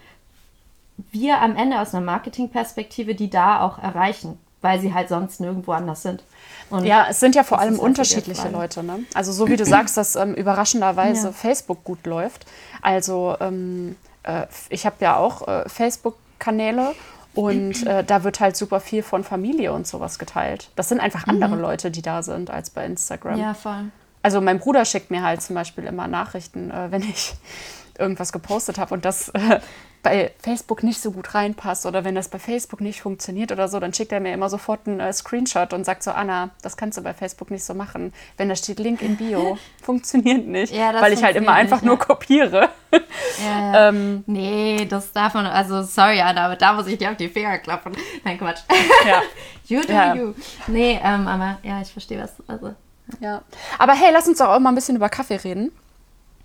wir 1.12 1.42
am 1.42 1.56
Ende 1.56 1.80
aus 1.80 1.94
einer 1.94 2.06
Marketingperspektive 2.06 3.16
die 3.16 3.30
da 3.30 3.62
auch 3.62 3.80
erreichen, 3.80 4.38
weil 4.62 4.80
sie 4.80 4.94
halt 4.94 5.10
sonst 5.10 5.40
nirgendwo 5.40 5.72
anders 5.72 6.02
sind. 6.04 6.24
Und 6.70 6.86
Ja, 6.86 7.08
es 7.10 7.20
sind 7.20 7.36
ja 7.36 7.44
vor 7.44 7.60
allem 7.60 7.74
halt 7.74 7.82
unterschiedliche. 7.82 8.50
Leute. 8.50 8.84
Ne? 8.84 9.00
Also 9.14 9.32
so 9.32 9.48
wie 9.48 9.56
du 9.56 9.66
sagst, 9.66 9.98
dass 9.98 10.16
ähm, 10.16 10.34
überraschenderweise 10.34 11.28
Ja. 11.28 11.34
Facebook 11.34 11.84
gut 11.84 12.06
läuft. 12.06 12.46
Also 12.82 13.36
ähm, 13.40 13.96
äh, 14.24 14.46
ich 14.70 14.86
habe 14.86 14.98
ja 15.00 15.16
auch 15.18 15.48
äh, 15.48 15.68
Facebook-Kanäle 15.68 16.94
und 17.36 17.86
äh, 17.86 18.04
da 18.04 18.24
wird 18.24 18.40
halt 18.40 18.56
super 18.56 18.80
viel 18.80 19.04
von 19.04 19.24
Familie 19.24 19.72
und 19.74 19.88
sowas 19.88 20.20
geteilt. 20.20 20.70
Das 20.76 20.90
sind 20.90 21.00
einfach 21.00 21.28
andere 21.28 21.56
Leute, 21.56 21.92
die 21.92 22.02
da 22.02 22.24
sind 22.24 22.50
als 22.50 22.70
bei 22.70 22.86
Instagram. 22.86 23.36
Mhm. 23.36 23.42
ja, 23.42 23.54
voll. 23.54 23.86
Also 24.22 24.42
mein 24.42 24.60
Bruder 24.60 24.84
schickt 24.86 25.12
mir 25.12 25.24
halt 25.24 25.42
zum 25.42 25.56
Beispiel 25.56 25.86
immer 25.86 26.08
Nachrichten, 26.08 26.72
äh, 26.72 26.92
wenn 26.92 27.04
ich 27.04 27.34
irgendwas 27.98 28.32
gepostet 28.32 28.78
habe 28.78 28.94
und 28.94 29.06
das 29.06 29.30
äh, 29.30 29.60
bei 30.02 30.32
Facebook 30.40 30.84
nicht 30.84 31.02
so 31.02 31.12
gut 31.12 31.34
reinpasst 31.36 31.86
oder 31.86 32.04
wenn 32.06 32.16
das 32.16 32.30
bei 32.30 32.40
Facebook 32.40 32.80
nicht 32.82 33.02
funktioniert 33.02 33.52
oder 33.52 33.68
so, 33.68 33.80
dann 33.80 33.94
schickt 33.94 34.12
er 34.12 34.20
mir 34.20 34.34
immer 34.34 34.50
sofort 34.50 34.88
einen 34.88 35.00
äh, 35.00 35.12
Screenshot 35.12 35.74
und 35.74 35.84
sagt 35.86 36.04
so, 36.04 36.12
Anna, 36.12 36.52
das 36.62 36.78
kannst 36.78 36.98
du 36.98 37.02
bei 37.02 37.14
Facebook 37.14 37.52
nicht 37.52 37.64
so 37.64 37.74
machen. 37.74 38.14
Wenn 38.38 38.48
da 38.50 38.56
steht 38.56 38.80
Link 38.80 39.02
in 39.02 39.18
Bio, 39.18 39.58
funktioniert 39.84 40.48
nicht, 40.48 40.74
Ja, 40.74 40.94
weil 41.02 41.14
ich 41.14 41.24
halt 41.24 41.36
immer 41.36 41.52
einfach 41.52 41.78
nicht, 41.82 41.86
nur 41.88 42.00
kopiere. 42.00 42.70
Ja. 43.46 43.90
ähm, 43.90 44.24
nee, 44.26 44.86
das 44.90 45.12
darf 45.12 45.36
man, 45.36 45.46
also 45.46 45.84
sorry 45.84 46.20
Anna, 46.22 46.46
aber 46.46 46.56
da 46.56 46.74
muss 46.74 46.88
ich 46.88 46.98
dir 46.98 47.12
auf 47.12 47.18
die 47.18 47.30
Finger 47.30 47.60
klappen. 47.60 47.96
Nein, 48.24 48.38
Quatsch. 48.40 48.62
ja. 49.08 49.22
you 49.68 49.82
do 49.86 49.94
Ja. 49.94 50.16
you. 50.16 50.34
Nee, 50.68 51.00
ähm, 51.04 51.28
aber 51.28 51.60
ja, 51.62 51.80
ich 51.82 51.90
verstehe 51.92 52.20
was. 52.22 52.34
Also. 52.48 52.74
ja. 53.20 53.44
Aber 53.78 53.94
hey, 53.94 54.10
lass 54.12 54.28
uns 54.28 54.40
doch 54.40 54.48
auch 54.50 54.60
mal 54.60 54.70
ein 54.70 54.76
bisschen 54.76 54.96
über 54.96 55.08
Kaffee 55.10 55.36
reden. 55.36 55.72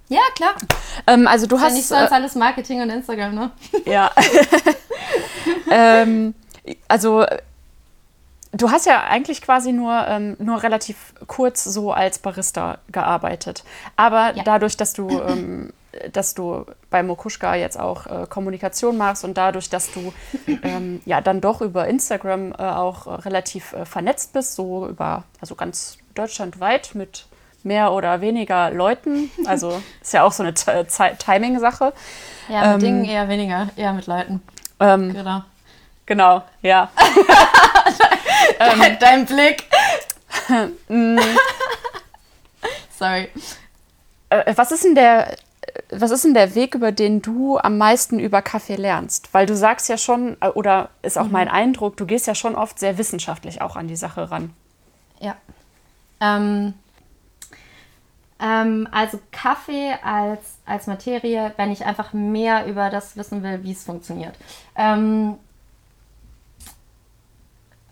Ja, 0.09 0.21
klar. 0.35 0.55
Ähm, 1.07 1.27
also 1.27 1.47
du 1.47 1.57
Ist 1.57 1.63
ja 1.63 1.69
nicht 1.69 1.79
hast... 1.79 1.89
sonst 1.89 2.11
Äh, 2.11 2.15
alles 2.15 2.35
Marketing 2.35 2.83
und 2.83 2.91
Instagram, 2.91 3.35
ne? 3.35 3.51
Ja. 3.87 4.11
ähm, 5.71 6.35
also 6.89 7.25
du 8.53 8.71
hast 8.71 8.87
ja 8.87 9.05
eigentlich 9.05 9.43
quasi 9.43 9.73
nur, 9.73 10.07
ähm, 10.07 10.37
nur 10.39 10.63
relativ 10.63 11.15
kurz 11.27 11.65
so 11.65 11.93
als 11.93 12.19
Barista 12.19 12.79
gearbeitet. 12.93 13.65
Aber 13.97 14.35
Ja. 14.37 14.43
dadurch, 14.45 14.77
dass 14.77 14.93
du, 14.93 15.09
ähm, 15.29 15.73
dass 16.13 16.35
du 16.35 16.67
bei 16.91 17.03
Mokuschka 17.03 17.55
jetzt 17.55 17.79
auch 17.79 18.07
äh, 18.07 18.27
Kommunikation 18.29 18.97
machst 18.97 19.25
und 19.25 19.35
dadurch, 19.37 19.71
dass 19.71 19.91
du 19.93 20.13
ähm, 20.63 21.01
ja 21.05 21.21
dann 21.21 21.41
doch 21.41 21.61
über 21.61 21.87
Instagram 21.89 22.53
äh, 22.53 22.57
auch 22.63 23.25
relativ 23.25 23.73
äh, 23.73 23.85
vernetzt 23.85 24.33
bist, 24.33 24.55
so 24.55 24.87
über 24.89 25.25
also 25.41 25.55
ganz 25.55 25.99
deutschlandweit 26.15 26.95
mit 26.95 27.27
mehr 27.65 27.93
oder 27.93 28.21
weniger 28.21 28.71
Leuten. 28.71 29.31
Also 29.47 29.81
ist 30.01 30.13
ja 30.13 30.23
auch 30.25 30.33
so 30.33 30.43
eine 30.43 30.55
Zeit- 30.55 31.19
Timing-Sache. 31.19 31.93
Ja, 32.49 32.61
mit 32.61 32.75
Ähm, 32.75 32.81
Dingen 32.81 33.05
eher 33.05 33.29
weniger, 33.29 33.69
eher 33.77 33.93
mit 33.93 34.07
Leuten. 34.07 34.43
Ähm, 34.81 35.13
Genau. 35.13 35.43
Genau, 36.07 36.43
ja. 36.63 36.91
Dein 39.01 39.25
Blick. 39.25 39.65
Sorry. 42.99 43.29
Äh, 44.31 44.53
was 44.57 44.73
ist 44.73 44.85
denn 44.85 44.95
der, 44.95 45.37
was 45.91 46.11
ist 46.11 46.25
denn 46.25 46.35
der 46.35 46.55
Weg, 46.55 46.75
über 46.75 46.93
den 46.93 47.23
du 47.23 47.59
am 47.59 47.79
meisten 47.79 48.19
über 48.19 48.43
Kaffee 48.43 48.77
lernst? 48.77 49.33
Weil 49.33 49.47
du 49.47 49.57
sagst 49.57 49.89
ja 49.89 49.97
schon, 49.99 50.37
äh, 50.41 50.49
oder 50.49 50.91
ist 51.03 51.19
auch 51.19 51.29
mein 51.29 51.49
Eindruck, 51.49 51.97
du 51.97 52.07
gehst 52.07 52.27
ja 52.27 52.35
schon 52.35 52.55
oft 52.55 52.79
sehr 52.79 52.99
wissenschaftlich 52.99 53.63
auch 53.63 53.77
an 53.77 53.89
die 53.89 53.97
Sache 53.97 54.31
ran. 54.31 54.51
Ja. 55.21 55.37
Ähm, 56.21 56.75
ähm, 58.45 58.87
also 58.91 59.19
Kaffee 59.33 59.95
als, 60.03 60.59
als 60.67 60.87
Materie, 60.87 61.55
wenn 61.57 61.73
ich 61.73 61.87
einfach 61.87 62.13
mehr 62.13 62.67
über 62.67 62.91
das 62.91 63.17
wissen 63.17 63.43
will, 63.43 63.65
wie 63.65 63.73
es 63.73 63.85
funktioniert. 63.85 64.37
Ähm, 64.77 65.39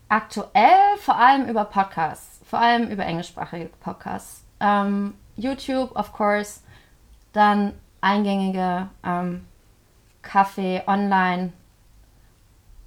aktuell 0.07 0.97
vor 0.99 1.15
allem 1.15 1.49
über 1.49 1.65
Podcasts, 1.65 2.39
vor 2.45 2.59
allem 2.59 2.87
über 2.89 3.03
englischsprachige 3.03 3.71
Podcasts. 3.79 4.43
Ähm, 4.59 5.15
YouTube, 5.35 5.95
of 5.95 6.13
course, 6.13 6.59
dann 7.31 7.73
eingängige 8.01 8.89
ähm, 9.03 9.45
Kaffee, 10.21 10.83
Online, 10.85 11.51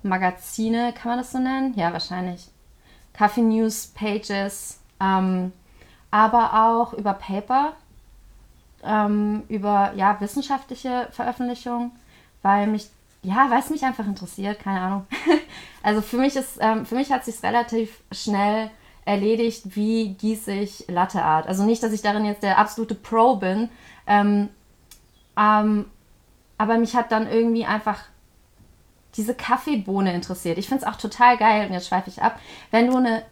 Magazine, 0.05 0.93
kann 0.93 1.11
man 1.11 1.19
das 1.19 1.33
so 1.33 1.39
nennen? 1.39 1.75
Ja, 1.77 1.93
wahrscheinlich. 1.93 2.49
Kaffee 3.13 3.43
News 3.43 3.89
Pages, 3.89 4.81
ähm, 5.01 5.53
aber 6.17 6.55
auch 6.65 6.95
über 6.95 7.13
Paper, 7.13 7.75
ähm, 8.83 9.43
über 9.49 9.93
ja, 9.97 10.19
wissenschaftliche 10.19 11.09
Veröffentlichungen, 11.11 11.93
weil 12.41 12.69
mich, 12.69 12.89
ja, 13.23 13.51
weil 13.51 13.59
es 13.59 13.69
mich 13.69 13.85
einfach 13.85 14.07
interessiert, 14.07 14.59
keine 14.59 14.81
Ahnung. 14.81 15.07
also 15.83 16.01
für 16.01 16.17
mich 16.17 16.35
ist, 16.35 16.57
ähm, 16.59 16.87
für 16.87 16.95
mich 16.95 17.13
hat 17.13 17.27
sich 17.27 17.43
relativ 17.43 18.01
schnell 18.13 18.71
erledigt, 19.05 19.77
wie 19.77 20.15
gieße 20.15 20.53
ich 20.53 20.87
Latte 20.89 21.23
Art. 21.23 21.49
Also 21.49 21.65
nicht, 21.65 21.83
dass 21.83 21.93
ich 21.93 22.01
darin 22.01 22.25
jetzt 22.25 22.43
der 22.43 22.57
absolute 22.57 22.95
Pro 22.95 23.37
bin, 23.37 23.69
ähm, 24.07 24.49
ähm, 25.39 25.85
aber 26.57 26.79
mich 26.79 26.97
hat 26.97 27.13
dann 27.13 27.31
irgendwie 27.31 27.67
einfach 27.67 28.05
diese 29.17 29.35
Kaffeebohne 29.35 30.15
interessiert. 30.15 30.57
Ich 30.57 30.69
finde 30.69 30.87
es 30.87 30.91
auch 30.91 30.97
total 30.97 31.37
geil, 31.37 31.67
und 31.67 31.75
jetzt 31.75 31.89
schweife 31.89 32.09
ich 32.09 32.23
ab, 32.23 32.41
wenn 32.71 32.87
du 32.87 32.97
eine 32.97 33.23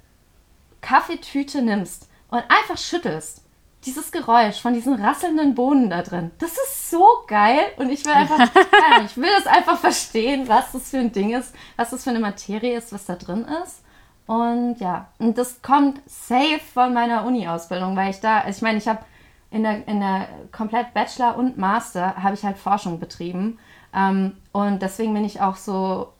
Kaffeetüte 0.83 1.63
nimmst 1.63 2.11
und 2.35 2.43
einfach 2.49 2.77
schüttelst. 2.77 3.43
Dieses 3.85 4.11
Geräusch 4.11 4.61
von 4.61 4.73
diesen 4.73 4.95
rasselnden 4.95 5.55
Bohnen 5.55 5.89
da 5.89 6.03
drin, 6.03 6.33
das 6.39 6.53
ist 6.53 6.91
so 6.91 7.07
geil 7.29 7.61
und 7.77 7.91
ich 7.91 8.05
will 8.05 8.13
einfach, 8.13 8.41
ich 9.05 9.17
will 9.17 9.29
das 9.37 9.47
einfach 9.47 9.79
verstehen, 9.79 10.49
was 10.49 10.73
das 10.73 10.91
für 10.91 10.99
ein 10.99 11.13
Ding 11.13 11.33
ist, 11.33 11.55
was 11.77 11.91
das 11.91 12.03
für 12.03 12.11
eine 12.11 12.19
Materie 12.19 12.77
ist, 12.77 12.93
was 12.93 13.05
da 13.05 13.15
drin 13.15 13.47
ist. 13.63 13.83
Und 14.27 14.77
ja, 14.81 15.09
und 15.19 15.37
das 15.37 15.61
kommt 15.61 16.01
safe 16.07 16.61
von 16.73 16.95
meiner 16.95 17.25
Uni-Ausbildung, 17.27 17.95
weil 17.95 18.11
ich 18.11 18.21
da, 18.21 18.41
also 18.41 18.57
ich 18.57 18.63
meine, 18.63 18.79
ich 18.79 18.89
habe 18.89 19.05
in 19.51 19.63
der, 19.63 19.87
in 19.87 20.01
der 20.01 20.29
komplett 20.51 20.95
Bachelor 20.95 21.37
und 21.37 21.59
Master 21.59 22.17
habe 22.17 22.35
ich 22.35 22.43
halt 22.43 22.57
Forschung 22.57 22.99
betrieben. 22.99 23.59
Ähm, 23.95 24.39
und 24.51 24.81
deswegen 24.81 25.15
bin 25.15 25.27
ich 25.27 25.43
auch 25.43 25.57
so 25.57 26.14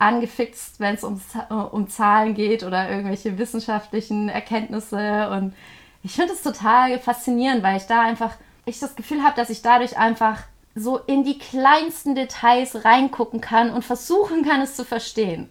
angefixt, 0.00 0.80
wenn 0.80 0.94
es 0.94 1.04
um, 1.04 1.20
äh, 1.50 1.54
um 1.54 1.88
Zahlen 1.88 2.34
geht 2.34 2.64
oder 2.64 2.90
irgendwelche 2.90 3.38
wissenschaftlichen 3.38 4.28
Erkenntnisse. 4.28 5.30
Und 5.30 5.54
ich 6.02 6.12
finde 6.12 6.32
es 6.32 6.42
total 6.42 6.98
faszinierend, 6.98 7.62
weil 7.62 7.76
ich 7.76 7.86
da 7.86 8.00
einfach, 8.00 8.32
ich 8.64 8.80
das 8.80 8.96
Gefühl 8.96 9.22
habe, 9.22 9.36
dass 9.36 9.50
ich 9.50 9.62
dadurch 9.62 9.98
einfach 9.98 10.38
so 10.74 10.98
in 10.98 11.24
die 11.24 11.38
kleinsten 11.38 12.14
Details 12.14 12.84
reingucken 12.84 13.40
kann 13.40 13.70
und 13.70 13.84
versuchen 13.84 14.44
kann, 14.44 14.62
es 14.62 14.74
zu 14.74 14.84
verstehen. 14.84 15.50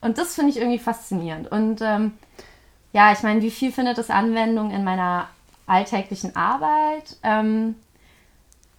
Und 0.00 0.16
das 0.16 0.34
finde 0.34 0.50
ich 0.50 0.56
irgendwie 0.56 0.78
faszinierend. 0.78 1.52
Und 1.52 1.82
ähm, 1.82 2.12
ja, 2.92 3.12
ich 3.12 3.22
meine, 3.22 3.42
wie 3.42 3.50
viel 3.50 3.70
findet 3.70 3.98
das 3.98 4.08
Anwendung 4.08 4.70
in 4.70 4.82
meiner 4.82 5.28
alltäglichen 5.66 6.36
Arbeit? 6.36 7.18
Ähm, 7.22 7.74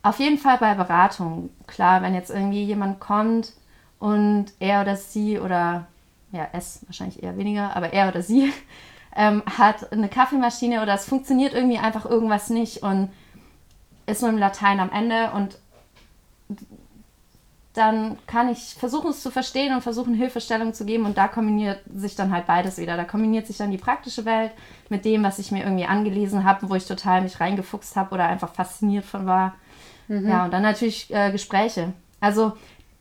auf 0.02 0.18
jeden 0.18 0.40
Fall 0.40 0.58
bei 0.58 0.74
Beratung. 0.74 1.52
Klar, 1.68 2.02
wenn 2.02 2.16
jetzt 2.16 2.32
irgendwie 2.32 2.64
jemand 2.64 3.00
kommt 3.00 3.54
und 4.02 4.48
er 4.60 4.82
oder 4.82 4.96
sie 4.96 5.40
oder 5.40 5.86
ja, 6.32 6.48
es 6.54 6.80
wahrscheinlich 6.88 7.22
eher 7.22 7.38
weniger, 7.38 7.76
aber 7.76 7.94
er 7.94 8.10
oder 8.10 8.24
sie 8.24 8.52
ähm, 9.16 9.44
hat 9.46 9.94
eine 9.94 10.10
Kaffeemaschine 10.10 10.82
oder 10.82 10.96
es 10.96 11.06
funktioniert 11.06 11.54
irgendwie 11.54 11.78
einfach 11.78 12.06
irgendwas 12.06 12.50
nicht 12.50 12.82
und 12.82 13.10
ist 14.08 14.22
nur 14.22 14.32
im 14.32 14.40
Latein 14.40 14.80
am 14.80 14.92
Ende 14.92 15.32
und 15.36 15.60
dann 17.74 18.18
kann 18.26 18.50
ich 18.50 18.74
versuchen 18.74 19.12
es 19.12 19.22
zu 19.22 19.30
verstehen 19.30 19.74
und 19.74 19.82
versuchen 19.82 20.16
Hilfestellung 20.16 20.74
zu 20.74 20.84
geben 20.84 21.06
und 21.06 21.18
da 21.18 21.28
kombiniert 21.28 21.80
sich 21.96 22.16
dann 22.16 22.32
halt 22.32 22.48
beides 22.48 22.80
wieder. 22.80 22.98
Da 22.98 23.04
kombiniert 23.04 23.46
sich 23.46 23.58
dann 23.58 23.72
die 23.72 23.78
praktische 23.78 24.26
Welt 24.26 24.52
mit 24.90 25.06
dem, 25.06 25.24
was 25.24 25.40
ich 25.40 25.52
mir 25.52 25.64
irgendwie 25.64 25.86
angelesen 25.86 26.44
habe, 26.44 26.70
wo 26.70 26.76
ich 26.76 26.86
total 26.86 27.22
mich 27.22 27.40
reingefuchst 27.40 27.96
habe 27.96 28.16
oder 28.16 28.26
einfach 28.26 28.52
fasziniert 28.54 29.06
von 29.06 29.26
war. 29.26 29.54
Ja, 30.28 30.46
und 30.46 30.52
dann 30.52 30.64
natürlich 30.64 31.14
äh, 31.14 31.32
Gespräche. 31.32 31.94
Also 32.20 32.54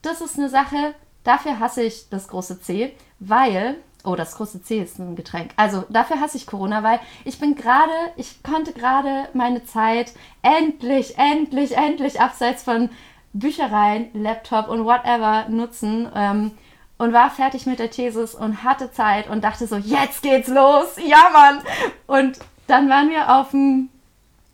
das 0.03 0.21
ist 0.21 0.39
eine 0.39 0.49
Sache, 0.49 0.95
dafür 1.25 1.59
hasse 1.59 1.83
ich 1.83 2.09
das 2.09 2.29
große 2.29 2.61
C, 2.61 2.95
weil 3.19 3.77
Oh, 4.03 4.15
das 4.17 4.37
große 4.37 4.63
C 4.63 4.81
ist 4.81 4.99
ein 4.99 5.15
Getränk. 5.15 5.51
Also 5.57 5.85
dafür 5.91 6.21
hasse 6.21 6.39
ich 6.39 6.47
Corona, 6.47 6.83
weil 6.83 7.01
ich 7.25 7.39
bin 7.39 7.55
gerade, 7.55 7.93
ich 8.17 8.43
konnte 8.43 8.73
gerade 8.73 9.29
meine 9.35 9.65
Zeit 9.65 10.15
endlich, 10.43 11.19
endlich, 11.19 11.77
endlich 11.77 12.19
abseits 12.21 12.63
von 12.63 12.89
Büchereien, 13.33 14.09
Laptop 14.15 14.69
und 14.69 14.85
whatever 14.85 15.49
nutzen 15.49 16.11
ähm, 16.15 16.53
und 16.97 17.13
war 17.13 17.31
fertig 17.31 17.67
mit 17.67 17.79
der 17.79 17.91
Thesis 17.91 18.35
und 18.35 18.65
hatte 18.65 18.91
Zeit 18.91 19.29
und 19.29 19.45
dachte 19.45 19.67
so, 19.67 19.77
jetzt 19.77 20.23
geht's 20.23 20.49
los, 20.49 20.97
ja 20.97 21.31
Mann! 21.33 21.63
Und 22.07 22.39
dann 22.67 22.89
waren 22.89 23.11
wir 23.11 23.37
auf, 23.37 23.51
dem, 23.51 23.91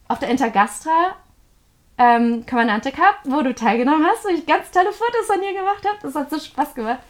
auf 0.09 0.18
der 0.18 0.28
Intergastra 0.28 1.14
ähm, 1.99 2.44
Kommandante 2.47 2.92
Cup, 2.92 3.20
wo 3.24 3.42
du 3.42 3.55
teilgenommen 3.55 4.07
hast, 4.07 4.24
wo 4.24 4.28
ich 4.28 4.47
ganz 4.47 4.70
tolle 4.70 4.92
Fotos 4.92 5.26
von 5.26 5.40
dir 5.40 5.53
gemacht 5.53 5.84
habe. 5.86 5.99
Das 6.03 6.14
hat 6.14 6.30
so 6.30 6.38
Spaß 6.38 6.74
gemacht. 6.74 7.01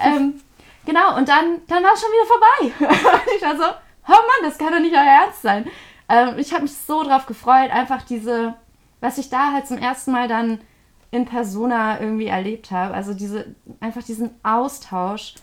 Ähm, 0.00 0.40
Genau, 0.88 1.18
und 1.18 1.28
dann, 1.28 1.60
dann 1.66 1.84
war 1.84 1.92
es 1.92 2.00
schon 2.00 2.10
wieder 2.10 2.24
vorbei. 2.24 2.88
und 2.88 3.32
ich 3.36 3.42
war 3.42 3.56
so, 3.58 3.64
oh 3.64 4.10
Mann, 4.10 4.42
das 4.42 4.56
kann 4.56 4.72
doch 4.72 4.80
nicht 4.80 4.94
euer 4.94 5.02
Ernst 5.02 5.42
sein. 5.42 5.66
Ähm, 6.08 6.38
ich 6.38 6.54
habe 6.54 6.62
mich 6.62 6.74
so 6.74 7.02
drauf 7.02 7.26
gefreut, 7.26 7.70
einfach 7.70 8.00
diese, 8.00 8.54
was 9.00 9.18
ich 9.18 9.28
da 9.28 9.52
halt 9.52 9.66
zum 9.66 9.76
ersten 9.76 10.12
Mal 10.12 10.28
dann 10.28 10.62
in 11.10 11.26
Persona 11.26 12.00
irgendwie 12.00 12.28
erlebt 12.28 12.70
habe. 12.70 12.94
Also 12.94 13.12
diese, 13.12 13.54
einfach 13.80 14.02
diesen 14.02 14.30
Austausch, 14.42 15.34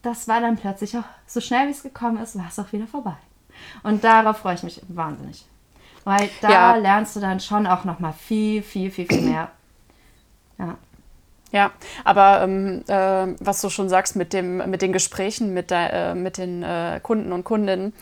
das 0.00 0.28
war 0.28 0.40
dann 0.40 0.56
plötzlich 0.56 0.96
auch, 0.96 1.04
so 1.26 1.42
schnell 1.42 1.66
wie 1.66 1.72
es 1.72 1.82
gekommen 1.82 2.16
ist, 2.22 2.38
war 2.38 2.48
es 2.48 2.58
auch 2.58 2.72
wieder 2.72 2.86
vorbei. 2.86 3.16
Und 3.82 4.02
darauf 4.02 4.38
freue 4.38 4.54
ich 4.54 4.62
mich 4.62 4.80
wahnsinnig. 4.88 5.44
Weil 6.06 6.30
da 6.40 6.50
ja. 6.50 6.76
lernst 6.76 7.16
du 7.16 7.20
dann 7.20 7.40
schon 7.40 7.66
auch 7.66 7.82
nochmal 7.82 8.12
viel, 8.12 8.62
viel, 8.62 8.92
viel, 8.92 9.08
viel 9.08 9.22
mehr. 9.22 9.50
Ja. 10.56 10.78
Ja, 11.50 11.72
aber 12.04 12.42
ähm, 12.42 12.84
äh, 12.86 13.34
was 13.40 13.60
du 13.60 13.70
schon 13.70 13.88
sagst 13.88 14.14
mit, 14.14 14.32
dem, 14.32 14.70
mit 14.70 14.82
den 14.82 14.92
Gesprächen 14.92 15.52
mit, 15.52 15.72
der, 15.72 15.92
äh, 15.92 16.14
mit 16.14 16.38
den 16.38 16.62
äh, 16.62 17.00
Kunden 17.02 17.32
und 17.32 17.42
Kundinnen, 17.42 17.92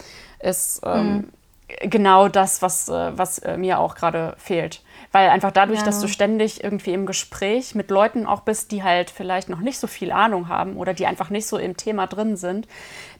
ist 0.40 0.82
ähm, 0.84 1.06
mhm. 1.06 1.88
genau 1.88 2.28
das, 2.28 2.60
was, 2.60 2.90
äh, 2.90 3.16
was 3.16 3.38
äh, 3.38 3.56
mir 3.56 3.78
auch 3.78 3.94
gerade 3.94 4.34
fehlt. 4.36 4.82
Weil 5.12 5.30
einfach 5.30 5.52
dadurch, 5.52 5.78
ja. 5.78 5.84
dass 5.86 6.00
du 6.00 6.08
ständig 6.08 6.62
irgendwie 6.62 6.92
im 6.92 7.06
Gespräch 7.06 7.74
mit 7.74 7.90
Leuten 7.90 8.26
auch 8.26 8.40
bist, 8.40 8.70
die 8.72 8.82
halt 8.82 9.08
vielleicht 9.08 9.48
noch 9.48 9.60
nicht 9.60 9.78
so 9.78 9.86
viel 9.86 10.10
Ahnung 10.10 10.48
haben 10.48 10.76
oder 10.76 10.92
die 10.92 11.06
einfach 11.06 11.30
nicht 11.30 11.46
so 11.46 11.56
im 11.56 11.76
Thema 11.76 12.06
drin 12.06 12.36
sind, 12.36 12.66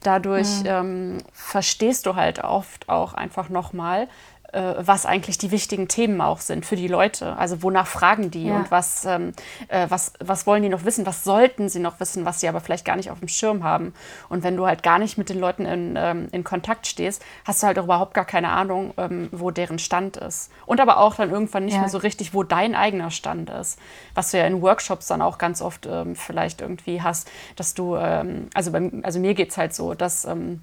dadurch 0.03 0.63
mhm. 0.63 0.67
ähm, 0.67 1.19
verstehst 1.33 2.07
du 2.07 2.17
halt 2.17 2.43
oft 2.43 2.89
auch 2.89 3.15
einfach 3.15 3.49
nochmal, 3.49 4.09
äh, 4.55 4.75
was 4.79 5.05
eigentlich 5.05 5.39
die 5.39 5.51
wichtigen 5.51 5.89
Themen 5.89 6.21
auch 6.21 6.41
sind 6.41 6.65
für 6.65 6.77
die 6.77 6.89
Leute. 6.89 7.37
Also 7.37 7.63
wonach 7.63 7.87
fragen 7.87 8.31
die 8.31 8.47
ja. 8.47 8.57
und 8.57 8.71
was, 8.71 9.05
ähm, 9.05 9.33
äh, 9.69 9.87
was, 9.89 10.13
was 10.21 10.47
wollen 10.47 10.63
die 10.63 10.69
noch 10.69 10.85
wissen, 10.85 11.07
was 11.07 11.25
sollten 11.25 11.69
sie 11.69 11.81
noch 11.81 11.99
wissen, 12.01 12.25
was 12.25 12.41
sie 12.41 12.49
aber 12.49 12.61
vielleicht 12.61 12.85
gar 12.85 12.97
nicht 12.97 13.11
auf 13.11 13.19
dem 13.19 13.29
Schirm 13.29 13.65
haben. 13.65 13.95
Und 14.29 14.45
wenn 14.45 14.57
du 14.57 14.67
halt 14.67 14.83
gar 14.83 14.99
nicht 14.99 15.19
mit 15.19 15.29
den 15.29 15.41
Leuten 15.41 15.67
in, 15.67 15.95
ähm, 15.99 16.29
in 16.33 16.45
Kontakt 16.45 16.87
stehst, 16.87 17.23
hast 17.45 17.63
du 17.63 17.67
halt 17.67 17.79
auch 17.79 17.85
überhaupt 17.85 18.15
gar 18.15 18.25
keine 18.25 18.51
Ahnung, 18.51 18.95
ähm, 18.97 19.29
wo 19.33 19.51
deren 19.51 19.79
Stand 19.79 20.17
ist. 20.17 20.51
Und 20.67 20.81
aber 20.81 20.99
auch 20.99 21.17
dann 21.17 21.31
irgendwann 21.31 21.65
nicht 21.65 21.75
ja. 21.75 21.81
mehr 21.81 21.89
so 21.89 21.99
richtig, 21.99 22.33
wo 22.33 22.43
dein 22.43 22.75
eigener 22.75 23.11
Stand 23.11 23.51
ist. 23.51 23.79
Was 24.15 24.31
du 24.31 24.39
ja 24.39 24.47
in 24.47 24.63
Workshops 24.63 25.09
dann 25.09 25.21
auch 25.21 25.39
ganz 25.39 25.61
oft 25.63 25.87
ähm, 25.87 26.15
vielleicht 26.15 26.61
irgendwie 26.61 27.03
hast, 27.03 27.31
dass 27.57 27.75
du, 27.75 27.97
ähm, 27.97 28.49
also, 28.55 28.71
bei, 28.71 28.91
also 29.03 29.19
mir 29.19 29.35
geht 29.35 29.51
es 29.51 29.59
halt 29.59 29.75
so, 29.75 29.95
dass 29.95 30.25
ähm, 30.25 30.61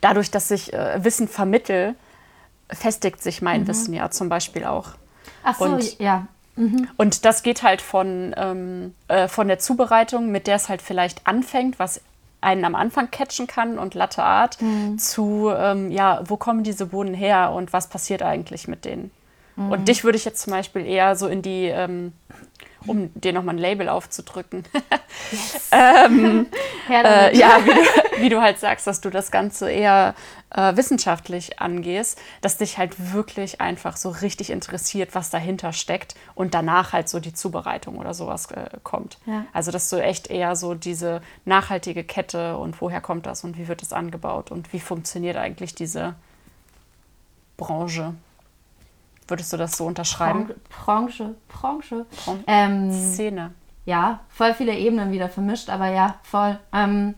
dadurch, 0.00 0.30
dass 0.30 0.50
ich 0.50 0.72
äh, 0.72 1.04
Wissen 1.04 1.28
vermittel, 1.28 1.94
festigt 2.72 3.22
sich 3.22 3.42
mein 3.42 3.62
mhm. 3.62 3.68
Wissen 3.68 3.94
ja 3.94 4.10
zum 4.10 4.28
Beispiel 4.28 4.64
auch. 4.64 4.90
Ach 5.44 5.58
so, 5.58 5.64
und, 5.64 5.98
ja. 5.98 6.26
Mhm. 6.56 6.88
Und 6.96 7.24
das 7.24 7.42
geht 7.42 7.62
halt 7.62 7.80
von, 7.80 8.34
ähm, 8.36 8.94
äh, 9.08 9.28
von 9.28 9.48
der 9.48 9.58
Zubereitung, 9.58 10.30
mit 10.30 10.46
der 10.46 10.56
es 10.56 10.68
halt 10.68 10.82
vielleicht 10.82 11.26
anfängt, 11.26 11.78
was 11.78 12.00
einen 12.40 12.64
am 12.64 12.74
Anfang 12.74 13.10
catchen 13.10 13.46
kann 13.46 13.78
und 13.78 13.94
Latte 13.94 14.22
Art, 14.22 14.60
mhm. 14.60 14.98
zu, 14.98 15.52
ähm, 15.56 15.90
ja, 15.90 16.22
wo 16.26 16.36
kommen 16.36 16.64
diese 16.64 16.86
Bohnen 16.86 17.14
her 17.14 17.52
und 17.52 17.72
was 17.72 17.88
passiert 17.88 18.22
eigentlich 18.22 18.68
mit 18.68 18.84
denen? 18.84 19.10
Mhm. 19.56 19.70
Und 19.70 19.88
dich 19.88 20.04
würde 20.04 20.18
ich 20.18 20.24
jetzt 20.24 20.42
zum 20.42 20.52
Beispiel 20.52 20.84
eher 20.84 21.16
so 21.16 21.28
in 21.28 21.42
die 21.42 21.66
ähm, 21.66 22.12
um 22.86 23.10
dir 23.14 23.32
nochmal 23.32 23.54
ein 23.54 23.58
Label 23.58 23.88
aufzudrücken. 23.88 24.64
Yes. 25.30 25.68
ähm, 25.72 26.46
äh, 26.90 27.36
ja, 27.36 27.58
wie 27.64 27.70
du, 27.70 28.22
wie 28.22 28.28
du, 28.30 28.40
halt 28.40 28.58
sagst, 28.58 28.86
dass 28.86 29.02
du 29.02 29.10
das 29.10 29.30
Ganze 29.30 29.70
eher 29.70 30.14
äh, 30.50 30.74
wissenschaftlich 30.76 31.60
angehst, 31.60 32.18
dass 32.40 32.56
dich 32.56 32.78
halt 32.78 33.12
wirklich 33.12 33.60
einfach 33.60 33.96
so 33.96 34.08
richtig 34.08 34.50
interessiert, 34.50 35.14
was 35.14 35.30
dahinter 35.30 35.72
steckt 35.72 36.14
und 36.34 36.54
danach 36.54 36.92
halt 36.92 37.10
so 37.10 37.20
die 37.20 37.34
Zubereitung 37.34 37.98
oder 37.98 38.14
sowas 38.14 38.50
äh, 38.52 38.70
kommt. 38.82 39.18
Ja. 39.26 39.44
Also, 39.52 39.70
dass 39.70 39.88
du 39.90 39.96
echt 39.96 40.28
eher 40.28 40.56
so 40.56 40.74
diese 40.74 41.20
nachhaltige 41.44 42.04
Kette 42.04 42.56
und 42.56 42.80
woher 42.80 43.00
kommt 43.00 43.26
das 43.26 43.44
und 43.44 43.58
wie 43.58 43.68
wird 43.68 43.82
es 43.82 43.92
angebaut 43.92 44.50
und 44.50 44.72
wie 44.72 44.80
funktioniert 44.80 45.36
eigentlich 45.36 45.74
diese 45.74 46.14
Branche. 47.56 48.14
Würdest 49.28 49.52
du 49.52 49.56
das 49.56 49.76
so 49.76 49.86
unterschreiben? 49.86 50.50
Branche, 50.68 51.34
Branche. 51.48 52.06
Branche. 52.24 52.44
Ähm, 52.46 52.90
Szene. 52.90 53.52
Ja, 53.84 54.20
voll 54.28 54.54
viele 54.54 54.76
Ebenen 54.76 55.10
wieder 55.12 55.28
vermischt, 55.28 55.68
aber 55.70 55.88
ja, 55.88 56.16
voll. 56.22 56.58
Ähm, 56.72 57.14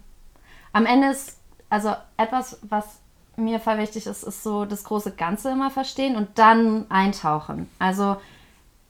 am 0.72 0.86
Ende 0.86 1.08
ist, 1.08 1.38
also 1.68 1.94
etwas, 2.16 2.58
was 2.62 3.00
mir 3.36 3.60
voll 3.60 3.78
wichtig 3.78 4.06
ist, 4.06 4.22
ist 4.22 4.42
so 4.42 4.64
das 4.64 4.84
große 4.84 5.12
Ganze 5.12 5.50
immer 5.50 5.70
verstehen 5.70 6.16
und 6.16 6.38
dann 6.38 6.86
eintauchen. 6.90 7.68
Also 7.78 8.16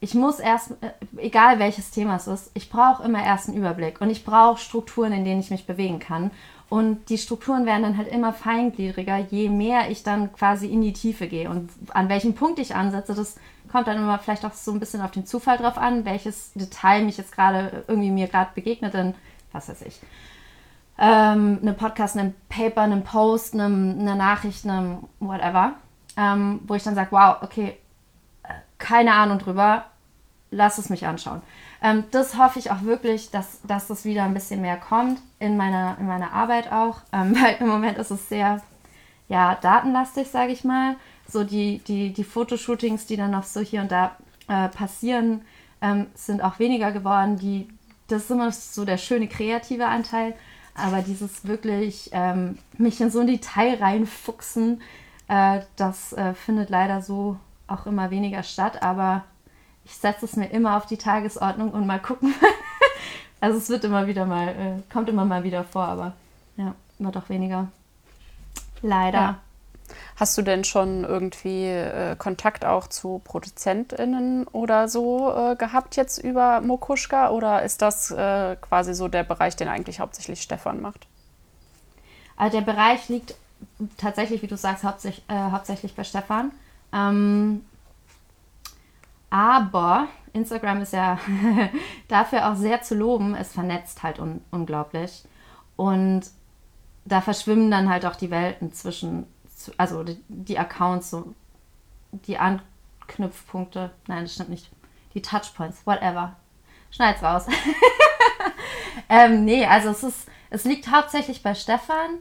ich 0.00 0.14
muss 0.14 0.38
erst, 0.38 0.72
äh, 0.82 0.90
egal 1.16 1.58
welches 1.58 1.90
Thema 1.90 2.16
es 2.16 2.26
ist, 2.26 2.50
ich 2.54 2.68
brauche 2.68 3.02
immer 3.02 3.24
erst 3.24 3.48
einen 3.48 3.56
Überblick 3.56 4.00
und 4.00 4.10
ich 4.10 4.24
brauche 4.24 4.60
Strukturen, 4.60 5.12
in 5.12 5.24
denen 5.24 5.40
ich 5.40 5.50
mich 5.50 5.66
bewegen 5.66 5.98
kann. 5.98 6.30
Und 6.68 7.08
die 7.08 7.18
Strukturen 7.18 7.66
werden 7.66 7.82
dann 7.82 7.96
halt 7.96 8.08
immer 8.08 8.32
feingliedriger, 8.32 9.18
je 9.18 9.48
mehr 9.48 9.90
ich 9.90 10.02
dann 10.02 10.32
quasi 10.32 10.66
in 10.66 10.80
die 10.80 10.92
Tiefe 10.92 11.28
gehe. 11.28 11.48
Und 11.50 11.70
an 11.90 12.08
welchem 12.08 12.34
Punkt 12.34 12.58
ich 12.58 12.74
ansetze, 12.74 13.14
das 13.14 13.36
kommt 13.70 13.86
dann 13.86 13.98
immer 13.98 14.18
vielleicht 14.18 14.44
auch 14.44 14.52
so 14.52 14.72
ein 14.72 14.80
bisschen 14.80 15.00
auf 15.00 15.10
den 15.10 15.26
Zufall 15.26 15.58
drauf 15.58 15.78
an, 15.78 16.04
welches 16.04 16.52
Detail 16.54 17.04
mich 17.04 17.16
jetzt 17.18 17.32
gerade 17.32 17.84
irgendwie 17.88 18.10
mir 18.10 18.28
gerade 18.28 18.50
begegnet, 18.54 18.94
denn 18.94 19.14
was 19.52 19.68
weiß 19.68 19.82
ich. 19.82 20.00
Ähm, 20.96 21.58
eine 21.60 21.72
Podcast, 21.72 22.16
ein 22.16 22.34
Paper, 22.48 22.82
einen 22.82 23.02
Post, 23.02 23.54
eine, 23.54 23.64
eine 23.64 24.14
Nachricht, 24.16 24.64
eine 24.64 25.00
whatever, 25.18 25.72
ähm, 26.16 26.60
wo 26.66 26.74
ich 26.74 26.84
dann 26.84 26.94
sage, 26.94 27.10
wow, 27.10 27.38
okay, 27.42 27.76
äh, 28.44 28.52
keine 28.78 29.14
Ahnung 29.14 29.38
drüber, 29.38 29.86
lass 30.50 30.78
es 30.78 30.88
mich 30.88 31.06
anschauen. 31.06 31.42
Ähm, 31.84 32.04
das 32.10 32.38
hoffe 32.38 32.58
ich 32.58 32.70
auch 32.70 32.82
wirklich, 32.82 33.30
dass, 33.30 33.60
dass 33.62 33.88
das 33.88 34.06
wieder 34.06 34.24
ein 34.24 34.32
bisschen 34.32 34.62
mehr 34.62 34.78
kommt 34.78 35.20
in 35.38 35.58
meiner, 35.58 35.98
in 36.00 36.06
meiner 36.06 36.32
Arbeit 36.32 36.72
auch, 36.72 37.02
ähm, 37.12 37.36
weil 37.40 37.56
im 37.60 37.68
Moment 37.68 37.98
ist 37.98 38.10
es 38.10 38.28
sehr 38.28 38.62
ja, 39.28 39.54
datenlastig, 39.56 40.28
sage 40.30 40.52
ich 40.52 40.64
mal. 40.64 40.96
So 41.28 41.44
die, 41.44 41.78
die, 41.86 42.12
die 42.12 42.24
Fotoshootings, 42.24 43.04
die 43.06 43.16
dann 43.16 43.30
noch 43.30 43.44
so 43.44 43.60
hier 43.60 43.82
und 43.82 43.92
da 43.92 44.16
äh, 44.48 44.68
passieren, 44.68 45.42
ähm, 45.82 46.06
sind 46.14 46.42
auch 46.42 46.58
weniger 46.58 46.90
geworden. 46.90 47.36
Die, 47.36 47.68
das 48.08 48.24
ist 48.24 48.30
immer 48.30 48.50
so 48.50 48.86
der 48.86 48.98
schöne 48.98 49.28
kreative 49.28 49.86
Anteil. 49.86 50.34
Aber 50.74 51.02
dieses 51.02 51.46
wirklich 51.46 52.10
ähm, 52.12 52.58
mich 52.78 53.00
in 53.00 53.10
so 53.10 53.20
ein 53.20 53.26
Detail 53.26 53.76
reinfuchsen, 53.76 54.80
äh, 55.28 55.60
das 55.76 56.14
äh, 56.14 56.32
findet 56.34 56.70
leider 56.70 57.02
so 57.02 57.36
auch 57.66 57.86
immer 57.86 58.10
weniger 58.10 58.42
statt. 58.42 58.82
Aber 58.82 59.24
ich 59.84 59.96
setze 59.96 60.24
es 60.24 60.36
mir 60.36 60.46
immer 60.50 60.76
auf 60.76 60.86
die 60.86 60.96
Tagesordnung 60.96 61.70
und 61.70 61.86
mal 61.86 62.00
gucken. 62.00 62.34
also 63.40 63.58
es 63.58 63.68
wird 63.68 63.84
immer 63.84 64.06
wieder 64.06 64.26
mal, 64.26 64.48
äh, 64.48 64.92
kommt 64.92 65.08
immer 65.08 65.24
mal 65.24 65.44
wieder 65.44 65.64
vor, 65.64 65.84
aber 65.84 66.12
ja, 66.56 66.74
immer 66.98 67.12
doch 67.12 67.28
weniger. 67.28 67.68
Leider. 68.82 69.18
Ja. 69.18 69.38
Hast 70.16 70.38
du 70.38 70.42
denn 70.42 70.64
schon 70.64 71.04
irgendwie 71.04 71.66
äh, 71.66 72.16
Kontakt 72.16 72.64
auch 72.64 72.86
zu 72.86 73.20
ProduzentInnen 73.24 74.46
oder 74.48 74.88
so 74.88 75.32
äh, 75.34 75.56
gehabt 75.56 75.96
jetzt 75.96 76.18
über 76.18 76.60
Mokuschka 76.60 77.30
oder 77.30 77.62
ist 77.62 77.82
das 77.82 78.10
äh, 78.10 78.56
quasi 78.56 78.94
so 78.94 79.08
der 79.08 79.24
Bereich, 79.24 79.56
den 79.56 79.68
eigentlich 79.68 80.00
hauptsächlich 80.00 80.40
Stefan 80.40 80.80
macht? 80.80 81.06
Also 82.36 82.58
der 82.58 82.64
Bereich 82.64 83.08
liegt 83.08 83.34
tatsächlich, 83.96 84.42
wie 84.42 84.46
du 84.46 84.56
sagst, 84.56 84.84
hauptsächlich, 84.84 85.24
äh, 85.28 85.50
hauptsächlich 85.50 85.94
bei 85.94 86.04
Stefan. 86.04 86.52
Ähm, 86.92 87.64
aber 89.34 90.06
Instagram 90.32 90.82
ist 90.82 90.92
ja 90.92 91.18
dafür 92.08 92.48
auch 92.48 92.54
sehr 92.54 92.82
zu 92.82 92.94
loben. 92.94 93.34
Es 93.34 93.52
vernetzt 93.52 94.04
halt 94.04 94.20
un 94.20 94.40
unglaublich. 94.52 95.24
Und 95.74 96.22
da 97.04 97.20
verschwimmen 97.20 97.68
dann 97.68 97.88
halt 97.88 98.06
auch 98.06 98.14
die 98.14 98.30
Welten 98.30 98.72
zwischen, 98.72 99.26
also 99.76 100.04
die, 100.04 100.22
die 100.28 100.56
Accounts, 100.56 101.10
so 101.10 101.34
die 102.12 102.38
Anknüpfpunkte. 102.38 103.90
Nein, 104.06 104.22
das 104.22 104.34
stimmt 104.34 104.50
nicht. 104.50 104.70
Die 105.14 105.22
Touchpoints, 105.22 105.84
whatever. 105.84 106.36
Schneid's 106.92 107.20
raus. 107.20 107.46
ähm, 109.08 109.44
nee, 109.44 109.66
also 109.66 109.88
es 109.88 110.04
ist, 110.04 110.28
es 110.50 110.62
liegt 110.62 110.92
hauptsächlich 110.92 111.42
bei 111.42 111.56
Stefan, 111.56 112.18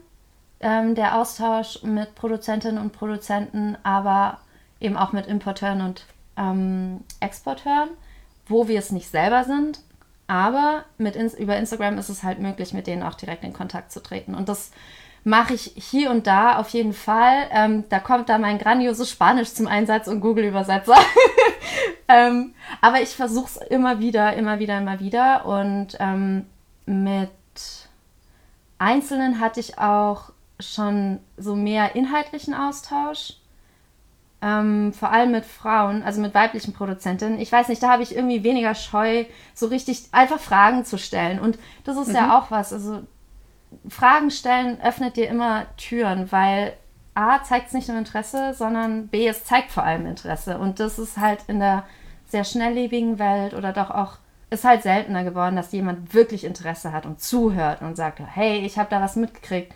ähm, 0.58 0.96
der 0.96 1.16
Austausch 1.16 1.80
mit 1.84 2.16
Produzentinnen 2.16 2.82
und 2.82 2.92
Produzenten, 2.92 3.78
aber 3.84 4.38
eben 4.80 4.96
auch 4.96 5.12
mit 5.12 5.28
Importeuren 5.28 5.80
und 5.80 6.06
ähm, 6.36 7.00
Exporteuren, 7.20 7.90
wo 8.46 8.68
wir 8.68 8.78
es 8.78 8.90
nicht 8.90 9.08
selber 9.08 9.44
sind, 9.44 9.80
Aber 10.26 10.84
mit 10.96 11.16
in, 11.16 11.28
über 11.30 11.56
Instagram 11.56 11.98
ist 11.98 12.08
es 12.08 12.22
halt 12.22 12.38
möglich, 12.38 12.72
mit 12.72 12.86
denen 12.86 13.02
auch 13.02 13.14
direkt 13.14 13.44
in 13.44 13.52
Kontakt 13.52 13.92
zu 13.92 14.02
treten. 14.02 14.34
Und 14.34 14.48
das 14.48 14.70
mache 15.22 15.54
ich 15.54 15.72
hier 15.76 16.10
und 16.10 16.26
da 16.26 16.58
auf 16.58 16.70
jeden 16.70 16.92
Fall. 16.92 17.48
Ähm, 17.50 17.84
da 17.88 17.98
kommt 17.98 18.28
da 18.28 18.38
mein 18.38 18.58
grandioses 18.58 19.10
Spanisch 19.10 19.52
zum 19.52 19.66
Einsatz 19.66 20.08
und 20.08 20.20
Google-Übersetzer. 20.20 20.96
ähm, 22.08 22.54
aber 22.80 23.02
ich 23.02 23.10
versuche 23.10 23.46
es 23.46 23.56
immer 23.68 24.00
wieder, 24.00 24.34
immer 24.34 24.58
wieder, 24.58 24.78
immer 24.78 25.00
wieder. 25.00 25.46
Und 25.46 25.96
ähm, 26.00 26.46
mit 26.86 27.30
Einzelnen 28.78 29.40
hatte 29.40 29.60
ich 29.60 29.78
auch 29.78 30.30
schon 30.60 31.20
so 31.36 31.54
mehr 31.54 31.96
inhaltlichen 31.96 32.54
Austausch. 32.54 33.34
Ähm, 34.44 34.92
vor 34.92 35.10
allem 35.10 35.30
mit 35.30 35.46
Frauen, 35.46 36.02
also 36.02 36.20
mit 36.20 36.34
weiblichen 36.34 36.74
Produzentinnen. 36.74 37.40
Ich 37.40 37.50
weiß 37.50 37.68
nicht, 37.68 37.82
da 37.82 37.88
habe 37.88 38.02
ich 38.02 38.14
irgendwie 38.14 38.44
weniger 38.44 38.74
Scheu, 38.74 39.24
so 39.54 39.68
richtig 39.68 40.08
einfach 40.12 40.38
Fragen 40.38 40.84
zu 40.84 40.98
stellen. 40.98 41.38
Und 41.38 41.58
das 41.84 41.96
ist 41.96 42.08
mhm. 42.08 42.16
ja 42.16 42.38
auch 42.38 42.50
was. 42.50 42.70
Also 42.70 43.00
Fragen 43.88 44.30
stellen 44.30 44.78
öffnet 44.82 45.16
dir 45.16 45.30
immer 45.30 45.64
Türen, 45.78 46.30
weil 46.30 46.74
A 47.14 47.42
zeigt 47.42 47.68
es 47.68 47.72
nicht 47.72 47.88
nur 47.88 47.96
Interesse, 47.96 48.52
sondern 48.52 49.08
B, 49.08 49.26
es 49.26 49.44
zeigt 49.44 49.70
vor 49.70 49.82
allem 49.84 50.04
Interesse. 50.04 50.58
Und 50.58 50.78
das 50.78 50.98
ist 50.98 51.16
halt 51.16 51.40
in 51.46 51.58
der 51.58 51.84
sehr 52.26 52.44
schnelllebigen 52.44 53.18
Welt 53.18 53.54
oder 53.54 53.72
doch 53.72 53.90
auch, 53.90 54.18
ist 54.50 54.64
halt 54.64 54.82
seltener 54.82 55.24
geworden, 55.24 55.56
dass 55.56 55.72
jemand 55.72 56.12
wirklich 56.12 56.44
Interesse 56.44 56.92
hat 56.92 57.06
und 57.06 57.18
zuhört 57.18 57.80
und 57.80 57.96
sagt, 57.96 58.20
hey, 58.20 58.58
ich 58.58 58.78
habe 58.78 58.90
da 58.90 59.00
was 59.00 59.16
mitgekriegt. 59.16 59.72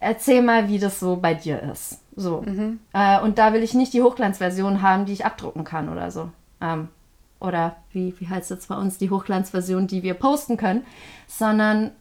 Erzähl 0.00 0.42
mal, 0.42 0.68
wie 0.68 0.80
das 0.80 0.98
so 0.98 1.16
bei 1.16 1.34
dir 1.34 1.62
ist. 1.62 2.00
So. 2.16 2.42
Mhm. 2.42 2.80
Äh, 2.92 3.20
und 3.20 3.38
da 3.38 3.52
will 3.52 3.62
ich 3.62 3.74
nicht 3.74 3.92
die 3.92 4.02
Hochglanzversion 4.02 4.82
haben, 4.82 5.04
die 5.04 5.12
ich 5.12 5.26
abdrucken 5.26 5.64
kann 5.64 5.90
oder 5.90 6.10
so. 6.10 6.30
Ähm, 6.60 6.88
oder 7.38 7.76
wie, 7.92 8.14
wie 8.18 8.28
heißt 8.28 8.50
es 8.50 8.66
bei 8.66 8.76
uns, 8.76 8.96
die 8.96 9.10
Hochglanzversion, 9.10 9.86
die 9.86 10.02
wir 10.02 10.14
posten 10.14 10.56
können, 10.56 10.84
sondern 11.26 11.92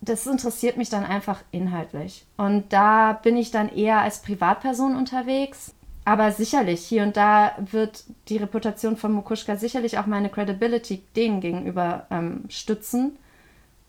das 0.00 0.26
interessiert 0.26 0.78
mich 0.78 0.88
dann 0.88 1.04
einfach 1.04 1.42
inhaltlich. 1.50 2.24
Und 2.36 2.72
da 2.72 3.12
bin 3.12 3.36
ich 3.36 3.50
dann 3.50 3.68
eher 3.68 4.00
als 4.00 4.22
Privatperson 4.22 4.96
unterwegs. 4.96 5.74
Aber 6.04 6.30
sicherlich, 6.30 6.86
hier 6.86 7.02
und 7.02 7.16
da 7.16 7.52
wird 7.58 8.04
die 8.28 8.36
Reputation 8.36 8.96
von 8.96 9.12
Mukushka 9.12 9.56
sicherlich 9.56 9.98
auch 9.98 10.06
meine 10.06 10.30
Credibility 10.30 11.02
denen 11.16 11.40
gegenüber 11.40 12.06
ähm, 12.10 12.44
stützen 12.48 13.18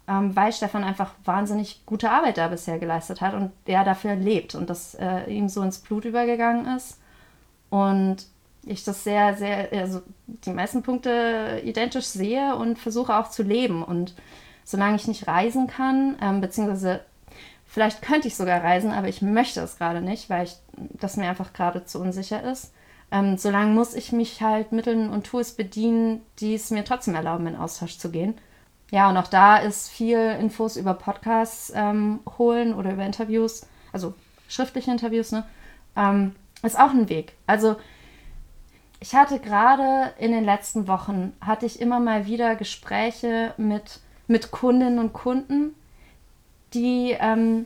ähm, 0.08 0.36
weil 0.36 0.54
Stefan 0.54 0.84
einfach 0.84 1.14
wahnsinnig 1.26 1.86
gute 1.86 2.10
Arbeit 2.10 2.38
da 2.38 2.48
bisher 2.48 2.80
geleistet 2.80 3.22
hat 3.22 3.34
und 3.34 3.52
er 3.66 3.84
dafür 3.84 4.16
lebt 4.16 4.56
und 4.56 4.70
das 4.70 4.96
äh, 4.96 5.26
ihm 5.30 5.50
so 5.50 5.62
ins 5.62 5.80
Blut 5.80 6.06
übergegangen 6.06 6.66
ist. 6.76 7.00
Und 7.70 8.26
ich 8.66 8.84
das 8.84 9.04
sehr, 9.04 9.36
sehr, 9.36 9.70
also 9.72 10.02
die 10.28 10.52
meisten 10.52 10.84
Punkte 10.84 11.62
identisch 11.64 12.06
sehe 12.06 12.56
und 12.56 12.80
versuche 12.80 13.18
auch 13.18 13.30
zu 13.30 13.44
leben. 13.44 13.84
Und 13.84 14.14
solange 14.64 14.96
ich 14.96 15.08
nicht 15.08 15.28
reisen 15.28 15.68
kann, 15.68 16.18
ähm, 16.22 16.42
beziehungsweise 16.42 17.02
vielleicht 17.66 18.02
könnte 18.02 18.28
ich 18.28 18.36
sogar 18.36 18.64
reisen, 18.64 18.92
aber 18.92 19.08
ich 19.08 19.22
möchte 19.22 19.62
es 19.62 19.78
gerade 19.78 20.02
nicht, 20.02 20.30
weil 20.30 20.46
ich, 20.46 20.56
das 20.74 21.18
mir 21.18 21.30
einfach 21.30 21.54
gerade 21.54 21.86
zu 21.86 22.00
unsicher 22.00 22.44
ist. 22.44 22.74
Ähm, 23.10 23.38
solange 23.38 23.74
muss 23.74 23.94
ich 23.94 24.12
mich 24.12 24.42
halt 24.42 24.74
Mitteln 24.74 25.10
und 25.10 25.26
Tools 25.26 25.54
bedienen, 25.54 26.22
die 26.40 26.56
es 26.56 26.72
mir 26.72 26.84
trotzdem 26.84 27.16
erlauben, 27.16 27.48
in 27.48 27.56
Austausch 27.56 27.98
zu 27.98 28.12
gehen. 28.12 28.36
Ja, 28.92 29.10
und 29.10 29.18
auch 29.18 29.28
da 29.28 29.58
ist 29.58 29.90
viel 29.90 30.18
Infos 30.40 30.78
über 30.78 30.94
Podcasts 30.94 31.72
ähm, 31.76 32.22
holen 32.38 32.74
oder 32.74 32.94
über 32.94 33.06
Interviews, 33.06 33.66
also 33.92 34.14
schriftliche 34.48 34.92
Interviews, 34.92 35.32
ne? 35.32 35.46
Ähm, 35.96 36.36
ist 36.64 36.80
auch 36.80 36.92
ein 36.92 37.10
Weg. 37.10 37.34
Also 37.48 37.76
ich 39.00 39.14
hatte 39.14 39.40
gerade 39.40 40.14
in 40.18 40.32
den 40.32 40.44
letzten 40.44 40.88
Wochen, 40.88 41.34
hatte 41.42 41.66
ich 41.66 41.82
immer 41.82 42.00
mal 42.00 42.26
wieder 42.26 42.56
Gespräche 42.56 43.54
mit, 43.58 44.00
mit 44.28 44.52
Kundinnen 44.52 45.00
und 45.00 45.14
Kunden, 45.14 45.76
die 46.74 47.16
ähm, 47.20 47.66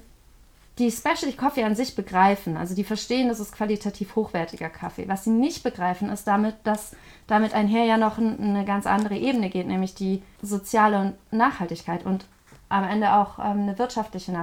die 0.82 0.92
Specialty 0.92 1.38
Coffee 1.38 1.64
an 1.64 1.76
sich 1.76 1.96
begreifen, 1.96 2.58
also 2.58 2.74
die 2.74 2.84
verstehen, 2.84 3.28
das 3.28 3.40
ist 3.40 3.54
qualitativ 3.54 4.16
hochwertiger 4.16 4.70
Kaffee. 4.70 5.08
Was 5.08 5.26
sie 5.26 5.30
nicht 5.30 5.64
begreifen, 5.64 6.10
ist 6.10 6.26
damit, 6.26 6.56
dass 6.64 6.96
damit 7.28 7.54
einher 7.54 7.86
ja 7.86 7.98
noch 7.98 8.18
eine 8.18 8.66
ganz 8.66 8.88
andere 8.88 9.16
Ebene 9.16 9.50
geht, 9.50 9.68
nämlich 9.68 9.94
die 9.94 10.24
soziale 10.42 11.14
Nachhaltigkeit 11.30 12.06
und 12.06 12.26
am 12.70 12.84
Ende 12.84 13.14
auch 13.14 13.38
ähm, 13.38 13.62
eine 13.62 13.78
wirtschaftliche 13.78 14.34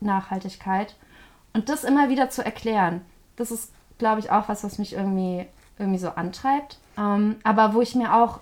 Nachhaltigkeit. 0.00 0.94
Und 1.52 1.68
das 1.68 1.84
immer 1.84 2.08
wieder 2.08 2.30
zu 2.30 2.42
erklären, 2.42 3.02
das 3.36 3.50
ist, 3.50 3.72
glaube 3.98 4.20
ich, 4.20 4.30
auch 4.30 4.48
was, 4.48 4.64
was 4.64 4.78
mich 4.78 4.94
irgendwie, 4.94 5.44
irgendwie 5.78 5.98
so 5.98 6.10
antreibt. 6.10 6.78
Ähm, 6.96 7.36
aber 7.42 7.74
wo 7.74 7.82
ich 7.82 7.94
mir 7.94 8.14
auch 8.14 8.40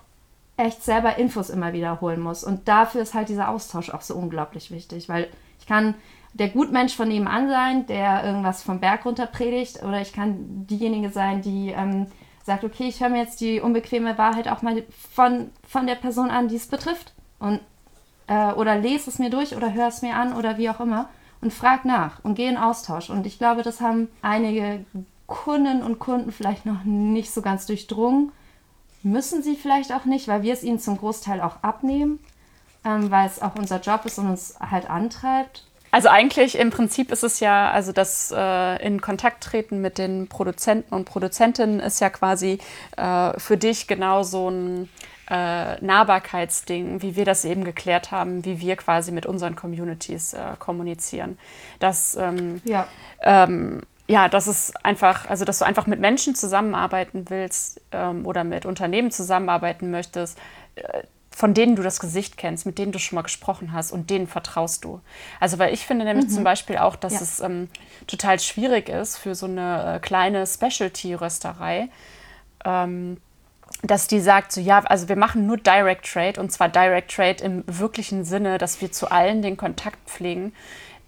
echt 0.56 0.84
selber 0.84 1.16
Infos 1.16 1.50
immer 1.50 1.72
wiederholen 1.72 2.20
muss. 2.20 2.44
Und 2.44 2.68
dafür 2.68 3.00
ist 3.00 3.14
halt 3.14 3.28
dieser 3.28 3.48
Austausch 3.48 3.90
auch 3.90 4.02
so 4.02 4.14
unglaublich 4.14 4.70
wichtig, 4.70 5.08
weil 5.08 5.28
ich 5.58 5.66
kann 5.66 5.94
der 6.32 6.48
Gutmensch 6.48 6.94
von 6.94 7.08
nebenan 7.08 7.48
sein, 7.48 7.86
der 7.86 8.24
irgendwas 8.24 8.62
vom 8.62 8.80
Berg 8.80 9.04
runter 9.04 9.26
predigt, 9.26 9.82
oder 9.82 10.00
ich 10.00 10.12
kann 10.12 10.66
diejenige 10.66 11.10
sein, 11.10 11.42
die 11.42 11.70
ähm, 11.70 12.06
sagt, 12.44 12.64
okay, 12.64 12.88
ich 12.88 13.00
höre 13.00 13.08
mir 13.08 13.22
jetzt 13.22 13.40
die 13.40 13.60
unbequeme 13.60 14.16
Wahrheit 14.18 14.48
auch 14.48 14.62
mal 14.62 14.82
von, 15.12 15.50
von 15.66 15.86
der 15.86 15.96
Person 15.96 16.30
an, 16.30 16.48
die 16.48 16.56
es 16.56 16.66
betrifft. 16.66 17.12
Und, 17.38 17.60
äh, 18.26 18.52
oder 18.52 18.76
lese 18.76 19.10
es 19.10 19.18
mir 19.18 19.30
durch 19.30 19.56
oder 19.56 19.72
höre 19.72 19.88
es 19.88 20.02
mir 20.02 20.14
an 20.14 20.34
oder 20.34 20.58
wie 20.58 20.70
auch 20.70 20.80
immer 20.80 21.08
und 21.40 21.52
frag 21.52 21.84
nach 21.84 22.22
und 22.24 22.34
gehe 22.34 22.50
in 22.50 22.56
Austausch. 22.56 23.10
Und 23.10 23.26
ich 23.26 23.38
glaube, 23.38 23.62
das 23.62 23.80
haben 23.80 24.08
einige 24.22 24.84
Kunden 25.26 25.82
und 25.82 25.98
Kunden 25.98 26.32
vielleicht 26.32 26.66
noch 26.66 26.84
nicht 26.84 27.32
so 27.32 27.42
ganz 27.42 27.66
durchdrungen. 27.66 28.32
Müssen 29.02 29.42
sie 29.42 29.56
vielleicht 29.56 29.92
auch 29.92 30.04
nicht, 30.04 30.28
weil 30.28 30.42
wir 30.42 30.52
es 30.52 30.62
ihnen 30.62 30.78
zum 30.78 30.98
Großteil 30.98 31.40
auch 31.40 31.62
abnehmen, 31.62 32.18
ähm, 32.84 33.10
weil 33.10 33.26
es 33.26 33.40
auch 33.40 33.54
unser 33.54 33.80
Job 33.80 34.04
ist 34.04 34.18
und 34.18 34.28
uns 34.28 34.56
halt 34.60 34.90
antreibt. 34.90 35.69
Also 35.90 36.08
eigentlich 36.08 36.58
im 36.58 36.70
Prinzip 36.70 37.10
ist 37.10 37.24
es 37.24 37.40
ja, 37.40 37.70
also 37.70 37.92
das 37.92 38.32
äh, 38.36 38.86
in 38.86 39.00
Kontakt 39.00 39.42
treten 39.42 39.80
mit 39.80 39.98
den 39.98 40.28
Produzenten 40.28 40.94
und 40.94 41.04
Produzentinnen 41.04 41.80
ist 41.80 42.00
ja 42.00 42.10
quasi 42.10 42.58
äh, 42.96 43.38
für 43.38 43.56
dich 43.56 43.88
genau 43.88 44.22
so 44.22 44.50
ein 44.50 44.88
äh, 45.30 45.84
Nahbarkeitsding, 45.84 47.02
wie 47.02 47.16
wir 47.16 47.24
das 47.24 47.44
eben 47.44 47.64
geklärt 47.64 48.10
haben, 48.10 48.44
wie 48.44 48.60
wir 48.60 48.76
quasi 48.76 49.12
mit 49.12 49.26
unseren 49.26 49.56
Communities 49.56 50.34
äh, 50.34 50.56
kommunizieren. 50.58 51.38
Das, 51.78 52.16
ähm, 52.16 52.60
ja. 52.64 52.86
Ähm, 53.22 53.82
ja, 54.08 54.28
das 54.28 54.48
ist 54.48 54.84
einfach, 54.84 55.30
also 55.30 55.44
dass 55.44 55.60
du 55.60 55.64
einfach 55.64 55.86
mit 55.86 56.00
Menschen 56.00 56.34
zusammenarbeiten 56.34 57.30
willst 57.30 57.80
ähm, 57.92 58.26
oder 58.26 58.42
mit 58.42 58.66
Unternehmen 58.66 59.12
zusammenarbeiten 59.12 59.92
möchtest 59.92 60.36
äh, 60.74 61.02
von 61.40 61.54
denen 61.54 61.74
du 61.74 61.82
das 61.82 62.00
Gesicht 62.00 62.36
kennst, 62.36 62.66
mit 62.66 62.76
denen 62.76 62.92
du 62.92 62.98
schon 62.98 63.16
mal 63.16 63.22
gesprochen 63.22 63.72
hast 63.72 63.92
und 63.92 64.10
denen 64.10 64.26
vertraust 64.26 64.84
du. 64.84 65.00
Also 65.40 65.58
weil 65.58 65.72
ich 65.72 65.86
finde 65.86 66.04
nämlich 66.04 66.26
mhm. 66.26 66.32
zum 66.32 66.44
Beispiel 66.44 66.76
auch, 66.76 66.96
dass 66.96 67.14
ja. 67.14 67.20
es 67.22 67.40
ähm, 67.40 67.70
total 68.06 68.38
schwierig 68.38 68.90
ist 68.90 69.16
für 69.16 69.34
so 69.34 69.46
eine 69.46 69.94
äh, 69.94 69.98
kleine 70.00 70.46
Specialty-Rösterei, 70.46 71.88
ähm, 72.66 73.16
dass 73.82 74.06
die 74.06 74.20
sagt, 74.20 74.52
so 74.52 74.60
ja, 74.60 74.80
also 74.80 75.08
wir 75.08 75.16
machen 75.16 75.46
nur 75.46 75.56
Direct 75.56 76.04
Trade 76.04 76.38
und 76.38 76.52
zwar 76.52 76.68
Direct 76.68 77.10
Trade 77.10 77.42
im 77.42 77.64
wirklichen 77.66 78.26
Sinne, 78.26 78.58
dass 78.58 78.82
wir 78.82 78.92
zu 78.92 79.10
allen 79.10 79.40
den 79.40 79.56
Kontakt 79.56 80.10
pflegen 80.10 80.52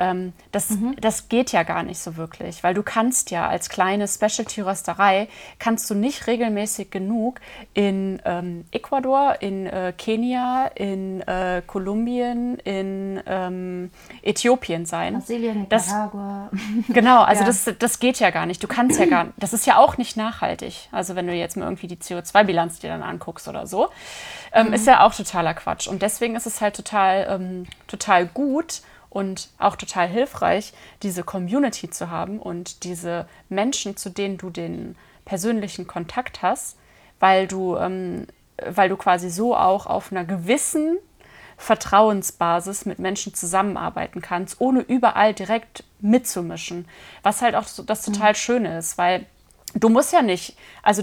ähm, 0.03 0.33
das, 0.51 0.71
mhm. 0.71 0.97
das 1.01 1.29
geht 1.29 1.53
ja 1.53 1.63
gar 1.63 1.85
nicht 1.85 2.01
so 2.01 2.17
wirklich, 2.17 2.65
weil 2.65 2.75
du 2.75 2.83
kannst 2.83 3.31
ja 3.31 3.49
als 3.49 3.69
kleine 3.69 4.09
Specialty-Rösterei, 4.09 5.29
kannst 5.61 5.89
du 5.89 5.95
nicht 5.95 6.27
regelmäßig 6.27 6.91
genug 6.91 7.41
in 7.73 8.21
ähm, 8.25 8.65
Ecuador, 8.73 9.37
in 9.41 9.67
äh, 9.67 9.93
Kenia, 9.97 10.67
in 10.75 11.21
äh, 11.23 11.63
Kolumbien, 11.65 12.57
in 12.59 13.23
ähm, 13.27 13.91
Äthiopien 14.23 14.87
sein. 14.87 15.15
Brasilien, 15.15 15.61
Nicaragua. 15.61 16.51
genau, 16.89 17.23
also 17.23 17.43
ja. 17.43 17.47
das, 17.47 17.71
das 17.79 18.01
geht 18.01 18.19
ja 18.19 18.31
gar 18.31 18.47
nicht. 18.47 18.63
Du 18.63 18.67
kannst 18.67 18.99
ja 18.99 19.07
gar 19.07 19.25
nicht, 19.25 19.35
das 19.39 19.53
ist 19.53 19.67
ja 19.67 19.79
auch 19.79 19.99
nicht 19.99 20.17
nachhaltig. 20.17 20.89
Also 20.91 21.15
wenn 21.15 21.29
du 21.29 21.33
jetzt 21.33 21.57
mal 21.57 21.65
irgendwie 21.65 21.87
die 21.87 21.97
CO2-Bilanz 21.97 22.81
dir 22.81 22.91
dann 22.91 23.05
anguckst 23.05 23.47
oder 23.47 23.69
so, 23.69 23.91
ähm, 24.53 24.69
mhm. 24.69 24.73
ist 24.73 24.87
ja 24.89 25.07
auch 25.07 25.15
totaler 25.15 25.55
Quatsch. 25.55 25.87
Und 25.87 26.03
deswegen 26.03 26.35
ist 26.35 26.47
es 26.47 26.61
halt 26.61 26.75
total, 26.75 27.27
ähm, 27.31 27.67
total 27.87 28.27
gut, 28.27 28.83
und 29.13 29.51
auch 29.59 29.77
total 29.77 30.09
hilfreich, 30.09 30.73
diese 31.03 31.23
Community 31.23 31.91
zu 31.91 32.11
haben 32.11 32.39
und 32.39 32.85
diese 32.85 33.27
Menschen, 33.51 33.97
zu 33.97 34.09
denen 34.09 34.39
du 34.39 34.49
den 34.49 34.97
persönlichen 35.27 35.87
Kontakt 35.87 36.41
hast, 36.41 36.79
weil 37.21 37.47
du, 37.47 37.77
ähm, 37.77 38.27
weil 38.65 38.89
du 38.89 38.97
quasi 38.97 39.29
so 39.29 39.55
auch 39.55 39.87
auf 39.87 40.13
einer 40.13 40.25
gewissen 40.25 40.97
Vertrauensbasis 41.59 42.87
mit 42.87 42.99
Menschen 42.99 43.35
zusammenarbeiten 43.35 44.23
kannst, 44.23 44.61
ohne 44.61 44.81
überall 44.81 45.35
direkt 45.35 45.85
mitzumischen. 46.01 46.89
Was 47.23 47.43
halt 47.43 47.55
auch 47.55 47.65
so, 47.65 47.83
das 47.83 48.03
total 48.03 48.33
mhm. 48.33 48.37
Schöne 48.37 48.79
ist, 48.79 48.97
weil 48.97 49.27
du 49.75 49.89
musst 49.89 50.13
ja 50.13 50.23
nicht, 50.23 50.57
also 50.83 51.03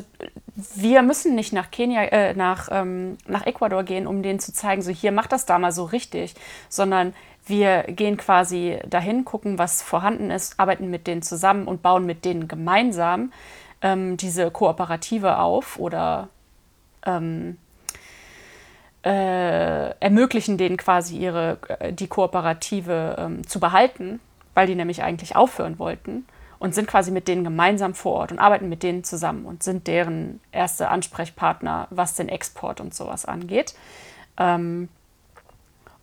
wir 0.75 1.01
müssen 1.01 1.35
nicht 1.35 1.53
nach 1.53 1.71
Kenia, 1.71 2.03
äh, 2.03 2.33
nach, 2.33 2.69
ähm, 2.71 3.17
nach 3.27 3.45
Ecuador 3.45 3.83
gehen, 3.83 4.07
um 4.07 4.23
denen 4.23 4.39
zu 4.39 4.53
zeigen, 4.53 4.81
so 4.81 4.91
hier, 4.91 5.11
mach 5.11 5.27
das 5.27 5.45
da 5.45 5.59
mal 5.59 5.71
so 5.71 5.85
richtig, 5.85 6.35
sondern 6.67 7.13
wir 7.45 7.83
gehen 7.83 8.17
quasi 8.17 8.79
dahin, 8.87 9.25
gucken, 9.25 9.57
was 9.57 9.81
vorhanden 9.81 10.29
ist, 10.29 10.59
arbeiten 10.59 10.89
mit 10.89 11.07
denen 11.07 11.21
zusammen 11.21 11.67
und 11.67 11.81
bauen 11.81 12.05
mit 12.05 12.25
denen 12.25 12.47
gemeinsam 12.47 13.31
ähm, 13.81 14.17
diese 14.17 14.51
Kooperative 14.51 15.39
auf 15.39 15.79
oder 15.79 16.29
ähm, 17.05 17.57
äh, 19.03 19.91
ermöglichen 19.99 20.57
denen 20.57 20.77
quasi 20.77 21.17
ihre, 21.17 21.57
äh, 21.79 21.93
die 21.93 22.07
Kooperative 22.07 23.15
ähm, 23.17 23.47
zu 23.47 23.59
behalten, 23.59 24.19
weil 24.53 24.67
die 24.67 24.75
nämlich 24.75 25.01
eigentlich 25.01 25.35
aufhören 25.35 25.79
wollten 25.79 26.25
und 26.59 26.75
sind 26.75 26.87
quasi 26.87 27.11
mit 27.11 27.27
denen 27.27 27.43
gemeinsam 27.43 27.93
vor 27.93 28.13
Ort 28.13 28.31
und 28.31 28.39
arbeiten 28.39 28.69
mit 28.69 28.83
denen 28.83 29.03
zusammen 29.03 29.45
und 29.45 29.63
sind 29.63 29.87
deren 29.87 30.41
erste 30.51 30.89
Ansprechpartner, 30.89 31.87
was 31.89 32.15
den 32.15 32.29
Export 32.29 32.81
und 32.81 32.93
sowas 32.93 33.25
angeht. 33.25 33.73
Ähm, 34.37 34.89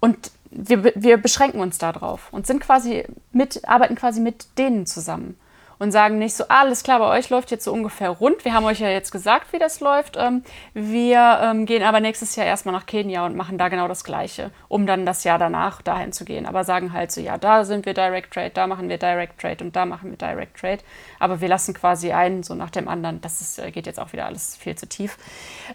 und 0.00 0.30
wir, 0.50 0.92
wir 0.94 1.18
beschränken 1.18 1.60
uns 1.60 1.78
darauf 1.78 2.32
und 2.32 2.46
sind 2.46 2.60
quasi 2.60 3.04
mit, 3.32 3.68
arbeiten 3.68 3.94
quasi 3.94 4.20
mit 4.20 4.58
denen 4.58 4.86
zusammen 4.86 5.38
und 5.78 5.92
sagen 5.92 6.18
nicht 6.18 6.34
so, 6.34 6.44
alles 6.48 6.82
klar, 6.82 6.98
bei 6.98 7.18
euch 7.18 7.30
läuft 7.30 7.50
jetzt 7.50 7.64
so 7.64 7.72
ungefähr 7.72 8.10
rund. 8.10 8.44
Wir 8.44 8.54
haben 8.54 8.64
euch 8.64 8.80
ja 8.80 8.88
jetzt 8.88 9.10
gesagt, 9.10 9.52
wie 9.52 9.58
das 9.58 9.80
läuft. 9.80 10.16
Ähm, 10.16 10.42
wir 10.74 11.40
ähm, 11.42 11.66
gehen 11.66 11.82
aber 11.82 12.00
nächstes 12.00 12.36
Jahr 12.36 12.46
erstmal 12.46 12.74
nach 12.74 12.86
Kenia 12.86 13.26
und 13.26 13.36
machen 13.36 13.58
da 13.58 13.68
genau 13.68 13.88
das 13.88 14.04
Gleiche, 14.04 14.50
um 14.68 14.86
dann 14.86 15.04
das 15.04 15.24
Jahr 15.24 15.38
danach 15.38 15.82
dahin 15.82 16.12
zu 16.12 16.24
gehen. 16.24 16.46
Aber 16.46 16.64
sagen 16.64 16.92
halt 16.92 17.12
so, 17.12 17.20
ja, 17.20 17.36
da 17.38 17.64
sind 17.64 17.86
wir 17.86 17.94
Direct 17.94 18.32
Trade, 18.32 18.50
da 18.54 18.66
machen 18.66 18.88
wir 18.88 18.98
Direct 18.98 19.40
Trade 19.40 19.64
und 19.64 19.76
da 19.76 19.84
machen 19.84 20.10
wir 20.10 20.16
Direct 20.16 20.58
Trade. 20.58 20.78
Aber 21.18 21.40
wir 21.40 21.48
lassen 21.48 21.74
quasi 21.74 22.12
einen 22.12 22.42
so 22.42 22.54
nach 22.54 22.70
dem 22.70 22.88
anderen, 22.88 23.20
das 23.20 23.40
ist, 23.40 23.58
äh, 23.58 23.70
geht 23.70 23.86
jetzt 23.86 24.00
auch 24.00 24.12
wieder 24.12 24.26
alles 24.26 24.56
viel 24.56 24.76
zu 24.76 24.88
tief, 24.88 25.18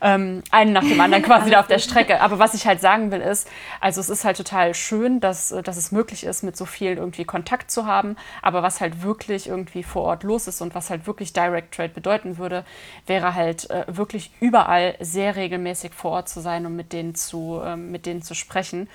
ähm, 0.01 0.43
einen 0.51 0.73
nach 0.73 0.83
dem 0.83 0.99
anderen 0.99 1.23
quasi 1.31 1.49
da 1.51 1.59
auf 1.59 1.67
der 1.67 1.79
Strecke. 1.79 2.21
Aber 2.21 2.39
was 2.39 2.53
ich 2.53 2.65
halt 2.65 2.81
sagen 2.81 3.11
will 3.11 3.21
ist, 3.21 3.47
also 3.79 4.01
es 4.01 4.09
ist 4.09 4.25
halt 4.25 4.37
total 4.37 4.73
schön, 4.73 5.19
dass, 5.19 5.51
äh, 5.51 5.61
dass 5.61 5.77
es 5.77 5.91
möglich 5.91 6.23
ist, 6.23 6.43
mit 6.43 6.57
so 6.57 6.65
vielen 6.65 6.97
irgendwie 6.97 7.25
Kontakt 7.25 7.69
zu 7.69 7.85
haben. 7.85 8.15
Aber 8.41 8.63
was 8.63 8.81
halt 8.81 9.03
wirklich 9.03 9.47
irgendwie 9.47 9.83
vor 9.91 10.03
Ort 10.03 10.23
los 10.23 10.47
ist 10.47 10.61
und 10.61 10.73
was 10.73 10.89
halt 10.89 11.05
wirklich 11.05 11.33
Direct 11.33 11.75
Trade 11.75 11.89
bedeuten 11.89 12.37
würde, 12.37 12.65
wäre 13.05 13.35
halt 13.35 13.69
äh, 13.69 13.85
wirklich 13.87 14.31
überall 14.39 14.95
sehr 14.99 15.35
regelmäßig 15.35 15.93
vor 15.93 16.11
Ort 16.11 16.29
zu 16.29 16.39
sein 16.39 16.65
und 16.65 16.75
mit 16.75 16.93
denen 16.93 17.13
zu, 17.15 17.61
äh, 17.63 17.75
mit 17.75 18.05
denen 18.05 18.21
zu 18.21 18.33
sprechen. 18.33 18.89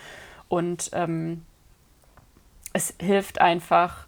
Und 0.49 0.91
ähm, 0.93 1.45
es 2.73 2.95
hilft 2.99 3.41
einfach, 3.41 4.07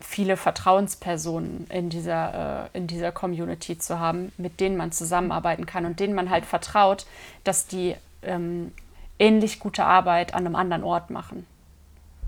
viele 0.00 0.36
Vertrauenspersonen 0.36 1.66
in 1.68 1.90
dieser, 1.90 2.68
äh, 2.72 2.78
in 2.78 2.86
dieser 2.86 3.12
Community 3.12 3.78
zu 3.78 4.00
haben, 4.00 4.32
mit 4.38 4.60
denen 4.60 4.76
man 4.76 4.92
zusammenarbeiten 4.92 5.66
kann 5.66 5.84
und 5.84 6.00
denen 6.00 6.14
man 6.14 6.30
halt 6.30 6.46
vertraut, 6.46 7.06
dass 7.44 7.66
die 7.66 7.94
ähm, 8.22 8.72
ähnlich 9.18 9.60
gute 9.60 9.84
Arbeit 9.84 10.34
an 10.34 10.46
einem 10.46 10.56
anderen 10.56 10.82
Ort 10.82 11.10
machen. 11.10 11.46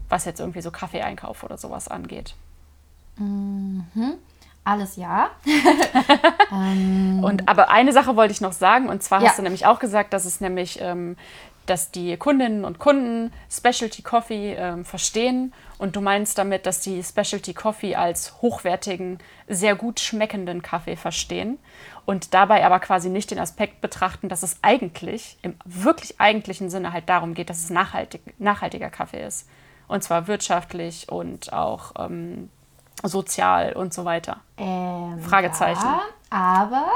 Was 0.08 0.26
jetzt 0.26 0.40
irgendwie 0.40 0.60
so 0.60 0.70
Kaffeeeinkauf 0.70 1.42
oder 1.42 1.56
sowas 1.56 1.88
angeht. 1.88 2.34
Mhm. 3.22 4.14
Alles 4.64 4.96
ja. 4.96 5.30
ähm. 6.52 7.22
Und 7.24 7.48
aber 7.48 7.70
eine 7.70 7.92
Sache 7.92 8.14
wollte 8.16 8.32
ich 8.32 8.40
noch 8.40 8.52
sagen, 8.52 8.88
und 8.88 9.02
zwar 9.02 9.20
ja. 9.20 9.28
hast 9.28 9.38
du 9.38 9.42
nämlich 9.42 9.66
auch 9.66 9.80
gesagt, 9.80 10.12
dass 10.12 10.24
es 10.24 10.40
nämlich, 10.40 10.80
ähm, 10.80 11.16
dass 11.66 11.90
die 11.90 12.16
Kundinnen 12.16 12.64
und 12.64 12.78
Kunden 12.78 13.32
Specialty 13.50 14.02
Coffee 14.02 14.54
ähm, 14.54 14.84
verstehen. 14.84 15.52
Und 15.78 15.96
du 15.96 16.00
meinst 16.00 16.38
damit, 16.38 16.66
dass 16.66 16.78
die 16.78 17.02
Specialty 17.02 17.54
Coffee 17.54 17.96
als 17.96 18.40
hochwertigen, 18.40 19.18
sehr 19.48 19.74
gut 19.74 19.98
schmeckenden 19.98 20.62
Kaffee 20.62 20.96
verstehen 20.96 21.58
und 22.04 22.34
dabei 22.34 22.64
aber 22.64 22.80
quasi 22.80 23.08
nicht 23.08 23.30
den 23.30 23.38
Aspekt 23.38 23.80
betrachten, 23.80 24.28
dass 24.28 24.42
es 24.42 24.58
eigentlich, 24.62 25.38
im 25.42 25.54
wirklich 25.64 26.20
eigentlichen 26.20 26.70
Sinne 26.70 26.92
halt 26.92 27.08
darum 27.08 27.34
geht, 27.34 27.50
dass 27.50 27.58
es 27.58 27.70
nachhaltig, 27.70 28.22
nachhaltiger 28.38 28.90
Kaffee 28.90 29.24
ist. 29.24 29.48
Und 29.88 30.02
zwar 30.02 30.28
wirtschaftlich 30.28 31.08
und 31.08 31.52
auch 31.52 31.92
ähm, 31.98 32.48
sozial 33.02 33.72
und 33.74 33.92
so 33.92 34.04
weiter? 34.04 34.38
Ähm, 34.56 35.20
Fragezeichen. 35.20 35.84
Ja, 35.84 36.02
aber. 36.30 36.86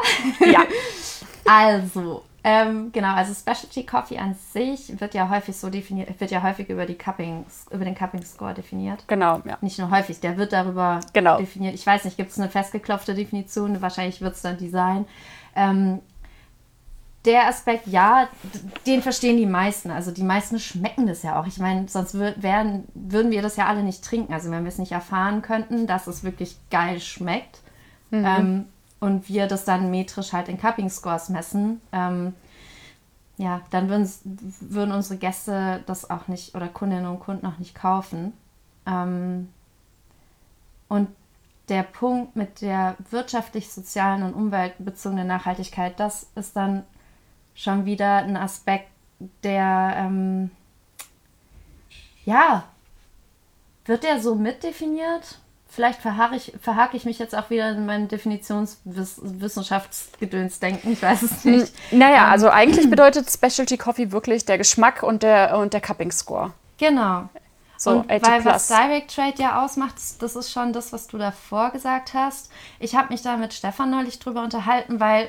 ja. 0.46 0.61
also, 1.44 2.22
ähm, 2.48 2.92
genau, 2.92 3.12
also 3.12 3.34
Specialty 3.34 3.84
Coffee 3.84 4.18
an 4.18 4.36
sich 4.52 5.00
wird 5.00 5.14
ja 5.14 5.28
häufig 5.28 5.57
so 5.57 5.68
definiert, 5.68 6.20
wird 6.20 6.30
ja 6.30 6.44
häufig 6.44 6.68
über 6.68 6.86
die 6.86 6.94
Cuppings, 6.94 7.66
über 7.72 7.84
den 7.84 7.96
Cupping 7.96 8.24
Score 8.24 8.54
definiert. 8.54 9.02
Genau, 9.09 9.42
ja. 9.44 9.59
Nicht 9.61 9.80
nur 9.80 9.90
häufig, 9.90 10.20
der 10.20 10.36
wird 10.36 10.52
darüber 10.52 11.00
genau. 11.12 11.38
definiert. 11.38 11.74
Ich 11.74 11.84
weiß 11.84 12.04
nicht, 12.04 12.16
gibt 12.16 12.30
es 12.30 12.38
eine 12.38 12.48
festgeklopfte 12.48 13.16
Definition? 13.16 13.82
Wahrscheinlich 13.82 14.20
wird 14.20 14.36
es 14.36 14.42
dann 14.42 14.59
die 14.59 14.68
sein. 14.68 15.07
Ähm, 15.57 16.00
der 17.26 17.48
Aspekt, 17.48 17.86
ja, 17.86 18.28
den 18.86 19.02
verstehen 19.02 19.36
die 19.36 19.46
meisten. 19.46 19.90
Also 19.90 20.10
die 20.10 20.22
meisten 20.22 20.58
schmecken 20.58 21.06
das 21.06 21.22
ja 21.22 21.40
auch. 21.40 21.46
Ich 21.46 21.58
meine, 21.58 21.88
sonst 21.88 22.14
wären, 22.14 22.84
würden 22.94 23.30
wir 23.30 23.42
das 23.42 23.56
ja 23.56 23.66
alle 23.66 23.82
nicht 23.82 24.04
trinken. 24.04 24.32
Also 24.32 24.50
wenn 24.50 24.64
wir 24.64 24.68
es 24.68 24.78
nicht 24.78 24.92
erfahren 24.92 25.42
könnten, 25.42 25.86
dass 25.86 26.06
es 26.06 26.24
wirklich 26.24 26.56
geil 26.70 27.00
schmeckt 27.00 27.60
mhm. 28.10 28.24
ähm, 28.24 28.64
und 29.00 29.28
wir 29.28 29.46
das 29.46 29.64
dann 29.64 29.90
metrisch 29.90 30.32
halt 30.32 30.48
in 30.48 30.58
Cupping 30.58 30.88
Scores 30.88 31.28
messen, 31.28 31.80
ähm, 31.92 32.32
ja, 33.38 33.60
dann 33.70 33.90
würden 33.90 34.92
unsere 34.92 35.18
Gäste 35.18 35.82
das 35.84 36.08
auch 36.08 36.26
nicht 36.28 36.54
oder 36.54 36.68
Kundinnen 36.68 37.06
und 37.06 37.20
Kunden 37.20 37.44
auch 37.44 37.58
nicht 37.58 37.74
kaufen. 37.74 38.32
Ähm, 38.86 39.50
und 40.88 41.08
der 41.68 41.82
Punkt 41.82 42.36
mit 42.36 42.60
der 42.60 42.96
wirtschaftlich, 43.10 43.70
sozialen 43.72 44.22
und 44.22 44.34
umweltbezogenen 44.34 45.26
Nachhaltigkeit, 45.26 45.98
das 45.98 46.28
ist 46.34 46.56
dann 46.56 46.84
schon 47.57 47.86
wieder 47.86 48.18
ein 48.18 48.36
Aspekt, 48.36 48.86
der, 49.42 49.94
ähm, 49.96 50.52
ja, 52.24 52.62
wird 53.86 54.04
der 54.04 54.20
so 54.20 54.36
mitdefiniert? 54.36 55.38
Vielleicht 55.68 56.00
verhake 56.00 56.36
ich, 56.36 56.52
verhake 56.61 56.96
ich 56.96 57.04
mich 57.04 57.18
jetzt 57.18 57.34
auch 57.34 57.50
wieder 57.50 57.70
in 57.70 57.86
meinem 57.86 58.07
Definitionswissenschaftsgedönsdenken. 58.09 60.92
Ich 60.92 61.02
weiß 61.02 61.22
es 61.22 61.44
nicht. 61.44 61.74
Naja, 61.90 62.26
ähm, 62.26 62.32
also 62.32 62.48
eigentlich 62.48 62.88
bedeutet 62.88 63.28
Specialty 63.30 63.76
Coffee 63.76 64.12
wirklich 64.12 64.44
der 64.44 64.59
Geschmack 64.59 65.02
und 65.02 65.22
der, 65.22 65.59
und 65.59 65.74
der 65.74 65.80
Cupping 65.80 66.12
Score. 66.12 66.52
Genau. 66.78 67.28
So, 67.78 67.90
und 67.90 68.09
weil 68.09 68.18
plus. 68.18 68.44
was 68.44 68.68
Direct 68.68 69.14
Trade 69.14 69.34
ja 69.36 69.62
ausmacht, 69.64 69.96
das 70.20 70.34
ist 70.34 70.50
schon 70.50 70.72
das, 70.72 70.94
was 70.94 71.09
du 71.09 71.18
davor 71.18 71.68
gesagt 71.70 72.14
hast. 72.14 72.50
Ich 72.80 72.96
habe 72.96 73.12
mich 73.12 73.20
da 73.22 73.36
mit 73.36 73.52
Stefan 73.52 73.90
neulich 73.90 74.18
drüber 74.18 74.42
unterhalten, 74.42 74.98
weil 74.98 75.28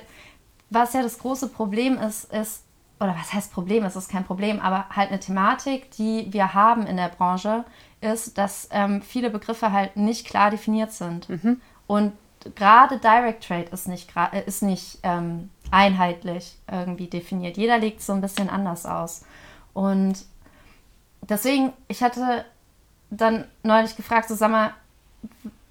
was 0.69 0.93
ja 0.93 1.01
das 1.01 1.19
große 1.19 1.49
Problem 1.49 1.97
ist, 1.97 2.31
ist, 2.31 2.63
oder 2.99 3.15
was 3.15 3.33
heißt 3.33 3.53
Problem, 3.53 3.83
es 3.83 3.95
ist 3.95 4.09
kein 4.09 4.25
Problem, 4.25 4.59
aber 4.59 4.89
halt 4.89 5.09
eine 5.09 5.19
Thematik, 5.19 5.91
die 5.91 6.31
wir 6.31 6.53
haben 6.53 6.85
in 6.87 6.97
der 6.97 7.09
Branche, 7.09 7.63
ist, 8.01 8.37
dass 8.37 8.67
ähm, 8.71 9.01
viele 9.01 9.29
Begriffe 9.29 9.71
halt 9.71 9.97
nicht 9.97 10.25
klar 10.25 10.51
definiert 10.51 10.91
sind. 10.91 11.29
Mhm. 11.29 11.61
Und 11.85 12.13
gerade 12.55 12.97
Direct 12.97 13.45
Trade 13.47 13.69
ist 13.71 13.87
nicht, 13.87 14.11
äh, 14.15 14.43
ist 14.45 14.63
nicht 14.63 14.99
ähm, 15.03 15.49
einheitlich 15.71 16.57
irgendwie 16.71 17.07
definiert. 17.07 17.57
Jeder 17.57 17.77
legt 17.77 18.01
so 18.01 18.13
ein 18.13 18.21
bisschen 18.21 18.49
anders 18.49 18.85
aus. 18.85 19.23
Und 19.73 20.25
deswegen, 21.21 21.73
ich 21.87 22.03
hatte 22.03 22.45
dann 23.09 23.45
neulich 23.63 23.95
gefragt, 23.95 24.27
so 24.27 24.35
sag 24.35 24.51
mal, 24.51 24.73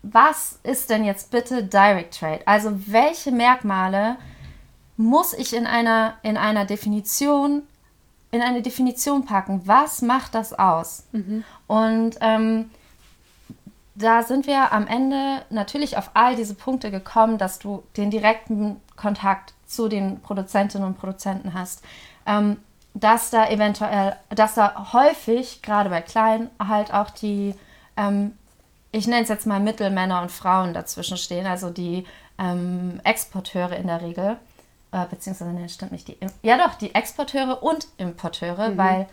was 0.03 0.61
ist 0.63 0.91
denn 0.91 1.05
jetzt 1.05 1.31
bitte 1.31 1.65
Direct 1.65 2.19
Trade? 2.19 2.41
Also 2.47 2.73
welche 2.87 3.33
Merkmale 3.33 4.17
muss 4.97 5.33
ich 5.33 5.55
in 5.55 5.67
einer, 5.67 6.15
in 6.23 6.37
einer 6.37 6.65
Definition, 6.65 7.63
in 8.31 8.43
eine 8.43 8.63
Definition 8.63 9.25
packen. 9.25 9.63
Was 9.67 10.03
macht 10.03 10.35
das 10.35 10.53
aus? 10.53 11.05
Mhm. 11.13 11.45
Und 11.67 12.17
ähm, 12.21 12.71
da 13.95 14.23
sind 14.23 14.47
wir 14.47 14.73
am 14.73 14.87
Ende 14.87 15.43
natürlich 15.51 15.97
auf 15.97 16.11
all 16.15 16.37
diese 16.37 16.55
Punkte 16.55 16.91
gekommen, 16.91 17.39
dass 17.39 17.59
du 17.59 17.83
den 17.97 18.11
direkten 18.11 18.81
Kontakt 18.97 19.55
zu 19.67 19.89
den 19.89 20.21
Produzentinnen 20.21 20.87
und 20.87 20.99
Produzenten 20.99 21.55
hast. 21.55 21.83
Ähm, 22.27 22.59
dass 22.95 23.29
da 23.29 23.49
eventuell, 23.51 24.17
dass 24.31 24.55
da 24.55 24.93
häufig, 24.95 25.61
gerade 25.61 25.91
bei 25.91 26.01
Kleinen, 26.01 26.49
halt 26.59 26.95
auch 26.95 27.11
die, 27.11 27.55
ähm, 27.97 28.33
ich 28.91 29.07
nenne 29.07 29.23
es 29.23 29.29
jetzt 29.29 29.47
mal 29.47 29.61
Mittelmänner 29.61 30.23
und 30.23 30.33
Frauen 30.33 30.73
dazwischen 30.73 31.19
stehen, 31.19 31.47
also 31.47 31.69
die 31.69 32.07
ähm, 32.39 33.01
Exporteure 33.05 33.77
in 33.77 33.87
der 33.87 34.01
Regel 34.01 34.39
äh, 34.93 35.07
beziehungsweise 35.07 35.53
ne, 35.53 35.69
stimmt 35.69 35.93
nicht, 35.93 36.09
die, 36.09 36.17
ja 36.43 36.59
doch, 36.59 36.75
die 36.75 36.95
Exporteure 36.95 37.63
und 37.63 37.89
Importeure, 37.99 38.71
mhm. 38.71 38.79
weil, 38.79 39.07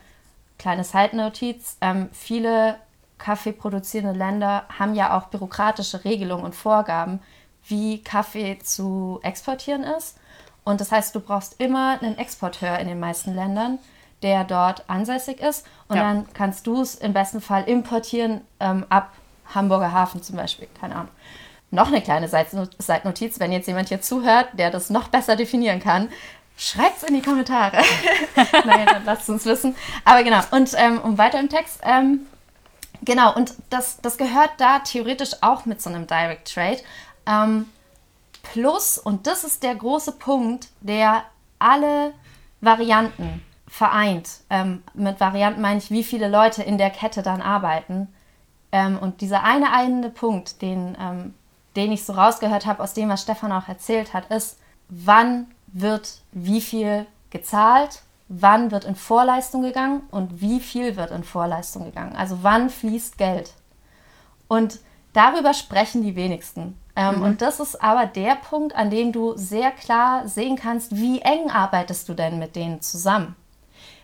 kleine 0.57 0.83
Side-Notiz, 0.83 1.77
ähm, 1.81 2.09
viele 2.13 2.75
Kaffee 3.17 3.53
produzierende 3.53 4.17
Länder 4.17 4.65
haben 4.77 4.95
ja 4.95 5.17
auch 5.17 5.27
bürokratische 5.27 6.03
Regelungen 6.03 6.45
und 6.45 6.55
Vorgaben, 6.55 7.19
wie 7.65 8.03
Kaffee 8.03 8.59
zu 8.59 9.19
exportieren 9.23 9.83
ist. 9.83 10.17
Und 10.63 10.81
das 10.81 10.91
heißt, 10.91 11.15
du 11.15 11.19
brauchst 11.19 11.59
immer 11.59 12.01
einen 12.01 12.17
Exporteur 12.17 12.79
in 12.79 12.87
den 12.87 12.99
meisten 12.99 13.33
Ländern, 13.33 13.79
der 14.21 14.43
dort 14.43 14.89
ansässig 14.89 15.41
ist. 15.41 15.65
Und 15.87 15.97
ja. 15.97 16.03
dann 16.03 16.27
kannst 16.33 16.67
du 16.67 16.81
es 16.81 16.95
im 16.95 17.13
besten 17.13 17.41
Fall 17.41 17.63
importieren 17.63 18.41
ähm, 18.59 18.85
ab 18.89 19.13
Hamburger 19.53 19.91
Hafen 19.91 20.21
zum 20.21 20.35
Beispiel. 20.35 20.67
Keine 20.79 20.95
Ahnung 20.95 21.11
noch 21.73 21.87
eine 21.87 22.01
kleine 22.01 22.29
Seitnotiz, 22.29 23.39
wenn 23.39 23.51
jetzt 23.51 23.67
jemand 23.67 23.89
hier 23.89 23.99
zuhört, 23.99 24.49
der 24.53 24.69
das 24.69 24.91
noch 24.91 25.07
besser 25.07 25.35
definieren 25.35 25.79
kann, 25.79 26.09
schreibt 26.55 26.97
es 26.97 27.03
in 27.03 27.15
die 27.15 27.21
Kommentare. 27.21 27.77
Nein, 28.65 28.85
dann 28.85 29.05
lasst 29.05 29.27
uns 29.27 29.43
wissen. 29.45 29.75
Aber 30.05 30.23
genau, 30.23 30.39
und 30.51 30.71
ähm, 30.77 31.01
um 31.01 31.17
weiter 31.17 31.39
im 31.39 31.49
Text. 31.49 31.79
Ähm, 31.83 32.27
genau, 33.01 33.35
und 33.35 33.55
das, 33.71 33.99
das 34.01 34.17
gehört 34.17 34.51
da 34.57 34.79
theoretisch 34.79 35.31
auch 35.41 35.65
mit 35.65 35.81
so 35.81 35.89
einem 35.89 36.05
Direct 36.05 36.53
Trade. 36.53 36.79
Ähm, 37.25 37.65
plus, 38.43 38.99
und 38.99 39.25
das 39.25 39.43
ist 39.43 39.63
der 39.63 39.73
große 39.73 40.11
Punkt, 40.13 40.67
der 40.81 41.23
alle 41.57 42.13
Varianten 42.61 43.43
vereint. 43.67 44.29
Ähm, 44.51 44.83
mit 44.93 45.19
Varianten 45.19 45.61
meine 45.61 45.79
ich, 45.79 45.89
wie 45.89 46.03
viele 46.03 46.27
Leute 46.27 46.61
in 46.61 46.77
der 46.77 46.91
Kette 46.91 47.23
dann 47.23 47.41
arbeiten. 47.41 48.13
Ähm, 48.71 48.99
und 48.99 49.21
dieser 49.21 49.43
eine 49.43 49.71
eine 49.71 50.11
Punkt, 50.11 50.61
den, 50.61 50.95
ähm, 50.99 51.33
den 51.75 51.91
ich 51.91 52.05
so 52.05 52.13
rausgehört 52.13 52.65
habe 52.65 52.83
aus 52.83 52.93
dem, 52.93 53.09
was 53.09 53.21
Stefan 53.21 53.51
auch 53.51 53.67
erzählt 53.67 54.13
hat, 54.13 54.29
ist, 54.31 54.59
wann 54.89 55.47
wird 55.67 56.21
wie 56.31 56.61
viel 56.61 57.05
gezahlt, 57.29 58.03
wann 58.27 58.71
wird 58.71 58.85
in 58.85 58.95
Vorleistung 58.95 59.61
gegangen 59.63 60.03
und 60.11 60.41
wie 60.41 60.59
viel 60.59 60.95
wird 60.95 61.11
in 61.11 61.23
Vorleistung 61.23 61.85
gegangen. 61.85 62.15
Also 62.15 62.39
wann 62.41 62.69
fließt 62.69 63.17
Geld. 63.17 63.53
Und 64.47 64.79
darüber 65.13 65.53
sprechen 65.53 66.03
die 66.03 66.15
wenigsten. 66.15 66.77
Ähm, 66.95 67.17
mhm. 67.17 67.21
Und 67.23 67.41
das 67.41 67.59
ist 67.59 67.81
aber 67.81 68.05
der 68.05 68.35
Punkt, 68.35 68.75
an 68.75 68.89
dem 68.89 69.11
du 69.11 69.35
sehr 69.35 69.71
klar 69.71 70.27
sehen 70.27 70.55
kannst, 70.55 70.95
wie 70.95 71.21
eng 71.21 71.49
arbeitest 71.49 72.07
du 72.07 72.13
denn 72.13 72.39
mit 72.39 72.55
denen 72.55 72.81
zusammen? 72.81 73.35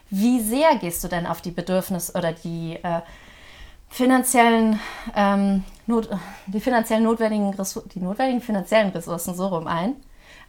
Wie 0.09 0.39
sehr 0.39 0.75
gehst 0.77 1.03
du 1.03 1.07
denn 1.07 1.27
auf 1.27 1.41
die 1.41 1.51
Bedürfnisse 1.51 2.13
oder 2.13 2.33
die 2.33 2.79
äh, 2.81 3.01
finanziellen, 3.89 4.79
ähm, 5.15 5.63
not, 5.89 6.09
die 6.45 6.61
finanziell 6.61 7.01
notwendigen, 7.01 7.53
die 7.93 7.99
notwendigen 7.99 8.41
finanziellen 8.41 8.91
Ressourcen 8.91 9.35
so 9.35 9.47
rum 9.47 9.67
ein? 9.67 9.95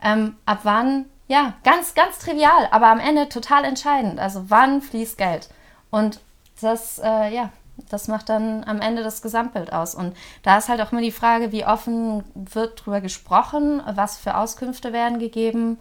Ähm, 0.02 0.36
ab 0.46 0.60
wann, 0.62 1.06
ja, 1.26 1.54
ganz, 1.64 1.94
ganz 1.94 2.18
trivial, 2.18 2.68
aber 2.70 2.88
am 2.88 3.00
Ende 3.00 3.28
total 3.28 3.64
entscheidend. 3.64 4.20
Also 4.20 4.48
wann 4.48 4.82
fließt 4.82 5.18
Geld? 5.18 5.48
Und 5.90 6.20
das, 6.60 7.00
äh, 7.02 7.34
ja, 7.34 7.50
das 7.88 8.08
macht 8.08 8.28
dann 8.28 8.64
am 8.64 8.80
Ende 8.80 9.02
das 9.02 9.22
Gesamtbild 9.22 9.72
aus. 9.72 9.94
Und 9.94 10.16
da 10.42 10.58
ist 10.58 10.68
halt 10.68 10.80
auch 10.80 10.92
immer 10.92 11.00
die 11.00 11.10
Frage, 11.10 11.52
wie 11.52 11.66
offen 11.66 12.24
wird 12.34 12.80
darüber 12.80 13.00
gesprochen, 13.00 13.82
was 13.94 14.18
für 14.18 14.36
Auskünfte 14.36 14.92
werden 14.92 15.18
gegeben 15.18 15.78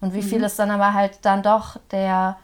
und 0.00 0.14
wie 0.14 0.22
mhm. 0.22 0.28
viel 0.28 0.42
ist 0.42 0.58
dann 0.58 0.70
aber 0.70 0.94
halt 0.94 1.18
dann 1.22 1.42
doch 1.42 1.78
der, 1.90 2.38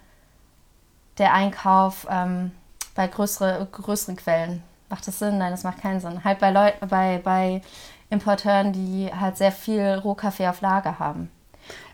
der 1.18 1.32
Einkauf 1.32 2.06
ähm, 2.10 2.52
bei 2.94 3.06
größere, 3.06 3.66
größeren 3.72 4.16
Quellen. 4.16 4.62
Macht 4.90 5.06
das 5.06 5.20
Sinn? 5.20 5.38
Nein, 5.38 5.52
das 5.52 5.62
macht 5.62 5.80
keinen 5.80 6.00
Sinn. 6.00 6.24
Halt 6.24 6.40
bei 6.40 6.50
Leuten, 6.50 6.88
bei, 6.88 7.20
bei 7.22 7.62
Importeuren, 8.10 8.72
die 8.72 9.08
halt 9.18 9.36
sehr 9.36 9.52
viel 9.52 9.94
Rohkaffee 9.94 10.48
auf 10.48 10.60
Lager 10.60 10.98
haben. 10.98 11.30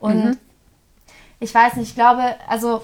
Und 0.00 0.24
mhm. 0.24 0.38
ich 1.38 1.54
weiß 1.54 1.74
nicht, 1.76 1.90
ich 1.90 1.94
glaube, 1.94 2.34
also 2.48 2.82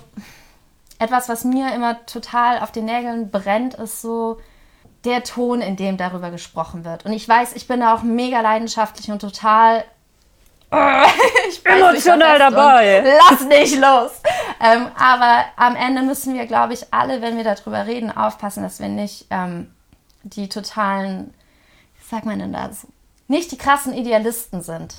etwas, 0.98 1.28
was 1.30 1.44
mir 1.44 1.74
immer 1.74 2.04
total 2.06 2.60
auf 2.60 2.70
den 2.70 2.84
Nägeln 2.84 3.30
brennt, 3.30 3.74
ist 3.74 4.02
so 4.02 4.38
der 5.04 5.24
Ton, 5.24 5.62
in 5.62 5.76
dem 5.76 5.96
darüber 5.96 6.30
gesprochen 6.30 6.84
wird. 6.84 7.06
Und 7.06 7.12
ich 7.12 7.28
weiß, 7.28 7.54
ich 7.54 7.66
bin 7.66 7.80
da 7.80 7.94
auch 7.94 8.02
mega 8.02 8.40
leidenschaftlich 8.40 9.10
und 9.10 9.20
total 9.20 9.84
emotional 11.64 12.38
dabei. 12.38 13.02
Lass 13.30 13.40
nicht 13.46 13.78
los. 13.78 14.12
Ähm, 14.60 14.88
aber 14.96 15.44
am 15.56 15.74
Ende 15.74 16.02
müssen 16.02 16.34
wir, 16.34 16.46
glaube 16.46 16.74
ich, 16.74 16.92
alle, 16.92 17.20
wenn 17.20 17.36
wir 17.36 17.44
darüber 17.44 17.86
reden, 17.86 18.14
aufpassen, 18.14 18.62
dass 18.62 18.78
wir 18.78 18.88
nicht 18.88 19.26
ähm, 19.30 19.74
die 20.22 20.48
totalen, 20.48 21.32
wie 21.98 22.08
sagt 22.08 22.26
man 22.26 22.38
denn 22.38 22.52
das, 22.52 22.86
nicht 23.28 23.52
die 23.52 23.58
krassen 23.58 23.94
Idealisten 23.94 24.62
sind. 24.62 24.96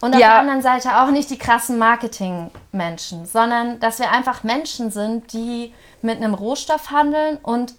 Und 0.00 0.14
auf 0.14 0.20
ja. 0.20 0.28
der 0.28 0.38
anderen 0.38 0.62
Seite 0.62 1.00
auch 1.00 1.10
nicht 1.10 1.28
die 1.30 1.38
krassen 1.38 1.78
Marketingmenschen, 1.78 3.26
sondern 3.26 3.80
dass 3.80 3.98
wir 3.98 4.12
einfach 4.12 4.44
Menschen 4.44 4.90
sind, 4.90 5.32
die 5.32 5.74
mit 6.02 6.18
einem 6.18 6.34
Rohstoff 6.34 6.90
handeln 6.90 7.38
und 7.42 7.74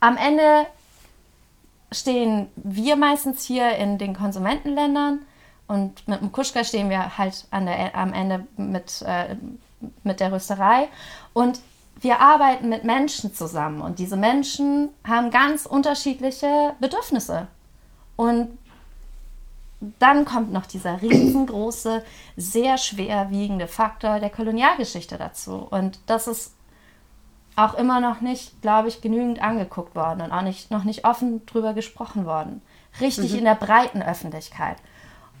am 0.00 0.16
Ende 0.16 0.66
stehen 1.90 2.48
wir 2.54 2.96
meistens 2.96 3.44
hier 3.44 3.76
in 3.76 3.98
den 3.98 4.14
Konsumentenländern 4.14 5.20
und 5.66 6.06
mit 6.06 6.20
dem 6.20 6.30
Kuschka 6.30 6.62
stehen 6.62 6.90
wir 6.90 7.18
halt 7.18 7.46
der, 7.52 7.94
am 7.96 8.12
Ende 8.12 8.46
mit, 8.56 9.02
äh, 9.02 9.36
mit 10.04 10.20
der 10.20 10.30
Rösterei 10.30 10.88
und 11.32 11.60
wir 12.00 12.20
arbeiten 12.20 12.68
mit 12.68 12.84
Menschen 12.84 13.34
zusammen 13.34 13.80
und 13.80 13.98
diese 13.98 14.16
Menschen 14.16 14.90
haben 15.06 15.30
ganz 15.30 15.66
unterschiedliche 15.66 16.74
Bedürfnisse. 16.80 17.48
Und 18.16 18.56
dann 19.98 20.24
kommt 20.24 20.52
noch 20.52 20.66
dieser 20.66 21.00
riesengroße, 21.02 22.04
sehr 22.36 22.78
schwerwiegende 22.78 23.68
Faktor 23.68 24.20
der 24.20 24.30
Kolonialgeschichte 24.30 25.18
dazu. 25.18 25.66
Und 25.70 25.98
das 26.06 26.26
ist 26.26 26.54
auch 27.56 27.74
immer 27.74 28.00
noch 28.00 28.20
nicht, 28.20 28.62
glaube 28.62 28.88
ich, 28.88 29.00
genügend 29.00 29.42
angeguckt 29.42 29.96
worden 29.96 30.20
und 30.20 30.32
auch 30.32 30.42
nicht, 30.42 30.70
noch 30.70 30.84
nicht 30.84 31.04
offen 31.04 31.44
drüber 31.46 31.74
gesprochen 31.74 32.24
worden. 32.24 32.62
Richtig 33.00 33.32
mhm. 33.32 33.38
in 33.38 33.44
der 33.44 33.56
breiten 33.56 34.02
Öffentlichkeit. 34.02 34.76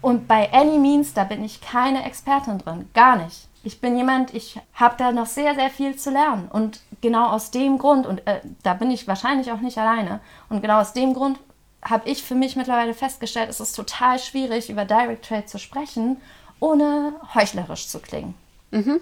Und 0.00 0.28
bei 0.28 0.52
Any 0.52 0.78
Means, 0.78 1.14
da 1.14 1.24
bin 1.24 1.44
ich 1.44 1.60
keine 1.60 2.04
Expertin 2.04 2.58
drin, 2.58 2.88
gar 2.94 3.16
nicht. 3.16 3.47
Ich 3.64 3.80
bin 3.80 3.96
jemand, 3.96 4.34
ich 4.34 4.58
habe 4.74 4.94
da 4.96 5.12
noch 5.12 5.26
sehr, 5.26 5.54
sehr 5.54 5.70
viel 5.70 5.96
zu 5.96 6.10
lernen. 6.10 6.48
Und 6.48 6.80
genau 7.00 7.28
aus 7.28 7.50
dem 7.50 7.78
Grund, 7.78 8.06
und 8.06 8.26
äh, 8.26 8.40
da 8.62 8.74
bin 8.74 8.90
ich 8.90 9.08
wahrscheinlich 9.08 9.50
auch 9.52 9.60
nicht 9.60 9.78
alleine, 9.78 10.20
und 10.48 10.62
genau 10.62 10.80
aus 10.80 10.92
dem 10.92 11.14
Grund 11.14 11.38
habe 11.82 12.08
ich 12.08 12.22
für 12.22 12.34
mich 12.34 12.56
mittlerweile 12.56 12.94
festgestellt, 12.94 13.50
es 13.50 13.60
ist 13.60 13.72
total 13.72 14.18
schwierig, 14.18 14.68
über 14.70 14.84
Direct 14.84 15.26
Trade 15.26 15.46
zu 15.46 15.58
sprechen, 15.58 16.18
ohne 16.60 17.14
heuchlerisch 17.34 17.88
zu 17.88 18.00
klingen. 18.00 18.34
Mhm. 18.70 19.00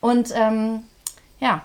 Und 0.00 0.32
ähm, 0.34 0.84
ja. 1.40 1.62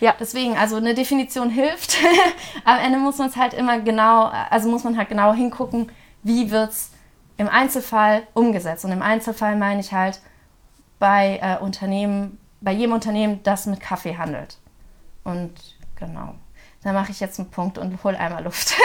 Ja. 0.00 0.14
Deswegen, 0.18 0.58
also 0.58 0.76
eine 0.76 0.94
Definition 0.94 1.48
hilft. 1.48 1.96
Am 2.64 2.78
Ende 2.78 2.98
muss 2.98 3.18
man 3.18 3.28
es 3.28 3.36
halt 3.36 3.54
immer 3.54 3.80
genau, 3.80 4.24
also 4.50 4.68
muss 4.68 4.84
man 4.84 4.96
halt 4.96 5.08
genau 5.08 5.32
hingucken, 5.32 5.90
wie 6.22 6.50
wird 6.50 6.70
es 6.70 6.90
im 7.38 7.48
Einzelfall 7.48 8.26
umgesetzt. 8.34 8.84
Und 8.84 8.92
im 8.92 9.02
Einzelfall 9.02 9.56
meine 9.56 9.80
ich 9.80 9.92
halt 9.92 10.20
bei 10.98 11.38
äh, 11.42 11.62
Unternehmen, 11.62 12.38
bei 12.60 12.72
jedem 12.72 12.92
Unternehmen, 12.92 13.42
das 13.42 13.66
mit 13.66 13.80
Kaffee 13.80 14.16
handelt. 14.16 14.58
Und 15.24 15.52
genau. 15.96 16.34
Da 16.82 16.92
mache 16.92 17.10
ich 17.10 17.20
jetzt 17.20 17.38
einen 17.38 17.50
Punkt 17.50 17.78
und 17.78 18.02
hole 18.04 18.18
einmal 18.18 18.44
Luft. 18.44 18.74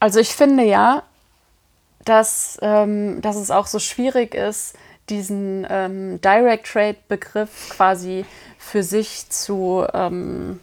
Also 0.00 0.20
ich 0.20 0.34
finde 0.34 0.64
ja, 0.64 1.02
dass, 2.04 2.58
ähm, 2.60 3.22
dass 3.22 3.36
es 3.36 3.50
auch 3.50 3.66
so 3.66 3.78
schwierig 3.78 4.34
ist, 4.34 4.76
diesen 5.08 5.66
ähm, 5.70 6.20
Direct 6.20 6.66
Trade 6.66 6.98
Begriff 7.08 7.70
quasi 7.70 8.26
für 8.58 8.82
sich 8.82 9.30
zu 9.30 9.86
ähm, 9.94 10.60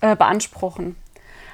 äh, 0.00 0.16
beanspruchen. 0.16 0.96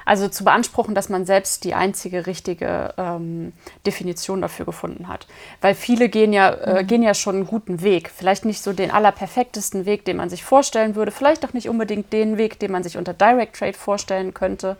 Also 0.07 0.29
zu 0.29 0.45
beanspruchen, 0.45 0.95
dass 0.95 1.09
man 1.09 1.25
selbst 1.25 1.65
die 1.65 1.73
einzige 1.73 2.27
richtige 2.27 2.93
ähm, 2.97 3.51
Definition 3.85 4.41
dafür 4.41 4.65
gefunden 4.65 5.09
hat. 5.09 5.27
Weil 5.59 5.75
viele 5.75 6.07
gehen 6.07 6.31
ja, 6.31 6.49
äh, 6.49 6.81
mhm. 6.81 6.87
gehen 6.87 7.03
ja 7.03 7.13
schon 7.13 7.35
einen 7.35 7.45
guten 7.45 7.81
Weg. 7.81 8.09
Vielleicht 8.09 8.45
nicht 8.45 8.61
so 8.61 8.71
den 8.71 8.89
allerperfektesten 8.89 9.85
Weg, 9.85 10.05
den 10.05 10.15
man 10.15 10.29
sich 10.29 10.45
vorstellen 10.45 10.95
würde. 10.95 11.11
Vielleicht 11.11 11.45
auch 11.45 11.51
nicht 11.51 11.67
unbedingt 11.67 12.13
den 12.13 12.37
Weg, 12.37 12.57
den 12.57 12.71
man 12.71 12.83
sich 12.83 12.97
unter 12.97 13.13
Direct 13.13 13.57
Trade 13.57 13.73
vorstellen 13.73 14.33
könnte. 14.33 14.77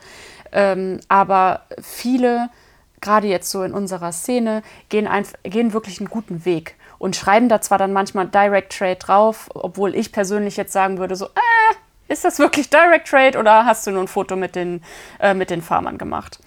Ähm, 0.54 1.02
aber 1.10 1.64
viele, 1.82 2.50
gerade 3.02 3.28
jetzt 3.28 3.52
so 3.52 3.64
in 3.64 3.74
unserer 3.74 4.14
Szene, 4.14 4.64
gehen, 4.88 5.08
ein, 5.08 5.26
gehen 5.44 5.74
wirklich 5.74 6.00
einen 6.00 6.10
guten 6.10 6.46
Weg 6.46 6.76
und 7.00 7.18
schreiben 7.18 7.50
da 7.50 7.60
zwar 7.60 7.78
dann 7.78 7.92
manchmal 7.92 8.30
Direct 8.30 8.78
Trade 8.78 8.96
drauf, 8.96 9.50
obwohl 9.54 9.94
ich 9.94 10.14
persönlich 10.14 10.56
jetzt 10.56 10.72
sagen 10.72 11.00
würde, 11.00 11.18
so, 11.18 11.26
äh, 11.26 11.76
ist 12.08 12.24
das 12.24 12.40
wirklich 12.40 12.70
Direct 12.70 13.08
Trade 13.08 13.38
oder 13.38 13.66
hast 13.66 13.86
du 13.88 13.92
nur 13.92 14.02
ein 14.02 14.08
Foto 14.08 14.36
mit 14.36 14.56
den, 14.56 14.82
äh, 15.20 15.34
mit 15.34 15.50
den 15.50 15.62
Farmern 15.62 15.98
gemacht? 15.98 16.40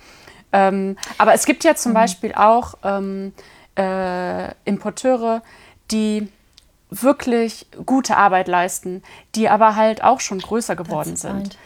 Ähm, 0.53 0.97
aber 1.19 1.35
es 1.35 1.47
gibt 1.47 1.65
ja 1.65 1.75
zum 1.75 1.93
mhm. 1.93 1.95
Beispiel 1.95 2.35
auch 2.35 2.75
ähm, 2.83 3.33
äh, 3.77 4.53
Importeure, 4.65 5.43
die 5.91 6.29
wirklich 6.91 7.67
gute 7.87 8.17
Arbeit 8.17 8.49
leisten, 8.49 9.03
die 9.35 9.49
aber 9.49 9.77
halt 9.77 10.03
auch 10.03 10.21
schon 10.21 10.41
größer 10.41 10.75
geworden 10.75 11.17
sind, 11.17 11.57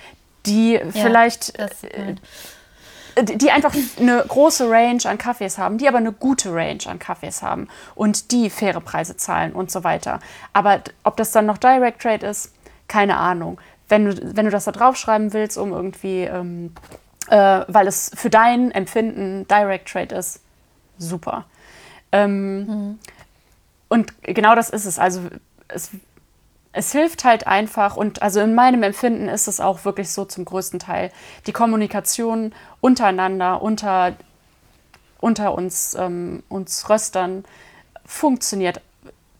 die 0.44 0.72
ja, 0.74 0.84
vielleicht, 0.90 1.58
äh, 1.58 2.14
die 3.22 3.50
einfach 3.50 3.74
eine 3.98 4.22
große 4.26 4.68
Range 4.68 5.00
an 5.04 5.16
Kaffees 5.16 5.56
haben, 5.56 5.78
die 5.78 5.88
aber 5.88 5.98
eine 5.98 6.12
gute 6.12 6.52
Range 6.52 6.80
an 6.86 6.98
Kaffees 6.98 7.42
haben 7.42 7.68
und 7.94 8.32
die 8.32 8.50
faire 8.50 8.80
Preise 8.80 9.16
zahlen 9.16 9.52
und 9.52 9.70
so 9.70 9.82
weiter. 9.82 10.20
Aber 10.52 10.80
ob 11.04 11.16
das 11.16 11.30
dann 11.30 11.46
noch 11.46 11.56
Direct 11.56 12.02
Trade 12.02 12.26
ist, 12.26 12.52
keine 12.86 13.16
Ahnung. 13.16 13.58
Wenn 13.89 14.06
du, 14.06 14.36
wenn 14.36 14.47
du 14.47 14.51
das 14.51 14.65
da 14.65 14.73
draufschreiben 14.73 15.32
willst, 15.32 15.59
um 15.59 15.73
irgendwie, 15.73 16.23
ähm, 16.23 16.73
äh, 17.28 17.62
weil 17.69 17.86
es 17.86 18.11
für 18.15 18.31
dein 18.31 18.70
Empfinden 18.70 19.47
Direct 19.48 19.89
Trade 19.89 20.15
ist, 20.15 20.40
super. 20.98 21.44
Ähm, 22.12 22.66
mhm. 22.66 22.98
Und 23.89 24.12
genau 24.23 24.55
das 24.55 24.70
ist 24.70 24.86
es. 24.86 24.98
Also 24.98 25.23
es 25.69 25.90
es 26.74 26.90
hilft 26.93 27.24
halt 27.24 27.47
einfach 27.47 27.97
und 27.97 28.20
also 28.20 28.40
in 28.40 28.55
meinem 28.55 28.82
Empfinden 28.82 29.28
ist 29.28 29.47
es 29.47 29.61
auch 29.61 29.85
wirklich 29.85 30.11
so 30.11 30.24
zum 30.24 30.44
größten 30.44 30.81
Teil. 30.81 31.12
Die 31.47 31.52
Kommunikation 31.52 32.52
untereinander, 32.81 33.62
unter, 33.62 34.15
unter 35.20 35.55
uns, 35.55 35.94
ähm, 35.94 36.43
uns 36.48 36.90
Röstern 36.90 37.44
funktioniert 38.05 38.81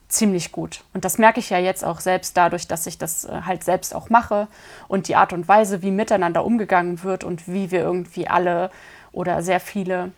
ziemlich 0.07 0.51
gut. 0.51 0.83
Und 0.93 1.05
das 1.05 1.17
merke 1.17 1.39
ich 1.39 1.49
ja 1.49 1.57
jetzt 1.57 1.83
auch 1.83 1.99
selbst 1.99 2.37
dadurch, 2.37 2.67
dass 2.67 2.87
ich 2.87 2.97
das 2.97 3.25
äh, 3.25 3.41
halt 3.45 3.63
selbst 3.63 3.95
auch 3.95 4.09
mache 4.09 4.47
und 4.87 5.07
die 5.07 5.15
Art 5.15 5.33
und 5.33 5.47
Weise, 5.47 5.81
wie 5.81 5.91
miteinander 5.91 6.45
umgegangen 6.45 7.03
wird 7.03 7.23
und 7.23 7.47
wie 7.47 7.71
wir 7.71 7.81
irgendwie 7.81 8.27
alle 8.27 8.69
oder 9.11 9.41
sehr 9.41 9.59
viele 9.59 10.11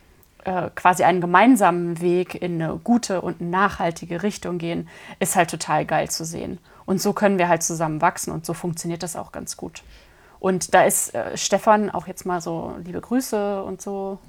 äh, 0.43 0.69
quasi 0.75 1.03
einen 1.03 1.21
gemeinsamen 1.21 2.01
Weg 2.01 2.41
in 2.41 2.61
eine 2.61 2.77
gute 2.77 3.21
und 3.21 3.41
nachhaltige 3.41 4.23
Richtung 4.23 4.57
gehen, 4.57 4.89
ist 5.19 5.35
halt 5.35 5.49
total 5.49 5.85
geil 5.85 6.09
zu 6.09 6.25
sehen. 6.25 6.59
Und 6.85 7.01
so 7.01 7.13
können 7.13 7.37
wir 7.37 7.49
halt 7.49 7.63
zusammen 7.63 8.01
wachsen 8.01 8.31
und 8.31 8.45
so 8.45 8.53
funktioniert 8.53 9.03
das 9.03 9.15
auch 9.15 9.31
ganz 9.31 9.57
gut. 9.57 9.83
Und 10.39 10.73
da 10.73 10.83
ist 10.83 11.13
äh, 11.15 11.35
Stefan 11.35 11.89
auch 11.89 12.07
jetzt 12.07 12.25
mal 12.25 12.41
so 12.41 12.75
liebe 12.83 13.01
Grüße 13.01 13.63
und 13.63 13.81
so. 13.81 14.19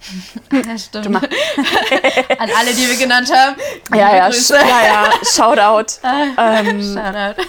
Ja, 0.52 0.78
stimmt. 0.78 1.06
An 1.16 2.50
alle, 2.58 2.74
die 2.74 2.88
wir 2.88 2.96
genannt 2.96 3.30
haben. 3.32 3.56
Ja, 3.94 4.16
ja, 4.16 4.32
sch 4.32 4.50
ja, 4.50 4.84
ja, 4.84 5.10
Shoutout. 5.22 6.00
ähm, 6.38 6.82
Shoutout. 6.82 7.42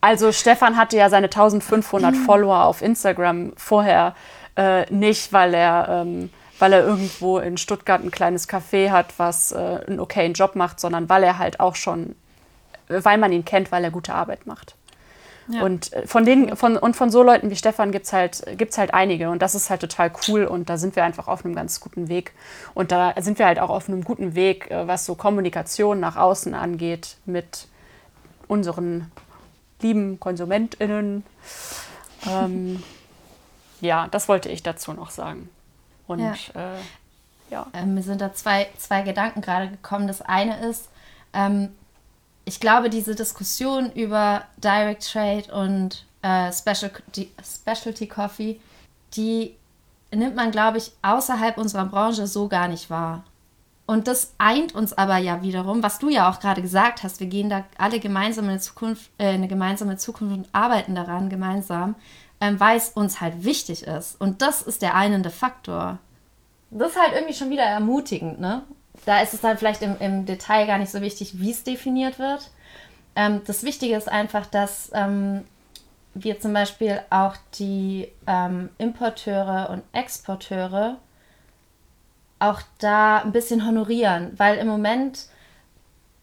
Also 0.00 0.32
Stefan 0.32 0.76
hatte 0.76 0.96
ja 0.96 1.10
seine 1.10 1.26
1500 1.26 2.16
Follower 2.16 2.64
auf 2.64 2.80
Instagram 2.80 3.52
vorher 3.56 4.14
äh, 4.56 4.90
nicht, 4.92 5.32
weil 5.32 5.52
er, 5.54 5.88
ähm, 5.88 6.30
weil 6.58 6.72
er 6.72 6.84
irgendwo 6.84 7.38
in 7.38 7.58
Stuttgart 7.58 8.02
ein 8.02 8.10
kleines 8.10 8.48
Café 8.48 8.90
hat, 8.90 9.18
was 9.18 9.52
äh, 9.52 9.80
einen 9.86 10.00
okayen 10.00 10.32
Job 10.32 10.56
macht, 10.56 10.80
sondern 10.80 11.08
weil 11.08 11.22
er 11.22 11.38
halt 11.38 11.60
auch 11.60 11.74
schon, 11.74 12.16
weil 12.88 13.18
man 13.18 13.32
ihn 13.32 13.44
kennt, 13.44 13.72
weil 13.72 13.84
er 13.84 13.90
gute 13.90 14.14
Arbeit 14.14 14.46
macht. 14.46 14.74
Ja. 15.50 15.62
Und 15.62 15.92
äh, 15.92 16.06
von 16.06 16.24
den, 16.24 16.56
von, 16.56 16.76
und 16.76 16.96
von 16.96 17.10
so 17.10 17.22
Leuten 17.22 17.50
wie 17.50 17.56
Stefan 17.56 17.92
gibt 17.92 18.06
es 18.06 18.12
halt, 18.12 18.42
gibt's 18.56 18.78
halt 18.78 18.94
einige. 18.94 19.30
Und 19.30 19.42
das 19.42 19.54
ist 19.54 19.70
halt 19.70 19.80
total 19.80 20.12
cool. 20.28 20.44
Und 20.44 20.70
da 20.70 20.78
sind 20.78 20.96
wir 20.96 21.04
einfach 21.04 21.28
auf 21.28 21.44
einem 21.44 21.54
ganz 21.54 21.80
guten 21.80 22.08
Weg. 22.08 22.32
Und 22.74 22.92
da 22.92 23.14
sind 23.20 23.38
wir 23.38 23.46
halt 23.46 23.58
auch 23.58 23.70
auf 23.70 23.88
einem 23.88 24.04
guten 24.04 24.34
Weg, 24.34 24.70
äh, 24.70 24.86
was 24.86 25.04
so 25.04 25.14
Kommunikation 25.14 26.00
nach 26.00 26.16
außen 26.16 26.54
angeht 26.54 27.16
mit 27.26 27.66
unseren 28.48 29.10
lieben 29.80 30.20
KonsumentInnen. 30.20 31.24
Ähm, 32.28 32.82
ja, 33.80 34.08
das 34.10 34.28
wollte 34.28 34.48
ich 34.48 34.62
dazu 34.62 34.92
noch 34.92 35.10
sagen. 35.10 35.48
Und 36.06 36.20
ja. 36.20 36.32
Äh, 36.54 36.78
ja. 37.50 37.66
Ähm, 37.72 37.94
mir 37.94 38.02
sind 38.02 38.20
da 38.20 38.32
zwei, 38.32 38.68
zwei 38.78 39.02
Gedanken 39.02 39.40
gerade 39.40 39.68
gekommen. 39.68 40.06
Das 40.06 40.22
eine 40.22 40.64
ist, 40.68 40.88
ähm, 41.32 41.70
ich 42.50 42.58
glaube, 42.58 42.90
diese 42.90 43.14
Diskussion 43.14 43.92
über 43.92 44.42
Direct 44.56 45.08
Trade 45.08 45.54
und 45.54 46.04
äh, 46.20 46.52
Special, 46.52 46.90
Specialty 47.44 48.08
Coffee, 48.08 48.60
die 49.14 49.54
nimmt 50.12 50.34
man, 50.34 50.50
glaube 50.50 50.78
ich, 50.78 50.90
außerhalb 51.00 51.56
unserer 51.58 51.84
Branche 51.84 52.26
so 52.26 52.48
gar 52.48 52.66
nicht 52.66 52.90
wahr. 52.90 53.22
Und 53.86 54.08
das 54.08 54.34
eint 54.38 54.74
uns 54.74 54.92
aber 54.92 55.18
ja 55.18 55.42
wiederum, 55.42 55.84
was 55.84 56.00
du 56.00 56.08
ja 56.08 56.28
auch 56.28 56.40
gerade 56.40 56.60
gesagt 56.60 57.04
hast, 57.04 57.20
wir 57.20 57.28
gehen 57.28 57.50
da 57.50 57.66
alle 57.78 58.00
gemeinsam 58.00 58.46
in 58.46 58.50
eine, 58.50 58.60
Zukunft, 58.60 59.10
äh, 59.18 59.28
eine 59.28 59.46
gemeinsame 59.46 59.96
Zukunft 59.96 60.36
und 60.36 60.48
arbeiten 60.50 60.96
daran 60.96 61.28
gemeinsam, 61.28 61.94
ähm, 62.40 62.58
weil 62.58 62.78
es 62.78 62.88
uns 62.88 63.20
halt 63.20 63.44
wichtig 63.44 63.84
ist. 63.84 64.20
Und 64.20 64.42
das 64.42 64.60
ist 64.60 64.82
der 64.82 64.96
einende 64.96 65.30
Faktor. 65.30 65.98
Das 66.72 66.90
ist 66.90 67.00
halt 67.00 67.12
irgendwie 67.14 67.34
schon 67.34 67.50
wieder 67.50 67.62
ermutigend, 67.62 68.40
ne? 68.40 68.64
Da 69.06 69.20
ist 69.20 69.34
es 69.34 69.40
dann 69.40 69.58
vielleicht 69.58 69.82
im, 69.82 69.96
im 69.98 70.26
Detail 70.26 70.66
gar 70.66 70.78
nicht 70.78 70.90
so 70.90 71.00
wichtig, 71.00 71.40
wie 71.40 71.50
es 71.50 71.64
definiert 71.64 72.18
wird. 72.18 72.50
Ähm, 73.16 73.42
das 73.46 73.64
Wichtige 73.64 73.96
ist 73.96 74.08
einfach, 74.08 74.46
dass 74.46 74.90
ähm, 74.94 75.44
wir 76.14 76.40
zum 76.40 76.52
Beispiel 76.52 77.00
auch 77.10 77.36
die 77.58 78.08
ähm, 78.26 78.70
Importeure 78.78 79.70
und 79.70 79.82
Exporteure 79.92 80.96
auch 82.38 82.62
da 82.78 83.18
ein 83.18 83.32
bisschen 83.32 83.66
honorieren, 83.66 84.32
weil 84.36 84.58
im 84.58 84.66
Moment 84.66 85.26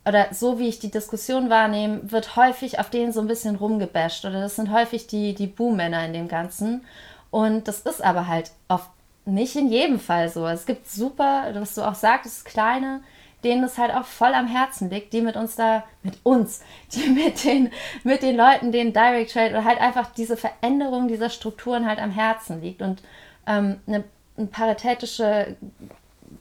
oder 0.08 0.28
so 0.34 0.58
wie 0.58 0.70
ich 0.70 0.80
die 0.80 0.90
Diskussion 0.90 1.50
wahrnehme, 1.50 2.12
wird 2.12 2.38
häufig 2.38 2.80
auf 2.80 2.90
denen 2.90 3.12
so 3.12 3.20
ein 3.20 3.28
bisschen 3.28 3.58
rumgebasht 3.58 4.24
oder 4.24 4.40
das 4.40 4.56
sind 4.56 4.72
häufig 4.72 5.08
die, 5.08 5.36
die 5.36 5.48
Buhmänner 5.48 6.06
in 6.06 6.14
dem 6.14 6.28
Ganzen. 6.30 6.86
Und 7.30 7.68
das 7.68 7.82
ist 7.82 8.02
aber 8.02 8.28
halt 8.28 8.52
oft 8.70 8.90
nicht 9.28 9.56
in 9.56 9.70
jedem 9.70 10.00
Fall 10.00 10.30
so. 10.30 10.48
Es 10.48 10.66
gibt 10.66 10.90
super, 10.90 11.52
was 11.54 11.76
du 11.76 11.82
auch 11.82 11.96
sagtest, 11.96 12.46
kleine, 12.46 13.02
denen 13.44 13.64
es 13.64 13.78
halt 13.78 13.94
auch 13.94 14.06
voll 14.06 14.34
am 14.34 14.48
Herzen 14.48 14.90
liegt, 14.90 15.14
die 15.14 15.22
mit 15.22 15.36
uns 15.36 15.56
da, 15.56 15.84
mit 16.02 16.18
uns, 16.24 16.62
die 16.94 17.10
mit 17.10 17.44
den, 17.44 17.72
mit 18.04 18.24
den 18.24 18.36
Leuten, 18.36 18.72
denen 18.72 18.94
Direct 18.94 19.32
Trade 19.32 19.52
oder 19.52 19.66
halt 19.66 19.80
einfach 19.80 20.12
diese 20.14 20.38
Veränderung 20.38 21.08
dieser 21.08 21.30
Strukturen 21.30 21.88
halt 21.88 22.00
am 22.00 22.12
Herzen 22.12 22.62
liegt 22.62 22.82
und 22.82 23.02
ähm, 23.46 23.80
eine, 23.86 24.04
eine 24.38 24.48
paritätische 24.48 25.56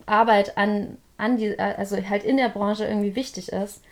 Arbeit 0.07 0.57
an, 0.57 0.97
an 1.19 1.37
die, 1.37 1.59
also 1.59 1.97
halt 1.97 2.25
in 2.25 2.37
der 2.37 2.49
Branche 2.49 2.87
irgendwie 2.87 3.17
wichtig 3.17 3.51
ist, 3.51 3.83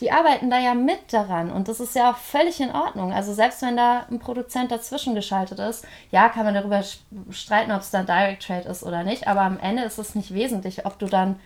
die 0.00 0.10
arbeiten 0.10 0.50
da 0.50 0.58
ja 0.58 0.74
mit 0.74 1.12
daran 1.12 1.52
und 1.52 1.68
das 1.68 1.78
ist 1.78 1.94
ja 1.94 2.10
auch 2.10 2.16
völlig 2.16 2.60
in 2.60 2.72
Ordnung. 2.72 3.12
Also 3.12 3.32
selbst 3.32 3.62
wenn 3.62 3.76
da 3.76 4.06
ein 4.10 4.18
Produzent 4.18 4.72
dazwischen 4.72 5.14
geschaltet 5.14 5.60
ist, 5.60 5.86
ja, 6.10 6.28
kann 6.28 6.44
man 6.44 6.54
darüber 6.54 6.82
streiten, 7.30 7.70
ob 7.70 7.80
es 7.80 7.90
dann 7.90 8.06
Direct 8.06 8.44
Trade 8.44 8.68
ist 8.68 8.82
oder 8.82 9.04
nicht, 9.04 9.28
aber 9.28 9.42
am 9.42 9.58
Ende 9.60 9.84
ist 9.84 9.98
es 9.98 10.14
nicht 10.14 10.34
wesentlich, 10.34 10.84
ob 10.84 10.98
du 10.98 11.06
dann 11.06 11.38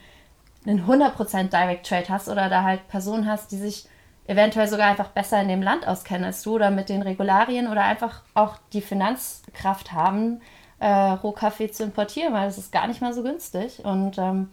einen 0.66 0.86
100% 0.86 1.50
Direct 1.50 1.86
Trade 1.86 2.08
hast 2.08 2.28
oder 2.28 2.48
da 2.48 2.62
halt 2.62 2.88
Personen 2.88 3.26
hast, 3.26 3.52
die 3.52 3.58
sich 3.58 3.86
eventuell 4.26 4.68
sogar 4.68 4.88
einfach 4.88 5.08
besser 5.08 5.40
in 5.40 5.48
dem 5.48 5.62
Land 5.62 5.86
auskennen 5.86 6.24
als 6.24 6.42
du 6.42 6.54
oder 6.54 6.70
mit 6.70 6.88
den 6.88 7.02
Regularien 7.02 7.68
oder 7.68 7.84
einfach 7.84 8.22
auch 8.34 8.56
die 8.72 8.82
Finanzkraft 8.82 9.92
haben, 9.92 10.40
äh, 10.80 10.88
Rohkaffee 10.88 11.70
zu 11.70 11.84
importieren, 11.84 12.32
weil 12.32 12.46
das 12.46 12.58
ist 12.58 12.72
gar 12.72 12.86
nicht 12.86 13.00
mal 13.00 13.12
so 13.12 13.22
günstig 13.22 13.84
und 13.84 14.16
ähm, 14.18 14.50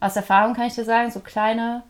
aus 0.00 0.16
Erfahrung 0.16 0.54
kann 0.54 0.66
ich 0.66 0.74
dir 0.74 0.84
sagen, 0.84 1.10
so 1.10 1.20
kleine, 1.20 1.82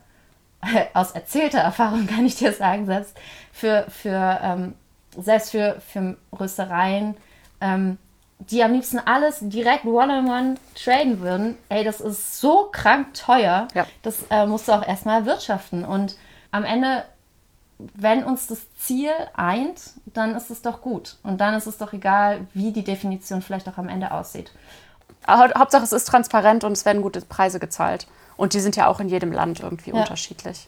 aus 0.94 1.12
erzählter 1.12 1.58
Erfahrung 1.58 2.06
kann 2.06 2.26
ich 2.26 2.36
dir 2.36 2.52
sagen, 2.52 2.86
selbst 2.86 3.16
für, 3.52 3.86
für, 3.88 4.40
ähm, 4.42 4.74
selbst 5.16 5.50
für, 5.50 5.80
für 5.80 6.16
Röstereien, 6.38 7.16
ähm, 7.60 7.98
die 8.38 8.62
am 8.62 8.72
liebsten 8.72 8.98
alles 8.98 9.38
direkt 9.40 9.84
one-on-one 9.84 10.30
-on 10.30 10.54
-one 10.54 10.56
traden 10.74 11.20
würden, 11.20 11.58
ey, 11.68 11.84
das 11.84 12.00
ist 12.00 12.40
so 12.40 12.68
krank 12.72 13.12
teuer, 13.14 13.68
ja. 13.74 13.86
das 14.02 14.24
äh, 14.30 14.46
musst 14.46 14.68
du 14.68 14.72
auch 14.72 14.86
erstmal 14.86 15.26
wirtschaften. 15.26 15.84
Und 15.84 16.16
am 16.50 16.64
Ende, 16.64 17.04
wenn 17.78 18.24
uns 18.24 18.46
das 18.46 18.60
Ziel 18.78 19.12
eint, 19.34 19.80
dann 20.06 20.34
ist 20.34 20.50
es 20.50 20.62
doch 20.62 20.80
gut. 20.80 21.16
Und 21.22 21.40
dann 21.40 21.54
ist 21.54 21.66
es 21.66 21.76
doch 21.76 21.92
egal, 21.92 22.46
wie 22.54 22.72
die 22.72 22.84
Definition 22.84 23.42
vielleicht 23.42 23.68
auch 23.68 23.76
am 23.76 23.88
Ende 23.88 24.10
aussieht. 24.10 24.52
Hauptsache, 25.26 25.84
es 25.84 25.92
ist 25.92 26.06
transparent 26.06 26.64
und 26.64 26.72
es 26.72 26.86
werden 26.86 27.02
gute 27.02 27.20
Preise 27.20 27.60
gezahlt. 27.60 28.06
Und 28.40 28.54
die 28.54 28.60
sind 28.60 28.74
ja 28.74 28.86
auch 28.86 29.00
in 29.00 29.08
jedem 29.08 29.32
Land 29.32 29.60
irgendwie 29.60 29.90
ja. 29.90 29.96
unterschiedlich. 29.96 30.66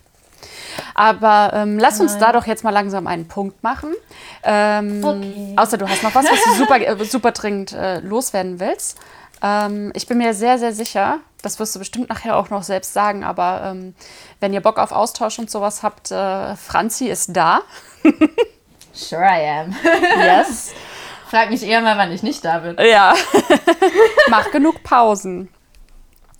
Aber 0.94 1.52
ähm, 1.54 1.78
lass 1.78 2.00
uns 2.00 2.12
Nein. 2.12 2.20
da 2.20 2.32
doch 2.32 2.46
jetzt 2.46 2.64
mal 2.64 2.70
langsam 2.70 3.06
einen 3.06 3.28
Punkt 3.28 3.62
machen. 3.62 3.94
Ähm, 4.42 5.02
okay. 5.02 5.54
Außer 5.56 5.78
du 5.78 5.88
hast 5.88 6.02
noch 6.02 6.14
was, 6.14 6.26
was 6.26 6.44
du 6.44 6.54
super, 6.54 6.80
äh, 6.80 7.04
super 7.04 7.32
dringend 7.32 7.72
äh, 7.72 8.00
loswerden 8.00 8.60
willst. 8.60 8.98
Ähm, 9.42 9.90
ich 9.94 10.06
bin 10.06 10.18
mir 10.18 10.34
sehr, 10.34 10.58
sehr 10.58 10.74
sicher, 10.74 11.20
das 11.40 11.58
wirst 11.58 11.74
du 11.74 11.78
bestimmt 11.78 12.10
nachher 12.10 12.36
auch 12.36 12.50
noch 12.50 12.62
selbst 12.62 12.92
sagen, 12.92 13.24
aber 13.24 13.62
ähm, 13.64 13.94
wenn 14.38 14.52
ihr 14.52 14.60
Bock 14.60 14.78
auf 14.78 14.92
Austausch 14.92 15.38
und 15.38 15.50
sowas 15.50 15.82
habt, 15.82 16.10
äh, 16.10 16.54
Franzi 16.56 17.06
ist 17.06 17.34
da. 17.34 17.62
sure 18.92 19.22
I 19.22 19.48
am. 19.48 19.74
yes. 20.18 20.72
Frag 21.28 21.48
mich 21.48 21.62
eher 21.62 21.80
mal, 21.80 21.96
wann 21.96 22.12
ich 22.12 22.22
nicht 22.22 22.44
da 22.44 22.58
bin. 22.58 22.76
Ja. 22.78 23.14
Mach 24.28 24.50
genug 24.50 24.82
Pausen. 24.82 25.48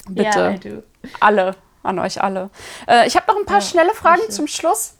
Bitte. 0.08 0.58
Do. 0.62 0.82
Alle, 1.20 1.56
an 1.82 1.98
euch 1.98 2.22
alle. 2.22 2.50
Äh, 2.86 3.06
ich 3.06 3.16
habe 3.16 3.30
noch 3.30 3.38
ein 3.38 3.46
paar 3.46 3.60
ja, 3.60 3.66
schnelle 3.66 3.94
Fragen 3.94 4.30
zum 4.30 4.46
Schluss. 4.46 4.94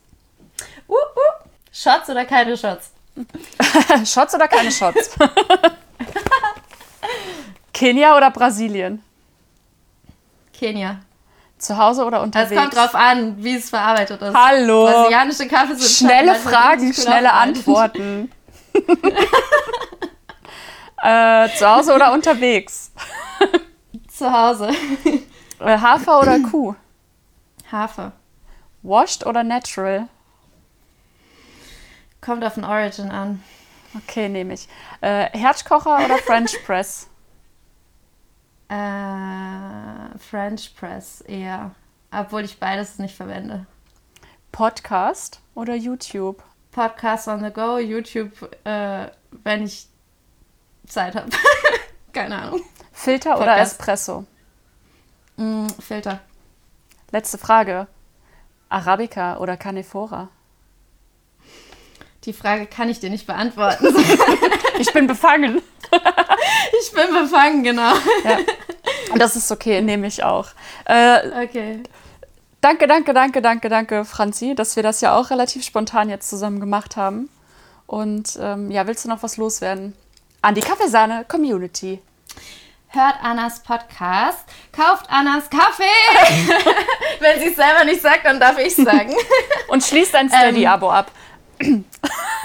Uh, 0.88 0.94
uh. 0.94 1.46
Shots 1.72 2.10
oder 2.10 2.24
keine 2.24 2.56
Shots? 2.56 2.92
Shots 4.04 4.34
oder 4.34 4.48
keine 4.48 4.70
Shots? 4.70 5.10
Kenia 7.72 8.16
oder 8.16 8.30
Brasilien? 8.30 9.02
Kenia. 10.52 11.00
Zu 11.58 11.76
Hause 11.76 12.04
oder 12.04 12.22
unterwegs? 12.22 12.52
Es 12.52 12.58
kommt 12.58 12.76
drauf 12.76 12.94
an, 12.94 13.42
wie 13.42 13.56
es 13.56 13.70
verarbeitet 13.70 14.20
ist. 14.20 14.34
Hallo. 14.34 14.84
Brasilianische 14.84 15.48
Kaffee 15.48 15.74
sind 15.74 16.08
Schnelle 16.08 16.34
Fragen, 16.34 16.92
schnelle 16.92 17.32
Antworten. 17.32 18.30
äh, 21.02 21.48
zu 21.56 21.68
Hause 21.68 21.94
oder 21.94 22.12
unterwegs? 22.12 22.92
Zu 24.23 24.32
Hause. 24.32 24.70
Äh, 25.59 25.78
Hafer 25.78 26.20
oder 26.20 26.40
Kuh? 26.40 26.74
Hafer. 27.70 28.11
Washed 28.82 29.24
oder 29.24 29.44
natural? 29.44 30.09
Kommt 32.20 32.44
auf 32.44 32.55
den 32.55 32.65
Origin 32.65 33.12
an. 33.12 33.44
Okay, 33.97 34.28
nehme 34.28 34.55
ich. 34.55 34.69
Äh, 35.01 35.31
Herzkocher 35.39 36.05
oder 36.05 36.19
French 36.19 36.57
Press? 36.66 37.09
Äh, 38.69 40.19
French 40.19 40.74
Press 40.74 41.20
eher. 41.20 41.73
Obwohl 42.11 42.43
ich 42.44 42.59
beides 42.59 42.99
nicht 42.99 43.15
verwende. 43.15 43.66
Podcast 44.51 45.40
oder 45.55 45.77
YouTube? 45.77 46.43
Podcast 46.73 47.28
on 47.28 47.44
the 47.44 47.51
go, 47.51 47.78
YouTube, 47.78 48.32
äh, 48.65 49.07
wenn 49.44 49.62
ich 49.62 49.86
Zeit 50.86 51.15
habe. 51.15 51.31
Keine 52.12 52.36
Ahnung. 52.36 52.62
Filter 53.02 53.30
Podcast. 53.30 53.42
oder 53.42 53.60
Espresso? 53.60 54.24
Mm, 55.36 55.66
Filter. 55.80 56.20
Letzte 57.10 57.36
Frage. 57.36 57.88
Arabica 58.68 59.38
oder 59.38 59.56
Canefora? 59.56 60.28
Die 62.24 62.32
Frage 62.32 62.66
kann 62.66 62.88
ich 62.88 63.00
dir 63.00 63.10
nicht 63.10 63.26
beantworten. 63.26 63.86
ich 64.78 64.92
bin 64.92 65.08
befangen. 65.08 65.60
ich 66.80 66.92
bin 66.92 67.12
befangen, 67.12 67.64
genau. 67.64 67.92
Ja. 68.22 68.38
Das 69.16 69.34
ist 69.34 69.50
okay, 69.50 69.82
nehme 69.82 70.06
ich 70.06 70.22
auch. 70.22 70.46
Äh, 70.84 71.44
okay. 71.44 71.82
Danke, 72.60 72.86
danke, 72.86 73.12
danke, 73.12 73.42
danke, 73.42 73.68
danke, 73.68 74.04
Franzi, 74.04 74.54
dass 74.54 74.76
wir 74.76 74.84
das 74.84 75.00
ja 75.00 75.16
auch 75.16 75.30
relativ 75.30 75.64
spontan 75.64 76.08
jetzt 76.08 76.30
zusammen 76.30 76.60
gemacht 76.60 76.96
haben. 76.96 77.28
Und 77.88 78.38
ähm, 78.40 78.70
ja, 78.70 78.86
willst 78.86 79.04
du 79.04 79.08
noch 79.08 79.24
was 79.24 79.38
loswerden? 79.38 79.94
An 80.40 80.54
die 80.54 80.60
Kaffeesahne-Community. 80.60 82.00
Hört 82.94 83.14
Annas 83.23 83.60
Podcast, 83.60 84.44
kauft 84.70 85.09
Annas 85.09 85.48
Kaffee. 85.48 85.82
Wenn 87.20 87.40
sie 87.40 87.47
es 87.47 87.56
selber 87.56 87.85
nicht 87.86 88.02
sagt, 88.02 88.27
dann 88.27 88.39
darf 88.39 88.59
ich 88.59 88.77
sagen. 88.77 89.14
Und 89.69 89.82
schließt 89.82 90.14
ein 90.14 90.28
Steady-Abo 90.28 90.90
ab. 90.90 91.10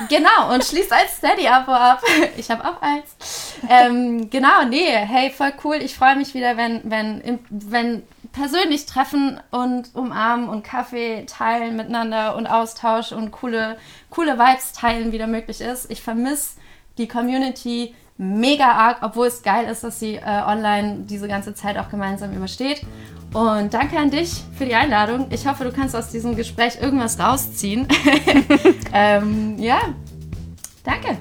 Genau, 0.09 0.53
und 0.53 0.63
schließt 0.63 0.93
ein 0.93 1.07
Steady-Abo 1.07 1.71
ab. 1.71 2.03
Ich 2.37 2.51
habe 2.51 2.63
auch 2.63 2.79
eins. 2.83 3.55
Ähm, 3.67 4.29
genau, 4.29 4.63
nee, 4.69 4.91
hey, 4.91 5.31
voll 5.31 5.53
cool. 5.63 5.77
Ich 5.77 5.95
freue 5.95 6.15
mich 6.15 6.35
wieder, 6.35 6.55
wenn, 6.55 6.81
wenn, 6.83 7.39
wenn 7.49 8.03
persönlich 8.31 8.85
treffen 8.85 9.39
und 9.49 9.95
umarmen 9.95 10.49
und 10.49 10.63
Kaffee 10.63 11.25
teilen 11.25 11.75
miteinander 11.75 12.35
und 12.35 12.45
Austausch 12.45 13.11
und 13.11 13.31
coole, 13.31 13.79
coole 14.11 14.37
Vibes 14.37 14.71
teilen 14.73 15.11
wieder 15.11 15.25
möglich 15.25 15.61
ist. 15.61 15.89
Ich 15.89 16.03
vermisse 16.03 16.57
die 16.99 17.07
Community 17.07 17.95
mega 18.17 18.71
arg, 18.71 18.97
obwohl 19.01 19.27
es 19.27 19.41
geil 19.43 19.69
ist, 19.69 19.83
dass 19.83 19.99
sie 19.99 20.15
äh, 20.15 20.41
online 20.45 20.99
diese 21.05 21.27
ganze 21.27 21.53
Zeit 21.53 21.77
auch 21.77 21.89
gemeinsam 21.89 22.33
übersteht. 22.33 22.81
Und 23.33 23.73
danke 23.73 23.97
an 23.97 24.09
dich 24.09 24.43
für 24.57 24.65
die 24.65 24.73
Einladung. 24.73 25.27
Ich 25.29 25.45
hoffe, 25.47 25.63
du 25.65 25.71
kannst 25.71 25.95
aus 25.95 26.09
diesem 26.09 26.35
Gespräch 26.35 26.81
irgendwas 26.81 27.19
rausziehen. 27.19 27.87
ähm, 28.93 29.57
ja, 29.59 29.79
danke. 30.83 31.17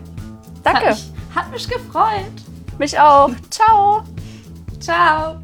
Danke. 0.63 0.87
Hat 0.87 0.95
mich, 0.95 1.13
hat 1.35 1.51
mich 1.51 1.69
gefreut. 1.69 2.33
Mich 2.79 2.99
auch. 2.99 3.31
Ciao. 3.51 4.03
Ciao. 4.81 5.37